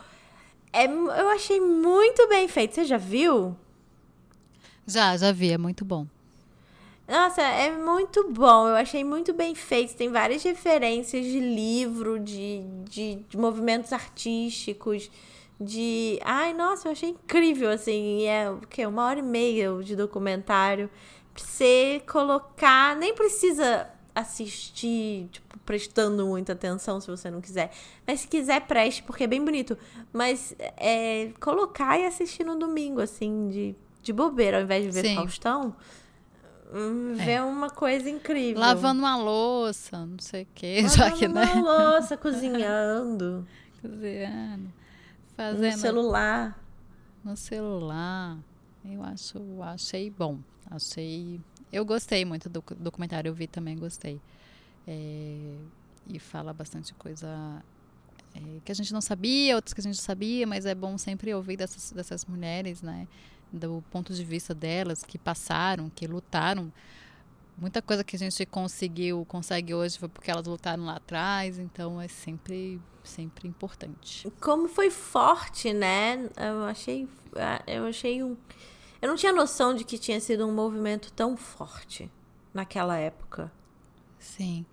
É, 0.71 0.85
eu 0.85 1.29
achei 1.29 1.59
muito 1.59 2.27
bem 2.27 2.47
feito. 2.47 2.75
Você 2.75 2.85
já 2.85 2.97
viu? 2.97 3.55
Já, 4.85 5.17
já 5.17 5.31
vi, 5.31 5.51
é 5.51 5.57
muito 5.57 5.83
bom. 5.83 6.05
Nossa, 7.07 7.41
é 7.41 7.71
muito 7.71 8.31
bom. 8.31 8.67
Eu 8.67 8.75
achei 8.75 9.03
muito 9.03 9.33
bem 9.33 9.55
feito. 9.55 9.95
Tem 9.95 10.09
várias 10.09 10.43
referências 10.43 11.25
de 11.25 11.39
livro, 11.39 12.19
de, 12.19 12.61
de, 12.89 13.15
de 13.27 13.37
movimentos 13.37 13.91
artísticos 13.93 15.09
de. 15.59 16.19
Ai, 16.23 16.53
nossa, 16.53 16.87
eu 16.87 16.91
achei 16.91 17.09
incrível, 17.09 17.69
assim. 17.69 18.19
E 18.19 18.25
é 18.25 18.49
o 18.49 18.59
quê? 18.59 18.85
Uma 18.85 19.05
hora 19.05 19.19
e 19.19 19.23
meia 19.23 19.71
de 19.83 19.95
documentário. 19.95 20.89
Pra 21.33 21.43
você 21.43 22.01
colocar. 22.07 22.95
Nem 22.95 23.13
precisa 23.13 23.89
assistir, 24.13 25.27
tipo, 25.29 25.59
prestando 25.59 26.25
muita 26.25 26.53
atenção 26.53 27.01
se 27.01 27.07
você 27.07 27.29
não 27.29 27.41
quiser. 27.41 27.71
Mas 28.07 28.21
se 28.21 28.27
quiser, 28.27 28.61
preste, 28.61 29.03
porque 29.03 29.25
é 29.25 29.27
bem 29.27 29.43
bonito. 29.43 29.77
Mas 30.13 30.55
é 30.77 31.31
colocar 31.39 31.99
e 31.99 32.05
assistir 32.05 32.45
no 32.45 32.57
domingo, 32.57 33.01
assim, 33.01 33.49
de, 33.49 33.75
de 34.01 34.13
bobeira, 34.13 34.57
ao 34.57 34.63
invés 34.63 34.85
de 34.85 34.91
ver 34.91 35.09
Sim. 35.09 35.15
Faustão. 35.15 35.75
Hum, 36.73 37.13
ver 37.13 37.31
é. 37.31 37.43
uma 37.43 37.69
coisa 37.69 38.09
incrível. 38.09 38.59
Lavando 38.59 39.01
uma 39.01 39.17
louça, 39.17 40.05
não 40.05 40.19
sei 40.19 40.43
o 40.43 40.47
quê. 40.55 40.87
já 40.87 41.11
que, 41.11 41.27
né? 41.27 41.43
uma 41.53 41.93
louça, 41.93 42.15
cozinhando. 42.17 43.45
cozinhando. 43.81 44.71
Fazendo 45.35 45.73
no 45.73 45.77
celular. 45.77 46.65
No 47.23 47.37
celular. 47.37 48.37
Eu 48.83 49.03
acho, 49.03 49.39
achei 49.63 50.09
bom. 50.09 50.39
Achei. 50.69 51.41
Eu 51.71 51.83
gostei 51.85 52.23
muito 52.23 52.49
do 52.49 52.63
documentário, 52.79 53.29
eu 53.29 53.33
vi 53.33 53.47
também, 53.47 53.77
gostei. 53.77 54.21
É, 54.87 55.55
e 56.07 56.19
fala 56.19 56.53
bastante 56.53 56.93
coisa 56.93 57.63
é, 58.35 58.39
que 58.63 58.71
a 58.71 58.75
gente 58.75 58.93
não 58.93 59.01
sabia, 59.01 59.55
outras 59.55 59.73
que 59.73 59.81
a 59.81 59.83
gente 59.83 59.97
sabia, 59.97 60.45
mas 60.45 60.65
é 60.65 60.75
bom 60.75 60.97
sempre 60.97 61.33
ouvir 61.33 61.57
dessas, 61.57 61.91
dessas 61.91 62.25
mulheres, 62.25 62.81
né? 62.81 63.07
Do 63.51 63.83
ponto 63.91 64.13
de 64.13 64.23
vista 64.23 64.53
delas, 64.53 65.03
que 65.03 65.17
passaram, 65.17 65.89
que 65.89 66.05
lutaram 66.05 66.71
muita 67.57 67.81
coisa 67.81 68.03
que 68.03 68.15
a 68.15 68.19
gente 68.19 68.45
conseguiu, 68.45 69.25
consegue 69.25 69.73
hoje 69.73 69.97
foi 69.97 70.09
porque 70.09 70.29
elas 70.29 70.45
lutaram 70.45 70.85
lá 70.85 70.97
atrás, 70.97 71.57
então 71.57 72.01
é 72.01 72.07
sempre 72.07 72.81
sempre 73.03 73.47
importante. 73.47 74.29
Como 74.41 74.67
foi 74.67 74.89
forte, 74.89 75.71
né? 75.71 76.29
Eu 76.37 76.63
achei 76.65 77.07
eu 77.67 77.85
achei 77.85 78.23
um 78.23 78.35
Eu 79.01 79.09
não 79.09 79.15
tinha 79.15 79.31
noção 79.31 79.75
de 79.75 79.83
que 79.83 79.97
tinha 79.97 80.19
sido 80.19 80.47
um 80.47 80.53
movimento 80.53 81.11
tão 81.13 81.37
forte 81.37 82.09
naquela 82.53 82.97
época. 82.97 83.51
Sim. 84.17 84.65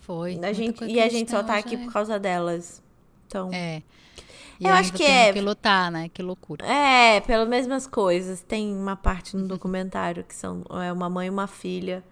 Foi. 0.00 0.38
A 0.44 0.52
gente, 0.52 0.84
e 0.84 1.00
a 1.00 1.08
gente 1.08 1.30
só 1.30 1.42
tá 1.42 1.56
aqui 1.56 1.74
é... 1.74 1.78
por 1.78 1.92
causa 1.92 2.18
delas. 2.18 2.80
Então. 3.26 3.50
É. 3.52 3.82
E 4.58 4.66
eu 4.66 4.72
acho 4.72 4.92
que 4.92 5.02
é. 5.02 5.32
que 5.32 5.40
lutar, 5.40 5.90
né? 5.90 6.08
Que 6.08 6.22
loucura. 6.22 6.66
É, 6.66 7.20
pelas 7.20 7.48
mesmas 7.48 7.86
coisas. 7.86 8.42
Tem 8.42 8.72
uma 8.74 8.96
parte 8.96 9.36
no 9.36 9.46
documentário 9.46 10.24
que 10.24 10.34
são 10.34 10.64
é 10.82 10.92
uma 10.92 11.10
mãe 11.10 11.26
e 11.26 11.30
uma 11.30 11.46
filha 11.46 12.02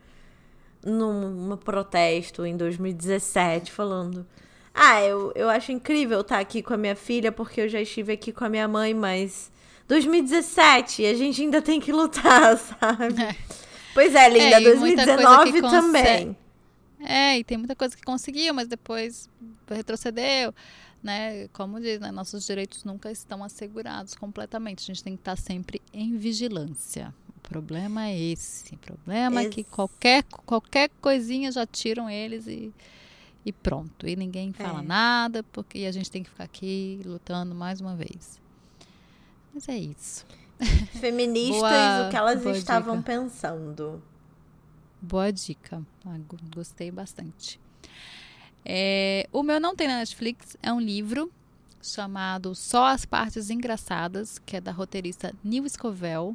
num 0.84 1.56
protesto 1.56 2.44
em 2.44 2.56
2017 2.56 3.72
falando. 3.72 4.26
Ah, 4.74 5.02
eu, 5.02 5.32
eu 5.34 5.48
acho 5.48 5.72
incrível 5.72 6.20
estar 6.20 6.38
aqui 6.38 6.62
com 6.62 6.74
a 6.74 6.76
minha 6.76 6.96
filha 6.96 7.32
porque 7.32 7.60
eu 7.62 7.68
já 7.68 7.80
estive 7.80 8.12
aqui 8.12 8.32
com 8.32 8.44
a 8.44 8.48
minha 8.48 8.66
mãe, 8.66 8.92
mas 8.92 9.50
2017 9.88 11.06
a 11.06 11.14
gente 11.14 11.42
ainda 11.42 11.62
tem 11.62 11.80
que 11.80 11.92
lutar, 11.92 12.56
sabe? 12.58 13.22
É. 13.22 13.36
Pois 13.94 14.14
é, 14.14 14.28
linda, 14.28 14.56
é, 14.56 14.60
2019 14.60 15.62
também. 15.62 16.36
É, 17.00 17.38
e 17.38 17.44
tem 17.44 17.56
muita 17.56 17.76
coisa 17.76 17.96
que 17.96 18.02
conseguiu, 18.02 18.52
mas 18.52 18.66
depois 18.66 19.28
retrocedeu 19.68 20.52
né, 21.04 21.48
como 21.48 21.78
diz, 21.78 22.00
né, 22.00 22.10
nossos 22.10 22.46
direitos 22.46 22.82
nunca 22.82 23.12
estão 23.12 23.44
assegurados 23.44 24.14
completamente. 24.14 24.82
A 24.82 24.86
gente 24.86 25.04
tem 25.04 25.14
que 25.14 25.20
estar 25.20 25.36
sempre 25.36 25.82
em 25.92 26.16
vigilância. 26.16 27.14
O 27.36 27.40
problema 27.40 28.06
é 28.06 28.18
esse. 28.18 28.74
O 28.74 28.78
problema 28.78 29.42
esse. 29.42 29.50
é 29.50 29.52
que 29.52 29.64
qualquer, 29.64 30.24
qualquer 30.46 30.88
coisinha 31.02 31.52
já 31.52 31.66
tiram 31.66 32.08
eles 32.08 32.46
e, 32.46 32.72
e 33.44 33.52
pronto. 33.52 34.08
E 34.08 34.16
ninguém 34.16 34.50
fala 34.54 34.80
é. 34.80 34.82
nada, 34.82 35.42
porque 35.52 35.80
a 35.80 35.92
gente 35.92 36.10
tem 36.10 36.22
que 36.22 36.30
ficar 36.30 36.44
aqui 36.44 36.98
lutando 37.04 37.54
mais 37.54 37.82
uma 37.82 37.94
vez. 37.94 38.40
Mas 39.52 39.68
é 39.68 39.76
isso. 39.76 40.24
Feministas, 40.98 41.60
boa, 41.60 42.06
o 42.06 42.10
que 42.10 42.16
elas 42.16 42.46
estavam 42.46 42.96
dica. 42.96 43.12
pensando. 43.12 44.02
Boa 45.02 45.30
dica. 45.30 45.82
Ah, 46.06 46.18
gostei 46.54 46.90
bastante. 46.90 47.60
É, 48.64 49.28
o 49.32 49.42
meu 49.42 49.60
não 49.60 49.76
tem 49.76 49.86
na 49.86 49.98
Netflix, 49.98 50.56
é 50.62 50.72
um 50.72 50.80
livro 50.80 51.30
chamado 51.82 52.54
Só 52.54 52.86
as 52.86 53.04
Partes 53.04 53.50
Engraçadas, 53.50 54.38
que 54.38 54.56
é 54.56 54.60
da 54.60 54.72
roteirista 54.72 55.34
Neil 55.44 55.68
Scovell. 55.68 56.34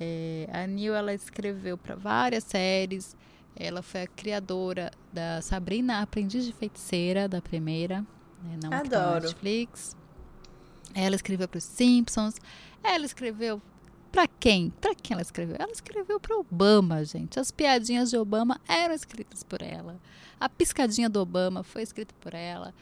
É, 0.00 0.48
a 0.50 0.66
Neil 0.66 0.94
ela 0.94 1.12
escreveu 1.12 1.76
para 1.76 1.94
várias 1.94 2.44
séries. 2.44 3.14
Ela 3.54 3.82
foi 3.82 4.02
a 4.02 4.06
criadora 4.06 4.90
da 5.12 5.40
Sabrina 5.42 6.00
Aprendiz 6.00 6.44
de 6.44 6.52
Feiticeira, 6.52 7.28
da 7.28 7.40
primeira, 7.40 8.00
né, 8.42 8.58
não 8.62 8.72
Adoro. 8.72 8.90
Tá 8.90 9.10
na 9.10 9.20
Netflix. 9.20 9.96
Ela 10.94 11.14
escreveu 11.14 11.46
para 11.46 11.58
os 11.58 11.64
Simpsons. 11.64 12.36
Ela 12.82 13.04
escreveu 13.04 13.60
para 14.14 14.28
quem? 14.28 14.70
Para 14.80 14.94
quem 14.94 15.12
ela 15.14 15.22
escreveu? 15.22 15.56
Ela 15.58 15.72
escreveu 15.72 16.20
para 16.20 16.36
Obama, 16.36 17.04
gente. 17.04 17.40
As 17.40 17.50
piadinhas 17.50 18.10
de 18.10 18.16
Obama 18.16 18.60
eram 18.68 18.94
escritas 18.94 19.42
por 19.42 19.60
ela. 19.60 20.00
A 20.38 20.48
piscadinha 20.48 21.10
do 21.10 21.20
Obama 21.20 21.64
foi 21.64 21.82
escrita 21.82 22.14
por 22.20 22.32
ela. 22.32 22.72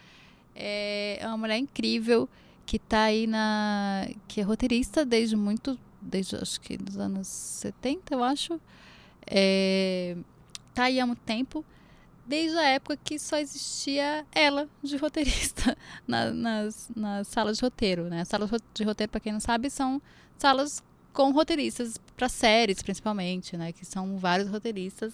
É, 0.55 1.16
é 1.18 1.26
uma 1.26 1.39
mulher 1.39 1.57
incrível 1.57 2.28
que 2.66 2.76
está 2.76 3.05
aí 3.05 3.26
na. 3.26 4.07
que 4.28 4.43
é 4.43 4.45
roteirista 4.45 5.07
desde 5.07 5.35
muito. 5.35 5.78
desde 6.03 6.37
acho 6.37 6.61
que 6.61 6.76
dos 6.76 6.99
anos 6.99 7.28
70, 7.28 8.12
eu 8.14 8.22
acho. 8.22 8.61
É, 9.26 10.14
tá 10.74 10.85
aí 10.85 11.01
há 11.01 11.07
muito 11.07 11.22
tempo. 11.22 11.64
Desde 12.26 12.59
a 12.59 12.68
época 12.68 12.99
que 13.03 13.18
só 13.18 13.39
existia 13.39 14.26
ela 14.33 14.68
de 14.83 14.99
roteirista 14.99 15.78
na, 16.07 16.30
nas, 16.30 16.91
nas 16.95 17.26
salas 17.28 17.57
de 17.57 17.64
roteiro. 17.64 18.11
Né? 18.11 18.20
As 18.20 18.28
salas 18.28 18.51
de 18.74 18.85
roteiro, 18.85 19.11
para 19.11 19.20
quem 19.20 19.33
não 19.33 19.41
sabe, 19.41 19.70
são 19.70 20.01
salas 20.37 20.83
com 21.13 21.31
roteiristas 21.31 21.99
para 22.17 22.29
séries, 22.29 22.83
principalmente, 22.83 23.57
né? 23.57 23.73
Que 23.73 23.85
são 23.85 24.17
vários 24.17 24.49
roteiristas 24.49 25.13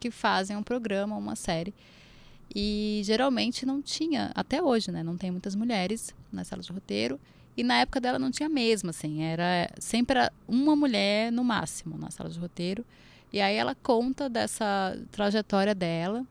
que 0.00 0.10
fazem 0.10 0.56
um 0.56 0.62
programa, 0.62 1.16
uma 1.16 1.36
série. 1.36 1.74
E 2.54 3.02
geralmente 3.04 3.66
não 3.66 3.82
tinha, 3.82 4.32
até 4.34 4.62
hoje, 4.62 4.90
né? 4.90 5.02
Não 5.02 5.16
tem 5.16 5.30
muitas 5.30 5.54
mulheres 5.54 6.14
nas 6.32 6.48
salas 6.48 6.66
de 6.66 6.72
roteiro. 6.72 7.20
E 7.56 7.62
na 7.62 7.80
época 7.80 8.00
dela 8.00 8.18
não 8.18 8.30
tinha 8.30 8.48
mesmo, 8.48 8.90
assim. 8.90 9.22
Era 9.22 9.70
sempre 9.78 10.18
era 10.18 10.32
uma 10.46 10.74
mulher 10.74 11.30
no 11.32 11.44
máximo 11.44 11.98
na 11.98 12.10
sala 12.10 12.30
de 12.30 12.38
roteiro. 12.38 12.84
E 13.32 13.40
aí 13.40 13.56
ela 13.56 13.74
conta 13.74 14.28
dessa 14.28 14.98
trajetória 15.12 15.74
dela, 15.74 16.24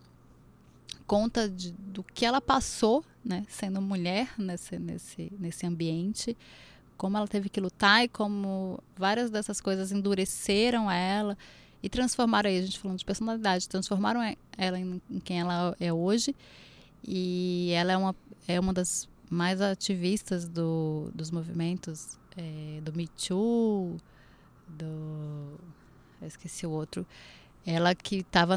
conta 1.05 1.47
de, 1.47 1.71
do 1.71 2.03
que 2.03 2.25
ela 2.25 2.41
passou, 2.41 3.03
né? 3.23 3.45
Sendo 3.47 3.81
mulher 3.81 4.29
nesse, 4.37 4.79
nesse, 4.79 5.31
nesse 5.39 5.65
ambiente 5.65 6.35
como 6.97 7.17
ela 7.17 7.27
teve 7.27 7.49
que 7.49 7.61
lutar 7.61 8.03
e 8.03 8.07
como 8.07 8.83
várias 8.95 9.29
dessas 9.29 9.61
coisas 9.61 9.91
endureceram 9.91 10.89
ela 10.89 11.37
e 11.81 11.89
transformaram 11.89 12.49
aí, 12.49 12.57
a 12.57 12.61
gente 12.61 12.79
falando 12.79 12.97
de 12.97 13.05
personalidade, 13.05 13.69
transformaram 13.69 14.19
ela 14.57 14.79
em, 14.79 15.01
em 15.09 15.19
quem 15.19 15.39
ela 15.39 15.75
é 15.79 15.93
hoje. 15.93 16.35
E 17.07 17.71
ela 17.73 17.93
é 17.93 17.97
uma, 17.97 18.15
é 18.47 18.59
uma 18.59 18.73
das 18.73 19.07
mais 19.29 19.61
ativistas 19.61 20.47
do, 20.47 21.11
dos 21.13 21.31
movimentos 21.31 22.17
é, 22.35 22.81
do 22.81 22.91
Me 22.93 23.07
Too, 23.07 23.97
do. 24.67 25.59
Eu 26.19 26.27
esqueci 26.27 26.65
o 26.65 26.71
outro. 26.71 27.05
Ela 27.69 27.93
que 27.93 28.19
estava 28.19 28.55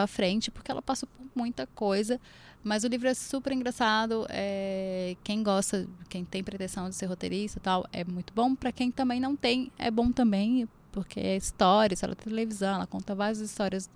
à 0.00 0.06
frente 0.06 0.48
porque 0.48 0.70
ela 0.70 0.80
passou 0.80 1.08
por 1.08 1.26
muita 1.34 1.66
coisa. 1.74 2.20
Mas 2.62 2.84
o 2.84 2.88
livro 2.88 3.08
é 3.08 3.12
super 3.12 3.52
engraçado. 3.52 4.26
É, 4.30 5.16
quem 5.24 5.42
gosta, 5.42 5.88
quem 6.08 6.24
tem 6.24 6.42
pretensão 6.42 6.88
de 6.88 6.94
ser 6.94 7.06
roteirista 7.06 7.58
e 7.58 7.60
tal, 7.60 7.84
é 7.92 8.04
muito 8.04 8.32
bom. 8.32 8.54
Para 8.54 8.70
quem 8.70 8.92
também 8.92 9.18
não 9.18 9.34
tem, 9.34 9.72
é 9.76 9.90
bom 9.90 10.12
também, 10.12 10.68
porque 10.92 11.18
é 11.18 11.36
história, 11.36 11.96
ela 12.00 12.14
tem 12.14 12.32
televisão, 12.32 12.76
ela 12.76 12.86
conta 12.86 13.12
várias 13.12 13.40
histórias 13.40 13.90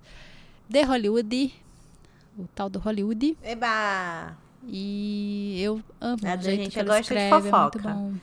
de 0.68 0.82
Hollywood, 0.82 1.54
o 2.36 2.46
tal 2.54 2.68
do 2.68 2.80
Hollywood. 2.80 3.38
Eba! 3.42 4.36
E 4.66 5.62
eu 5.62 5.80
amo 6.00 6.18
a 6.26 6.34
o 6.34 6.42
jeito 6.42 6.62
gente 6.64 6.72
que 6.72 6.80
ela 6.80 6.96
gosta 6.96 7.14
escreve, 7.14 7.36
de 7.36 7.50
fofoca. 7.50 7.78
É 7.78 7.94
muito 7.94 8.12
bom. 8.12 8.20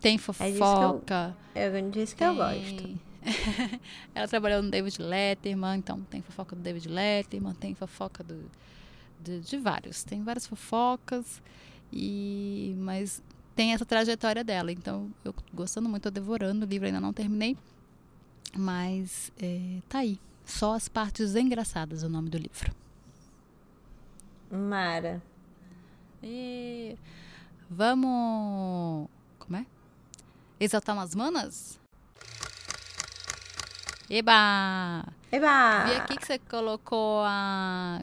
Tem 0.00 0.16
fofoca. 0.16 1.36
É 1.54 1.66
eu, 1.66 1.76
eu 1.76 1.90
disse 1.90 2.14
que 2.14 2.20
tem... 2.20 2.28
eu 2.28 2.34
gosto. 2.36 3.11
ela 4.14 4.26
trabalhou 4.28 4.62
no 4.62 4.70
David 4.70 5.00
Letterman, 5.00 5.78
então 5.78 6.00
tem 6.02 6.22
fofoca 6.22 6.56
do 6.56 6.62
David 6.62 6.88
Letterman, 6.88 7.54
tem 7.54 7.74
fofoca 7.74 8.24
do, 8.24 8.50
de, 9.20 9.40
de 9.40 9.56
vários. 9.58 10.02
Tem 10.02 10.22
várias 10.22 10.46
fofocas, 10.46 11.42
e 11.92 12.74
mas 12.78 13.22
tem 13.54 13.72
essa 13.72 13.84
trajetória 13.84 14.42
dela. 14.42 14.72
Então, 14.72 15.10
eu 15.24 15.34
gostando 15.52 15.88
muito, 15.88 16.04
tô 16.04 16.10
devorando 16.10 16.64
o 16.64 16.68
livro, 16.68 16.86
ainda 16.86 17.00
não 17.00 17.12
terminei. 17.12 17.56
Mas 18.56 19.32
é, 19.40 19.78
tá 19.88 19.98
aí. 20.00 20.18
Só 20.44 20.74
as 20.74 20.88
partes 20.88 21.36
engraçadas 21.36 22.02
o 22.02 22.08
nome 22.08 22.28
do 22.28 22.36
livro. 22.36 22.74
Mara. 24.50 25.22
E 26.22 26.96
vamos. 27.70 29.08
Como 29.38 29.56
é? 29.56 29.66
Exaltar 30.60 30.94
umas 30.94 31.14
manas? 31.14 31.81
Eba! 34.14 35.06
Eba! 35.32 35.84
Vi 35.86 35.92
aqui 35.96 36.18
que 36.18 36.26
você 36.26 36.38
colocou 36.38 37.22
a 37.24 38.02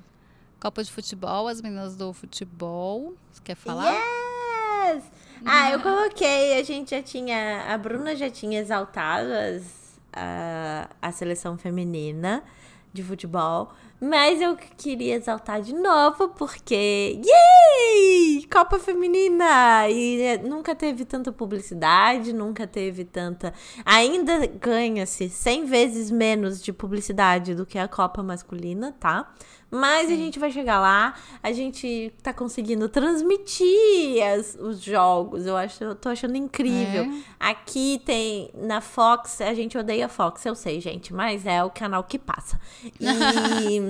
Copa 0.60 0.84
de 0.84 0.91
Futebol, 0.91 1.47
as 1.47 1.62
meninas 1.62 1.95
do 1.95 2.12
futebol. 2.14 3.14
Você 3.31 3.40
quer 3.44 3.53
falar? 3.53 3.94
Yes! 3.94 5.03
Ah, 5.45 5.69
eu 5.69 5.80
coloquei, 5.80 6.60
a 6.60 6.64
gente 6.64 6.95
já 6.95 7.03
tinha. 7.03 7.64
A 7.72 7.77
Bruna 7.77 8.15
já 8.15 8.27
tinha 8.27 8.60
exaltado 8.60 9.31
as, 9.31 9.99
a, 10.11 10.90
a 10.99 11.11
seleção 11.11 11.60
feminina 11.60 12.44
de 12.91 13.03
futebol. 13.03 13.72
Mas 14.01 14.41
eu 14.41 14.55
queria 14.77 15.15
exaltar 15.15 15.61
de 15.61 15.73
novo, 15.73 16.30
porque. 16.30 17.19
Yay! 17.21 18.47
Copa 18.49 18.80
Feminina! 18.80 19.89
E 19.89 20.21
é, 20.21 20.38
nunca 20.38 20.73
teve 20.73 21.03
tanta 21.03 21.34
publicidade, 21.34 22.31
nunca 22.31 22.65
teve 22.65 23.03
tanta. 23.03 23.53
Ainda 23.85 24.47
ganha-se 24.47 25.30
100 25.30 25.65
vezes 25.65 26.09
menos 26.09 26.63
de 26.63 26.71
publicidade 26.71 27.53
do 27.53 27.65
que 27.65 27.77
a 27.77 27.89
Copa 27.89 28.23
Masculina, 28.23 28.95
tá? 28.97 29.34
Mas 29.71 30.07
Sim. 30.07 30.13
a 30.13 30.17
gente 30.17 30.39
vai 30.39 30.51
chegar 30.51 30.80
lá, 30.80 31.13
a 31.43 31.51
gente 31.51 32.11
tá 32.23 32.34
conseguindo 32.34 32.89
transmitir 32.89 34.23
as, 34.34 34.57
os 34.59 34.81
jogos. 34.81 35.45
Eu 35.45 35.55
acho, 35.55 35.84
eu 35.84 35.93
tô 35.93 36.09
achando 36.09 36.35
incrível. 36.35 37.03
É. 37.03 37.21
Aqui 37.39 38.01
tem 38.03 38.49
na 38.55 38.81
Fox, 38.81 39.41
a 39.41 39.53
gente 39.53 39.77
odeia 39.77 40.07
a 40.07 40.09
Fox, 40.09 40.43
eu 40.45 40.55
sei, 40.55 40.81
gente, 40.81 41.13
mas 41.13 41.45
é 41.45 41.63
o 41.63 41.69
canal 41.69 42.03
que 42.03 42.17
passa. 42.17 42.59
E 42.99 43.80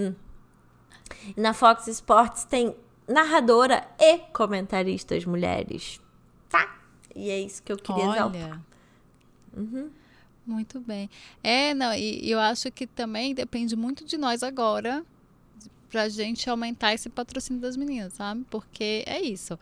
na 1.35 1.53
Fox 1.53 1.87
Sports 1.87 2.43
tem 2.43 2.75
narradora 3.07 3.87
e 3.99 4.19
comentaristas 4.33 5.25
mulheres. 5.25 5.99
Tá? 6.47 6.79
E 7.15 7.29
é 7.29 7.39
isso 7.39 7.61
que 7.63 7.71
eu 7.71 7.77
queria 7.77 8.05
Olha. 8.05 8.15
exaltar. 8.15 8.61
Uhum. 9.55 9.89
Muito 10.45 10.79
bem. 10.79 11.09
É, 11.43 11.73
não, 11.73 11.93
e 11.93 12.29
eu 12.29 12.39
acho 12.39 12.71
que 12.71 12.87
também 12.87 13.35
depende 13.35 13.75
muito 13.75 14.03
de 14.03 14.17
nós 14.17 14.41
agora 14.41 15.05
pra 15.89 16.07
gente 16.07 16.49
aumentar 16.49 16.93
esse 16.93 17.09
patrocínio 17.09 17.61
das 17.61 17.75
meninas, 17.75 18.13
sabe? 18.13 18.45
Porque 18.49 19.03
é 19.05 19.21
isso. 19.21 19.59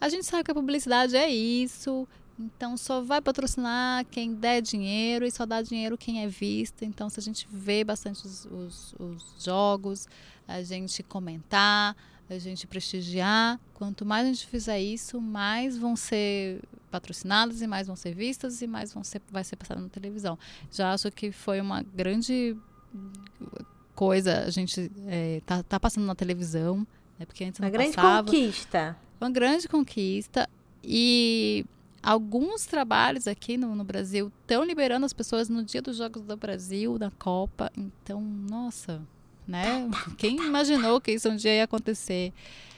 A 0.00 0.08
gente 0.08 0.26
sabe 0.26 0.44
que 0.44 0.50
a 0.50 0.54
publicidade 0.54 1.16
é 1.16 1.28
isso, 1.28 2.06
Então 2.38 2.76
só 2.76 3.00
vai 3.00 3.20
patrocinar 3.20 4.04
quem 4.06 4.34
der 4.34 4.60
dinheiro 4.60 5.24
e 5.24 5.30
só 5.30 5.46
dá 5.46 5.62
dinheiro 5.62 5.96
quem 5.96 6.22
é 6.22 6.28
vista. 6.28 6.84
Então 6.84 7.08
se 7.08 7.20
a 7.20 7.22
gente 7.22 7.46
vê 7.50 7.84
bastante 7.84 8.26
os, 8.26 8.44
os, 8.46 8.94
os 8.98 9.44
jogos, 9.44 10.08
a 10.46 10.62
gente 10.62 11.02
comentar, 11.02 11.96
a 12.28 12.38
gente 12.38 12.66
prestigiar, 12.66 13.60
quanto 13.74 14.04
mais 14.04 14.26
a 14.26 14.32
gente 14.32 14.46
fizer 14.46 14.80
isso, 14.80 15.20
mais 15.20 15.76
vão 15.76 15.94
ser 15.94 16.60
patrocinadas 16.90 17.60
e 17.60 17.66
mais 17.66 17.86
vão 17.86 17.96
ser 17.96 18.14
vistas 18.14 18.62
e 18.62 18.66
mais 18.66 18.92
vão 18.92 19.04
ser, 19.04 19.20
vai 19.30 19.44
ser 19.44 19.56
passado 19.56 19.80
na 19.80 19.88
televisão. 19.88 20.38
Já 20.70 20.92
acho 20.92 21.10
que 21.10 21.30
foi 21.32 21.60
uma 21.60 21.82
grande 21.82 22.56
coisa, 23.94 24.44
a 24.44 24.50
gente 24.50 24.90
é, 25.06 25.40
tá, 25.44 25.62
tá 25.62 25.78
passando 25.78 26.06
na 26.06 26.14
televisão, 26.14 26.86
né, 27.18 27.26
porque 27.26 27.44
antes 27.44 27.60
não 27.60 27.68
Uma 27.68 27.72
grande 27.72 27.94
passava. 27.94 28.26
conquista. 28.26 28.96
Uma 29.20 29.30
grande 29.30 29.68
conquista 29.68 30.48
e 30.82 31.64
alguns 32.04 32.66
trabalhos 32.66 33.26
aqui 33.26 33.56
no, 33.56 33.74
no 33.74 33.82
Brasil 33.84 34.30
estão 34.42 34.62
liberando 34.62 35.06
as 35.06 35.12
pessoas 35.12 35.48
no 35.48 35.62
dia 35.64 35.80
dos 35.82 35.96
Jogos 35.96 36.22
do 36.22 36.36
Brasil, 36.36 36.98
da 36.98 37.10
Copa. 37.18 37.70
Então, 37.76 38.20
nossa, 38.20 39.00
né? 39.48 39.88
Quem 40.18 40.36
imaginou 40.36 41.00
que 41.00 41.12
isso 41.12 41.28
um 41.28 41.36
dia 41.36 41.54
ia 41.54 41.64
acontecer? 41.64 42.32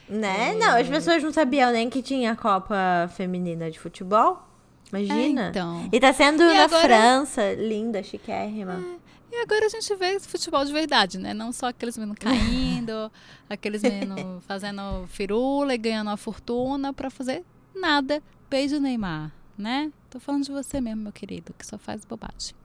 Né? 0.07 0.51
É. 0.51 0.55
Não, 0.55 0.77
as 0.77 0.87
pessoas 0.87 1.21
não 1.21 1.33
sabiam 1.33 1.71
nem 1.71 1.89
que 1.89 2.01
tinha 2.01 2.35
Copa 2.35 3.09
Feminina 3.15 3.69
de 3.69 3.77
Futebol. 3.77 4.41
Imagina. 4.89 5.47
É, 5.47 5.49
então. 5.49 5.89
E 5.91 5.99
tá 5.99 6.13
sendo 6.13 6.41
E 6.43 6.53
na 6.53 6.63
agora- 6.63 6.81
França, 6.87 7.53
linda, 7.55 8.01
chiquérrima. 8.01 8.81
E 9.29 9.35
agora 9.41 9.65
a 9.65 9.69
gente 9.69 9.93
vê 9.97 10.17
futebol 10.21 10.63
de 10.63 10.71
verdade, 10.71 11.17
né? 11.17 11.33
Não 11.33 11.51
só 11.51 11.67
aqueles 11.67 11.97
meninos 11.97 12.17
caindo, 12.23 13.11
aqueles 13.49 13.81
meninos 13.83 14.41
fazendo 14.47 15.05
firula 15.07 15.75
e 15.75 15.77
ganhando 15.77 16.07
uma 16.07 16.15
fortuna 16.15 16.93
pra 16.93 17.09
fazer 17.09 17.43
nada. 17.75 18.23
Beijo, 18.49 18.79
Neymar, 18.79 19.31
né? 19.57 19.91
Tô 20.09 20.19
falando 20.19 20.43
de 20.43 20.51
você 20.51 20.79
mesmo, 20.79 21.03
meu 21.03 21.11
querido, 21.11 21.53
que 21.57 21.65
só 21.65 21.77
faz 21.77 22.05
bobagem. 22.05 22.55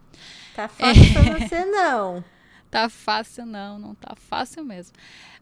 Tá 0.54 0.68
fácil 0.68 1.12
pra 1.12 1.38
você, 1.38 1.64
não. 1.64 2.24
Tá 2.70 2.88
fácil 2.88 3.44
não, 3.44 3.78
não 3.78 3.94
tá 3.94 4.14
fácil 4.16 4.64
mesmo. 4.64 4.94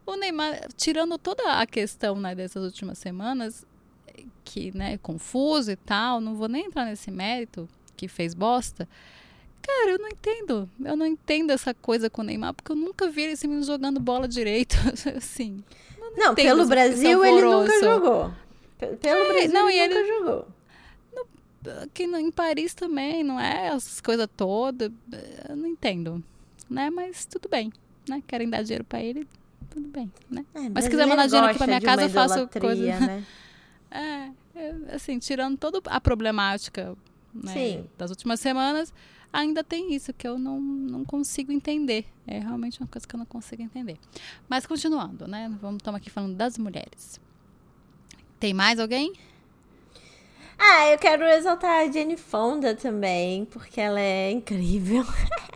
O 0.04 0.16
Neymar, 0.16 0.66
tirando 0.76 1.16
toda 1.16 1.60
a 1.60 1.66
questão 1.66 2.16
né, 2.16 2.34
dessas 2.34 2.64
últimas 2.64 2.98
semanas, 2.98 3.64
que 4.44 4.76
né, 4.76 4.98
confuso 4.98 5.70
e 5.70 5.76
tal, 5.76 6.20
não 6.20 6.34
vou 6.34 6.48
nem 6.48 6.66
entrar 6.66 6.86
nesse 6.86 7.10
mérito, 7.10 7.68
que 7.96 8.08
fez 8.08 8.34
bosta. 8.34 8.88
Cara, 9.62 9.90
eu 9.90 9.98
não 9.98 10.08
entendo. 10.08 10.68
Eu 10.82 10.96
não 10.96 11.06
entendo 11.06 11.50
essa 11.50 11.74
coisa 11.74 12.08
com 12.08 12.22
o 12.22 12.24
Neymar, 12.24 12.54
porque 12.54 12.72
eu 12.72 12.76
nunca 12.76 13.08
vi 13.08 13.22
esse 13.24 13.46
menino 13.46 13.64
jogando 13.64 14.00
bola 14.00 14.26
direito. 14.26 14.76
assim. 15.16 15.62
Não, 16.16 16.32
entendo 16.32 16.56
pelo 16.56 16.66
Brasil 16.66 17.24
ele 17.24 17.42
nunca 17.42 17.80
jogou. 17.80 18.32
Pe- 18.80 18.96
Pelo 18.96 19.20
É, 19.20 19.28
Brasil 19.32 19.52
não, 19.52 19.68
ele 19.70 19.78
e 19.78 19.88
nunca 19.88 20.00
ele- 20.00 20.18
jogou. 20.18 20.48
Aqui 21.82 22.06
no- 22.06 22.18
em 22.18 22.30
Paris 22.30 22.72
também, 22.72 23.22
não 23.22 23.38
é? 23.38 23.66
Essas 23.66 24.00
coisas 24.00 24.26
todas. 24.36 24.90
Eu 25.48 25.56
não 25.56 25.66
entendo. 25.68 26.24
Né? 26.68 26.88
Mas 26.90 27.26
tudo 27.26 27.48
bem. 27.48 27.70
Né? 28.08 28.22
Querem 28.26 28.48
dar 28.48 28.62
dinheiro 28.62 28.84
pra 28.84 29.02
ele, 29.02 29.28
tudo 29.68 29.86
bem, 29.88 30.10
né? 30.30 30.44
É, 30.54 30.68
Mas 30.70 30.84
se 30.84 30.90
quiser 30.90 31.06
mandar 31.06 31.26
dinheiro 31.26 31.46
aqui 31.48 31.58
pra 31.58 31.66
minha 31.66 31.80
casa, 31.80 32.02
eu 32.02 32.08
faço 32.10 32.48
coisa. 32.48 32.98
Né? 33.00 33.24
É, 33.92 34.30
assim, 34.94 35.18
tirando 35.18 35.56
toda 35.58 35.80
a 35.86 36.00
problemática 36.00 36.96
né, 37.34 37.84
das 37.98 38.10
últimas 38.10 38.38
semanas, 38.40 38.92
ainda 39.32 39.64
tem 39.64 39.92
isso 39.94 40.12
que 40.12 40.26
eu 40.28 40.38
não, 40.38 40.60
não 40.60 41.04
consigo 41.04 41.50
entender. 41.50 42.04
É 42.26 42.38
realmente 42.38 42.80
uma 42.80 42.86
coisa 42.86 43.06
que 43.06 43.14
eu 43.14 43.18
não 43.18 43.26
consigo 43.26 43.62
entender. 43.62 43.96
Mas 44.48 44.64
continuando, 44.66 45.26
né? 45.26 45.50
Vamos 45.60 45.78
estamos 45.78 45.98
aqui 46.00 46.08
falando 46.10 46.36
das 46.36 46.56
mulheres. 46.56 47.20
Tem 48.40 48.54
mais 48.54 48.80
alguém? 48.80 49.12
Ah, 50.58 50.88
eu 50.90 50.98
quero 50.98 51.24
exaltar 51.24 51.80
a 51.86 51.90
Jenny 51.90 52.16
Fonda 52.16 52.74
também, 52.74 53.44
porque 53.44 53.78
ela 53.78 54.00
é 54.00 54.30
incrível. 54.30 55.04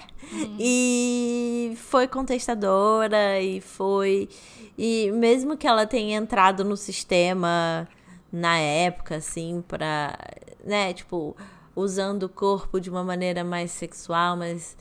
e 0.61 1.73
foi 1.77 2.07
contestadora 2.07 3.41
e 3.41 3.61
foi. 3.63 4.29
E 4.77 5.11
mesmo 5.13 5.57
que 5.57 5.67
ela 5.67 5.87
tenha 5.87 6.19
entrado 6.19 6.63
no 6.63 6.77
sistema 6.77 7.89
na 8.31 8.59
época, 8.59 9.17
assim, 9.17 9.65
pra. 9.67 10.19
né, 10.63 10.93
tipo, 10.93 11.35
usando 11.75 12.25
o 12.25 12.29
corpo 12.29 12.79
de 12.79 12.91
uma 12.91 13.03
maneira 13.03 13.43
mais 13.43 13.71
sexual, 13.71 14.37
mas. 14.37 14.77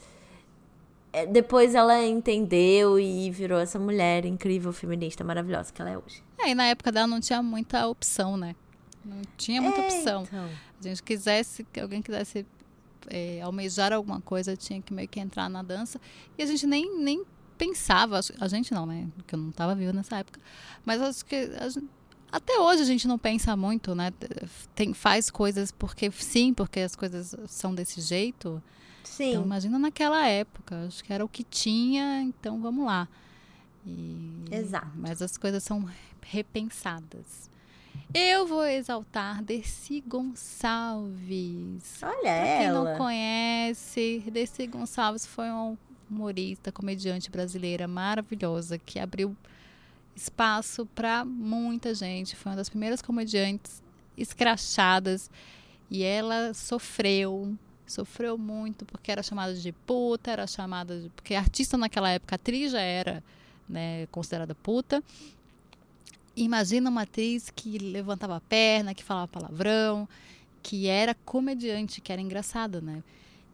é, 1.14 1.26
Depois 1.26 1.74
ela 1.74 2.04
entendeu 2.04 3.00
e 3.00 3.32
virou 3.32 3.60
essa 3.60 3.80
mulher 3.80 4.26
incrível, 4.26 4.74
feminista, 4.74 5.24
maravilhosa 5.24 5.72
que 5.72 5.82
ela 5.82 5.92
é 5.92 5.98
hoje. 5.98 6.22
É, 6.38 6.50
e 6.50 6.56
na 6.56 6.66
época 6.66 6.92
dela 6.92 7.08
não 7.08 7.20
tinha 7.20 7.42
muita 7.42 7.88
opção, 7.88 8.36
né? 8.38 8.56
Não 9.06 9.22
tinha 9.38 9.62
muita 9.62 9.80
É, 9.82 9.86
opção. 9.88 10.24
então. 10.24 10.50
A 10.80 10.84
gente 10.84 11.02
quisesse, 11.04 11.64
que 11.66 11.80
alguém 11.80 12.02
quisesse 12.02 12.46
é, 13.08 13.42
almejar 13.42 13.94
alguma 13.94 14.20
coisa, 14.22 14.56
tinha 14.56 14.82
que 14.82 14.94
meio 14.94 15.08
que 15.08 15.20
entrar 15.20 15.50
na 15.50 15.62
dança. 15.62 16.00
E 16.38 16.44
a 16.44 16.46
gente 16.46 16.66
nem, 16.66 16.98
nem 17.00 17.24
pensava, 17.58 18.20
a 18.40 18.48
gente 18.48 18.74
não, 18.74 18.86
né? 18.86 19.08
Porque 19.16 19.36
eu 19.36 19.40
não 19.40 19.50
estava 19.50 19.76
viva 19.76 19.94
nessa 19.94 20.18
época. 20.18 20.40
Mas 20.86 21.02
acho 21.02 21.26
que 21.26 21.50
gente- 21.70 21.88
até 22.32 22.60
hoje 22.60 22.82
a 22.82 22.86
gente 22.86 23.08
não 23.08 23.18
pensa 23.18 23.56
muito, 23.56 23.94
né? 23.94 24.12
Tem, 24.74 24.94
faz 24.94 25.30
coisas 25.30 25.72
porque 25.72 26.10
sim, 26.12 26.54
porque 26.54 26.80
as 26.80 26.96
coisas 26.96 27.36
são 27.48 27.74
desse 27.76 28.02
jeito. 28.02 28.62
Sim. 29.04 29.32
Então 29.32 29.44
imagina 29.44 29.78
naquela 29.78 30.26
época, 30.28 30.86
acho 30.88 31.04
que 31.04 31.14
era 31.14 31.24
o 31.24 31.30
que 31.30 31.44
tinha, 31.44 32.22
então 32.24 32.60
vamos 32.62 32.86
lá. 32.86 33.08
E- 33.86 34.44
Exato. 34.52 34.92
Mas 34.96 35.22
as 35.22 35.38
coisas 35.38 35.64
são 35.64 35.88
repensadas. 36.22 37.50
Eu 38.14 38.46
vou 38.48 38.66
exaltar 38.66 39.44
Desi 39.44 40.02
Gonçalves. 40.08 42.00
Olha 42.04 42.22
Pra 42.22 42.44
quem 42.44 42.66
ela. 42.66 42.92
não 42.92 42.98
conhece, 42.98 44.24
Desi 44.32 44.68
Gonçalves 44.68 45.26
foi 45.26 45.50
uma 45.50 45.78
humorista, 46.10 46.72
comediante 46.72 47.30
brasileira 47.32 47.88
maravilhosa 47.88 48.78
que 48.78 49.00
abriu 49.00 49.36
espaço 50.16 50.86
para 50.88 51.26
muita 51.26 51.94
gente. 51.96 52.36
Foi 52.36 52.52
uma 52.52 52.56
das 52.56 52.70
primeiras 52.70 53.02
comediantes 53.02 53.82
escrachadas 54.16 55.30
e 55.90 56.04
ela 56.04 56.54
sofreu, 56.54 57.56
sofreu 57.88 58.38
muito 58.38 58.86
porque 58.86 59.12
era 59.12 59.24
chamada 59.24 59.54
de 59.56 59.72
puta, 59.72 60.30
era 60.32 60.46
chamada 60.46 61.00
de, 61.02 61.10
porque 61.10 61.34
artista 61.34 61.78
naquela 61.78 62.10
época, 62.12 62.36
atriz 62.36 62.72
já 62.72 62.82
era, 62.82 63.24
né, 63.68 64.06
considerada 64.08 64.54
puta. 64.56 65.04
Imagina 66.36 66.90
uma 66.90 67.04
atriz 67.04 67.50
que 67.50 67.78
levantava 67.78 68.38
a 68.38 68.42
perna, 68.42 68.94
que 68.94 69.04
falava 69.04 69.28
palavrão, 69.28 70.08
que 70.62 70.88
era 70.88 71.14
comediante, 71.14 72.02
que 72.02 72.12
era 72.12 72.22
engraçada, 72.22 72.82
né? 72.82 73.04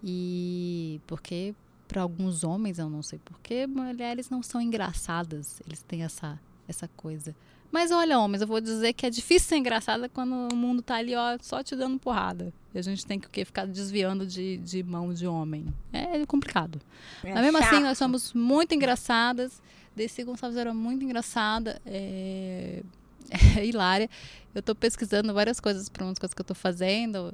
E 0.04 1.02
porque 1.06 1.54
para 1.88 2.02
alguns 2.02 2.44
homens, 2.44 2.80
eu 2.80 2.90
não 2.90 3.02
sei 3.02 3.20
porquê, 3.20 3.68
mulheres 3.68 4.30
não 4.30 4.42
são 4.42 4.62
engraçadas. 4.62 5.62
Eles 5.66 5.82
têm 5.82 6.04
essa 6.04 6.40
essa 6.70 6.88
coisa. 6.96 7.36
Mas 7.72 7.92
olha, 7.92 8.20
homens, 8.20 8.42
eu 8.42 8.48
vou 8.48 8.60
dizer 8.60 8.94
que 8.94 9.06
é 9.06 9.10
difícil 9.10 9.50
ser 9.50 9.58
engraçada 9.58 10.10
quando 10.10 10.34
o 10.52 10.56
mundo 10.56 10.82
tá 10.82 10.96
ali, 10.96 11.16
ó, 11.16 11.38
só 11.42 11.62
te 11.64 11.76
dando 11.76 12.00
porrada. 12.00 12.52
E 12.74 12.80
a 12.80 12.82
gente 12.82 13.06
tem 13.06 13.20
que 13.20 13.28
o 13.28 13.30
quê? 13.30 13.46
Ficar 13.46 13.66
desviando 13.66 14.26
de, 14.26 14.58
de 14.58 14.82
mão 14.84 15.14
de 15.14 15.28
homem. 15.28 15.66
É 15.94 16.26
complicado. 16.26 16.80
É 17.24 17.34
Mas 17.34 17.42
mesmo 17.42 17.58
assim, 17.58 17.70
chato. 17.70 17.84
nós 17.84 17.98
somos 17.98 18.34
muito 18.34 18.74
engraçadas. 18.74 19.62
Desi 20.00 20.24
Gonçalves 20.24 20.58
era 20.58 20.74
muito 20.74 21.04
engraçada. 21.04 21.82
É... 21.86 22.82
é 23.60 23.66
hilária. 23.66 24.10
Eu 24.56 24.64
tô 24.64 24.74
pesquisando 24.74 25.34
várias 25.34 25.60
coisas 25.60 25.90
para 25.90 26.06
umas 26.06 26.18
coisas 26.18 26.34
que 26.34 26.42
eu 26.42 26.46
tô 26.46 26.56
fazendo 26.56 27.34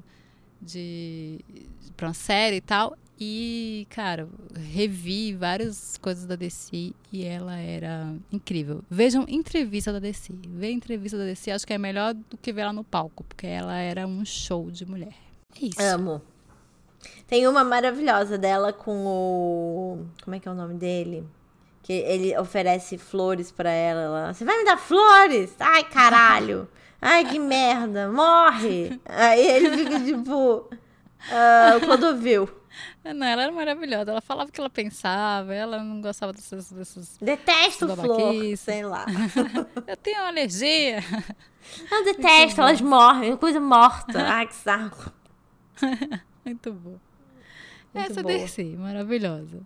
de 0.60 1.40
para 1.96 2.08
uma 2.08 2.14
série 2.14 2.58
e 2.58 2.62
tal. 2.62 2.98
E, 3.18 3.88
cara, 3.90 4.28
revi 4.74 5.34
várias 5.34 5.98
coisas 5.98 6.26
da 6.26 6.36
DC 6.36 6.92
e 7.14 7.24
ela 7.24 7.56
era 7.56 8.14
incrível. 8.30 8.84
Vejam 8.90 9.26
entrevista 9.30 9.94
da 9.94 10.00
DC. 10.00 10.34
Ver 10.50 10.72
entrevista 10.72 11.18
da 11.18 11.24
DC, 11.24 11.52
acho 11.52 11.66
que 11.66 11.74
é 11.74 11.78
melhor 11.78 12.14
do 12.14 12.36
que 12.36 12.52
ver 12.52 12.62
ela 12.62 12.74
no 12.74 12.84
palco, 12.84 13.24
porque 13.24 13.48
ela 13.48 13.78
era 13.78 14.06
um 14.06 14.26
show 14.26 14.70
de 14.70 14.86
mulher. 14.86 15.16
É 15.56 15.66
isso. 15.66 15.82
Amo. 15.82 16.22
Tem 17.28 17.48
uma 17.48 17.64
maravilhosa 17.64 18.38
dela 18.38 18.74
com 18.74 19.06
o. 19.06 20.06
Como 20.24 20.36
é 20.36 20.40
que 20.40 20.48
é 20.50 20.52
o 20.52 20.56
nome 20.56 20.74
dele? 20.74 21.24
Que 21.86 21.94
ele 21.94 22.36
oferece 22.36 22.98
flores 22.98 23.52
pra 23.52 23.70
ela. 23.70 24.02
ela, 24.02 24.34
Você 24.34 24.44
vai 24.44 24.58
me 24.58 24.66
dar 24.66 24.76
flores? 24.76 25.56
Ai, 25.60 25.84
caralho! 25.84 26.68
Ai, 27.00 27.24
que 27.26 27.38
merda! 27.38 28.12
Morre! 28.12 29.00
Aí 29.06 29.48
ele 29.48 29.78
fica 29.78 30.00
tipo. 30.00 30.68
o 30.68 31.80
Clodovil. 31.86 32.50
Não, 33.04 33.28
ela 33.28 33.44
era 33.44 33.52
maravilhosa. 33.52 34.10
Ela 34.10 34.22
falava 34.22 34.50
o 34.50 34.52
que 34.52 34.60
ela 34.60 34.70
pensava, 34.70 35.54
ela 35.54 35.78
não 35.78 36.02
gostava 36.02 36.34
desses. 36.34 36.72
desses... 36.72 37.20
Detesto 37.22 37.96
flor. 37.96 38.34
Sei 38.58 38.84
lá. 38.84 39.06
Eu 39.86 39.96
tenho 39.98 40.22
uma 40.22 40.30
alergia. 40.30 41.04
Não 41.92 42.04
detesto, 42.04 42.62
elas 42.62 42.82
morrem. 42.82 43.38
Coisa 43.38 43.60
morta. 43.60 44.18
Ai, 44.26 44.48
que 44.48 44.56
saco. 44.56 45.14
Muito 46.44 46.74
boa. 46.74 47.00
Muito 47.94 48.12
Essa 48.12 48.24
boa. 48.24 48.34
desci, 48.34 48.76
maravilhosa. 48.76 49.62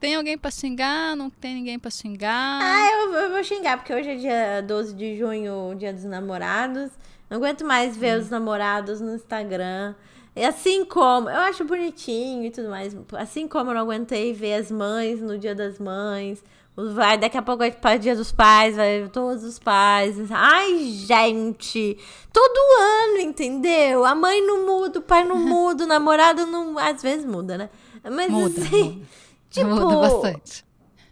Tem 0.00 0.16
alguém 0.16 0.38
pra 0.38 0.50
xingar? 0.50 1.14
Não 1.14 1.28
tem 1.28 1.54
ninguém 1.54 1.78
pra 1.78 1.90
xingar? 1.90 2.58
Ah, 2.62 2.90
eu, 2.90 3.12
eu 3.12 3.30
vou 3.32 3.44
xingar, 3.44 3.76
porque 3.76 3.92
hoje 3.92 4.08
é 4.08 4.14
dia 4.14 4.62
12 4.62 4.94
de 4.94 5.18
junho, 5.18 5.74
dia 5.76 5.92
dos 5.92 6.04
namorados. 6.04 6.90
Não 7.28 7.36
aguento 7.36 7.66
mais 7.66 7.98
ver 7.98 8.16
hum. 8.16 8.22
os 8.22 8.30
namorados 8.30 8.98
no 8.98 9.14
Instagram. 9.14 9.94
E 10.34 10.42
assim 10.42 10.86
como, 10.86 11.28
eu 11.28 11.40
acho 11.40 11.66
bonitinho 11.66 12.46
e 12.46 12.50
tudo 12.50 12.70
mais. 12.70 12.96
Assim 13.12 13.46
como 13.46 13.70
eu 13.70 13.74
não 13.74 13.82
aguentei 13.82 14.32
ver 14.32 14.54
as 14.54 14.70
mães 14.70 15.20
no 15.20 15.36
dia 15.38 15.54
das 15.54 15.78
mães. 15.78 16.42
Vai, 16.74 17.18
daqui 17.18 17.36
a 17.36 17.42
pouco 17.42 17.58
vai 17.58 17.70
para 17.70 17.96
o 17.96 17.98
dia 17.98 18.16
dos 18.16 18.32
pais, 18.32 18.76
vai 18.76 19.06
todos 19.12 19.44
os 19.44 19.58
pais. 19.58 20.16
Ai, 20.30 20.78
gente! 20.92 21.98
Todo 22.32 22.58
ano, 22.80 23.18
entendeu? 23.18 24.06
A 24.06 24.14
mãe 24.14 24.40
não 24.46 24.64
muda, 24.64 24.98
o 24.98 25.02
pai 25.02 25.24
não 25.24 25.36
muda, 25.44 25.84
o 25.84 25.86
namorado 25.86 26.46
não. 26.46 26.78
Às 26.78 27.02
vezes 27.02 27.26
muda, 27.26 27.58
né? 27.58 27.68
Mas 28.02 28.30
muda, 28.30 28.62
assim. 28.62 28.82
Muda. 28.82 29.06
Tipo. 29.50 29.68
Muda 29.68 29.96
bastante 29.96 30.70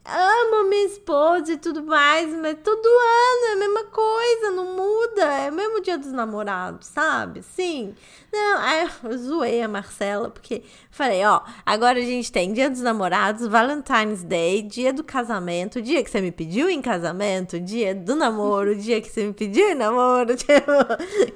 amo 0.08 0.68
minha 0.70 0.86
esposa 0.86 1.52
e 1.52 1.58
tudo 1.58 1.82
mais, 1.82 2.34
mas 2.34 2.56
todo 2.64 2.86
ano 2.86 3.46
é 3.46 3.52
a 3.52 3.56
mesma 3.56 3.84
coisa, 3.84 4.50
não 4.52 4.74
muda. 4.74 5.24
É 5.24 5.50
o 5.50 5.52
mesmo 5.52 5.82
dia 5.82 5.98
dos 5.98 6.12
namorados, 6.12 6.86
sabe? 6.88 7.42
Sim. 7.42 7.94
Não, 8.32 8.58
aí 8.58 8.88
eu 9.04 9.18
zoei 9.18 9.62
a 9.62 9.68
Marcela, 9.68 10.30
porque 10.30 10.62
falei, 10.90 11.24
ó, 11.24 11.42
agora 11.64 11.98
a 11.98 12.02
gente 12.02 12.32
tem 12.32 12.52
dia 12.52 12.70
dos 12.70 12.80
namorados, 12.80 13.46
Valentine's 13.46 14.24
Day, 14.24 14.62
dia 14.62 14.92
do 14.92 15.04
casamento, 15.04 15.82
dia 15.82 16.02
que 16.02 16.10
você 16.10 16.20
me 16.20 16.32
pediu 16.32 16.70
em 16.70 16.80
casamento, 16.80 17.60
dia 17.60 17.94
do 17.94 18.16
namoro, 18.16 18.74
dia 18.76 19.00
que 19.02 19.10
você 19.10 19.26
me 19.26 19.34
pediu 19.34 19.70
em 19.70 19.74
namoro. 19.74 20.36
Tipo, 20.48 20.72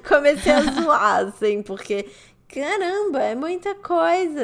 comecei 0.07 0.51
a 0.51 0.61
zoar, 0.61 1.27
assim, 1.27 1.61
porque, 1.61 2.09
caramba, 2.47 3.19
é 3.19 3.35
muita 3.35 3.75
coisa. 3.75 4.41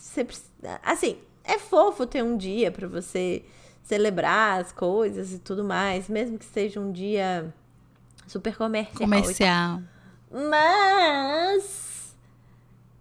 Você 0.00 0.24
precisa, 0.24 0.80
assim, 0.82 1.16
é 1.44 1.58
fofo 1.58 2.06
ter 2.06 2.24
um 2.24 2.36
dia 2.36 2.70
para 2.70 2.88
você 2.88 3.44
celebrar 3.82 4.62
as 4.62 4.72
coisas 4.72 5.32
e 5.32 5.38
tudo 5.38 5.62
mais, 5.62 6.08
mesmo 6.08 6.38
que 6.38 6.44
seja 6.44 6.80
um 6.80 6.90
dia 6.90 7.52
super 8.26 8.56
comercial. 8.56 8.98
Comercial. 8.98 9.82
Mas 10.30 12.16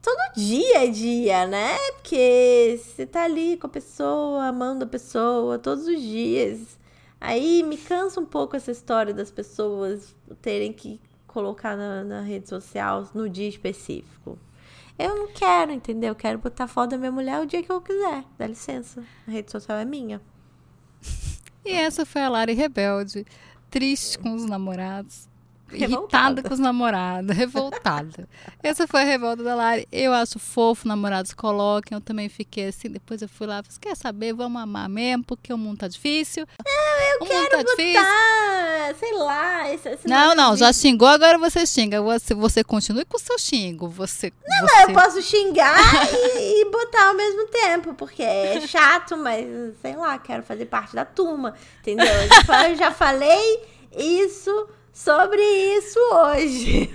todo 0.02 0.36
dia 0.36 0.86
é 0.86 0.88
dia, 0.88 1.48
né? 1.48 1.78
Porque 1.94 2.78
você 2.78 3.06
tá 3.06 3.24
ali 3.24 3.57
com 3.57 3.68
a 3.68 3.70
pessoa, 3.70 4.45
amando 4.45 4.84
a 4.84 4.88
pessoa 4.88 5.57
todos 5.57 5.88
os 5.88 6.02
dias. 6.02 6.78
Aí 7.20 7.64
me 7.64 7.78
cansa 7.78 8.20
um 8.20 8.26
pouco 8.26 8.57
essa 8.57 8.70
história 8.70 9.14
das 9.14 9.32
pessoas 9.32 10.14
terem 10.41 10.74
que 10.74 10.99
colocar 11.26 11.78
na, 11.78 12.03
na 12.03 12.22
rede 12.22 12.49
social 12.49 13.10
no 13.15 13.30
dia 13.30 13.48
específico. 13.48 14.38
Eu 14.98 15.15
não 15.15 15.28
quero, 15.28 15.72
entendeu? 15.72 16.10
Eu 16.10 16.15
quero 16.15 16.38
botar 16.38 16.68
foto 16.68 16.91
da 16.91 16.98
minha 16.98 17.11
mulher 17.11 17.41
o 17.41 17.45
dia 17.45 17.64
que 17.64 17.72
eu 17.72 17.82
quiser. 17.82 18.24
Dá 18.38 18.48
licença. 18.48 19.03
A 19.28 19.32
rede 19.32 19.52
social 19.52 19.78
é 19.78 19.86
minha. 19.86 20.22
E 21.65 21.72
essa 21.72 22.06
foi 22.06 22.22
a 22.22 22.30
Lari 22.30 22.53
Rebelde. 22.53 23.26
Triste 23.70 24.20
com 24.20 24.34
os 24.34 24.45
namorados. 24.45 25.28
Irritada 25.75 26.43
com 26.43 26.53
os 26.53 26.59
namorados, 26.59 27.35
revoltada. 27.35 28.27
Essa 28.61 28.87
foi 28.87 29.01
a 29.01 29.05
revolta 29.05 29.43
da 29.43 29.55
Lari. 29.55 29.87
Eu 29.91 30.13
acho 30.13 30.39
fofo, 30.39 30.87
namorados 30.87 31.33
coloquem. 31.33 31.95
Eu 31.95 32.01
também 32.01 32.29
fiquei 32.29 32.67
assim. 32.67 32.89
Depois 32.89 33.21
eu 33.21 33.29
fui 33.29 33.47
lá, 33.47 33.63
falei, 33.63 33.79
quer 33.81 33.95
saber? 33.95 34.33
Vamos 34.33 34.61
amar 34.61 34.87
mesmo, 34.89 35.23
porque 35.23 35.53
o 35.53 35.57
mundo 35.57 35.79
tá 35.79 35.87
difícil. 35.87 36.45
Não, 36.65 37.03
eu 37.13 37.21
o 37.21 37.25
quero 37.25 37.49
tá 37.49 37.57
botar, 37.57 37.75
difícil. 37.75 38.99
sei 38.99 39.13
lá. 39.13 39.73
Esse, 39.73 39.89
esse 39.89 40.07
não, 40.07 40.35
não, 40.35 40.55
já 40.55 40.71
xingou, 40.71 41.07
agora 41.07 41.37
você 41.37 41.65
xinga. 41.65 42.01
Você, 42.01 42.33
você 42.33 42.63
continue 42.63 43.05
com 43.05 43.17
o 43.17 43.19
seu 43.19 43.37
xingo. 43.39 43.87
Você, 43.89 44.31
não, 44.47 44.67
você... 44.67 44.75
não, 44.75 44.81
eu 44.81 44.93
posso 44.93 45.21
xingar 45.21 45.77
e, 46.13 46.61
e 46.61 46.71
botar 46.71 47.07
ao 47.07 47.15
mesmo 47.15 47.47
tempo, 47.47 47.93
porque 47.93 48.23
é 48.23 48.61
chato, 48.61 49.17
mas 49.17 49.45
sei 49.81 49.95
lá, 49.95 50.17
quero 50.17 50.43
fazer 50.43 50.65
parte 50.65 50.95
da 50.95 51.05
turma, 51.05 51.53
entendeu? 51.79 52.05
Eu 52.05 52.75
já 52.75 52.91
falei 52.91 53.63
isso 53.95 54.67
sobre 54.94 55.41
isso 55.78 55.99
hoje. 56.14 56.90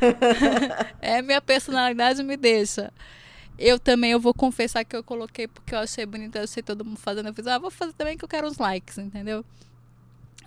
é, 1.02 1.20
minha 1.20 1.40
personalidade 1.40 2.22
me 2.22 2.36
deixa. 2.36 2.92
Eu 3.58 3.78
também, 3.78 4.12
eu 4.12 4.20
vou 4.20 4.32
confessar 4.32 4.84
que 4.84 4.94
eu 4.94 5.02
coloquei 5.02 5.48
porque 5.48 5.74
eu 5.74 5.80
achei 5.80 6.06
bonito, 6.06 6.36
eu 6.36 6.44
achei 6.44 6.62
todo 6.62 6.84
mundo 6.84 6.98
fazendo. 6.98 7.28
Eu 7.28 7.34
fiz, 7.34 7.46
ah, 7.48 7.58
vou 7.58 7.72
fazer 7.72 7.92
também 7.94 8.16
que 8.16 8.24
eu 8.24 8.28
quero 8.28 8.46
uns 8.46 8.58
likes, 8.58 8.98
entendeu? 8.98 9.44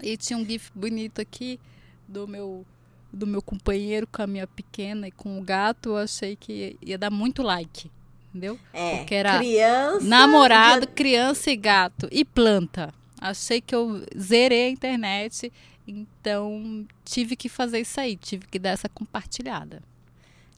E 0.01 0.15
tinha 0.15 0.39
um 0.39 0.45
gif 0.45 0.71
bonito 0.73 1.19
aqui 1.19 1.59
do 2.07 2.25
meu 2.27 2.65
do 3.13 3.27
meu 3.27 3.41
companheiro 3.41 4.07
com 4.07 4.21
a 4.21 4.27
minha 4.27 4.47
pequena 4.47 5.09
e 5.09 5.11
com 5.11 5.37
o 5.37 5.43
gato. 5.43 5.89
Eu 5.89 5.97
achei 5.97 6.37
que 6.37 6.77
ia 6.81 6.97
dar 6.97 7.11
muito 7.11 7.43
like, 7.43 7.91
entendeu? 8.29 8.57
É, 8.71 8.99
porque 8.99 9.15
era 9.15 9.37
criança, 9.37 10.05
namorado, 10.05 10.87
criança 10.87 11.51
e 11.51 11.57
gato 11.57 12.07
e 12.09 12.23
planta. 12.23 12.93
Achei 13.19 13.59
que 13.59 13.75
eu 13.75 14.03
zerei 14.17 14.67
a 14.67 14.69
internet 14.69 15.51
então, 15.91 16.85
tive 17.03 17.35
que 17.35 17.49
fazer 17.49 17.79
isso 17.79 17.99
aí, 17.99 18.15
tive 18.15 18.47
que 18.47 18.57
dar 18.57 18.71
essa 18.71 18.89
compartilhada. 18.89 19.81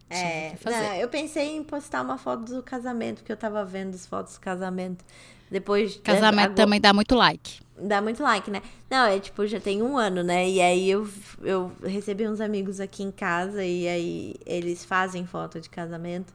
É, 0.10 0.56
não, 0.64 0.96
eu 0.96 1.08
pensei 1.08 1.56
em 1.56 1.64
postar 1.64 2.04
uma 2.04 2.18
foto 2.18 2.46
do 2.46 2.62
casamento, 2.62 3.18
porque 3.18 3.32
eu 3.32 3.38
tava 3.38 3.66
vendo 3.66 3.96
as 3.96 4.06
fotos 4.06 4.36
do 4.36 4.40
casamento. 4.40 5.04
Depois. 5.50 5.98
Casamento 5.98 6.40
agora, 6.40 6.56
também 6.56 6.80
dá 6.80 6.94
muito 6.94 7.16
like. 7.16 7.60
Dá 7.78 8.02
muito 8.02 8.22
like, 8.22 8.50
né? 8.52 8.62
Não, 8.90 9.06
é 9.06 9.20
tipo, 9.20 9.46
já 9.48 9.60
tem 9.60 9.82
um 9.82 9.98
ano, 9.98 10.24
né? 10.24 10.48
E 10.48 10.62
aí 10.62 10.90
eu, 10.90 11.08
eu 11.42 11.72
recebi 11.84 12.28
uns 12.28 12.40
amigos 12.40 12.80
aqui 12.80 13.04
em 13.04 13.12
casa 13.12 13.64
e 13.64 13.88
aí 13.88 14.36
eles 14.46 14.86
fazem 14.86 15.26
foto 15.26 15.60
de 15.60 15.70
casamento. 15.70 16.34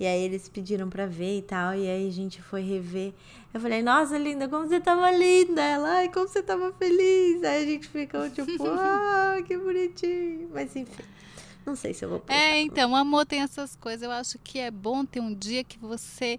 E 0.00 0.06
aí 0.06 0.22
eles 0.22 0.48
pediram 0.48 0.88
pra 0.88 1.04
ver 1.04 1.38
e 1.38 1.42
tal. 1.42 1.74
E 1.74 1.86
aí 1.86 2.08
a 2.08 2.10
gente 2.10 2.40
foi 2.40 2.62
rever. 2.62 3.12
Eu 3.52 3.60
falei, 3.60 3.82
nossa, 3.82 4.16
linda, 4.16 4.48
como 4.48 4.66
você 4.66 4.80
tava 4.80 5.10
linda. 5.10 5.60
Ela, 5.60 5.96
ai, 5.96 6.08
como 6.08 6.26
você 6.26 6.42
tava 6.42 6.72
feliz. 6.72 7.44
Aí 7.44 7.62
a 7.62 7.66
gente 7.66 7.86
ficou 7.86 8.30
tipo, 8.30 8.50
ah, 8.66 9.36
que 9.46 9.58
bonitinho. 9.58 10.48
Mas 10.54 10.74
enfim. 10.74 11.04
Não 11.66 11.76
sei 11.76 11.92
se 11.92 12.02
eu 12.02 12.08
vou 12.08 12.20
postar. 12.20 12.34
É, 12.34 12.62
então, 12.62 12.92
o 12.92 12.96
amor 12.96 13.26
tem 13.26 13.42
essas 13.42 13.76
coisas. 13.76 14.02
Eu 14.02 14.10
acho 14.10 14.38
que 14.38 14.58
é 14.58 14.70
bom 14.70 15.04
ter 15.04 15.20
um 15.20 15.34
dia 15.34 15.62
que 15.62 15.78
você 15.78 16.38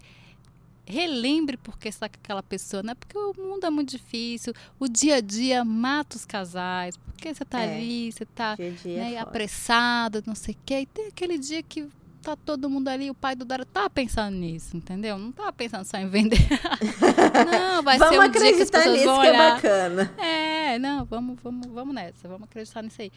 relembre 0.83 1.55
porque 1.57 1.87
está 1.87 2.09
com 2.09 2.15
aquela 2.15 2.41
pessoa, 2.41 2.81
né? 2.81 2.95
Porque 2.95 3.15
o 3.15 3.33
mundo 3.37 3.63
é 3.63 3.69
muito 3.69 3.91
difícil, 3.91 4.53
o 4.79 4.87
dia 4.87 5.17
a 5.17 5.21
dia 5.21 5.63
mata 5.63 6.17
os 6.17 6.25
casais, 6.25 6.97
porque 6.97 7.33
você 7.33 7.45
tá 7.45 7.61
é, 7.61 7.75
ali, 7.75 8.11
você 8.11 8.25
tá 8.25 8.55
dia 8.55 8.71
dia 8.71 8.97
né, 8.97 9.13
é 9.13 9.19
apressado, 9.19 10.23
não 10.25 10.35
sei 10.35 10.55
o 10.55 10.57
quê. 10.65 10.81
E 10.81 10.85
tem 10.87 11.07
aquele 11.07 11.37
dia 11.37 11.61
que 11.61 11.87
tá 12.21 12.35
todo 12.35 12.69
mundo 12.69 12.87
ali, 12.87 13.09
o 13.09 13.15
pai 13.15 13.35
do 13.35 13.43
Dara 13.43 13.65
tá 13.65 13.89
pensando 13.89 14.35
nisso, 14.35 14.77
entendeu? 14.77 15.17
Não 15.17 15.31
tá 15.31 15.51
pensando 15.51 15.83
só 15.83 15.97
em 15.97 16.07
vender. 16.07 16.37
não, 17.51 17.81
vai 17.83 17.97
vamos 17.97 18.15
ser 18.15 18.21
um 18.21 18.31
dia 18.31 18.53
que 18.53 18.61
as 18.61 18.69
pessoas 18.69 18.93
nisso 18.93 19.05
vão 19.05 19.19
olhar. 19.19 19.59
que 19.59 19.67
é 19.67 19.89
bacana. 19.89 20.13
É, 20.17 20.79
não, 20.79 21.03
vamos, 21.05 21.39
vamos, 21.41 21.67
vamos 21.67 21.95
nessa, 21.95 22.27
vamos 22.27 22.43
acreditar 22.43 22.81
nisso 22.83 23.01
aí. 23.01 23.11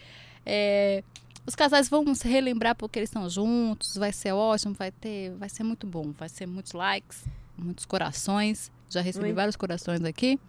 É, 0.46 1.04
os 1.46 1.54
casais 1.54 1.88
vão 1.88 2.14
se 2.14 2.26
relembrar 2.26 2.74
porque 2.74 2.98
eles 2.98 3.10
estão 3.10 3.28
juntos, 3.28 3.96
vai 3.96 4.12
ser 4.12 4.32
ótimo, 4.32 4.74
vai 4.74 4.90
ter, 4.90 5.30
vai 5.32 5.48
ser 5.48 5.62
muito 5.62 5.86
bom, 5.86 6.12
vai 6.12 6.28
ser 6.28 6.46
muitos 6.46 6.72
likes, 6.72 7.24
muitos 7.56 7.84
corações. 7.84 8.72
Já 8.88 9.00
recebi 9.00 9.26
muito. 9.26 9.36
vários 9.36 9.56
corações 9.56 10.02
aqui. 10.02 10.40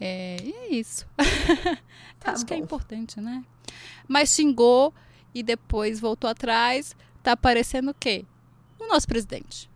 É, 0.00 0.36
e 0.42 0.52
é 0.52 0.74
isso. 0.74 1.06
Tá 2.20 2.32
Acho 2.32 2.40
bom. 2.40 2.46
que 2.46 2.54
é 2.54 2.56
importante, 2.56 3.20
né? 3.20 3.44
Mas 4.08 4.30
xingou 4.30 4.94
e 5.34 5.42
depois 5.42 6.00
voltou 6.00 6.30
atrás 6.30 6.96
tá 7.24 7.32
aparecendo 7.32 7.90
o 7.90 7.94
quê? 7.94 8.24
O 8.78 8.86
nosso 8.86 9.08
presidente. 9.08 9.70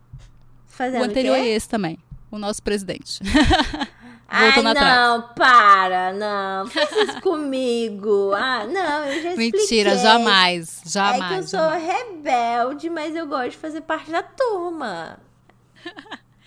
Fazendo 0.67 1.01
o 1.01 1.05
anterior 1.05 1.35
é 1.35 1.47
esse 1.47 1.67
também. 1.67 1.97
O 2.31 2.37
nosso 2.37 2.61
presidente. 2.61 3.19
Ai, 4.31 4.61
não, 4.61 4.69
atrás. 4.71 5.25
para, 5.35 6.13
não. 6.13 6.67
Faz 6.67 6.91
isso 6.91 7.19
comigo. 7.21 8.31
Ah, 8.35 8.63
não, 8.67 9.05
eu 9.05 9.23
já 9.23 9.29
expliquei. 9.31 9.59
Mentira, 9.59 9.97
jamais, 9.97 10.81
jamais. 10.85 11.23
É 11.23 11.27
que 11.27 11.33
eu 11.33 11.47
sou 11.47 11.59
jamais. 11.59 11.83
rebelde, 11.83 12.89
mas 12.91 13.15
eu 13.15 13.25
gosto 13.25 13.51
de 13.51 13.57
fazer 13.57 13.81
parte 13.81 14.11
da 14.11 14.21
turma. 14.21 15.19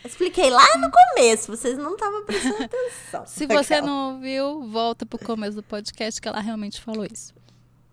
Expliquei 0.04 0.48
lá 0.50 0.78
no 0.78 0.90
começo, 0.90 1.50
vocês 1.56 1.76
não 1.76 1.94
estavam 1.94 2.24
prestando 2.24 2.62
atenção. 2.62 3.26
Se 3.26 3.46
você 3.46 3.80
não 3.80 4.20
viu, 4.20 4.62
volta 4.68 5.04
pro 5.04 5.18
começo 5.18 5.56
do 5.56 5.62
podcast 5.62 6.20
que 6.20 6.28
ela 6.28 6.40
realmente 6.40 6.80
falou 6.80 7.04
isso. 7.04 7.34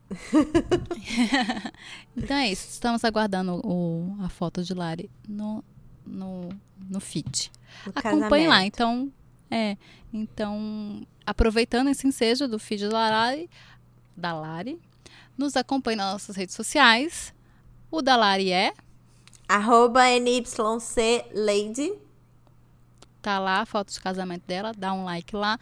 então 2.17 2.37
é 2.37 2.51
isso. 2.51 2.67
Estamos 2.69 3.03
aguardando 3.03 3.61
o, 3.65 4.15
a 4.21 4.29
foto 4.29 4.63
de 4.63 4.73
Lari 4.73 5.09
no, 5.27 5.63
no, 6.05 6.49
no 6.89 6.99
feed. 6.99 7.51
Acompanhe 7.95 8.47
lá. 8.47 8.65
Então, 8.65 9.11
é. 9.49 9.77
Então, 10.11 11.05
aproveitando 11.25 11.89
esse 11.89 12.07
ensejo 12.07 12.47
do 12.47 12.57
feed 12.57 12.89
da 12.89 13.09
Lari, 13.09 13.49
da 14.15 14.33
Lari, 14.33 14.79
nos 15.37 15.55
acompanhe 15.55 15.95
nas 15.95 16.13
nossas 16.13 16.35
redes 16.35 16.55
sociais. 16.55 17.33
O 17.91 18.01
da 18.01 18.15
Lari 18.15 18.51
é 18.51 18.73
arroba 19.47 20.05
NYCLady. 20.19 21.93
Tá 23.21 23.39
lá 23.39 23.61
a 23.61 23.65
foto 23.65 23.91
de 23.91 23.99
casamento 23.99 24.45
dela, 24.45 24.71
dá 24.77 24.93
um 24.93 25.03
like 25.03 25.35
lá. 25.35 25.59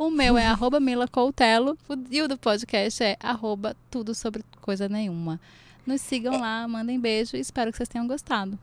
O 0.00 0.08
meu 0.08 0.38
é 0.38 0.46
arroba 0.46 0.80
Mila 0.80 1.06
Coutelo 1.06 1.76
e 2.10 2.22
o 2.22 2.26
do 2.26 2.38
podcast 2.38 3.04
é 3.04 3.18
arroba 3.20 3.76
tudo 3.90 4.14
sobre 4.14 4.42
coisa 4.58 4.88
nenhuma. 4.88 5.38
Nos 5.86 6.00
sigam 6.00 6.40
lá, 6.40 6.66
mandem 6.66 6.98
beijo 6.98 7.36
e 7.36 7.40
espero 7.40 7.70
que 7.70 7.76
vocês 7.76 7.86
tenham 7.90 8.08
gostado. 8.08 8.58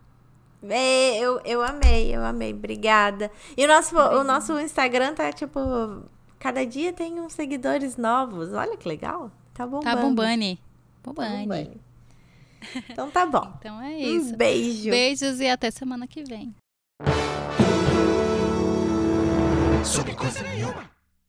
É, 0.67 1.19
eu, 1.19 1.39
eu 1.45 1.61
amei, 1.61 2.09
eu 2.15 2.25
amei. 2.25 2.51
Obrigada. 2.51 3.29
E 3.55 3.63
o 3.63 3.67
nosso, 3.67 3.95
o 3.95 4.23
nosso 4.23 4.59
Instagram 4.59 5.13
tá, 5.13 5.31
tipo, 5.31 5.59
cada 6.39 6.65
dia 6.65 6.91
tem 6.91 7.21
uns 7.21 7.33
seguidores 7.33 7.97
novos. 7.97 8.51
Olha 8.53 8.75
que 8.75 8.89
legal. 8.89 9.31
Tá 9.53 9.67
bombando. 9.67 9.95
Tá 9.95 10.01
bombando. 10.01 10.55
Tá 10.55 10.59
Bombando. 11.03 11.37
bombando. 11.37 11.79
Então 12.89 13.11
tá 13.11 13.27
bom. 13.27 13.53
Então 13.59 13.79
é 13.79 13.95
isso. 13.95 14.33
Um 14.33 14.37
beijo. 14.37 14.89
Beijos 14.89 15.39
e 15.39 15.47
até 15.47 15.69
semana 15.69 16.07
que 16.07 16.23
vem. 16.23 16.55
Sobre 19.85 20.15
coisa 20.15 20.41
nenhuma. 20.41 20.96